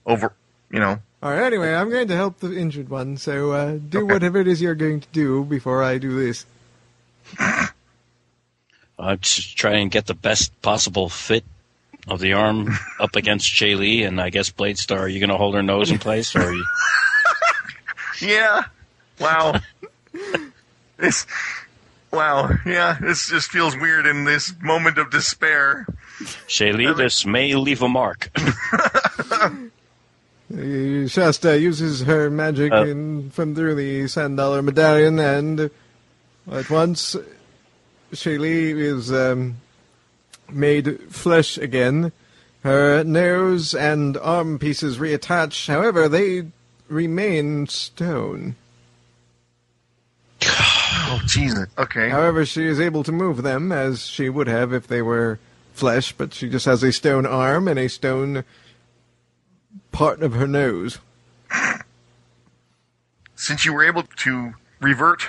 over. 0.05 0.33
You 0.71 0.79
know. 0.79 0.99
All 1.23 1.31
right. 1.31 1.41
Anyway, 1.43 1.73
I'm 1.73 1.89
going 1.89 2.07
to 2.07 2.15
help 2.15 2.39
the 2.39 2.55
injured 2.57 2.89
one. 2.89 3.17
So 3.17 3.51
uh, 3.53 3.71
do 3.89 3.99
Okay. 4.05 4.13
whatever 4.13 4.39
it 4.39 4.47
is 4.47 4.61
you're 4.61 4.75
going 4.75 5.01
to 5.01 5.07
do 5.11 5.43
before 5.43 5.83
I 5.83 5.97
do 5.97 6.19
this. 6.19 6.45
Uh, 8.97 9.15
just 9.15 9.57
try 9.57 9.75
and 9.75 9.89
get 9.89 10.07
the 10.07 10.13
best 10.13 10.61
possible 10.61 11.07
fit 11.07 11.45
of 12.09 12.19
the 12.19 12.33
arm 12.33 12.67
up 12.99 13.15
against 13.15 13.49
Shaylee, 13.49 14.05
and 14.05 14.19
I 14.19 14.29
guess 14.29 14.49
Blade 14.49 14.77
Star. 14.77 14.99
Are 14.99 15.07
you 15.07 15.19
going 15.21 15.29
to 15.29 15.37
hold 15.37 15.55
her 15.55 15.63
nose 15.63 15.89
in 15.89 15.99
place, 15.99 16.35
or 16.35 16.41
are 16.41 16.53
you? 16.53 16.65
Yeah. 18.21 18.65
Wow. 19.21 19.61
this. 20.97 21.25
Wow. 22.11 22.49
Yeah. 22.65 22.97
This 22.99 23.27
just 23.29 23.49
feels 23.51 23.75
weird 23.77 24.05
in 24.05 24.25
this 24.25 24.53
moment 24.61 24.97
of 24.97 25.09
despair. 25.11 25.85
Shaylee, 26.47 26.95
this 26.97 27.25
may 27.25 27.55
leave 27.55 27.81
a 27.81 27.87
mark. 27.89 28.29
Shasta 30.51 31.59
uses 31.59 32.01
her 32.01 32.29
magic 32.29 32.71
Uh. 32.71 32.85
in, 32.85 33.29
from 33.29 33.53
through 33.55 33.75
the 33.75 34.07
sand 34.07 34.37
dollar 34.37 34.61
medallion, 34.61 35.19
and 35.19 35.69
at 36.51 36.69
once 36.69 37.15
Shaylee 38.11 38.75
is 38.75 39.11
um, 39.11 39.57
made 40.51 41.13
flesh 41.13 41.57
again. 41.57 42.11
Her 42.63 43.03
nose 43.03 43.73
and 43.75 44.17
arm 44.17 44.57
pieces 44.59 44.97
reattach. 44.97 45.67
However, 45.67 46.09
they 46.09 46.47
remain 46.89 47.67
stone. 47.67 48.55
Oh, 51.11 51.19
Jesus. 51.25 51.67
Okay. 51.77 52.09
However, 52.09 52.45
she 52.45 52.67
is 52.67 52.79
able 52.79 53.03
to 53.03 53.11
move 53.11 53.41
them 53.41 53.71
as 53.71 54.05
she 54.05 54.29
would 54.29 54.47
have 54.47 54.71
if 54.73 54.85
they 54.85 55.01
were 55.01 55.39
flesh, 55.73 56.13
but 56.13 56.33
she 56.33 56.49
just 56.49 56.65
has 56.65 56.83
a 56.83 56.91
stone 56.91 57.25
arm 57.25 57.67
and 57.67 57.79
a 57.79 57.89
stone 57.89 58.43
part 59.91 60.21
of 60.21 60.33
her 60.33 60.45
nose. 60.45 60.99
Since 63.35 63.65
you 63.65 63.73
were 63.73 63.83
able 63.83 64.03
to 64.03 64.53
revert 64.79 65.23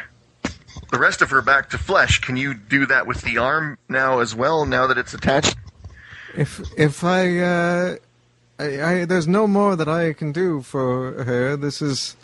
the 0.90 0.98
rest 0.98 1.22
of 1.22 1.30
her 1.30 1.40
back 1.40 1.70
to 1.70 1.78
flesh, 1.78 2.20
can 2.20 2.36
you 2.36 2.52
do 2.52 2.84
that 2.86 3.06
with 3.06 3.22
the 3.22 3.38
arm 3.38 3.78
now 3.88 4.18
as 4.18 4.34
well? 4.34 4.66
Now 4.66 4.86
that 4.86 4.98
it's 4.98 5.14
attached. 5.14 5.56
If 6.36 6.60
if 6.76 7.02
I, 7.04 7.38
uh, 7.38 7.96
I, 8.58 8.82
I 8.82 9.04
there's 9.04 9.26
no 9.26 9.46
more 9.46 9.76
that 9.76 9.88
I 9.88 10.12
can 10.12 10.32
do 10.32 10.60
for 10.60 11.24
her. 11.24 11.56
This 11.56 11.80
is 11.80 12.16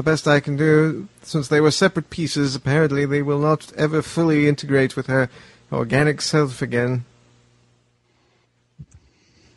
the 0.00 0.10
best 0.10 0.26
I 0.26 0.40
can 0.40 0.56
do. 0.56 1.08
Since 1.22 1.48
they 1.48 1.60
were 1.60 1.70
separate 1.70 2.08
pieces, 2.08 2.54
apparently 2.54 3.04
they 3.04 3.20
will 3.20 3.38
not 3.38 3.70
ever 3.76 4.00
fully 4.00 4.48
integrate 4.48 4.96
with 4.96 5.08
her 5.08 5.28
organic 5.70 6.22
self 6.22 6.62
again. 6.62 7.04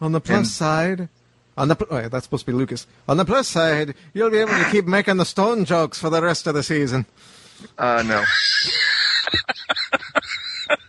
On 0.01 0.11
the 0.11 0.19
plus 0.19 0.37
And- 0.39 0.47
side, 0.47 1.07
on 1.55 1.69
the 1.69 1.75
pl- 1.77 1.87
oh, 1.91 1.97
yeah, 1.99 2.09
that's 2.09 2.25
supposed 2.25 2.45
to 2.45 2.51
be 2.51 2.57
Lucas. 2.57 2.85
On 3.07 3.15
the 3.15 3.23
plus 3.23 3.47
side, 3.47 3.95
you'll 4.13 4.31
be 4.31 4.39
able 4.39 4.51
to 4.51 4.69
keep 4.69 4.83
making 4.85 5.15
the 5.15 5.23
stone 5.23 5.63
jokes 5.63 5.97
for 5.97 6.09
the 6.09 6.21
rest 6.21 6.45
of 6.45 6.55
the 6.55 6.63
season. 6.63 7.05
Uh, 7.77 8.03
no. 8.05 8.25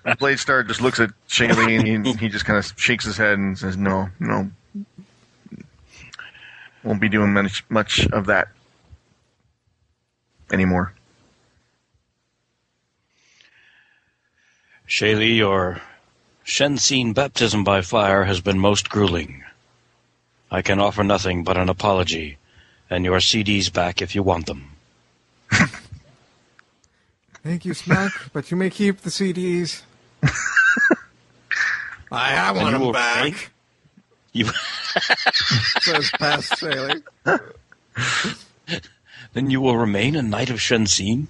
Blade 0.19 0.41
Star 0.41 0.65
just 0.65 0.81
looks 0.81 0.99
at 0.99 1.11
Shaylee 1.29 1.79
and 1.95 2.07
he, 2.07 2.13
he 2.15 2.29
just 2.29 2.45
kind 2.45 2.59
of 2.59 2.73
shakes 2.77 3.05
his 3.05 3.17
head 3.17 3.39
and 3.39 3.57
says, 3.57 3.77
"No, 3.77 4.09
no, 4.19 4.51
won't 6.83 7.01
be 7.01 7.09
doing 7.09 7.33
much 7.33 7.65
much 7.69 8.07
of 8.09 8.27
that 8.27 8.49
anymore." 10.53 10.93
Shaylee, 14.89 15.37
your 15.37 15.81
Shensin 16.45 17.15
baptism 17.15 17.65
by 17.65 17.81
fire 17.83 18.25
has 18.25 18.41
been 18.41 18.59
most 18.59 18.89
grueling. 18.91 19.43
I 20.51 20.63
can 20.63 20.79
offer 20.79 21.03
nothing 21.03 21.43
but 21.43 21.57
an 21.57 21.69
apology, 21.69 22.37
and 22.91 23.05
your 23.05 23.19
CDs 23.19 23.73
back 23.73 24.03
if 24.03 24.15
you 24.15 24.23
want 24.23 24.47
them. 24.47 24.71
Thank 27.43 27.65
you, 27.65 27.75
Smack, 27.75 28.13
but 28.33 28.51
you 28.51 28.57
may 28.57 28.71
keep 28.71 28.99
the 29.01 29.11
CDs. 29.11 29.83
I, 32.13 32.35
I 32.37 32.49
And 32.51 32.57
want 32.57 32.69
you 32.71 32.75
him 32.77 32.81
will 32.83 32.93
back. 32.93 33.15
thank- 33.23 33.51
You 34.35 34.47
Says 35.81 36.11
past 36.19 36.59
Sailing. 36.59 37.03
Then 39.35 39.51
you 39.51 39.61
will 39.61 39.77
remain 39.77 40.17
a 40.17 40.23
knight 40.23 40.49
of 40.51 40.57
Shensin. 40.57 41.27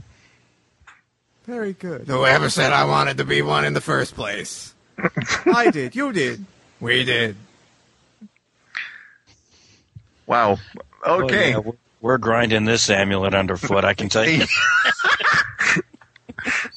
Very 1.47 1.73
good. 1.75 2.07
Whoever 2.07 2.49
said 2.49 2.73
I 2.73 2.85
wanted 2.85 3.19
to 3.19 3.25
be 3.25 3.43
one 3.43 3.65
in 3.65 3.75
the 3.75 3.81
first 3.81 4.15
place? 4.15 4.75
I 5.47 5.71
did. 5.71 5.95
You 5.97 6.13
did. 6.13 6.45
We 6.81 7.05
did. 7.05 7.37
Wow. 10.27 10.59
Oh, 11.05 11.25
Okay. 11.25 11.51
yeah, 11.51 11.59
we're, 11.59 11.73
we're 12.01 12.19
grinding 12.19 12.65
this 12.65 12.89
amulet 12.89 13.35
underfoot. 13.35 13.85
I 13.85 13.95
can 13.95 14.09
tell 14.09 14.27
you. 14.29 14.45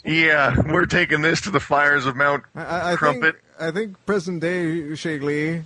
Yeah, 0.06 0.56
we're 0.72 0.86
taking 0.86 1.22
this 1.22 1.42
to 1.42 1.50
the 1.52 1.60
fires 1.60 2.06
of 2.06 2.16
Mount 2.16 2.44
I, 2.56 2.64
I, 2.64 2.92
I 2.94 2.96
Crumpet. 2.96 3.36
think 3.36 3.44
I 3.60 3.72
think 3.72 4.06
present 4.06 4.40
day 4.40 4.64
Shaylee, 4.92 5.64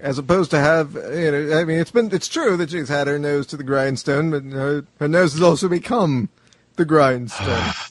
as 0.00 0.18
opposed 0.18 0.50
to 0.52 0.58
have 0.58 0.94
you 0.94 1.30
know, 1.30 1.58
I 1.58 1.64
mean, 1.64 1.78
it's 1.78 1.90
been 1.90 2.12
it's 2.12 2.28
true 2.28 2.56
that 2.56 2.70
she's 2.70 2.88
had 2.88 3.06
her 3.06 3.18
nose 3.18 3.46
to 3.48 3.56
the 3.56 3.64
grindstone, 3.64 4.30
but 4.30 4.44
her, 4.44 4.84
her 5.00 5.08
nose 5.08 5.32
has 5.32 5.42
also 5.42 5.68
become 5.68 6.28
the 6.76 6.84
grindstone. 6.84 7.72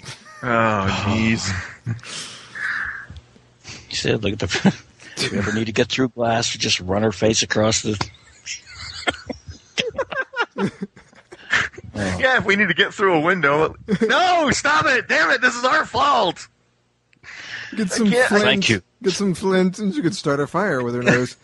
Oh, 0.43 0.85
jeez. 1.07 1.51
You 3.89 3.95
said, 3.95 4.23
look 4.23 4.33
at 4.33 4.39
the. 4.39 4.45
if 5.17 5.31
you 5.31 5.39
ever 5.39 5.53
need 5.53 5.65
to 5.65 5.71
get 5.71 5.89
through 5.89 6.09
glass, 6.09 6.53
or 6.53 6.57
just 6.57 6.79
run 6.81 7.03
her 7.03 7.11
face 7.11 7.41
across 7.41 7.81
the. 7.81 8.09
yeah, 11.95 12.37
if 12.37 12.45
we 12.45 12.55
need 12.55 12.67
to 12.67 12.73
get 12.73 12.93
through 12.93 13.15
a 13.15 13.21
window. 13.21 13.75
No, 14.01 14.51
stop 14.51 14.85
it! 14.85 15.07
Damn 15.07 15.31
it! 15.31 15.41
This 15.41 15.55
is 15.55 15.63
our 15.63 15.85
fault. 15.85 16.47
Get 17.75 17.91
some 17.91 18.07
flint. 18.07 18.27
Thank 18.29 18.69
you. 18.69 18.81
Get 19.03 19.13
some 19.13 19.33
flint, 19.33 19.79
and 19.79 19.93
she 19.93 20.01
could 20.01 20.15
start 20.15 20.39
a 20.39 20.47
fire 20.47 20.83
with 20.83 20.95
her 20.95 21.03
nose. 21.03 21.37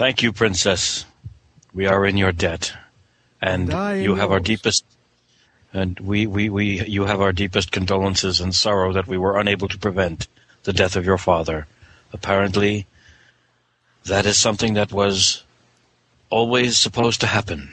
Thank 0.00 0.22
you, 0.22 0.32
Princess. 0.32 1.04
We 1.74 1.86
are 1.86 2.06
in 2.06 2.16
your 2.16 2.32
debt, 2.32 2.72
and 3.38 3.70
And 3.70 4.02
you 4.02 4.14
have 4.14 4.32
our 4.32 4.40
deepest. 4.40 4.82
And 5.74 6.00
we, 6.00 6.26
we, 6.26 6.48
we, 6.48 6.82
you 6.86 7.04
have 7.04 7.20
our 7.20 7.32
deepest 7.34 7.70
condolences 7.70 8.40
and 8.40 8.54
sorrow 8.54 8.94
that 8.94 9.06
we 9.06 9.18
were 9.18 9.38
unable 9.38 9.68
to 9.68 9.76
prevent 9.76 10.26
the 10.62 10.72
death 10.72 10.96
of 10.96 11.04
your 11.04 11.18
father. 11.18 11.66
Apparently, 12.14 12.86
that 14.06 14.24
is 14.24 14.38
something 14.38 14.72
that 14.72 14.90
was 14.90 15.44
always 16.30 16.78
supposed 16.78 17.20
to 17.20 17.26
happen, 17.26 17.68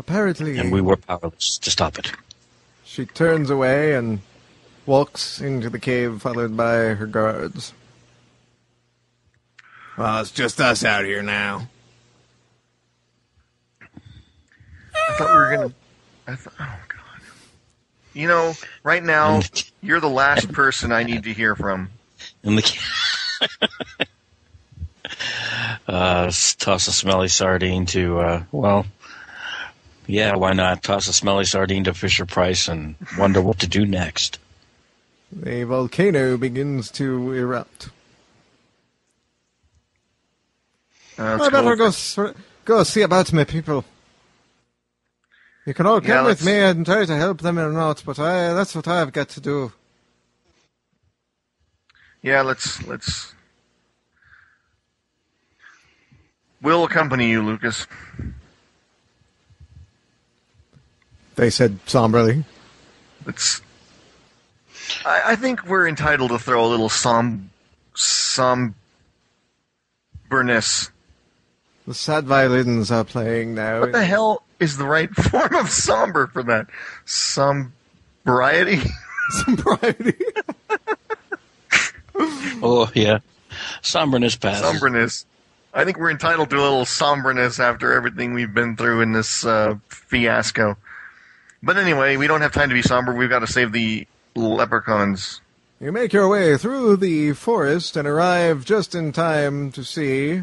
Apparently, 0.00 0.58
and 0.58 0.72
we 0.72 0.80
were 0.80 0.96
powerless 0.96 1.58
to 1.58 1.70
stop 1.70 1.96
it. 1.96 2.10
she 2.84 3.06
turns 3.06 3.50
away 3.50 3.94
and 3.94 4.18
walks 4.84 5.40
into 5.40 5.70
the 5.70 5.78
cave, 5.78 6.20
followed 6.20 6.56
by 6.56 6.98
her 6.98 7.06
guards. 7.06 7.72
Well, 9.96 10.20
it's 10.20 10.30
just 10.30 10.60
us 10.60 10.84
out 10.84 11.04
here 11.04 11.22
now. 11.22 11.68
I 13.82 15.14
thought 15.14 15.28
we 15.28 15.34
were 15.34 15.56
gonna. 15.56 15.74
I 16.26 16.36
thought, 16.36 16.54
oh 16.58 16.78
god. 16.88 17.22
You 18.14 18.28
know, 18.28 18.54
right 18.82 19.02
now 19.02 19.40
you're 19.82 20.00
the 20.00 20.08
last 20.08 20.52
person 20.52 20.92
I 20.92 21.02
need 21.02 21.24
to 21.24 21.32
hear 21.32 21.54
from. 21.54 21.90
And 22.42 22.58
the 22.58 22.78
uh, 25.88 26.30
toss 26.58 26.88
a 26.88 26.92
smelly 26.92 27.28
sardine 27.28 27.86
to, 27.86 28.18
uh, 28.18 28.42
well, 28.52 28.86
yeah, 30.06 30.36
why 30.36 30.52
not? 30.52 30.82
Toss 30.82 31.08
a 31.08 31.12
smelly 31.12 31.44
sardine 31.44 31.84
to 31.84 31.94
Fisher 31.94 32.26
Price 32.26 32.68
and 32.68 32.96
wonder 33.18 33.40
what 33.40 33.60
to 33.60 33.66
do 33.66 33.86
next. 33.86 34.38
The 35.30 35.64
volcano 35.64 36.36
begins 36.36 36.90
to 36.92 37.32
erupt. 37.32 37.90
Uh, 41.18 41.38
I 41.40 41.48
better 41.50 41.76
go- 41.76 41.90
go 42.16 42.34
go 42.64 42.82
see 42.84 43.02
about 43.02 43.32
my 43.32 43.44
people. 43.44 43.84
You 45.66 45.74
can 45.74 45.86
all 45.86 46.00
come 46.00 46.08
Yeah, 46.08 46.24
with 46.24 46.44
me 46.44 46.58
and 46.58 46.84
try 46.84 47.04
to 47.04 47.16
help 47.16 47.40
them 47.40 47.58
or 47.58 47.70
not, 47.70 48.02
but 48.04 48.18
I, 48.18 48.52
that's 48.54 48.74
what 48.74 48.88
I've 48.88 49.12
got 49.12 49.28
to 49.30 49.40
do. 49.40 49.72
Yeah, 52.22 52.42
let's 52.42 52.84
let's. 52.86 53.34
We'll 56.60 56.84
accompany 56.84 57.30
you, 57.30 57.42
Lucas. 57.42 57.86
They 61.34 61.50
said 61.50 61.78
somberly. 61.86 62.44
Let's. 63.26 63.62
I, 65.04 65.32
I 65.32 65.36
think 65.36 65.66
we're 65.66 65.88
entitled 65.88 66.30
to 66.30 66.38
throw 66.38 66.64
a 66.64 66.68
little 66.68 66.88
som, 66.88 67.50
somberness. 67.94 68.74
The 71.86 71.94
sad 71.94 72.24
violins 72.24 72.90
are 72.90 73.04
playing 73.04 73.54
now. 73.54 73.80
What 73.80 73.92
the 73.92 74.04
hell 74.04 74.44
is 74.60 74.76
the 74.76 74.86
right 74.86 75.10
form 75.14 75.54
of 75.54 75.70
somber 75.70 76.28
for 76.28 76.42
that? 76.44 76.68
Sombriety. 77.04 78.80
Sobriety. 79.30 80.14
Oh, 82.64 82.88
yeah. 82.94 83.18
Somberness 83.80 84.38
passes. 84.38 84.62
Somberness. 84.62 85.24
I 85.74 85.84
think 85.84 85.98
we're 85.98 86.12
entitled 86.12 86.50
to 86.50 86.56
a 86.56 86.62
little 86.62 86.84
somberness 86.84 87.58
after 87.58 87.92
everything 87.92 88.34
we've 88.34 88.54
been 88.54 88.76
through 88.76 89.00
in 89.00 89.12
this 89.12 89.44
uh, 89.44 89.76
fiasco. 89.88 90.76
But 91.62 91.76
anyway, 91.78 92.16
we 92.16 92.28
don't 92.28 92.42
have 92.42 92.52
time 92.52 92.68
to 92.68 92.74
be 92.74 92.82
somber. 92.82 93.12
We've 93.12 93.30
got 93.30 93.40
to 93.40 93.48
save 93.48 93.72
the 93.72 94.06
leprechauns. 94.36 95.40
You 95.80 95.90
make 95.90 96.12
your 96.12 96.28
way 96.28 96.56
through 96.56 96.98
the 96.98 97.32
forest 97.32 97.96
and 97.96 98.06
arrive 98.06 98.64
just 98.64 98.94
in 98.94 99.10
time 99.10 99.72
to 99.72 99.82
see 99.82 100.42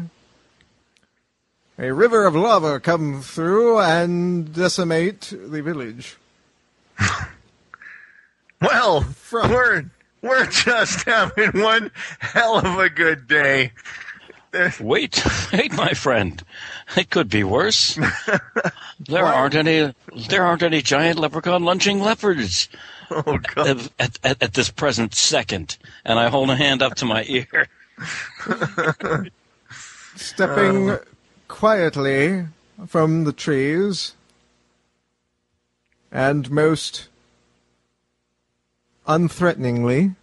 a 1.80 1.92
river 1.92 2.26
of 2.26 2.36
lava 2.36 2.78
come 2.78 3.22
through 3.22 3.80
and 3.80 4.52
decimate 4.54 5.32
the 5.32 5.62
village. 5.62 6.16
Well, 8.62 9.00
From- 9.00 9.50
we're 9.50 9.84
we're 10.20 10.44
just 10.46 11.04
having 11.06 11.62
one 11.62 11.90
hell 12.18 12.58
of 12.58 12.78
a 12.78 12.90
good 12.90 13.26
day. 13.26 13.72
Wait, 14.78 15.22
wait, 15.52 15.72
my 15.72 15.94
friend. 15.94 16.42
It 16.94 17.08
could 17.08 17.30
be 17.30 17.42
worse. 17.42 17.98
there 18.98 19.24
aren't 19.24 19.54
any. 19.54 19.94
There 20.28 20.44
aren't 20.44 20.62
any 20.62 20.82
giant 20.82 21.18
leprechaun 21.18 21.64
lunging 21.64 22.00
leopards 22.00 22.68
Oh 23.10 23.38
god. 23.54 23.88
at, 23.98 24.18
at, 24.22 24.42
at 24.42 24.52
this 24.52 24.68
present 24.70 25.14
second. 25.14 25.78
And 26.04 26.18
I 26.18 26.28
hold 26.28 26.50
a 26.50 26.56
hand 26.56 26.82
up 26.82 26.96
to 26.96 27.06
my 27.06 27.24
ear. 27.28 27.66
Stepping 30.16 30.90
um, 30.90 30.98
quietly 31.50 32.46
from 32.86 33.24
the 33.24 33.32
trees 33.32 34.14
and 36.10 36.50
most 36.50 37.08
unthreateningly 39.06 40.14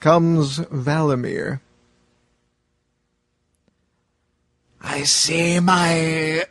comes 0.00 0.60
Valamir. 0.60 1.60
I 4.80 5.02
see 5.02 5.60
my 5.60 6.44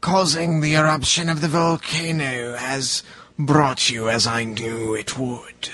causing 0.00 0.60
the 0.60 0.76
eruption 0.76 1.28
of 1.28 1.40
the 1.40 1.48
volcano 1.48 2.56
has 2.56 3.02
brought 3.38 3.90
you 3.90 4.08
as 4.08 4.26
I 4.26 4.44
knew 4.44 4.94
it 4.94 5.18
would. 5.18 5.68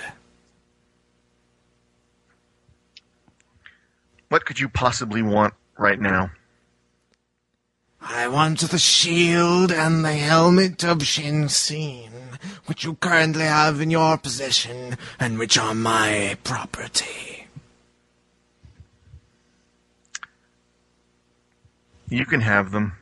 What 4.28 4.44
could 4.44 4.58
you 4.58 4.68
possibly 4.68 5.22
want 5.22 5.54
right 5.78 6.00
now? 6.00 6.30
I 8.00 8.28
want 8.28 8.60
the 8.60 8.78
shield 8.78 9.72
and 9.72 10.04
the 10.04 10.12
helmet 10.12 10.84
of 10.84 10.98
Shensin, 10.98 12.10
which 12.66 12.84
you 12.84 12.94
currently 12.94 13.44
have 13.44 13.80
in 13.80 13.90
your 13.90 14.16
possession 14.16 14.96
and 15.18 15.38
which 15.38 15.58
are 15.58 15.74
my 15.74 16.38
property. 16.44 17.46
You 22.08 22.24
can 22.24 22.42
have 22.42 22.70
them. 22.70 22.92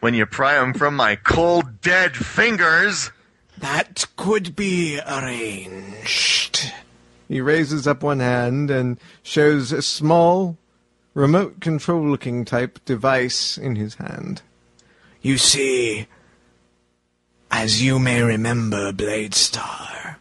when 0.00 0.12
you 0.12 0.26
pry 0.26 0.56
them 0.56 0.74
from 0.74 0.94
my 0.94 1.16
cold, 1.16 1.80
dead 1.80 2.16
fingers. 2.16 3.10
That 3.56 4.04
could 4.16 4.54
be 4.54 5.00
arranged. 5.00 6.72
He 7.32 7.40
raises 7.40 7.86
up 7.86 8.02
one 8.02 8.20
hand 8.20 8.70
and 8.70 9.00
shows 9.22 9.72
a 9.72 9.80
small, 9.80 10.58
remote 11.14 11.62
control 11.62 12.06
looking 12.06 12.44
type 12.44 12.78
device 12.84 13.56
in 13.56 13.74
his 13.74 13.94
hand. 13.94 14.42
You 15.22 15.38
see, 15.38 16.08
as 17.50 17.82
you 17.82 17.98
may 17.98 18.20
remember, 18.20 18.92
Blade 18.92 19.32
Star, 19.32 20.18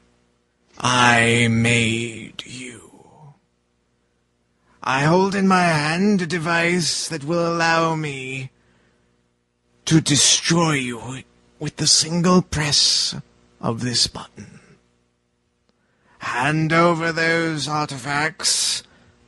I 0.79 1.49
made 1.51 2.45
you. 2.45 3.33
I 4.81 5.01
hold 5.01 5.35
in 5.35 5.49
my 5.49 5.63
hand 5.63 6.21
a 6.21 6.25
device 6.25 7.09
that 7.09 7.25
will 7.25 7.45
allow 7.45 7.93
me 7.95 8.51
to 9.83 9.99
destroy 9.99 10.75
you 10.75 11.23
with 11.59 11.75
the 11.75 11.87
single 11.87 12.41
press 12.41 13.13
of 13.59 13.81
this 13.81 14.07
button. 14.07 14.60
Hand 16.31 16.71
over 16.71 17.11
those 17.11 17.67
artifacts, 17.67 18.83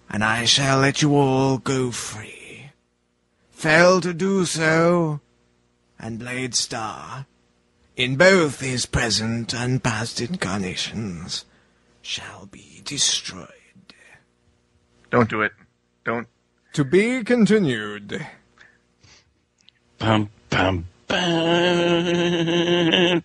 and 0.09 0.23
I 0.23 0.45
shall 0.45 0.79
let 0.79 1.01
you 1.01 1.13
all 1.15 1.57
go 1.57 1.91
free. 1.91 2.71
Fail 3.51 3.99
to 3.99 4.13
do 4.13 4.45
so, 4.45 5.19
and 5.99 6.17
Blade 6.17 6.55
Star, 6.55 7.25
in 7.97 8.15
both 8.15 8.61
his 8.61 8.85
present 8.85 9.53
and 9.53 9.83
past 9.83 10.21
incarnations, 10.21 11.43
shall 12.01 12.45
be 12.45 12.81
destroyed. 12.85 13.49
Don't 15.11 15.29
do 15.29 15.41
it. 15.41 15.51
Don't. 16.05 16.29
To 16.71 16.85
be 16.85 17.21
continued. 17.25 18.25
Bum, 19.99 20.29
bum, 20.49 20.85
bum. 21.09 23.23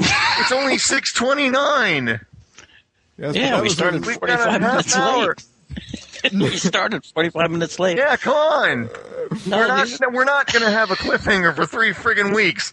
It's 0.00 0.52
only 0.52 0.78
six 0.78 1.12
twenty-nine. 1.12 2.20
Yes, 3.18 3.34
Yeah, 3.34 3.60
we 3.60 3.68
started 3.68 4.06
really- 4.06 4.18
We've 4.20 4.28
got 4.28 4.40
a 4.40 4.44
45 4.44 4.60
minutes 4.60 4.96
hour. 4.96 5.26
late. 5.26 6.32
we 6.32 6.56
started 6.56 7.04
45 7.04 7.50
minutes 7.50 7.78
late. 7.78 7.98
Yeah, 7.98 8.16
come 8.16 8.34
on. 8.34 8.90
No, 9.46 9.56
We're 9.58 9.66
not. 9.68 9.86
these- 9.86 10.00
We're 10.00 10.24
not 10.24 10.52
going 10.52 10.64
to 10.64 10.70
have 10.70 10.90
a 10.90 10.94
cliffhanger 10.96 11.54
for 11.54 11.66
three 11.66 11.92
friggin' 11.92 12.34
weeks. 12.34 12.72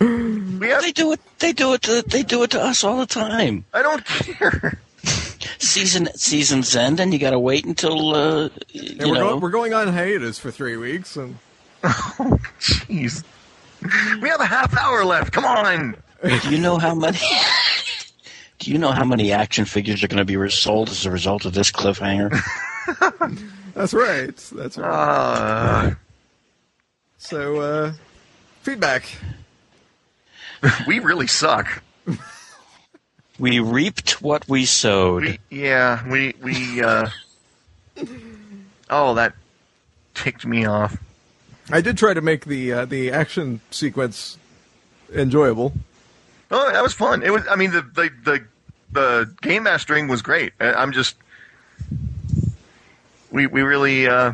We 0.00 0.68
have. 0.68 0.82
they 0.82 0.92
do 0.92 1.12
it. 1.12 1.20
They 1.38 1.52
do 1.52 1.72
it. 1.74 1.82
To, 1.82 2.02
they 2.02 2.22
do 2.22 2.42
it 2.42 2.50
to 2.52 2.60
us 2.62 2.82
all 2.84 2.98
the 2.98 3.06
time. 3.06 3.64
I 3.72 3.82
don't 3.82 4.04
care. 4.04 4.78
Season 5.58 6.08
seasons 6.14 6.74
end, 6.74 7.00
and 7.00 7.12
you 7.12 7.18
got 7.18 7.30
to 7.30 7.38
wait 7.38 7.64
until 7.64 8.14
uh, 8.14 8.48
you 8.70 8.82
Yeah, 8.98 9.06
we're, 9.06 9.14
know. 9.14 9.28
go- 9.30 9.36
we're 9.36 9.50
going 9.50 9.72
on 9.74 9.88
hiatus 9.88 10.38
for 10.38 10.50
three 10.50 10.76
weeks, 10.76 11.16
and 11.16 11.38
Oh, 11.84 12.38
jeez. 12.60 13.22
We 14.20 14.28
have 14.28 14.40
a 14.40 14.46
half 14.46 14.76
hour 14.76 15.04
left. 15.04 15.32
Come 15.32 15.44
on. 15.44 15.96
do 16.22 16.50
you 16.50 16.58
know 16.58 16.78
how 16.78 16.94
many? 16.94 17.18
do 18.60 18.70
you 18.70 18.78
know 18.78 18.92
how 18.92 19.04
many 19.04 19.32
action 19.32 19.64
figures 19.64 20.04
are 20.04 20.08
going 20.08 20.24
to 20.24 20.24
be 20.24 20.50
sold 20.50 20.90
as 20.90 21.06
a 21.06 21.10
result 21.10 21.46
of 21.46 21.54
this 21.54 21.72
cliffhanger? 21.72 22.30
that's 23.74 23.94
right. 23.94 24.36
That's 24.36 24.76
right. 24.76 24.86
Uh, 24.86 25.94
so, 27.16 27.60
uh, 27.60 27.92
feedback. 28.62 29.06
we 30.86 30.98
really 30.98 31.26
suck. 31.26 31.82
we 33.38 33.60
reaped 33.60 34.20
what 34.20 34.46
we 34.46 34.66
sowed. 34.66 35.22
We, 35.22 35.38
yeah, 35.48 36.06
we 36.06 36.34
we. 36.42 36.82
Uh, 36.82 37.08
oh, 38.90 39.14
that 39.14 39.34
ticked 40.14 40.44
me 40.44 40.66
off. 40.66 40.98
I 41.70 41.80
did 41.80 41.96
try 41.96 42.12
to 42.12 42.20
make 42.20 42.44
the 42.44 42.72
uh, 42.72 42.84
the 42.84 43.10
action 43.10 43.62
sequence 43.70 44.36
enjoyable. 45.14 45.72
Oh, 46.50 46.70
that 46.72 46.82
was 46.82 46.92
fun. 46.92 47.22
It 47.22 47.30
was. 47.32 47.42
I 47.48 47.56
mean, 47.56 47.70
the 47.70 47.82
the 47.82 48.10
the, 48.24 48.44
the 48.92 49.34
game 49.42 49.62
mastering 49.64 50.08
was 50.08 50.22
great. 50.22 50.52
I- 50.60 50.72
I'm 50.74 50.92
just. 50.92 51.16
We 53.30 53.46
we 53.46 53.62
really 53.62 54.06
uh, 54.08 54.32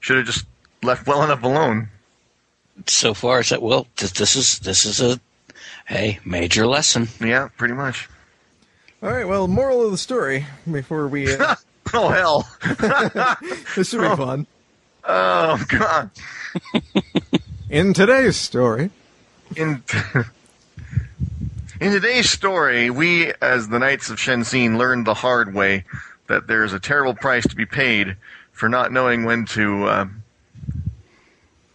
should 0.00 0.16
have 0.16 0.26
just 0.26 0.44
left 0.82 1.06
well 1.06 1.22
enough 1.22 1.42
alone. 1.42 1.88
so 2.86 3.14
far, 3.14 3.38
I 3.38 3.42
said, 3.42 3.60
well, 3.60 3.86
this, 3.96 4.10
this 4.12 4.34
is 4.36 4.58
this 4.60 4.84
is 4.84 5.00
a 5.00 5.20
hey 5.86 6.18
major 6.24 6.66
lesson. 6.66 7.08
Yeah, 7.20 7.48
pretty 7.56 7.74
much. 7.74 8.08
All 9.02 9.10
right. 9.10 9.26
Well, 9.26 9.46
moral 9.48 9.84
of 9.84 9.92
the 9.92 9.98
story 9.98 10.46
before 10.70 11.06
we. 11.08 11.34
Uh, 11.34 11.54
Oh 11.92 12.08
hell! 12.08 12.48
this 13.74 13.88
should 13.88 14.00
be 14.00 14.16
fun. 14.16 14.46
Oh 15.02 15.60
god! 15.66 16.10
In 17.68 17.94
today's 17.94 18.36
story, 18.36 18.90
In 19.56 19.82
in 21.80 21.92
today's 21.92 22.28
story, 22.30 22.90
we, 22.90 23.32
as 23.40 23.68
the 23.68 23.78
Knights 23.78 24.10
of 24.10 24.18
Shensin, 24.18 24.76
learned 24.76 25.06
the 25.06 25.14
hard 25.14 25.54
way 25.54 25.84
that 26.26 26.46
there 26.46 26.62
is 26.64 26.72
a 26.72 26.78
terrible 26.80 27.14
price 27.14 27.46
to 27.48 27.56
be 27.56 27.66
paid 27.66 28.16
for 28.52 28.68
not 28.68 28.92
knowing 28.92 29.24
when 29.24 29.46
to 29.46 29.84
uh, 29.86 30.06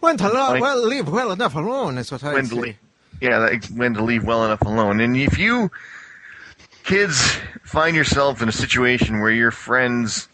when 0.00 0.16
to 0.18 0.28
lo- 0.28 0.50
Like- 0.52 0.62
well 0.62 0.82
leave 0.86 1.08
well 1.08 1.32
enough 1.32 1.54
alone 1.54 1.98
is 1.98 2.12
what 2.12 2.22
I 2.24 2.34
when 2.34 2.46
say. 2.46 2.54
leave. 2.56 2.76
Yeah, 3.20 3.50
when 3.74 3.94
to 3.94 4.04
leave 4.04 4.24
well 4.24 4.44
enough 4.44 4.60
alone. 4.62 5.00
And 5.00 5.16
if 5.16 5.38
you 5.38 5.70
kids 6.84 7.38
find 7.64 7.96
yourself 7.96 8.40
in 8.42 8.48
a 8.48 8.52
situation 8.52 9.20
where 9.20 9.30
your 9.30 9.50
friends 9.50 10.28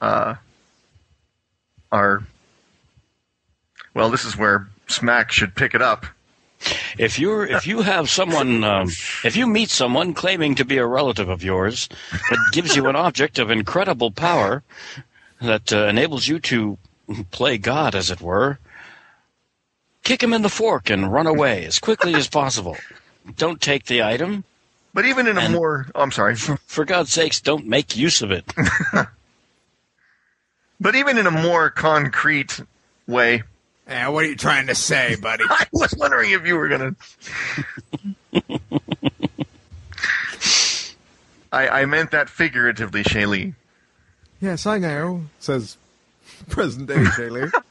uh, 0.00 0.36
are 1.92 2.22
well, 3.94 4.10
this 4.10 4.24
is 4.24 4.36
where 4.36 4.68
Smack 4.86 5.32
should 5.32 5.54
pick 5.56 5.74
it 5.74 5.82
up. 5.82 6.06
If 6.98 7.18
you're 7.18 7.46
if 7.46 7.66
you 7.66 7.82
have 7.82 8.10
someone 8.10 8.64
um, 8.64 8.88
if 9.24 9.36
you 9.36 9.46
meet 9.46 9.70
someone 9.70 10.12
claiming 10.12 10.56
to 10.56 10.64
be 10.64 10.78
a 10.78 10.86
relative 10.86 11.28
of 11.28 11.44
yours 11.44 11.88
that 12.10 12.50
gives 12.52 12.74
you 12.74 12.86
an 12.86 12.96
object 12.96 13.38
of 13.38 13.50
incredible 13.50 14.10
power 14.10 14.62
that 15.40 15.72
uh, 15.72 15.86
enables 15.86 16.26
you 16.26 16.40
to 16.40 16.78
play 17.30 17.58
God, 17.58 17.94
as 17.94 18.10
it 18.10 18.20
were, 18.20 18.58
kick 20.02 20.22
him 20.22 20.32
in 20.32 20.42
the 20.42 20.48
fork 20.48 20.90
and 20.90 21.12
run 21.12 21.26
away 21.26 21.64
as 21.64 21.78
quickly 21.78 22.14
as 22.14 22.28
possible. 22.28 22.76
Don't 23.36 23.60
take 23.60 23.86
the 23.86 24.02
item. 24.02 24.44
But 24.94 25.04
even 25.04 25.26
in 25.26 25.38
a 25.38 25.48
more, 25.48 25.86
oh, 25.94 26.00
I'm 26.00 26.10
sorry, 26.10 26.34
For, 26.34 26.56
for 26.66 26.84
God's 26.84 27.12
sakes, 27.12 27.40
don't 27.40 27.66
make 27.66 27.96
use 27.96 28.22
of 28.22 28.30
it. 28.30 28.52
but 30.80 30.96
even 30.96 31.18
in 31.18 31.26
a 31.26 31.30
more 31.30 31.70
concrete 31.70 32.60
way, 33.06 33.42
Yeah, 33.88 34.08
what 34.08 34.24
are 34.24 34.28
you 34.28 34.36
trying 34.36 34.66
to 34.66 34.74
say, 34.74 35.16
buddy? 35.16 35.44
I 35.48 35.66
was 35.72 35.94
wondering 35.96 36.30
if 36.32 36.46
you 36.46 36.56
were 36.56 36.68
gonna. 36.68 36.94
I, 41.50 41.68
I 41.68 41.84
meant 41.86 42.10
that 42.10 42.28
figuratively, 42.28 43.02
Shaylee. 43.02 43.54
Yes, 44.40 44.66
I 44.66 44.78
know. 44.78 45.24
Says 45.38 45.78
present 46.48 46.88
day 46.88 46.96
Shaylee. 46.96 47.50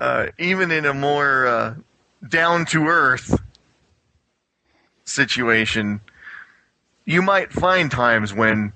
Uh, 0.00 0.28
even 0.38 0.70
in 0.70 0.86
a 0.86 0.94
more 0.94 1.44
uh, 1.44 1.74
down 2.28 2.64
to 2.64 2.86
earth 2.86 3.36
situation, 5.04 6.00
you 7.04 7.20
might 7.20 7.52
find 7.52 7.90
times 7.90 8.32
when 8.32 8.72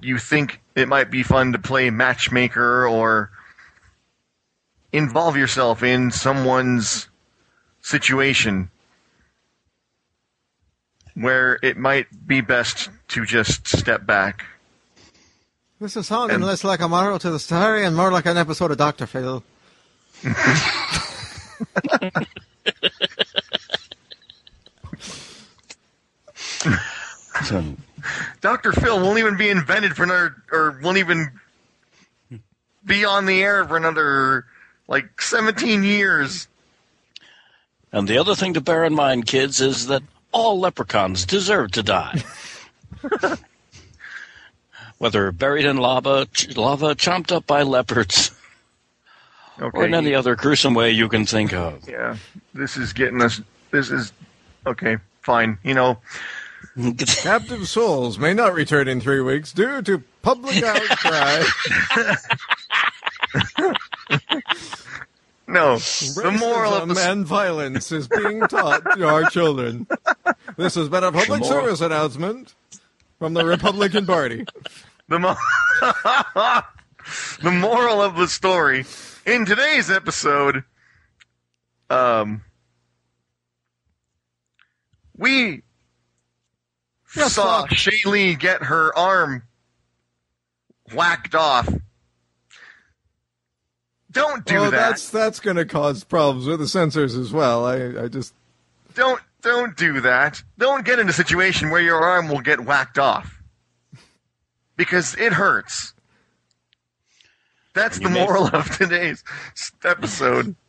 you 0.00 0.18
think 0.18 0.60
it 0.74 0.88
might 0.88 1.12
be 1.12 1.22
fun 1.22 1.52
to 1.52 1.60
play 1.60 1.90
matchmaker 1.90 2.88
or 2.88 3.30
involve 4.94 5.36
yourself 5.36 5.82
in 5.82 6.10
someone's 6.12 7.08
situation 7.82 8.70
where 11.14 11.58
it 11.62 11.76
might 11.76 12.06
be 12.26 12.40
best 12.40 12.90
to 13.08 13.24
just 13.24 13.66
step 13.68 14.06
back. 14.06 14.44
this 15.80 15.96
is 15.96 16.06
sounding 16.06 16.36
And- 16.36 16.44
less 16.44 16.62
like 16.64 16.80
a 16.80 16.88
moral 16.88 17.18
to 17.18 17.30
the 17.30 17.38
story 17.40 17.84
and 17.84 17.94
more 17.96 18.10
like 18.12 18.24
an 18.26 18.36
episode 18.38 18.70
of 18.70 18.78
Doctor 18.78 19.06
Phil. 19.06 19.42
So, 27.44 27.76
Dr. 28.40 28.72
Phil 28.72 29.00
won't 29.00 29.18
even 29.18 29.36
be 29.36 29.50
invented 29.50 29.96
for 29.96 30.04
another, 30.04 30.36
or 30.52 30.78
won't 30.82 30.98
even 30.98 31.40
be 32.84 33.04
on 33.04 33.26
the 33.26 33.42
air 33.42 33.66
for 33.66 33.76
another, 33.76 34.46
like, 34.88 35.20
17 35.20 35.82
years. 35.84 36.48
and 37.92 38.06
the 38.08 38.18
other 38.18 38.34
thing 38.34 38.54
to 38.54 38.60
bear 38.60 38.84
in 38.84 38.94
mind, 38.94 39.26
kids, 39.26 39.60
is 39.60 39.86
that 39.86 40.02
all 40.32 40.58
leprechauns 40.60 41.24
deserve 41.24 41.70
to 41.72 41.82
die. 41.82 42.22
Whether 44.98 45.32
buried 45.32 45.64
in 45.64 45.76
lava, 45.76 46.26
ch- 46.32 46.56
lava 46.56 46.94
chomped 46.94 47.32
up 47.32 47.46
by 47.46 47.62
leopards, 47.62 48.30
Okay. 49.60 49.78
or 49.78 49.84
in 49.86 49.94
any 49.94 50.14
other 50.14 50.34
gruesome 50.34 50.74
way 50.74 50.90
you 50.90 51.08
can 51.08 51.26
think 51.26 51.52
of. 51.52 51.88
Yeah, 51.88 52.16
this 52.54 52.76
is 52.76 52.92
getting 52.92 53.20
us, 53.22 53.40
this 53.70 53.90
is, 53.90 54.12
okay, 54.66 54.96
fine. 55.22 55.58
You 55.62 55.74
know, 55.74 55.98
Captive 57.22 57.68
souls 57.68 58.18
may 58.18 58.34
not 58.34 58.54
return 58.54 58.88
in 58.88 59.00
three 59.00 59.20
weeks 59.20 59.52
due 59.52 59.80
to 59.82 60.02
public 60.22 60.60
outcry. 60.64 61.44
No, 65.46 65.76
the 65.78 66.36
moral 66.38 66.74
of 66.74 66.88
the, 66.88 67.00
and 67.10 67.26
violence 67.26 67.92
is 67.92 68.08
being 68.08 68.40
taught 68.42 68.82
to 68.96 69.06
our 69.06 69.28
children. 69.30 69.86
This 70.56 70.74
has 70.76 70.88
been 70.88 71.04
a 71.04 71.12
public 71.12 71.40
moral- 71.40 71.44
service 71.64 71.80
announcement 71.80 72.54
from 73.18 73.34
the 73.34 73.44
Republican 73.44 74.06
Party. 74.06 74.44
the, 75.08 75.18
mo- 75.18 75.36
the 77.42 77.50
moral 77.50 78.00
of 78.02 78.16
the 78.16 78.26
story 78.28 78.84
in 79.26 79.44
today's 79.46 79.90
episode, 79.90 80.64
um, 81.90 82.42
we 85.16 85.62
Yes, 87.16 87.34
saw. 87.34 87.64
Shaylee 87.66 88.36
get 88.38 88.64
her 88.64 88.96
arm 88.98 89.44
whacked 90.92 91.34
off. 91.36 91.68
Don't 94.14 94.44
do 94.46 94.56
oh, 94.58 94.70
that. 94.70 94.70
that's 94.70 95.10
that's 95.10 95.40
going 95.40 95.56
to 95.56 95.64
cause 95.64 96.04
problems 96.04 96.46
with 96.46 96.60
the 96.60 96.66
sensors 96.66 97.18
as 97.20 97.32
well. 97.32 97.66
I, 97.66 98.04
I 98.04 98.08
just 98.08 98.32
Don't 98.94 99.20
don't 99.42 99.76
do 99.76 100.00
that. 100.00 100.42
Don't 100.56 100.84
get 100.84 100.98
in 100.98 101.08
a 101.08 101.12
situation 101.12 101.70
where 101.70 101.82
your 101.82 102.00
arm 102.00 102.28
will 102.28 102.40
get 102.40 102.60
whacked 102.60 102.98
off. 102.98 103.42
Because 104.76 105.14
it 105.16 105.34
hurts. 105.34 105.92
That's 107.74 107.98
the 107.98 108.04
you 108.04 108.10
may- 108.10 108.24
moral 108.24 108.46
of 108.52 108.76
today's 108.76 109.22
episode. 109.84 110.56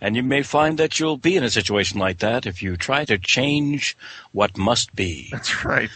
And 0.00 0.14
you 0.14 0.22
may 0.22 0.44
find 0.44 0.78
that 0.78 1.00
you'll 1.00 1.16
be 1.16 1.36
in 1.36 1.42
a 1.42 1.50
situation 1.50 1.98
like 1.98 2.18
that 2.18 2.46
if 2.46 2.62
you 2.62 2.76
try 2.76 3.04
to 3.04 3.18
change 3.18 3.96
what 4.30 4.56
must 4.56 4.94
be. 4.94 5.26
That's 5.32 5.64
right. 5.64 5.90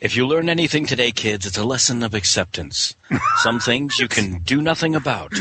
If 0.00 0.14
you 0.14 0.24
learn 0.24 0.48
anything 0.48 0.86
today, 0.86 1.10
kids, 1.10 1.46
it's 1.46 1.58
a 1.58 1.64
lesson 1.64 2.04
of 2.04 2.14
acceptance. 2.14 2.94
Some 3.38 3.58
things 3.58 3.98
you 3.98 4.06
can 4.06 4.38
do 4.38 4.62
nothing 4.62 4.94
about, 4.94 5.32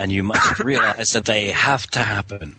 and 0.00 0.10
you 0.10 0.22
must 0.24 0.58
realize 0.60 1.12
that 1.12 1.26
they 1.26 1.50
have 1.50 1.86
to 1.88 2.00
happen. 2.00 2.56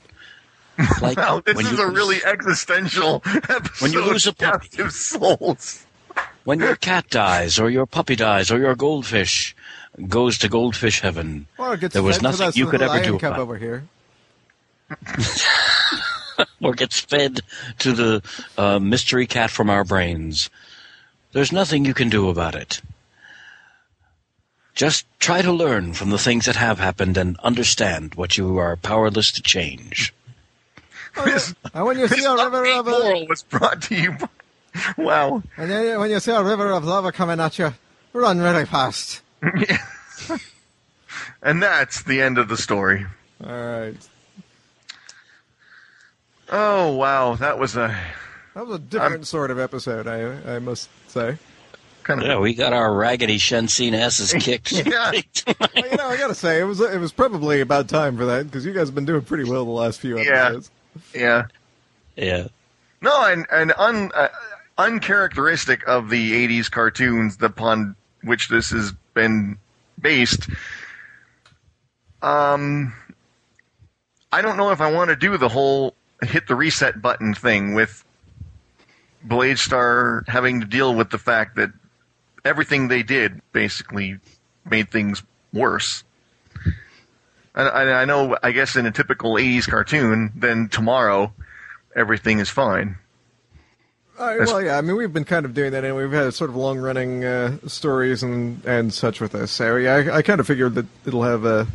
Like 1.02 1.18
Wow, 1.18 1.42
this 1.46 1.56
when 1.56 1.66
is 1.66 1.72
you 1.74 1.84
a 1.84 1.86
lose- 1.88 1.96
really 1.96 2.24
existential 2.24 3.22
episode. 3.26 3.82
When 3.82 3.92
you 3.92 4.06
lose 4.06 4.26
a 4.28 4.30
of 4.30 4.38
puppy. 4.38 4.68
captive 4.70 4.92
souls. 4.94 5.86
when 6.46 6.60
your 6.60 6.76
cat 6.76 7.10
dies, 7.10 7.60
or 7.60 7.70
your 7.70 7.86
puppy 7.86 8.16
dies, 8.16 8.52
or 8.52 8.60
your 8.60 8.76
goldfish 8.76 9.56
goes 10.08 10.38
to 10.40 10.48
goldfish 10.50 11.02
heaven. 11.02 11.48
well, 11.58 11.76
gets 11.76 11.94
There 11.94 12.04
was 12.04 12.18
fed 12.18 12.24
nothing 12.24 12.52
you 12.56 12.68
could 12.68 12.82
ever 12.82 13.00
do 13.04 13.12
lion 13.14 13.26
about 13.26 13.40
it. 13.40 13.42
over 13.42 13.58
here. 13.58 13.84
or 16.62 16.74
gets 16.74 17.00
fed 17.00 17.42
to 17.80 17.92
the 17.94 18.22
uh, 18.58 18.80
mystery 18.80 19.26
cat 19.28 19.50
from 19.52 19.70
our 19.70 19.84
brains. 19.84 20.50
There's 21.34 21.52
nothing 21.52 21.86
you 21.86 21.94
can 21.94 22.10
do 22.10 22.30
about 22.30 22.56
it. 22.56 22.82
Just 24.74 25.06
try 25.20 25.42
to 25.42 25.52
learn 25.52 25.94
from 25.94 26.10
the 26.10 26.18
things 26.18 26.46
that 26.46 26.56
have 26.56 26.80
happened 26.80 27.18
and 27.18 27.38
understand 27.40 28.16
what 28.16 28.38
you 28.38 28.58
are 28.58 28.76
powerless 28.78 29.32
to 29.34 29.42
change. 29.42 30.14
This, 31.26 31.54
And 31.74 31.86
when 31.86 32.00
you 32.00 32.08
see 32.08 32.24
a 32.24 32.36
river 32.36 32.66
of 32.66 32.86
moral 32.86 33.28
was 33.28 33.44
brought 33.44 33.82
to 33.84 33.96
you 33.96 34.12
by... 34.14 34.30
Wow. 34.98 35.44
and 35.58 35.70
then 35.70 36.00
when 36.00 36.10
you 36.10 36.20
see 36.22 36.32
a 36.32 36.42
river 36.42 36.72
of 36.72 36.86
lava 36.86 37.12
coming 37.12 37.42
at 37.42 37.60
you, 37.60 37.74
run 38.14 38.40
really 38.40 38.66
fast. 38.66 39.22
And 41.42 41.62
that's 41.62 42.04
the 42.04 42.22
end 42.22 42.38
of 42.38 42.48
the 42.50 42.58
story. 42.58 43.06
All 43.44 43.52
right, 43.52 43.96
Oh, 46.54 46.92
wow. 46.92 47.36
That 47.36 47.58
was 47.58 47.78
a 47.78 47.98
that 48.54 48.68
was 48.68 48.76
a 48.76 48.80
different 48.80 49.26
sort 49.26 49.52
of 49.52 49.58
episode. 49.58 50.06
I 50.06 50.56
I 50.56 50.60
must 50.60 50.90
say. 51.08 51.38
Kind 52.04 52.22
of... 52.22 52.28
Yeah, 52.28 52.40
we 52.40 52.54
got 52.54 52.74
our 52.74 52.94
raggedy 52.94 53.38
Shensin 53.38 53.94
asses 53.94 54.34
kicked. 54.40 54.72
Yeah. 54.72 55.12
Well, 55.12 55.70
you 55.76 55.98
know, 55.98 56.08
I 56.08 56.18
gotta 56.18 56.36
say, 56.36 56.60
it 56.60 56.64
was 56.64 56.80
it 56.82 57.00
was 57.00 57.12
probably 57.12 57.62
about 57.62 57.88
time 57.90 58.18
for 58.18 58.26
that 58.26 58.46
because 58.46 58.66
you 58.66 58.74
guys 58.74 58.88
have 58.88 58.96
been 58.96 59.06
doing 59.06 59.22
pretty 59.22 59.50
well 59.50 59.66
the 59.66 59.72
last 59.72 60.00
few 60.00 60.18
Yeah. 60.20 60.46
episodes. 60.46 60.72
Yeah. 61.16 61.46
yeah. 62.16 62.48
No, 63.02 63.26
and 63.26 63.46
and 63.52 63.74
un, 63.78 64.12
uh, 64.16 64.28
uncharacteristic 64.78 65.88
of 65.88 66.10
the 66.10 66.48
'80s 66.48 66.70
cartoons 66.70 67.38
upon 67.42 67.96
which 68.24 68.50
this 68.50 68.70
has 68.72 68.92
been 69.14 69.58
based. 70.00 70.48
Um, 72.22 72.94
I 74.32 74.42
don't 74.42 74.58
know 74.58 74.72
if 74.72 74.82
I 74.82 74.92
want 74.92 75.10
to 75.10 75.16
do 75.16 75.38
the 75.38 75.50
whole 75.50 75.96
hit 76.22 76.48
the 76.48 76.56
reset 76.56 77.02
button 77.02 77.34
thing 77.34 77.74
with 77.74 78.06
Blade 79.24 79.58
Star 79.58 80.24
having 80.28 80.62
to 80.62 80.68
deal 80.68 80.94
with 80.94 81.10
the 81.10 81.18
fact 81.18 81.56
that 81.56 81.72
everything 82.46 82.88
they 82.88 83.04
did 83.04 83.42
basically 83.54 84.18
made 84.70 84.90
things 84.90 85.24
worse. 85.54 86.04
And 87.54 87.68
I, 87.68 88.02
I 88.02 88.06
know, 88.06 88.38
I 88.42 88.52
guess 88.52 88.76
in 88.76 88.86
a 88.86 88.92
typical 88.92 89.34
80s 89.34 89.68
cartoon, 89.68 90.32
then 90.36 90.70
tomorrow 90.70 91.34
everything 91.96 92.40
is 92.40 92.50
fine. 92.50 92.96
Uh, 94.18 94.36
well, 94.46 94.62
yeah. 94.62 94.78
I 94.78 94.82
mean, 94.82 94.96
we've 94.96 95.12
been 95.12 95.26
kind 95.26 95.46
of 95.46 95.54
doing 95.54 95.72
that, 95.72 95.84
and 95.84 95.96
we've 95.96 96.12
had 96.12 96.32
sort 96.34 96.50
of 96.52 96.56
long-running 96.56 97.26
uh, 97.26 97.58
stories 97.66 98.22
and 98.22 98.64
and 98.66 98.94
such 98.94 99.20
with 99.20 99.34
us. 99.34 99.50
So 99.50 99.78
yeah, 99.78 99.96
I, 99.96 100.18
I 100.18 100.22
kind 100.22 100.40
of 100.40 100.46
figured 100.46 100.76
that 100.76 100.86
it'll 101.08 101.24
have 101.24 101.44
a 101.44 101.66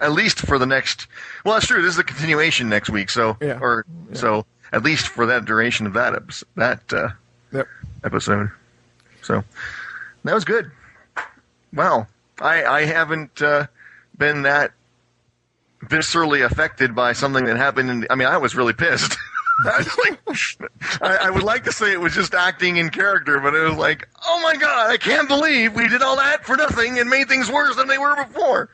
At 0.00 0.12
least 0.12 0.38
for 0.40 0.58
the 0.58 0.64
next. 0.66 1.06
Well, 1.44 1.54
that's 1.54 1.66
true. 1.66 1.82
This 1.82 1.92
is 1.94 1.98
a 1.98 2.04
continuation 2.04 2.70
next 2.70 2.88
week, 2.88 3.10
so 3.10 3.36
Yeah. 3.40 3.58
or 3.60 3.84
so 4.14 4.46
at 4.72 4.82
least 4.82 5.08
for 5.08 5.26
that 5.26 5.44
duration 5.44 5.86
of 5.86 5.92
that 5.92 6.14
episode, 6.14 6.48
that 6.56 6.92
uh, 6.92 7.08
Yep. 7.52 7.68
episode. 8.04 8.50
So 9.22 9.44
that 10.24 10.34
was 10.34 10.44
good. 10.44 10.70
Wow, 11.72 12.06
I 12.40 12.64
I 12.64 12.84
haven't 12.84 13.40
uh, 13.42 13.66
been 14.16 14.42
that 14.42 14.72
viscerally 15.84 16.44
affected 16.44 16.94
by 16.94 17.12
something 17.12 17.44
that 17.46 17.56
happened. 17.56 17.90
In, 17.90 18.06
I 18.10 18.14
mean, 18.14 18.28
I 18.28 18.36
was 18.36 18.54
really 18.54 18.72
pissed. 18.72 19.16
I, 19.66 19.78
was 19.78 19.98
like, 19.98 20.70
I, 21.02 21.16
I 21.26 21.30
would 21.30 21.42
like 21.42 21.64
to 21.64 21.72
say 21.72 21.92
it 21.92 22.00
was 22.00 22.14
just 22.14 22.34
acting 22.34 22.76
in 22.78 22.90
character, 22.90 23.40
but 23.40 23.54
it 23.54 23.60
was 23.60 23.76
like, 23.76 24.08
oh 24.26 24.40
my 24.42 24.56
god, 24.56 24.90
I 24.90 24.96
can't 24.96 25.28
believe 25.28 25.74
we 25.74 25.88
did 25.88 26.02
all 26.02 26.16
that 26.16 26.44
for 26.44 26.56
nothing 26.56 26.98
and 26.98 27.10
made 27.10 27.28
things 27.28 27.50
worse 27.50 27.76
than 27.76 27.88
they 27.88 27.98
were 27.98 28.24
before. 28.24 28.70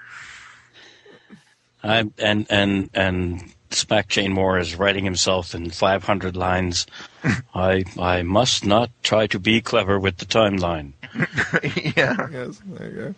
I, 1.83 2.11
and 2.19 2.47
and 2.51 2.91
and 2.95 3.53
Smack 3.71 4.09
Jane 4.09 4.33
Moore 4.33 4.59
is 4.59 4.77
writing 4.77 5.05
himself 5.05 5.55
in 5.55 5.71
500 5.71 6.37
lines. 6.37 6.87
I 7.55 7.85
I 7.99 8.23
must 8.23 8.65
not 8.65 8.91
try 9.03 9.27
to 9.29 9.39
be 9.39 9.61
clever 9.61 9.99
with 9.99 10.19
the 10.19 10.27
timeline. 10.27 10.93
yeah. 11.97 12.29
yes. 12.31 12.61
There 12.67 12.89
you 12.91 12.95
go. 12.97 13.15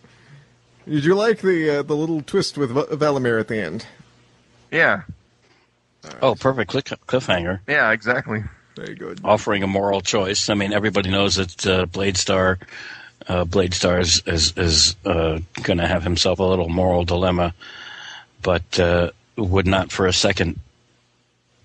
Did 0.88 1.04
you 1.04 1.14
like 1.14 1.40
the 1.40 1.78
uh, 1.78 1.82
the 1.82 1.94
little 1.96 2.22
twist 2.22 2.56
with 2.56 2.70
Va- 2.70 2.86
Valimir 2.96 3.38
at 3.40 3.48
the 3.48 3.58
end? 3.58 3.86
Yeah, 4.70 5.02
Oh, 6.22 6.34
perfect 6.34 6.70
click, 6.70 6.86
cliffhanger. 7.06 7.60
yeah, 7.66 7.90
exactly. 7.92 8.44
Very 8.76 8.94
good. 8.94 9.20
offering 9.24 9.62
a 9.62 9.66
moral 9.66 10.00
choice. 10.00 10.48
I 10.48 10.54
mean, 10.54 10.72
everybody 10.72 11.10
knows 11.10 11.36
that 11.36 11.66
uh, 11.66 11.86
Blade 11.86 12.16
Star, 12.16 12.58
uh, 13.26 13.44
Blade 13.44 13.74
Star 13.74 13.98
is 13.98 14.22
is, 14.26 14.52
is 14.56 14.96
uh, 15.04 15.40
going 15.62 15.78
to 15.78 15.86
have 15.86 16.02
himself 16.04 16.38
a 16.38 16.44
little 16.44 16.68
moral 16.68 17.04
dilemma, 17.04 17.52
but 18.42 18.78
uh, 18.78 19.10
would 19.36 19.66
not 19.66 19.90
for 19.90 20.06
a 20.06 20.12
second 20.12 20.58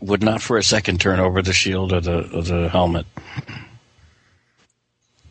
would 0.02 0.24
not 0.24 0.42
for 0.42 0.58
a 0.58 0.64
second 0.64 1.00
turn 1.00 1.20
over 1.22 1.42
the 1.42 1.54
shield 1.54 1.94
or 1.94 2.02
the 2.02 2.30
or 2.38 2.42
the 2.42 2.68
helmet. 2.70 3.06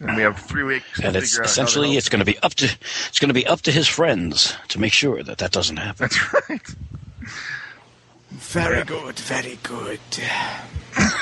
And 0.03 0.16
we 0.16 0.23
have 0.23 0.39
three 0.39 0.65
weeks. 0.65 1.01
to 1.01 1.07
And 1.07 1.16
it's 1.16 1.33
figure 1.33 1.45
essentially 1.45 1.91
to 1.93 1.97
it's 1.97 2.09
going 2.09 2.19
to 2.19 2.24
be 2.24 2.39
up 2.41 2.55
to 2.55 2.65
it's 2.65 3.19
going 3.19 3.29
to 3.29 3.35
be 3.35 3.47
up 3.47 3.61
to 3.62 3.73
his 3.73 3.87
friends 3.87 4.57
to 4.69 4.81
make 4.81 4.93
sure 4.93 5.23
that 5.23 5.39
that 5.39 5.53
doesn't 5.53 5.77
happen. 5.77 6.09
That's 6.09 6.35
right. 6.51 6.74
Very 8.31 8.85
good, 8.85 9.19
very 9.19 9.59
good. 9.62 10.01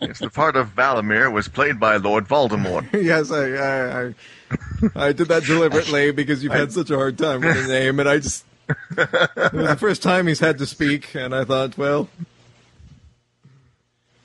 Yes, 0.00 0.18
the 0.18 0.28
part 0.28 0.56
of 0.56 0.74
Valimir 0.74 1.32
was 1.32 1.48
played 1.48 1.78
by 1.80 1.96
Lord 1.96 2.26
Voldemort. 2.26 2.92
yes, 3.02 3.30
I 3.30 3.52
I, 3.52 4.06
I 4.08 5.08
I 5.08 5.12
did 5.12 5.28
that 5.28 5.44
deliberately 5.44 6.10
because 6.10 6.42
you've 6.42 6.52
had 6.52 6.72
such 6.72 6.90
a 6.90 6.96
hard 6.96 7.16
time 7.16 7.40
with 7.40 7.66
the 7.66 7.72
name, 7.72 8.00
and 8.00 8.08
I 8.08 8.18
just 8.18 8.44
it 8.68 9.52
was 9.52 9.68
the 9.68 9.76
first 9.78 10.02
time 10.02 10.26
he's 10.26 10.40
had 10.40 10.58
to 10.58 10.66
speak, 10.66 11.14
and 11.14 11.34
I 11.34 11.44
thought, 11.44 11.78
well, 11.78 12.08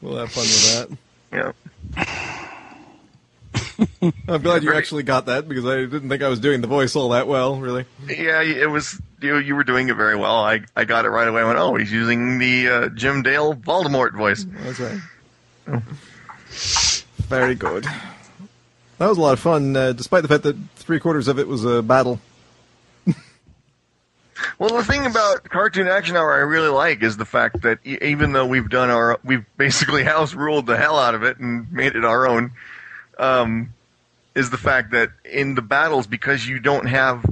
we'll 0.01 0.17
have 0.17 0.31
fun 0.31 0.43
with 0.43 0.99
that. 1.31 1.53
Yeah. 1.95 2.44
I'm 4.27 4.41
glad 4.41 4.63
you 4.63 4.73
actually 4.73 5.03
got 5.03 5.25
that 5.25 5.47
because 5.47 5.65
I 5.65 5.75
didn't 5.77 6.09
think 6.09 6.23
I 6.23 6.29
was 6.29 6.39
doing 6.39 6.61
the 6.61 6.67
voice 6.67 6.95
all 6.95 7.09
that 7.09 7.27
well, 7.27 7.59
really. 7.59 7.85
Yeah, 8.07 8.41
it 8.41 8.69
was 8.69 8.99
you. 9.21 9.37
You 9.37 9.55
were 9.55 9.63
doing 9.63 9.89
it 9.89 9.95
very 9.95 10.15
well. 10.15 10.37
I 10.37 10.61
I 10.75 10.85
got 10.85 11.05
it 11.05 11.09
right 11.09 11.27
away. 11.27 11.41
I 11.41 11.45
went, 11.45 11.59
oh, 11.59 11.75
he's 11.75 11.91
using 11.91 12.39
the 12.39 12.69
uh, 12.69 12.89
Jim 12.89 13.21
Dale 13.21 13.53
Voldemort 13.53 14.13
voice. 14.15 14.45
That's 14.47 14.79
right. 14.79 15.83
Very 17.27 17.55
good. 17.55 17.85
That 18.97 19.07
was 19.07 19.17
a 19.17 19.21
lot 19.21 19.33
of 19.33 19.39
fun, 19.39 19.75
uh, 19.75 19.91
despite 19.91 20.21
the 20.21 20.29
fact 20.29 20.43
that 20.43 20.55
three 20.75 20.99
quarters 20.99 21.27
of 21.27 21.37
it 21.39 21.47
was 21.47 21.65
a 21.65 21.81
battle. 21.81 22.19
Well, 24.59 24.69
the 24.69 24.83
thing 24.83 25.05
about 25.05 25.43
Cartoon 25.49 25.87
Action 25.87 26.15
Hour 26.15 26.33
I 26.33 26.39
really 26.39 26.69
like 26.69 27.03
is 27.03 27.17
the 27.17 27.25
fact 27.25 27.61
that 27.61 27.79
even 27.85 28.33
though 28.33 28.45
we've 28.45 28.69
done 28.69 28.89
our, 28.89 29.19
we've 29.23 29.45
basically 29.57 30.03
house 30.13 30.33
ruled 30.33 30.65
the 30.65 30.77
hell 30.77 30.99
out 30.99 31.15
of 31.15 31.23
it 31.23 31.39
and 31.39 31.71
made 31.71 31.95
it 31.95 32.05
our 32.05 32.27
own, 32.27 32.51
um, 33.17 33.73
is 34.35 34.49
the 34.49 34.57
fact 34.57 34.91
that 34.91 35.09
in 35.23 35.55
the 35.55 35.61
battles, 35.61 36.07
because 36.07 36.47
you 36.47 36.59
don't 36.59 36.87
have 36.87 37.25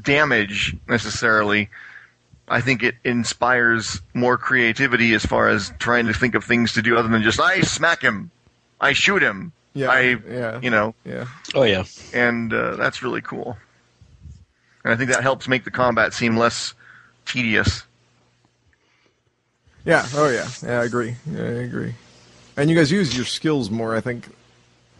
damage 0.00 0.76
necessarily, 0.88 1.68
I 2.48 2.60
think 2.60 2.82
it 2.82 2.94
inspires 3.04 4.00
more 4.14 4.38
creativity 4.38 5.12
as 5.14 5.24
far 5.26 5.48
as 5.48 5.72
trying 5.78 6.06
to 6.06 6.14
think 6.14 6.34
of 6.34 6.44
things 6.44 6.72
to 6.74 6.82
do 6.82 6.96
other 6.96 7.08
than 7.08 7.22
just, 7.22 7.40
I 7.40 7.60
smack 7.60 8.00
him, 8.02 8.30
I 8.80 8.92
shoot 8.92 9.22
him, 9.22 9.52
Yeah, 9.74 9.90
I, 9.90 10.00
yeah. 10.28 10.60
you 10.60 10.70
know, 10.70 10.94
Yeah. 11.04 11.26
Oh 11.54 11.64
yeah, 11.64 11.84
and 12.14 12.52
uh, 12.52 12.76
that's 12.76 13.02
really 13.02 13.20
cool. 13.20 13.56
And 14.84 14.92
I 14.92 14.96
think 14.96 15.10
that 15.10 15.22
helps 15.22 15.48
make 15.48 15.64
the 15.64 15.70
combat 15.70 16.14
seem 16.14 16.36
less 16.36 16.72
tedious. 17.26 17.82
Yeah. 19.84 20.06
Oh, 20.14 20.28
yeah. 20.30 20.48
Yeah, 20.62 20.80
I 20.80 20.84
agree. 20.84 21.16
Yeah, 21.30 21.42
I 21.42 21.62
agree. 21.64 21.94
And 22.56 22.68
you 22.68 22.76
guys 22.76 22.90
use 22.90 23.16
your 23.16 23.24
skills 23.24 23.70
more, 23.70 23.94
I 23.96 24.00
think. 24.00 24.28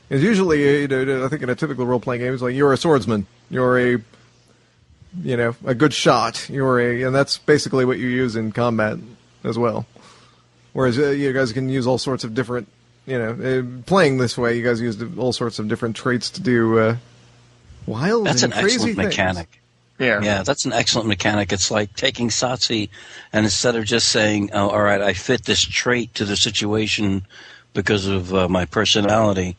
Because 0.08 0.22
usually, 0.22 0.66
uh, 0.66 0.78
you 0.80 0.88
know, 0.88 1.24
I 1.24 1.28
think 1.28 1.42
in 1.42 1.50
a 1.50 1.54
typical 1.54 1.86
role-playing 1.86 2.22
game, 2.22 2.32
it's 2.32 2.42
like 2.42 2.54
you're 2.54 2.72
a 2.72 2.78
swordsman, 2.78 3.26
you're 3.50 3.78
a, 3.78 3.90
you 5.22 5.36
know, 5.36 5.54
a 5.66 5.74
good 5.74 5.92
shot, 5.92 6.48
you're 6.48 6.80
a, 6.80 7.02
and 7.02 7.14
that's 7.14 7.38
basically 7.38 7.84
what 7.84 7.98
you 7.98 8.08
use 8.08 8.34
in 8.34 8.52
combat 8.52 8.98
as 9.44 9.58
well. 9.58 9.86
Whereas 10.72 10.98
uh, 10.98 11.08
you 11.10 11.32
guys 11.32 11.52
can 11.52 11.68
use 11.68 11.86
all 11.86 11.98
sorts 11.98 12.24
of 12.24 12.34
different, 12.34 12.68
you 13.06 13.18
know, 13.18 13.32
uh, 13.32 13.82
playing 13.84 14.18
this 14.18 14.38
way, 14.38 14.56
you 14.56 14.64
guys 14.64 14.80
use 14.80 15.02
all 15.18 15.32
sorts 15.32 15.58
of 15.58 15.68
different 15.68 15.96
traits 15.96 16.30
to 16.30 16.40
do 16.40 16.78
uh, 16.78 16.96
wild 17.86 18.26
that's 18.26 18.42
an 18.42 18.52
crazy 18.52 18.74
excellent 18.74 18.96
things. 18.96 19.08
mechanic. 19.08 19.60
Yeah. 19.98 20.20
Yeah, 20.22 20.42
that's 20.42 20.64
an 20.64 20.72
excellent 20.72 21.08
mechanic. 21.08 21.52
It's 21.52 21.70
like 21.70 21.94
taking 21.96 22.28
Satsi 22.28 22.88
and 23.32 23.44
instead 23.44 23.74
of 23.76 23.84
just 23.84 24.08
saying, 24.08 24.50
oh, 24.52 24.70
all 24.70 24.80
right, 24.82 25.02
I 25.02 25.12
fit 25.12 25.44
this 25.44 25.60
trait 25.60 26.14
to 26.14 26.24
the 26.24 26.36
situation 26.36 27.26
because 27.74 28.06
of 28.06 28.32
uh, 28.32 28.48
my 28.48 28.64
personality, 28.64 29.56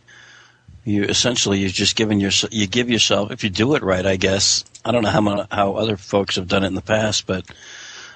you 0.90 1.04
essentially 1.04 1.60
you're 1.60 1.70
just 1.70 1.96
giving 1.96 2.20
your 2.20 2.32
you 2.52 2.68
give 2.68 2.90
yourself 2.90 3.32
if 3.32 3.44
you 3.44 3.50
do 3.50 3.76
it 3.76 3.84
right, 3.84 4.06
I 4.06 4.16
guess. 4.16 4.66
I 4.84 4.92
don't 4.92 5.04
know 5.04 5.10
how 5.10 5.48
how 5.52 5.74
other 5.74 5.98
folks 5.98 6.36
have 6.36 6.48
done 6.48 6.64
it 6.64 6.68
in 6.68 6.76
the 6.76 6.82
past, 6.82 7.28
but 7.28 7.46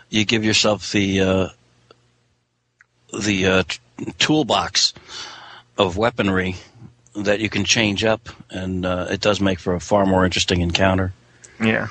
you 0.10 0.26
give 0.26 0.44
yourself 0.44 0.92
the 0.92 1.22
uh, 1.22 1.48
the 3.18 3.46
uh, 3.48 3.64
t- 3.64 3.80
toolbox 4.18 4.94
of 5.78 5.98
weaponry 5.98 6.56
that 7.16 7.40
you 7.40 7.50
can 7.50 7.64
change 7.64 8.04
up, 8.04 8.30
and 8.50 8.86
uh, 8.86 9.08
it 9.10 9.22
does 9.22 9.40
make 9.40 9.60
for 9.60 9.76
a 9.76 9.80
far 9.80 10.06
more 10.06 10.26
interesting 10.26 10.62
encounter. 10.62 11.14
Yeah. 11.62 11.88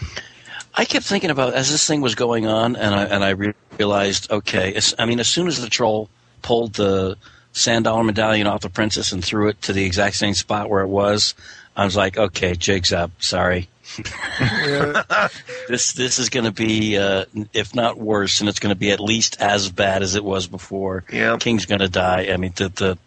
I 0.74 0.84
kept 0.84 1.04
thinking 1.04 1.30
about 1.30 1.54
as 1.54 1.70
this 1.70 1.86
thing 1.86 2.00
was 2.00 2.14
going 2.14 2.46
on, 2.46 2.76
and 2.76 2.94
I 2.94 3.04
and 3.04 3.22
I 3.22 3.30
re- 3.30 3.54
realized, 3.78 4.30
okay, 4.30 4.78
I 4.98 5.04
mean, 5.04 5.20
as 5.20 5.28
soon 5.28 5.46
as 5.46 5.60
the 5.60 5.68
troll 5.68 6.08
pulled 6.40 6.74
the 6.74 7.16
sand 7.52 7.84
dollar 7.84 8.02
medallion 8.04 8.46
off 8.46 8.62
the 8.62 8.70
princess 8.70 9.12
and 9.12 9.24
threw 9.24 9.48
it 9.48 9.60
to 9.62 9.72
the 9.72 9.84
exact 9.84 10.16
same 10.16 10.34
spot 10.34 10.70
where 10.70 10.82
it 10.82 10.88
was, 10.88 11.34
I 11.76 11.84
was 11.84 11.96
like, 11.96 12.16
okay, 12.18 12.54
jig's 12.54 12.92
up. 12.92 13.10
Sorry, 13.18 13.68
Yeah. 13.98 15.02
this 15.68 15.92
this 15.92 16.18
is 16.18 16.28
going 16.28 16.44
to 16.44 16.52
be, 16.52 16.96
uh, 16.96 17.24
if 17.52 17.74
not 17.74 17.98
worse, 17.98 18.40
and 18.40 18.48
it's 18.48 18.58
going 18.58 18.74
to 18.74 18.78
be 18.78 18.90
at 18.90 19.00
least 19.00 19.40
as 19.40 19.70
bad 19.70 20.02
as 20.02 20.14
it 20.14 20.24
was 20.24 20.46
before. 20.46 21.04
Yep. 21.12 21.40
King's 21.40 21.66
going 21.66 21.80
to 21.80 21.88
die. 21.88 22.28
I 22.32 22.36
mean, 22.36 22.52
the 22.56 22.68
the 22.68 22.98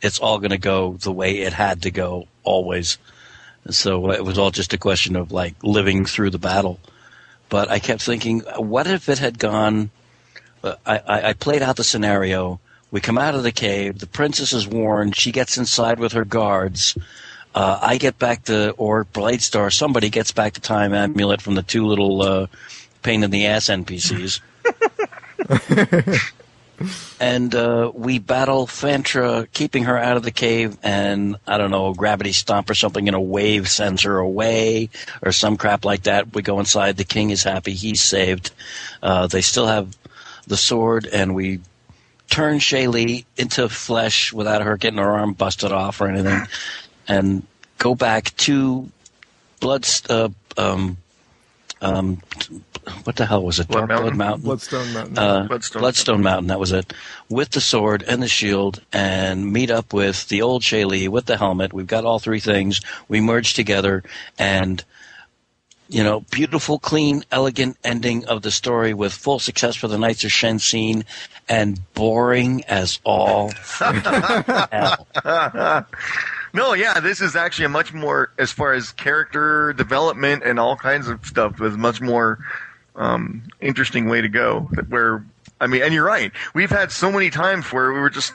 it's 0.00 0.18
all 0.18 0.38
going 0.38 0.50
to 0.50 0.58
go 0.58 0.94
the 0.94 1.12
way 1.12 1.38
it 1.38 1.52
had 1.52 1.82
to 1.82 1.90
go 1.90 2.26
always. 2.42 2.98
So 3.70 4.10
it 4.10 4.24
was 4.24 4.38
all 4.38 4.50
just 4.50 4.72
a 4.72 4.78
question 4.78 5.14
of 5.16 5.30
like 5.30 5.54
living 5.62 6.04
through 6.04 6.30
the 6.30 6.38
battle. 6.38 6.80
But 7.48 7.70
I 7.70 7.78
kept 7.78 8.02
thinking, 8.02 8.40
what 8.56 8.86
if 8.86 9.08
it 9.08 9.18
had 9.18 9.38
gone? 9.38 9.90
Uh, 10.64 10.76
I, 10.86 11.28
I 11.28 11.32
played 11.34 11.62
out 11.62 11.76
the 11.76 11.84
scenario. 11.84 12.60
We 12.92 13.00
come 13.00 13.18
out 13.18 13.34
of 13.34 13.42
the 13.42 13.52
cave. 13.52 13.98
The 13.98 14.06
princess 14.06 14.52
is 14.52 14.68
warned. 14.68 15.16
She 15.16 15.32
gets 15.32 15.56
inside 15.56 15.98
with 15.98 16.12
her 16.12 16.26
guards. 16.26 16.96
Uh, 17.54 17.78
I 17.82 17.96
get 17.96 18.18
back 18.18 18.44
to, 18.44 18.72
or 18.72 19.04
Blade 19.04 19.42
Star, 19.42 19.70
somebody 19.70 20.10
gets 20.10 20.30
back 20.30 20.52
the 20.52 20.60
time 20.60 20.92
amulet 20.92 21.40
from 21.40 21.54
the 21.54 21.62
two 21.62 21.86
little 21.86 22.22
uh, 22.22 22.46
pain 23.02 23.24
in 23.24 23.30
the 23.30 23.46
ass 23.46 23.66
NPCs. 23.66 24.40
and 27.20 27.54
uh, 27.54 27.90
we 27.94 28.18
battle 28.18 28.66
Fantra, 28.66 29.50
keeping 29.52 29.84
her 29.84 29.96
out 29.96 30.18
of 30.18 30.22
the 30.22 30.30
cave, 30.30 30.76
and 30.82 31.36
I 31.46 31.56
don't 31.56 31.70
know, 31.70 31.94
gravity 31.94 32.32
stomp 32.32 32.68
or 32.68 32.74
something, 32.74 33.08
and 33.08 33.14
a 33.14 33.20
wave 33.20 33.70
sends 33.70 34.02
her 34.02 34.18
away, 34.18 34.90
or 35.22 35.32
some 35.32 35.56
crap 35.56 35.86
like 35.86 36.02
that. 36.04 36.34
We 36.34 36.42
go 36.42 36.58
inside. 36.58 36.98
The 36.98 37.04
king 37.04 37.30
is 37.30 37.42
happy; 37.42 37.72
he's 37.72 38.02
saved. 38.02 38.50
Uh, 39.02 39.26
they 39.28 39.40
still 39.40 39.66
have 39.66 39.96
the 40.46 40.56
sword, 40.56 41.06
and 41.06 41.34
we 41.34 41.60
turn 42.32 42.58
Shaylee 42.58 43.24
into 43.36 43.68
flesh 43.68 44.32
without 44.32 44.62
her 44.62 44.76
getting 44.76 44.98
her 44.98 45.10
arm 45.10 45.34
busted 45.34 45.70
off 45.70 46.00
or 46.00 46.08
anything, 46.08 46.40
and 47.06 47.46
go 47.78 47.94
back 47.94 48.34
to 48.38 48.90
Blood. 49.60 49.86
Uh, 50.08 50.30
um, 50.56 50.96
um, 51.82 52.22
what 53.04 53.16
the 53.16 53.26
hell 53.26 53.44
was 53.44 53.60
it? 53.60 53.68
Blood 53.68 53.88
Dark 53.88 54.00
Blood 54.00 54.16
Mountain? 54.16 54.18
Mountain. 54.18 54.44
Bloodstone 54.44 54.92
Mountain. 54.92 55.18
uh, 55.18 55.46
Bloodstone. 55.46 55.80
Bloodstone. 55.80 56.22
Mountain. 56.22 56.46
That 56.48 56.58
was 56.60 56.72
it. 56.72 56.92
With 57.28 57.50
the 57.50 57.60
sword 57.60 58.02
and 58.08 58.22
the 58.22 58.28
shield, 58.28 58.80
and 58.92 59.52
meet 59.52 59.70
up 59.70 59.92
with 59.92 60.28
the 60.28 60.42
old 60.42 60.62
Shaylee 60.62 61.08
with 61.08 61.26
the 61.26 61.36
helmet. 61.36 61.72
We've 61.72 61.86
got 61.86 62.04
all 62.04 62.18
three 62.18 62.40
things. 62.40 62.80
We 63.08 63.20
merge 63.20 63.54
together, 63.54 64.02
and 64.38 64.82
you 65.92 66.02
know, 66.02 66.20
beautiful, 66.30 66.78
clean, 66.78 67.22
elegant 67.30 67.76
ending 67.84 68.24
of 68.24 68.42
the 68.42 68.50
story 68.50 68.94
with 68.94 69.12
full 69.12 69.38
success 69.38 69.76
for 69.76 69.88
the 69.88 69.98
Knights 69.98 70.24
of 70.24 70.30
Shensin, 70.30 71.04
and 71.48 71.78
boring 71.94 72.64
as 72.64 72.98
all 73.04 73.50
hell. 73.50 75.06
No, 76.54 76.74
yeah, 76.74 77.00
this 77.00 77.22
is 77.22 77.34
actually 77.34 77.64
a 77.64 77.70
much 77.70 77.94
more, 77.94 78.30
as 78.36 78.52
far 78.52 78.74
as 78.74 78.92
character 78.92 79.72
development 79.72 80.42
and 80.44 80.60
all 80.60 80.76
kinds 80.76 81.08
of 81.08 81.24
stuff, 81.24 81.58
was 81.58 81.78
much 81.78 82.02
more 82.02 82.40
um, 82.94 83.44
interesting 83.62 84.06
way 84.06 84.20
to 84.20 84.28
go. 84.28 84.68
Where, 84.88 85.24
I 85.62 85.66
mean, 85.66 85.82
and 85.82 85.94
you're 85.94 86.04
right. 86.04 86.30
We've 86.54 86.68
had 86.68 86.92
so 86.92 87.10
many 87.10 87.30
times 87.30 87.72
where 87.72 87.90
we 87.92 88.00
were 88.00 88.10
just, 88.10 88.34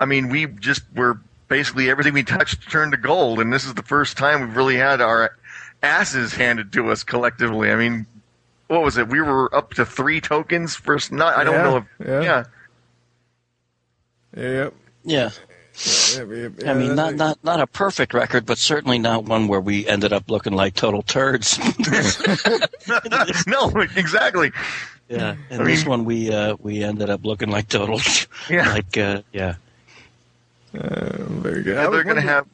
I 0.00 0.06
mean, 0.06 0.28
we 0.28 0.46
just 0.46 0.82
were 0.92 1.20
basically 1.46 1.88
everything 1.88 2.14
we 2.14 2.24
touched 2.24 2.68
turned 2.68 2.90
to 2.92 2.98
gold, 2.98 3.38
and 3.38 3.52
this 3.52 3.64
is 3.64 3.74
the 3.74 3.82
first 3.84 4.16
time 4.16 4.40
we've 4.40 4.56
really 4.56 4.76
had 4.76 5.00
our 5.00 5.37
asses 5.82 6.32
handed 6.34 6.72
to 6.72 6.90
us 6.90 7.04
collectively. 7.04 7.70
I 7.70 7.76
mean, 7.76 8.06
what 8.68 8.82
was 8.82 8.96
it? 8.98 9.08
We 9.08 9.20
were 9.20 9.54
up 9.54 9.74
to 9.74 9.84
three 9.86 10.20
tokens 10.20 10.74
first. 10.74 11.12
Not, 11.12 11.36
I 11.36 11.44
don't 11.44 11.54
Yeah, 11.54 11.62
know 11.62 11.76
if, 11.78 11.84
yeah. 12.06 12.22
yeah. 12.22 12.44
Yep. 14.36 14.74
Yeah. 15.04 15.30
Yep, 16.16 16.28
yep, 16.32 16.52
I 16.68 16.74
mean, 16.74 16.96
not 16.96 17.14
not 17.14 17.38
not 17.44 17.60
a 17.60 17.66
perfect 17.68 18.12
record, 18.12 18.44
but 18.44 18.58
certainly 18.58 18.98
not 18.98 19.24
one 19.26 19.46
where 19.46 19.60
we 19.60 19.86
ended 19.86 20.12
up 20.12 20.28
looking 20.28 20.52
like 20.52 20.74
total 20.74 21.02
turds. 21.02 21.56
no, 23.46 23.68
exactly. 23.96 24.50
yeah, 25.08 25.36
in 25.50 25.60
I 25.60 25.64
this 25.64 25.82
mean- 25.82 25.88
one 25.88 26.04
we 26.04 26.32
uh, 26.34 26.56
we 26.58 26.82
ended 26.82 27.10
up 27.10 27.24
looking 27.24 27.48
like 27.50 27.68
total, 27.68 28.00
Yeah. 28.50 28.68
like 28.72 28.98
uh, 28.98 29.22
yeah. 29.32 29.54
Uh, 30.74 31.22
very 31.28 31.62
good. 31.62 31.78
I 31.78 31.84
Yeah, 31.84 31.90
they're 31.90 32.02
going 32.04 32.16
to 32.16 32.22
have 32.22 32.46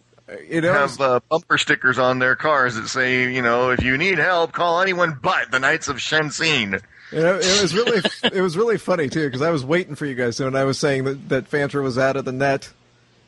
you 0.48 0.60
know, 0.60 0.72
have 0.72 1.00
uh, 1.00 1.20
bumper 1.28 1.58
stickers 1.58 1.98
on 1.98 2.18
their 2.18 2.36
cars 2.36 2.76
that 2.76 2.88
say, 2.88 3.32
you 3.32 3.42
know, 3.42 3.70
if 3.70 3.82
you 3.82 3.98
need 3.98 4.18
help, 4.18 4.52
call 4.52 4.80
anyone 4.80 5.18
but 5.22 5.50
the 5.50 5.58
Knights 5.58 5.88
of 5.88 5.96
Shensin. 5.96 6.82
You 7.12 7.20
know, 7.20 7.36
it 7.36 7.62
was 7.62 7.74
really 7.74 8.02
it 8.24 8.40
was 8.40 8.56
really 8.56 8.78
funny 8.78 9.08
too 9.08 9.26
because 9.26 9.42
I 9.42 9.50
was 9.50 9.64
waiting 9.64 9.94
for 9.94 10.06
you 10.06 10.14
guys 10.14 10.40
when 10.40 10.56
I 10.56 10.64
was 10.64 10.78
saying 10.78 11.04
that 11.04 11.28
that 11.28 11.50
Fantra 11.50 11.82
was 11.82 11.98
out 11.98 12.16
of 12.16 12.24
the 12.24 12.32
net, 12.32 12.72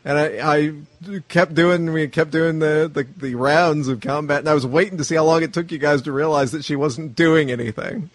and 0.05 0.19
I, 0.19 0.57
I 0.57 1.21
kept 1.29 1.55
doing 1.55 1.93
we 1.93 2.09
kept 2.09 2.31
doing 2.31 2.59
the, 2.59 2.91
the 2.93 3.05
the 3.05 3.35
rounds 3.35 3.89
of 3.89 4.01
combat, 4.01 4.41
and 4.41 4.49
I 4.49 4.55
was 4.55 4.67
waiting 4.67 4.99
to 4.99 5.05
see 5.05 5.15
how 5.17 5.25
long 5.25 5.43
it 5.43 5.53
took 5.53 5.71
you 5.71 5.79
guys 5.79 6.03
to 6.03 6.13
realize 6.13 6.53
that 6.53 6.65
she 6.65 6.77
wasn't 6.77 7.15
doing 7.15 7.51
anything. 7.51 8.11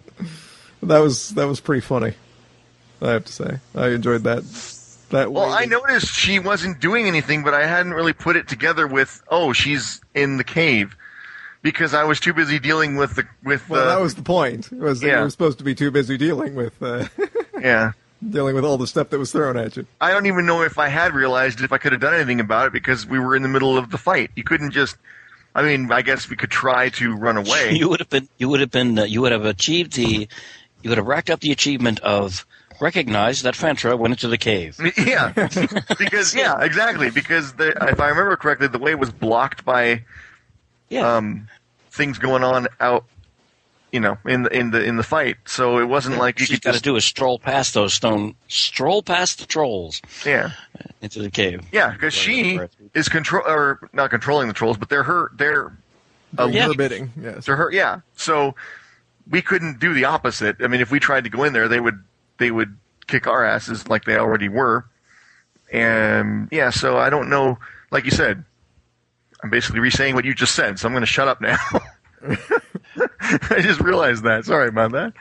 That 0.82 1.00
was 1.00 1.30
that 1.30 1.48
was 1.48 1.60
pretty 1.60 1.82
funny. 1.82 2.16
I 3.02 3.12
have 3.12 3.26
to 3.26 3.34
say, 3.34 3.60
I 3.76 3.90
enjoyed 3.90 4.24
that. 4.24 4.44
That 5.12 5.32
Well, 5.32 5.52
I 5.52 5.66
noticed 5.66 6.14
she 6.14 6.40
wasn't 6.40 6.80
doing 6.80 7.08
anything, 7.08 7.44
but 7.44 7.54
I 7.54 7.66
hadn't 7.68 7.94
really 7.94 8.14
put 8.14 8.36
it 8.36 8.48
together 8.48 8.88
with, 8.88 9.22
oh, 9.30 9.54
she's 9.54 10.02
in 10.16 10.38
the 10.38 10.44
cave. 10.44 10.96
Because 11.62 11.94
I 11.94 12.04
was 12.06 12.20
too 12.20 12.34
busy 12.34 12.58
dealing 12.58 12.96
with 12.96 13.16
the 13.16 13.26
with 13.44 13.70
Well, 13.70 13.86
the 13.86 13.92
that 13.92 14.02
was 14.02 14.16
the 14.16 14.24
point. 14.24 14.72
Was 14.72 15.00
that 15.02 15.08
Yeah. 15.08 15.18
you 15.20 15.24
were 15.26 15.30
supposed 15.30 15.60
to 15.60 15.64
be 15.64 15.76
too 15.76 15.92
busy 15.92 16.18
dealing 16.18 16.56
with 16.56 16.74
uh, 16.82 17.06
yeah. 17.62 17.92
dealing 18.28 18.56
with 18.56 18.66
all 18.66 18.80
the 18.80 18.88
stuff 18.88 19.10
that 19.12 19.20
was 19.20 19.32
thrown 19.32 19.58
at 19.58 19.78
you. 19.78 19.86
I 20.00 20.10
don't 20.12 20.26
even 20.26 20.48
know 20.48 20.64
if 20.64 20.80
I 20.80 20.88
had 20.88 21.14
realized 21.14 21.62
if 21.62 21.72
I 21.72 21.78
could 21.78 21.92
have 21.92 22.02
done 22.02 22.16
anything 22.16 22.40
about 22.40 22.66
it 22.68 22.74
because 22.74 23.06
we 23.06 23.20
were 23.20 23.36
in 23.36 23.44
the 23.44 23.48
middle 23.48 23.78
of 23.78 23.92
the 23.92 24.00
fight. 24.00 24.32
You 24.36 24.44
couldn't 24.44 24.72
just. 24.72 24.96
I 25.54 25.62
mean, 25.62 25.92
I 25.92 26.02
guess 26.02 26.30
we 26.30 26.36
could 26.36 26.50
try 26.50 26.90
to 26.90 27.14
run 27.16 27.38
away. 27.38 27.74
You 27.76 27.90
would 27.90 28.00
have 28.00 28.10
been 28.10 28.28
you 28.40 28.50
would 28.50 28.62
have 28.62 28.72
been 28.72 28.98
uh, 28.98 29.04
you 29.04 29.22
would 29.22 29.32
have 29.32 29.46
achieved 29.46 29.94
the 29.94 30.28
you 30.82 30.90
would 30.90 30.98
have 30.98 31.06
racked 31.06 31.30
up 31.30 31.42
the 31.42 31.52
achievement 31.52 32.00
of 32.00 32.44
recognize 32.82 33.44
that 33.44 33.54
Fantra 33.54 33.98
went 33.98 34.14
into 34.14 34.28
the 34.28 34.38
cave. 34.38 34.78
yeah, 34.98 35.32
because 35.98 36.36
yeah, 36.36 36.62
exactly. 36.62 37.10
Because 37.12 37.54
the, 37.54 37.70
if 37.90 38.00
I 38.00 38.10
remember 38.10 38.36
correctly, 38.36 38.68
the 38.68 38.80
way 38.80 38.96
was 38.96 39.12
blocked 39.12 39.64
by 39.64 40.04
Yeah, 40.90 41.16
um, 41.18 41.48
things 41.92 42.18
going 42.18 42.44
on 42.44 42.68
out, 42.80 43.06
you 43.92 44.00
know, 44.00 44.18
in 44.26 44.44
the 44.44 44.50
in 44.50 44.72
the 44.72 44.84
in 44.84 44.98
the 44.98 45.04
fight. 45.04 45.38
So 45.46 45.78
it 45.78 45.86
wasn't 45.86 46.18
like 46.18 46.40
you 46.40 46.46
she's 46.46 46.58
could 46.58 46.64
got 46.64 46.70
to 46.72 46.76
just 46.76 46.84
do 46.84 46.96
is 46.96 47.06
stroll 47.06 47.40
past 47.40 47.74
those 47.74 47.94
stone, 47.94 48.36
stroll 48.48 49.04
past 49.04 49.40
the 49.40 49.46
trolls 49.46 50.02
yeah 50.26 50.52
into 51.02 51.22
the 51.22 51.30
cave. 51.32 51.62
yeah 51.72 51.92
because 51.92 52.14
she 52.14 52.60
is 52.94 53.08
control 53.08 53.44
or 53.46 53.90
not 53.94 54.10
controlling 54.10 54.48
the 54.48 54.54
trolls, 54.54 54.78
but 54.78 54.90
they're 54.90 55.04
her 55.04 55.32
they're 55.36 55.72
uh, 56.40 56.48
Yeah. 56.52 56.68
Forbidding, 56.68 57.12
yes. 57.22 57.46
they're 57.46 57.56
her 57.58 57.72
yeah. 57.72 58.02
So 58.16 58.56
we 59.30 59.42
couldn't 59.42 59.80
do 59.80 59.94
the 59.94 60.06
opposite. 60.06 60.58
I 60.62 60.68
mean, 60.68 60.82
if 60.82 60.90
we 60.92 61.00
tried 61.00 61.26
to 61.26 61.30
go 61.30 61.44
in 61.44 61.54
there, 61.54 61.68
they 61.68 61.80
would 61.80 62.04
they 62.42 62.52
would 62.52 62.76
kick 63.08 63.28
our 63.28 63.46
asses 63.46 63.88
like 63.88 64.04
they 64.04 64.18
already 64.18 64.50
were. 64.50 64.86
And 65.72 66.50
yeah, 66.52 66.72
so 66.72 66.98
I 66.98 67.10
don't 67.10 67.30
know. 67.30 67.60
Like 67.92 68.04
you 68.04 68.12
said, 68.12 68.44
I'm 69.44 69.50
basically 69.50 69.80
re-saying 69.80 70.16
what 70.16 70.26
you 70.26 70.34
just 70.34 70.56
said, 70.56 70.80
so 70.80 70.88
I'm 70.88 70.94
going 70.94 71.02
to 71.02 71.08
shut 71.08 71.28
up 71.28 71.40
now. 71.40 71.58
I 73.50 73.62
just 73.62 73.80
realized 73.80 74.24
that. 74.24 74.46
Sorry 74.46 74.68
about 74.68 74.92
that. 74.92 75.14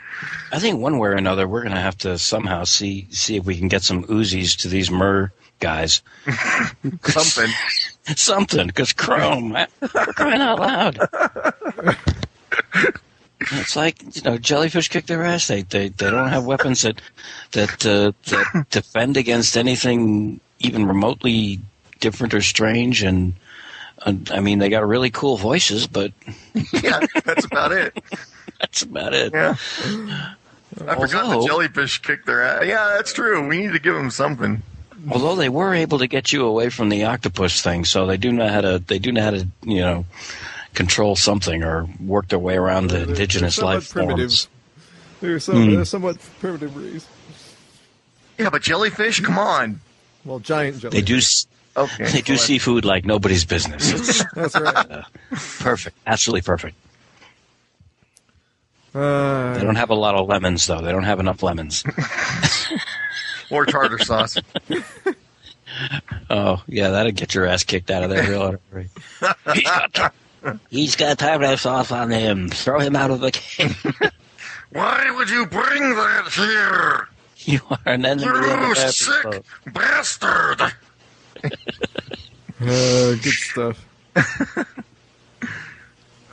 I 0.51 0.59
think 0.59 0.81
one 0.81 0.99
way 0.99 1.11
or 1.11 1.13
another, 1.13 1.47
we're 1.47 1.63
going 1.63 1.75
to 1.75 1.81
have 1.81 1.99
to 1.99 2.19
somehow 2.19 2.65
see 2.65 3.07
see 3.11 3.37
if 3.37 3.45
we 3.45 3.57
can 3.57 3.69
get 3.69 3.83
some 3.83 4.05
Uzis 4.05 4.57
to 4.59 4.69
these 4.69 4.91
Mur 4.91 5.33
guys. 5.61 6.03
Something. 7.05 7.51
Something, 8.17 8.67
because 8.67 8.93
Chrome, 8.93 9.57
crying 9.81 10.41
out 10.41 10.59
loud. 10.59 10.99
It's 13.41 13.75
like 13.75 14.03
you 14.17 14.23
know, 14.23 14.39
jellyfish 14.39 14.89
kick 14.89 15.07
their 15.07 15.25
ass. 15.25 15.49
They 15.49 15.63
they, 15.63 15.89
they 15.89 16.11
don't 16.11 16.29
have 16.29 16.45
weapons 16.45 16.83
that 16.83 17.01
that 17.53 17.87
uh, 17.87 18.13
that 18.31 18.67
defend 18.71 19.17
against 19.17 19.57
anything 19.57 20.41
even 20.59 20.87
remotely 20.87 21.61
different 22.01 22.35
or 22.35 22.43
strange. 22.43 23.03
And 23.03 23.35
uh, 24.05 24.15
I 24.31 24.41
mean, 24.41 24.59
they 24.59 24.69
got 24.69 24.87
really 24.87 25.11
cool 25.11 25.37
voices, 25.37 25.87
but 25.87 26.13
yeah, 26.83 27.01
that's 27.25 27.47
about 27.47 27.73
it. 27.73 27.99
that's 28.61 28.83
about 28.83 29.15
it. 29.15 29.33
Yeah. 29.33 29.57
I 30.87 30.95
forgot 30.95 31.41
the 31.41 31.47
jellyfish 31.47 32.01
kicked 32.01 32.27
their 32.27 32.43
ass. 32.43 32.65
Yeah, 32.67 32.95
that's 32.97 33.13
true. 33.13 33.47
We 33.49 33.59
need 33.63 33.73
to 33.73 33.81
give 33.81 33.95
them 33.95 34.11
something. 34.11 34.63
Although 35.11 35.35
they 35.35 35.49
were 35.49 35.75
able 35.75 35.99
to 35.99 36.07
get 36.07 36.31
you 36.33 36.45
away 36.45 36.69
from 36.69 36.91
the 36.91 37.05
octopus 37.05 37.63
thing, 37.63 37.87
so 37.87 38.07
they 38.07 38.19
do 38.19 38.33
know 38.33 38.49
how 38.49 38.61
to 38.61 38.79
they 38.79 38.99
do 38.99 39.13
know 39.13 39.23
how 39.23 39.31
to 39.31 39.49
you 39.63 39.81
know 39.81 40.05
control 40.75 41.17
something 41.17 41.63
or 41.65 41.89
work 42.05 42.29
their 42.29 42.39
way 42.39 42.57
around 42.57 42.89
the 42.91 43.03
indigenous 43.03 43.57
they're 43.57 43.65
life 43.65 43.91
primitive. 43.91 44.19
forms. 44.31 44.49
They're, 45.21 45.39
some, 45.41 45.75
they're 45.75 45.85
somewhat 45.85 46.19
primitive 46.41 46.75
race. 46.77 47.07
Yeah, 48.39 48.49
but 48.51 48.63
jellyfish, 48.63 49.21
come 49.21 49.39
on. 49.39 49.81
Well, 50.25 50.39
giant 50.39 50.79
jellyfish. 50.81 51.01
They 51.01 51.05
do 51.05 51.17
s- 51.19 51.47
Okay. 51.77 52.05
they 52.11 52.21
do 52.21 52.37
seafood 52.37 52.85
like 52.85 53.05
nobody's 53.05 53.45
business. 53.45 53.93
It's 53.93 54.25
That's 54.35 54.59
right. 54.59 55.05
perfect, 55.61 55.97
absolutely 56.07 56.43
perfect. 56.43 56.77
Uh, 58.93 59.55
They 59.55 59.63
don't 59.63 59.77
have 59.77 59.91
a 59.91 59.95
lot 59.95 60.17
of 60.17 60.27
lemons 60.29 60.67
though. 60.67 60.81
They 60.81 60.91
don't 60.91 61.05
have 61.05 61.21
enough 61.21 61.43
lemons. 61.43 61.85
Or 63.53 63.67
tartar 63.67 63.99
sauce. 64.05 64.37
Oh 66.31 66.63
yeah, 66.69 66.91
that'd 66.91 67.17
get 67.17 67.35
your 67.35 67.47
ass 67.47 67.65
kicked 67.65 67.91
out 67.91 68.05
of 68.05 68.11
there 68.11 68.29
real 68.31 68.41
hard. 68.71 68.89
He's 69.55 69.65
got 69.65 69.93
tar- 69.93 70.13
he's 70.71 70.97
got 70.97 71.19
tartar 71.19 71.57
sauce 71.57 71.93
on 71.93 72.11
him. 72.11 72.49
Throw 72.49 72.81
him 72.81 72.97
out 72.97 73.11
of 73.11 73.21
the 73.21 73.31
game. 73.31 73.75
Why 74.71 75.11
would 75.17 75.29
you 75.31 75.47
bring 75.47 75.95
that 75.97 76.29
here? 76.33 77.09
You 77.39 77.61
are 77.71 77.79
an 77.93 78.05
enemy. 78.05 78.29
of 78.29 78.35
You 78.37 78.75
the 78.75 78.91
sick 78.93 79.25
episode. 79.27 79.45
bastard! 79.73 80.61
uh, 81.43 81.51
good 82.61 83.23
stuff. 83.25 83.85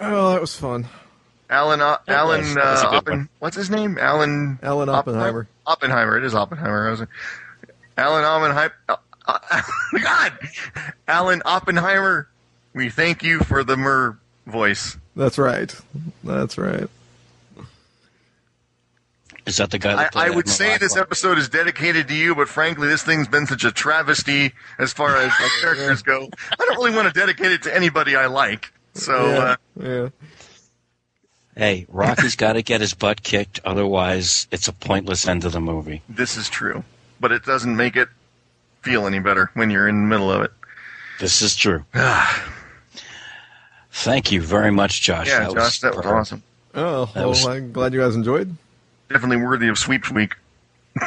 oh, 0.01 0.31
that 0.31 0.41
was 0.41 0.55
fun. 0.55 0.87
Alan, 1.49 1.79
uh, 1.81 1.97
Alan, 2.07 2.41
was- 2.41 2.55
was 2.55 2.83
uh, 2.83 2.91
Oppen, 3.01 3.29
what's 3.39 3.55
his 3.55 3.69
name? 3.69 3.97
Alan. 3.99 4.59
Alan 4.61 4.89
Oppenheimer. 4.89 5.47
Oppenheimer. 5.65 6.17
It 6.17 6.25
is 6.25 6.35
Oppenheimer. 6.35 6.87
I 6.87 6.91
was, 6.91 7.03
Alan 7.97 8.23
Oppenheimer. 8.25 8.73
Uh, 8.89 8.95
uh, 9.25 9.61
God, 10.01 10.33
Alan 11.07 11.41
Oppenheimer. 11.45 12.27
We 12.77 12.91
thank 12.91 13.23
you 13.23 13.39
for 13.39 13.63
the 13.63 13.75
mer 13.75 14.19
voice. 14.45 14.97
That's 15.15 15.39
right. 15.39 15.73
That's 16.23 16.59
right. 16.59 16.87
Is 19.47 19.57
that 19.57 19.71
the 19.71 19.79
guy? 19.79 19.93
I, 19.93 19.95
That 19.95 20.11
played 20.11 20.25
I 20.25 20.29
would 20.29 20.47
Admiral 20.47 20.55
say 20.55 20.77
this 20.77 20.95
episode 20.95 21.39
is 21.39 21.49
dedicated 21.49 22.07
to 22.09 22.13
you, 22.13 22.35
but 22.35 22.47
frankly, 22.47 22.87
this 22.87 23.01
thing's 23.01 23.27
been 23.27 23.47
such 23.47 23.63
a 23.63 23.71
travesty 23.71 24.53
as 24.77 24.93
far 24.93 25.17
as 25.17 25.31
my 25.39 25.49
characters 25.61 26.03
go. 26.03 26.29
I 26.51 26.65
don't 26.65 26.77
really 26.77 26.95
want 26.95 27.11
to 27.11 27.19
dedicate 27.19 27.51
it 27.51 27.63
to 27.63 27.75
anybody 27.75 28.15
I 28.15 28.27
like. 28.27 28.71
So, 28.93 29.25
yeah. 29.25 29.39
uh, 29.39 29.55
yeah. 29.81 30.09
Hey, 31.55 31.87
Rocky's 31.89 32.35
got 32.35 32.53
to 32.53 32.61
get 32.61 32.81
his 32.81 32.93
butt 32.93 33.23
kicked, 33.23 33.59
otherwise 33.65 34.47
it's 34.51 34.67
a 34.67 34.73
pointless 34.73 35.27
end 35.27 35.45
of 35.45 35.51
the 35.51 35.61
movie. 35.61 36.03
this 36.07 36.37
is 36.37 36.47
true. 36.47 36.83
but 37.19 37.31
it 37.31 37.43
doesn't 37.43 37.75
make 37.75 37.95
it 37.95 38.09
feel 38.83 39.07
any 39.07 39.17
better 39.17 39.49
when 39.55 39.71
you're 39.71 39.87
in 39.87 40.01
the 40.01 40.07
middle 40.07 40.31
of 40.31 40.43
it. 40.43 40.51
This 41.19 41.41
is 41.41 41.55
true. 41.55 41.83
Thank 43.99 44.31
you 44.31 44.41
very 44.41 44.71
much, 44.71 45.01
Josh. 45.01 45.27
Yeah, 45.27 45.39
That 45.47 45.53
Josh, 45.53 45.79
that 45.79 45.95
was 45.95 46.03
superb. 46.05 46.19
awesome. 46.19 46.43
Oh, 46.75 47.05
That 47.07 47.15
well, 47.15 47.29
was- 47.29 47.45
I'm 47.47 47.71
glad 47.71 47.93
you 47.93 47.99
guys 47.99 48.15
enjoyed. 48.15 48.55
Definitely 49.09 49.37
worthy 49.45 49.67
of 49.69 49.77
sweeps 49.77 50.11
week. 50.11 50.35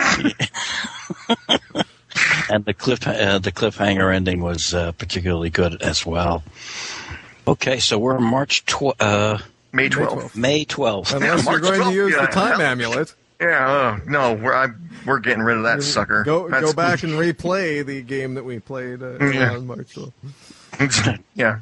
And 2.53 2.65
the 2.65 2.75
cliff 2.75 3.07
uh, 3.07 3.39
the 3.39 3.53
cliffhanger 3.53 4.13
ending 4.13 4.41
was 4.41 4.75
uh, 4.75 4.91
particularly 4.93 5.51
good 5.51 5.81
as 5.81 6.05
well. 6.05 6.43
Okay, 7.47 7.79
so 7.79 7.97
we're 7.97 8.19
March 8.19 8.65
tw- 8.67 9.01
uh, 9.01 9.39
May 9.73 9.85
May 9.85 9.89
12th. 9.89 10.09
12th. 10.33 10.37
May 10.37 10.65
12th. 10.65 11.15
Unless 11.15 11.45
you're 11.45 11.61
March 11.61 11.63
going 11.63 11.79
to 11.81 11.87
12th, 11.87 11.95
use 11.95 12.15
the 12.17 12.21
yeah. 12.23 12.27
time 12.27 12.61
amulet. 12.61 13.15
Yeah, 13.41 13.69
uh, 13.71 14.01
no, 14.09 14.35
we're 14.35 14.53
I, 14.53 14.69
we're 15.07 15.21
getting 15.21 15.45
rid 15.45 15.59
of 15.59 15.63
that 15.63 15.85
sucker. 15.85 16.25
Go 16.25 16.49
That's- 16.49 16.71
go 16.71 16.73
back 16.75 17.03
and 17.05 17.13
replay 17.13 17.87
the 17.87 18.03
game 18.03 18.35
that 18.35 18.45
we 18.45 18.59
played 18.59 19.01
uh, 19.01 19.19
Yeah. 19.25 19.53
on 19.55 19.69
March 19.69 19.95
12th. 19.95 21.21
yeah. 21.37 21.61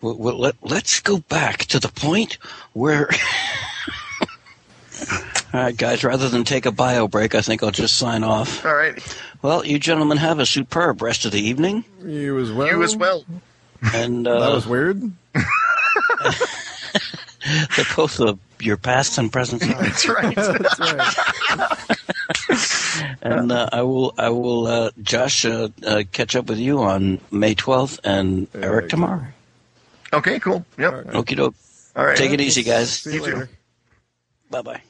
Well, 0.00 0.16
well, 0.16 0.38
let, 0.38 0.54
let's 0.62 1.00
go 1.00 1.18
back 1.18 1.64
to 1.66 1.80
the 1.80 1.88
point 1.88 2.38
where. 2.72 3.10
All 5.54 5.60
right, 5.60 5.76
guys, 5.76 6.04
rather 6.04 6.28
than 6.28 6.44
take 6.44 6.66
a 6.66 6.72
bio 6.72 7.08
break, 7.08 7.34
I 7.34 7.40
think 7.40 7.62
I'll 7.62 7.70
just 7.70 7.96
sign 7.96 8.22
off. 8.22 8.66
All 8.66 8.74
right. 8.74 9.00
Well, 9.40 9.64
you 9.64 9.78
gentlemen 9.78 10.18
have 10.18 10.40
a 10.40 10.46
superb 10.46 11.00
rest 11.00 11.24
of 11.24 11.32
the 11.32 11.40
evening. 11.40 11.84
You 12.04 12.38
as 12.38 12.52
well. 12.52 12.68
You 12.68 12.82
as 12.82 12.96
well. 12.96 13.24
And 13.94 14.26
uh, 14.26 14.40
That 14.40 14.52
was 14.52 14.66
weird. 14.66 15.00
the 15.32 15.44
both 17.96 18.20
of 18.20 18.38
your 18.60 18.76
past 18.76 19.16
and 19.18 19.32
present. 19.32 19.62
That's 19.62 20.08
right. 20.08 20.36
That's 20.36 20.80
right. 20.80 21.14
and 23.22 23.52
uh, 23.52 23.68
I 23.72 23.82
will, 23.82 24.12
I 24.18 24.30
will, 24.30 24.66
uh, 24.66 24.90
Josh, 25.02 25.44
uh, 25.44 25.68
uh, 25.86 26.02
catch 26.12 26.34
up 26.36 26.46
with 26.46 26.58
you 26.58 26.82
on 26.82 27.20
May 27.30 27.54
12th 27.54 28.00
and 28.04 28.48
Eric 28.54 28.82
right. 28.82 28.90
tomorrow. 28.90 29.26
Okay, 30.12 30.38
cool. 30.40 30.64
Yep. 30.78 30.92
All 30.92 30.98
right. 31.02 31.14
Okie 31.14 31.36
doke. 31.36 31.54
All 31.96 32.04
right. 32.06 32.16
Take 32.16 32.32
it 32.32 32.40
easy, 32.40 32.62
guys. 32.62 32.90
See 33.00 33.10
you 33.10 33.16
You 33.16 33.24
too. 33.24 33.32
later. 33.32 33.48
Bye 34.50 34.62
bye. 34.62 34.82